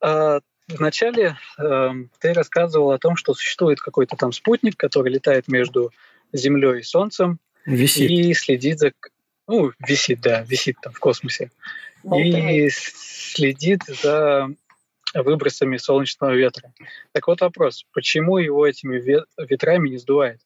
А, 0.00 0.40
вначале 0.68 1.36
эм, 1.58 2.10
ты 2.18 2.32
рассказывал 2.32 2.90
о 2.90 2.98
том, 2.98 3.16
что 3.16 3.34
существует 3.34 3.80
какой-то 3.80 4.16
там 4.16 4.32
спутник, 4.32 4.76
который 4.76 5.12
летает 5.12 5.46
между 5.48 5.92
Землей 6.32 6.80
и 6.80 6.82
Солнцем 6.82 7.38
висит. 7.66 8.10
и 8.10 8.34
следит 8.34 8.78
за... 8.78 8.92
Ну, 9.46 9.72
висит, 9.80 10.20
да, 10.20 10.42
висит 10.42 10.76
там 10.80 10.92
в 10.92 10.98
космосе. 11.00 11.50
Болтает. 12.02 12.50
И 12.50 12.70
следит 12.70 13.82
за 13.84 14.48
выбросами 15.14 15.76
солнечного 15.76 16.32
ветра. 16.32 16.72
Так 17.12 17.26
вот 17.26 17.40
вопрос, 17.40 17.84
почему 17.92 18.38
его 18.38 18.66
этими 18.66 18.98
ветрами 19.38 19.88
не 19.88 19.98
сдувает? 19.98 20.40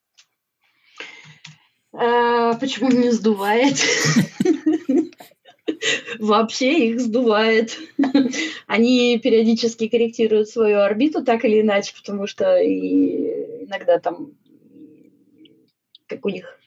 А, 1.92 2.54
почему 2.54 2.90
не 2.90 3.10
сдувает? 3.10 3.76
Вообще 6.18 6.88
их 6.88 7.00
сдувает. 7.00 7.78
Они 8.66 9.18
периодически 9.18 9.88
корректируют 9.88 10.48
свою 10.48 10.80
орбиту 10.80 11.24
так 11.24 11.44
или 11.44 11.60
иначе, 11.60 11.94
потому 11.96 12.26
что 12.26 12.58
иногда 12.62 13.98
там 13.98 14.32
как 16.06 16.24
у 16.26 16.28
них 16.28 16.58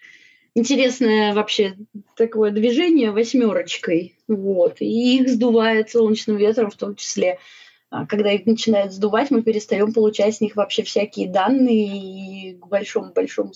интересное 0.56 1.34
вообще 1.34 1.76
такое 2.15 2.52
движение 2.52 3.11
восьмерочкой. 3.11 4.18
Вот. 4.28 4.82
И 4.82 5.18
их 5.18 5.30
сдувает 5.30 5.90
солнечным 5.90 6.38
ветром 6.38 6.72
в 6.72 6.76
том 6.76 6.95
числе. 6.95 7.40
А 7.89 8.05
когда 8.05 8.31
их 8.31 8.45
начинают 8.45 8.91
сдувать, 8.91 9.31
мы 9.31 9.41
перестаем 9.41 9.93
получать 9.93 10.35
с 10.35 10.41
них 10.41 10.55
вообще 10.55 10.84
всякие 10.84 11.30
данные, 11.30 12.51
и 12.51 12.57
к 12.57 12.68
большому-большому 12.68 13.53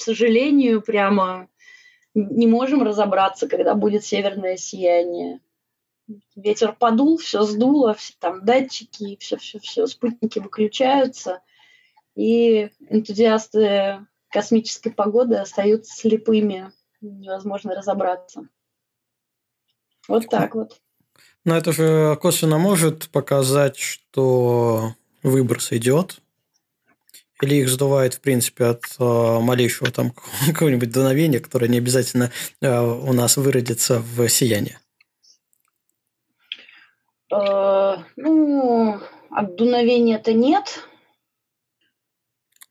сожалению, 0.00 0.82
прямо 0.82 1.48
не 2.14 2.46
можем 2.46 2.82
разобраться, 2.82 3.48
когда 3.48 3.74
будет 3.74 4.04
северное 4.04 4.56
сияние. 4.56 5.40
Ветер 6.36 6.74
подул, 6.78 7.16
все 7.16 7.42
сдуло, 7.42 7.94
все 7.94 8.14
там 8.18 8.44
датчики, 8.44 9.16
все-все-все, 9.18 9.86
спутники 9.86 10.38
выключаются, 10.38 11.40
и 12.14 12.70
энтузиасты 12.88 14.06
космической 14.28 14.90
погоды 14.90 15.36
остаются 15.36 15.94
слепыми, 15.94 16.72
невозможно 17.00 17.74
разобраться. 17.74 18.48
Вот 20.08 20.28
так 20.28 20.54
вот. 20.54 20.80
Но 21.44 21.56
это 21.56 21.72
же 21.72 22.16
косвенно 22.20 22.58
может 22.58 23.08
показать, 23.08 23.76
что 23.76 24.94
выброс 25.22 25.72
идет, 25.72 26.20
или 27.42 27.56
их 27.56 27.68
сдувает, 27.68 28.14
в 28.14 28.20
принципе, 28.20 28.66
от 28.66 28.84
э, 28.98 29.38
малейшего 29.40 29.90
там 29.90 30.12
какого-нибудь 30.46 30.92
дуновения, 30.92 31.40
которое 31.40 31.68
не 31.68 31.78
обязательно 31.78 32.30
э, 32.60 32.80
у 32.80 33.12
нас 33.12 33.36
выродится 33.36 33.98
в 34.00 34.28
сияние? 34.28 34.78
Э, 37.32 37.96
ну, 38.16 39.00
от 39.30 39.56
дуновения-то 39.56 40.32
нет. 40.32 40.86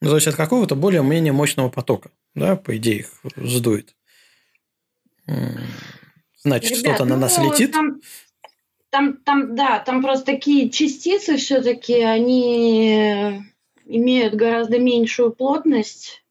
Ну, 0.00 0.08
то 0.08 0.14
есть 0.16 0.26
от 0.26 0.36
какого-то 0.36 0.74
более-менее 0.74 1.34
мощного 1.34 1.68
потока, 1.68 2.10
да, 2.34 2.56
по 2.56 2.76
идее, 2.76 3.00
их 3.00 3.10
сдует. 3.36 3.94
Значит, 6.42 6.78
что-то 6.78 7.04
на 7.04 7.16
нас 7.16 7.36
ну, 7.36 7.52
летит. 7.52 7.72
Там, 7.72 8.00
там, 8.92 9.16
там, 9.16 9.56
да, 9.56 9.78
там 9.78 10.02
просто 10.02 10.26
такие 10.26 10.68
частицы 10.68 11.38
все-таки, 11.38 12.02
они 12.02 13.42
имеют 13.86 14.34
гораздо 14.34 14.78
меньшую 14.78 15.32
плотность, 15.32 16.22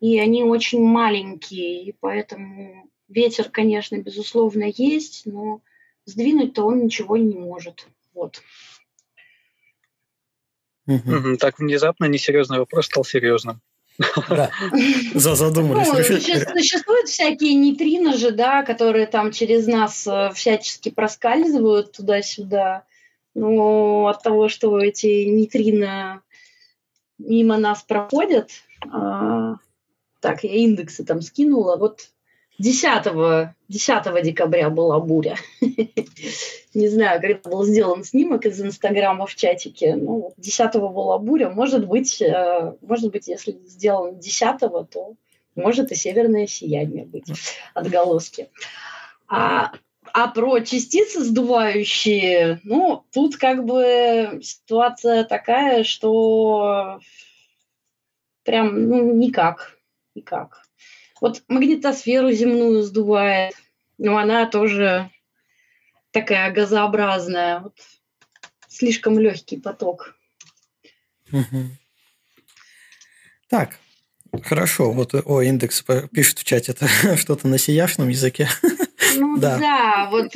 и 0.00 0.18
они 0.18 0.42
очень 0.42 0.82
маленькие, 0.82 1.84
и 1.84 1.92
поэтому 1.92 2.88
ветер, 3.08 3.50
конечно, 3.50 3.98
безусловно, 3.98 4.72
есть, 4.74 5.26
но 5.26 5.60
сдвинуть-то 6.06 6.64
он 6.64 6.84
ничего 6.84 7.18
не 7.18 7.34
может. 7.34 7.86
Вот. 8.14 8.42
Угу. 10.86 11.36
Так 11.38 11.58
внезапно 11.58 12.06
несерьезный 12.06 12.58
вопрос 12.58 12.86
стал 12.86 13.04
серьезным. 13.04 13.60
Да, 14.28 14.50
задумались. 15.14 15.88
Ну, 15.88 16.60
существуют 16.60 17.08
всякие 17.08 17.54
нейтрино 17.54 18.16
же, 18.16 18.30
да, 18.30 18.62
которые 18.62 19.06
там 19.06 19.32
через 19.32 19.66
нас 19.66 20.06
э, 20.06 20.30
всячески 20.34 20.90
проскальзывают 20.90 21.92
туда-сюда. 21.92 22.84
Но 23.34 24.06
от 24.06 24.22
того, 24.22 24.48
что 24.48 24.78
эти 24.78 25.24
нейтрино 25.24 26.22
мимо 27.18 27.56
нас 27.56 27.82
проходят, 27.82 28.50
а, 28.90 29.56
так, 30.20 30.44
я 30.44 30.54
индексы 30.54 31.04
там 31.04 31.20
скинула, 31.20 31.76
вот 31.76 32.08
10, 32.58 33.54
10 33.68 34.22
декабря 34.22 34.68
была 34.70 34.98
буря. 34.98 35.36
Не 36.74 36.88
знаю, 36.88 37.20
когда 37.20 37.48
был 37.48 37.64
сделан 37.64 38.04
снимок 38.04 38.46
из 38.46 38.60
Инстаграма 38.60 39.26
в 39.26 39.34
чатике. 39.34 39.94
Ну, 39.94 40.32
10 40.36 40.74
была 40.74 41.18
буря. 41.18 41.50
Может 41.50 41.86
быть, 41.86 42.20
э, 42.20 42.74
может 42.80 43.10
быть, 43.12 43.28
если 43.28 43.52
сделан 43.64 44.18
10, 44.18 44.58
то 44.90 45.14
может 45.54 45.92
и 45.92 45.94
северное 45.94 46.46
сияние 46.46 47.04
быть 47.04 47.26
отголоски. 47.74 48.50
А, 49.28 49.72
а 50.12 50.28
про 50.28 50.60
частицы 50.60 51.22
сдувающие, 51.24 52.60
ну, 52.64 53.04
тут 53.12 53.36
как 53.36 53.64
бы 53.64 54.40
ситуация 54.42 55.24
такая, 55.24 55.84
что 55.84 57.00
прям 58.44 58.88
ну, 58.88 59.14
никак, 59.14 59.78
никак. 60.14 60.67
Вот 61.20 61.42
магнитосферу 61.48 62.30
земную 62.32 62.82
сдувает, 62.82 63.54
но 63.98 64.18
она 64.18 64.46
тоже 64.46 65.10
такая 66.10 66.52
газообразная. 66.52 67.60
Вот 67.60 67.74
слишком 68.68 69.18
легкий 69.18 69.58
поток. 69.58 70.14
Угу. 71.32 71.70
Так, 73.48 73.78
хорошо. 74.42 74.92
Вот 74.92 75.14
о, 75.14 75.42
индекс 75.42 75.84
пишет 76.12 76.38
в 76.38 76.44
чате 76.44 76.72
это 76.72 76.88
что-то 77.16 77.48
на 77.48 77.58
сияшном 77.58 78.08
языке. 78.08 78.48
Ну 79.16 79.36
да, 79.40 79.58
да 79.58 80.08
вот 80.10 80.34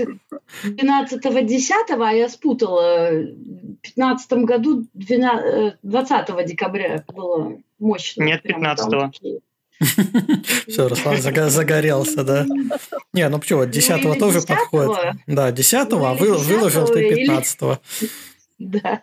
12-10, 0.64 1.72
а 1.90 2.12
я 2.12 2.28
спутала. 2.28 3.10
В 3.10 3.76
15 3.82 4.32
году 4.44 4.86
12, 4.94 5.78
20 5.82 6.46
декабря 6.46 7.04
было 7.08 7.58
мощно. 7.78 8.22
Нет, 8.22 8.42
15 8.42 9.41
Все, 10.68 10.88
Руслан 10.88 11.18
загорелся, 11.18 12.24
да? 12.24 12.46
Не, 13.12 13.28
ну 13.28 13.38
почему, 13.38 13.64
10 13.64 14.04
ну, 14.04 14.14
тоже 14.14 14.40
подходит. 14.42 15.16
Да, 15.26 15.50
10 15.50 15.90
ну, 15.90 16.04
а 16.04 16.14
выложил 16.14 16.86
ты 16.86 17.14
15 17.14 17.60
Да. 18.58 19.02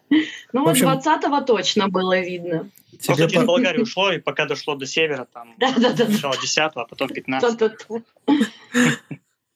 Ну 0.54 0.64
вот 0.64 0.78
20 0.78 1.46
точно 1.46 1.90
было 1.90 2.20
видно. 2.20 2.70
Просто 3.06 3.30
через 3.30 3.46
Болгарию 3.46 3.84
ушло, 3.84 4.12
и 4.12 4.20
пока 4.20 4.46
дошло 4.46 4.76
до 4.76 4.86
севера, 4.86 5.28
там 5.32 5.54
да, 5.58 5.74
да, 5.78 5.92
да, 5.92 6.06
сначала 6.06 6.36
10 6.42 6.58
а 6.58 6.86
потом 6.86 7.10
15 7.10 7.76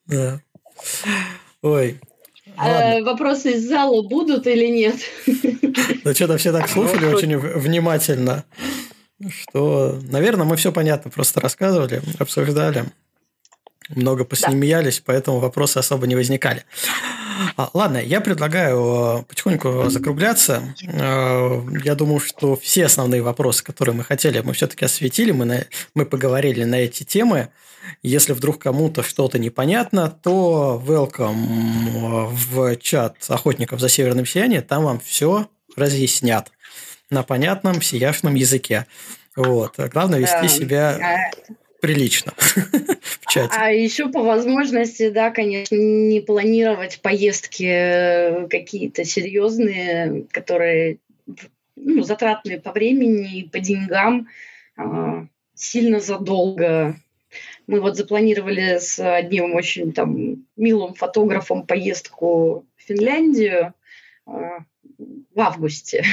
Да. 0.06 0.40
Ой, 1.62 2.00
а, 2.56 3.00
вопросы 3.02 3.52
из 3.52 3.66
зала 3.66 4.02
будут 4.02 4.46
или 4.46 4.66
нет? 4.66 4.96
Ну, 6.04 6.14
что-то 6.14 6.36
все 6.36 6.52
так 6.52 6.68
слушали 6.68 7.06
очень 7.06 7.36
внимательно 7.38 8.44
что, 9.28 9.98
наверное, 10.02 10.44
мы 10.44 10.56
все 10.56 10.72
понятно 10.72 11.10
просто 11.10 11.40
рассказывали, 11.40 12.02
обсуждали. 12.18 12.86
много 13.88 14.24
посмеялись, 14.24 14.98
да. 14.98 15.04
поэтому 15.06 15.38
вопросы 15.38 15.78
особо 15.78 16.06
не 16.06 16.14
возникали. 16.14 16.64
А, 17.56 17.70
ладно, 17.74 17.98
я 17.98 18.20
предлагаю 18.20 19.20
э, 19.20 19.22
потихоньку 19.24 19.88
закругляться. 19.88 20.74
Э, 20.86 21.60
я 21.84 21.94
думаю, 21.94 22.20
что 22.20 22.56
все 22.56 22.86
основные 22.86 23.22
вопросы, 23.22 23.64
которые 23.64 23.94
мы 23.94 24.04
хотели, 24.04 24.40
мы 24.40 24.52
все-таки 24.52 24.84
осветили, 24.84 25.32
мы, 25.32 25.44
на, 25.44 25.64
мы 25.94 26.06
поговорили 26.06 26.64
на 26.64 26.76
эти 26.76 27.02
темы. 27.02 27.48
Если 28.02 28.32
вдруг 28.32 28.60
кому-то 28.62 29.02
что-то 29.02 29.38
непонятно, 29.38 30.08
то 30.08 30.82
welcome 30.86 32.28
в 32.30 32.76
чат 32.76 33.16
охотников 33.28 33.80
за 33.80 33.88
северным 33.88 34.26
сиянием, 34.26 34.62
там 34.62 34.84
вам 34.84 35.00
все 35.00 35.48
разъяснят 35.76 36.50
на 37.10 37.22
понятном 37.22 37.82
сияшном 37.82 38.34
языке. 38.34 38.86
Вот. 39.36 39.74
Главное 39.92 40.20
вести 40.20 40.48
себя 40.48 40.96
а 40.96 41.54
прилично 41.80 42.32
в 42.38 43.26
чате. 43.28 43.52
А 43.54 43.70
еще 43.70 44.08
по 44.08 44.22
возможности, 44.22 45.10
да, 45.10 45.30
конечно, 45.30 45.74
не 45.76 46.20
планировать 46.20 47.00
поездки 47.02 47.64
э, 47.64 48.48
какие-то 48.48 49.04
серьезные, 49.04 50.26
которые 50.30 50.98
ну, 51.76 52.02
затратные 52.02 52.60
по 52.60 52.72
времени 52.72 53.40
и 53.40 53.48
по 53.48 53.60
деньгам, 53.60 54.28
а, 54.76 55.26
сильно 55.54 56.00
задолго. 56.00 56.96
Мы 57.66 57.80
вот 57.80 57.96
запланировали 57.96 58.78
с 58.78 58.98
одним 58.98 59.54
очень 59.54 59.92
там 59.92 60.46
милым 60.56 60.94
фотографом 60.94 61.66
поездку 61.66 62.64
в 62.76 62.82
Финляндию 62.82 63.74
а, 64.26 64.64
в 64.98 65.40
августе, 65.40 66.04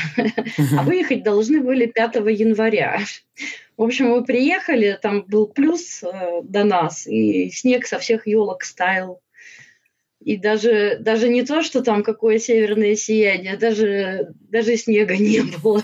а 0.77 0.83
выехать 0.83 1.23
должны 1.23 1.61
были 1.61 1.85
5 1.85 2.15
января. 2.15 2.99
В 3.77 3.83
общем, 3.83 4.09
мы 4.09 4.23
приехали, 4.23 4.97
там 5.01 5.23
был 5.23 5.47
плюс 5.47 6.03
э, 6.03 6.41
до 6.43 6.63
нас, 6.63 7.07
и 7.07 7.49
снег 7.49 7.87
со 7.87 7.99
всех 7.99 8.27
елок 8.27 8.63
стаял. 8.63 9.21
И 10.23 10.37
даже, 10.37 10.97
даже 10.99 11.29
не 11.29 11.43
то, 11.43 11.63
что 11.63 11.81
там 11.81 12.03
какое 12.03 12.37
северное 12.37 12.95
сияние, 12.95 13.57
даже, 13.57 14.33
даже 14.49 14.77
снега 14.77 15.17
не 15.17 15.41
было. 15.41 15.83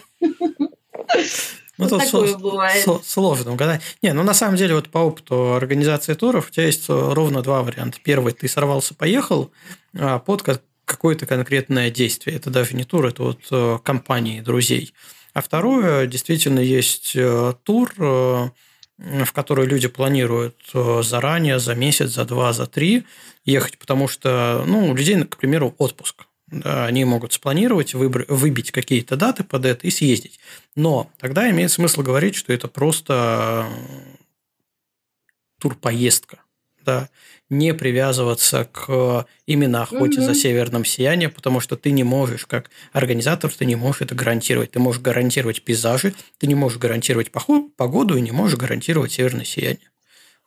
Ну, 1.80 1.88
вот 1.88 2.00
такое 2.04 2.28
с- 2.28 2.36
бывает. 2.36 2.84
С- 2.84 3.08
сложно 3.08 3.54
угадать. 3.54 3.82
Не, 4.02 4.14
ну 4.14 4.24
на 4.24 4.34
самом 4.34 4.56
деле, 4.58 4.76
вот 4.76 4.90
по 4.90 5.00
опыту 5.00 5.54
организации 5.54 6.14
туров 6.14 6.50
у 6.50 6.52
тебя 6.52 6.66
есть 6.66 6.86
ровно 6.90 7.42
два 7.42 7.62
варианта. 7.62 8.00
Первый, 8.04 8.34
ты 8.34 8.48
сорвался, 8.48 8.96
поехал 8.96 9.52
а 9.96 10.20
под 10.20 10.44
какое-то 10.88 11.26
конкретное 11.26 11.92
действие. 11.92 12.38
Это 12.38 12.50
даже 12.50 12.76
не 12.76 12.86
тур, 12.86 13.06
это 13.06 13.22
вот 13.22 13.42
э, 13.52 13.78
компании 13.84 14.40
друзей. 14.40 14.94
А 15.34 15.42
второе, 15.42 16.08
действительно, 16.08 16.60
есть 16.60 17.12
э, 17.16 17.54
тур, 17.64 17.94
э, 17.98 18.50
в 18.98 19.32
который 19.34 19.68
люди 19.68 19.88
планируют 19.88 20.56
заранее, 20.74 21.60
за 21.60 21.76
месяц, 21.76 22.10
за 22.10 22.26
два, 22.26 22.52
за 22.52 22.66
три 22.66 23.06
ехать, 23.46 23.78
потому 23.78 24.08
что 24.08 24.64
ну, 24.66 24.90
у 24.90 24.96
людей, 24.96 25.24
к 25.24 25.38
примеру, 25.38 25.76
отпуск. 25.78 26.26
Да, 26.48 26.86
они 26.86 27.06
могут 27.06 27.34
спланировать, 27.34 27.94
выбить 27.94 28.72
какие-то 28.72 29.18
даты 29.18 29.44
под 29.44 29.66
это 29.66 29.86
и 29.86 29.92
съездить. 29.92 30.40
Но 30.76 31.12
тогда 31.20 31.48
имеет 31.52 31.72
смысл 31.72 32.02
говорить, 32.02 32.36
что 32.36 32.54
это 32.54 32.68
просто 32.70 33.68
тур-поездка. 35.60 36.40
Да 36.84 37.10
не 37.50 37.74
привязываться 37.74 38.68
к 38.72 39.26
именно 39.46 39.84
охоте 39.84 40.20
угу. 40.20 40.28
за 40.28 40.36
северным 40.36 40.84
сиянием, 40.84 41.32
потому 41.32 41.60
что 41.60 41.78
ты 41.78 41.92
не 41.92 42.04
можешь, 42.04 42.46
как 42.46 42.70
организатор, 42.92 43.52
ты 43.52 43.66
не 43.66 43.76
можешь 43.76 44.02
это 44.02 44.16
гарантировать. 44.16 44.72
Ты 44.72 44.80
можешь 44.80 45.02
гарантировать 45.02 45.64
пейзажи, 45.64 46.14
ты 46.38 46.48
не 46.48 46.56
можешь 46.56 46.78
гарантировать 46.78 47.32
погоду 47.32 48.18
и 48.18 48.22
не 48.22 48.32
можешь 48.32 48.58
гарантировать 48.58 49.14
северное 49.14 49.46
сияние. 49.46 49.90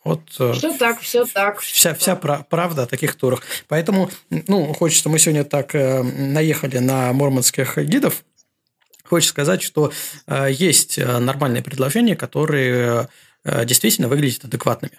Вот 0.02 0.22
э, 0.38 0.52
все 0.54 0.76
так, 0.76 1.00
все 1.00 1.24
так. 1.26 1.60
Вся, 1.60 1.94
вся 1.94 2.16
правда 2.16 2.84
о 2.84 2.86
таких 2.86 3.14
турах. 3.16 3.42
Поэтому, 3.68 4.10
ну, 4.30 4.72
хочется, 4.72 5.08
мы 5.08 5.18
сегодня 5.18 5.44
так 5.44 5.74
э, 5.74 6.02
наехали 6.02 6.78
на 6.78 7.12
мормонских 7.12 7.76
гидов. 7.76 8.24
Хочется 9.04 9.32
сказать, 9.32 9.62
что 9.62 9.92
э, 10.26 10.48
есть 10.50 10.98
нормальные 10.98 11.62
предложения, 11.62 12.16
которые 12.16 13.08
действительно 13.64 14.08
выглядят 14.08 14.44
адекватными. 14.44 14.98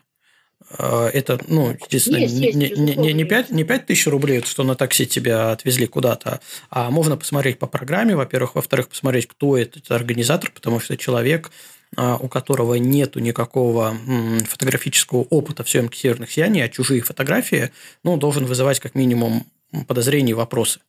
А, 0.77 1.09
это, 1.09 1.39
ну, 1.47 1.71
естественно, 1.71 2.17
есть, 2.17 2.35
не, 2.35 2.45
есть, 2.47 2.77
не, 2.77 2.95
не, 2.95 3.13
не, 3.13 3.23
5, 3.23 3.51
не 3.51 3.63
5 3.63 3.85
тысяч 3.85 4.07
рублей, 4.07 4.41
что 4.45 4.63
на 4.63 4.75
такси 4.75 5.05
тебя 5.05 5.51
отвезли 5.51 5.87
куда-то, 5.87 6.39
а 6.69 6.89
можно 6.91 7.17
посмотреть 7.17 7.59
по 7.59 7.67
программе, 7.67 8.15
во-первых, 8.15 8.55
во-вторых, 8.55 8.89
посмотреть, 8.89 9.27
кто 9.27 9.57
этот 9.57 9.89
организатор, 9.91 10.51
потому 10.51 10.79
что 10.79 10.97
человек, 10.97 11.51
а, 11.95 12.17
у 12.17 12.27
которого 12.27 12.75
нету 12.75 13.19
никакого 13.19 13.95
фотографического 14.47 15.21
опыта 15.29 15.63
в 15.63 15.69
съемке 15.69 15.99
северных 15.99 16.31
сияний, 16.31 16.63
а 16.63 16.69
чужие 16.69 17.01
фотографии, 17.01 17.71
ну, 18.03 18.17
должен 18.17 18.45
вызывать 18.45 18.79
как 18.79 18.95
минимум 18.95 19.45
подозрения 19.87 20.31
и 20.31 20.35
вопросы. 20.35 20.79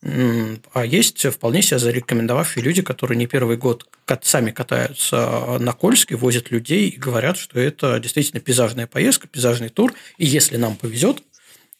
А 0.00 0.84
есть 0.84 1.26
вполне 1.26 1.60
себя 1.60 1.78
зарекомендовавшие 1.78 2.62
люди, 2.62 2.82
которые 2.82 3.18
не 3.18 3.26
первый 3.26 3.56
год 3.56 3.88
сами 4.22 4.52
катаются 4.52 5.58
на 5.58 5.72
Кольске, 5.72 6.16
возят 6.16 6.50
людей 6.50 6.88
и 6.88 6.96
говорят, 6.96 7.36
что 7.36 7.58
это 7.58 7.98
действительно 7.98 8.40
пейзажная 8.40 8.86
поездка, 8.86 9.26
пейзажный 9.26 9.70
тур. 9.70 9.92
И 10.16 10.24
если 10.24 10.56
нам 10.56 10.76
повезет 10.76 11.22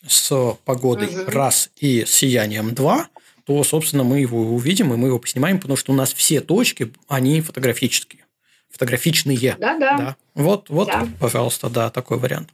с 0.06 0.56
погодой 0.64 1.08
угу. 1.08 1.30
раз 1.30 1.70
и 1.76 2.04
с 2.04 2.10
сиянием 2.10 2.74
два, 2.74 3.08
то, 3.46 3.62
собственно, 3.64 4.04
мы 4.04 4.20
его 4.20 4.42
увидим, 4.42 4.92
и 4.92 4.96
мы 4.96 5.08
его 5.08 5.18
поснимаем, 5.18 5.58
потому 5.58 5.76
что 5.76 5.92
у 5.92 5.94
нас 5.94 6.12
все 6.12 6.40
точки, 6.40 6.92
они 7.08 7.40
фотографические. 7.40 8.26
Фотографичные. 8.70 9.56
Да-да. 9.58 9.96
Да. 9.96 10.16
Вот, 10.34 10.68
вот 10.68 10.88
да. 10.88 11.08
пожалуйста, 11.18 11.70
да, 11.70 11.88
такой 11.90 12.18
вариант. 12.18 12.50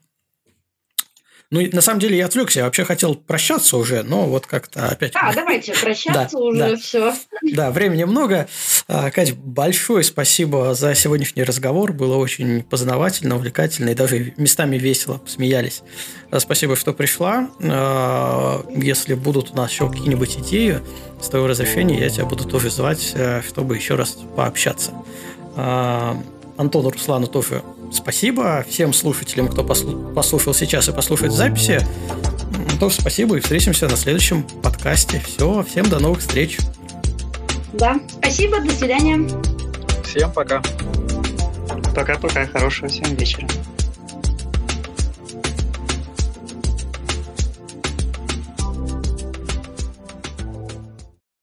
Ну, 1.55 1.61
на 1.71 1.83
самом 1.83 2.01
деле 2.01 2.19
я 2.19 2.27
отвлекся, 2.27 2.59
я 2.59 2.65
вообще 2.65 2.85
хотел 2.85 3.15
прощаться 3.15 3.77
уже, 3.77 4.03
но 4.03 4.27
вот 4.27 4.45
как-то 4.45 4.89
опять... 4.89 5.13
А, 5.15 5.33
давайте 5.33 5.73
прощаться 5.81 6.37
да, 6.37 6.43
уже, 6.43 6.59
да. 6.59 6.77
все. 6.77 7.15
Да, 7.43 7.71
времени 7.71 8.03
много. 8.03 8.49
А, 8.89 9.13
Кать, 9.13 9.37
большое 9.37 10.03
спасибо 10.03 10.75
за 10.75 10.97
сегодняшний 10.97 11.45
разговор, 11.45 11.93
было 11.93 12.17
очень 12.17 12.65
познавательно, 12.65 13.37
увлекательно 13.37 13.91
и 13.91 13.95
даже 13.95 14.35
местами 14.37 14.79
весело, 14.79 15.19
посмеялись. 15.19 15.83
А, 16.33 16.41
спасибо, 16.41 16.75
что 16.75 16.93
пришла. 16.93 17.49
А, 17.63 18.67
если 18.75 19.15
будут 19.15 19.53
у 19.53 19.57
нас 19.57 19.71
еще 19.71 19.89
какие-нибудь 19.89 20.37
идеи, 20.39 20.81
с 21.23 21.29
твоего 21.29 21.47
разрешения 21.47 22.01
я 22.01 22.11
тебя 22.11 22.25
буду 22.25 22.49
тоже 22.49 22.69
звать, 22.69 23.13
э, 23.15 23.43
чтобы 23.47 23.77
еще 23.77 23.95
раз 23.95 24.19
пообщаться. 24.35 24.91
Антону 26.57 26.91
Руслану 26.91 27.29
тоже 27.29 27.63
спасибо. 27.95 28.65
Всем 28.69 28.93
слушателям, 28.93 29.49
кто 29.49 29.65
послушал 29.65 30.55
сейчас 30.55 30.89
и 30.89 30.93
послушает 30.93 31.33
записи, 31.33 31.81
тоже 32.81 32.97
спасибо 33.01 33.37
и 33.37 33.41
встретимся 33.41 33.89
на 33.89 33.97
следующем 33.97 34.43
подкасте. 34.63 35.23
Все, 35.25 35.65
всем 35.69 35.89
до 35.89 36.01
новых 36.01 36.21
встреч. 36.21 36.59
Да, 37.73 37.99
спасибо, 38.09 38.61
до 38.61 38.73
свидания. 38.73 39.29
Всем 40.05 40.33
пока. 40.33 40.63
Пока-пока, 41.95 42.47
хорошего 42.47 42.89
всем 42.89 43.15
вечера. 43.17 43.49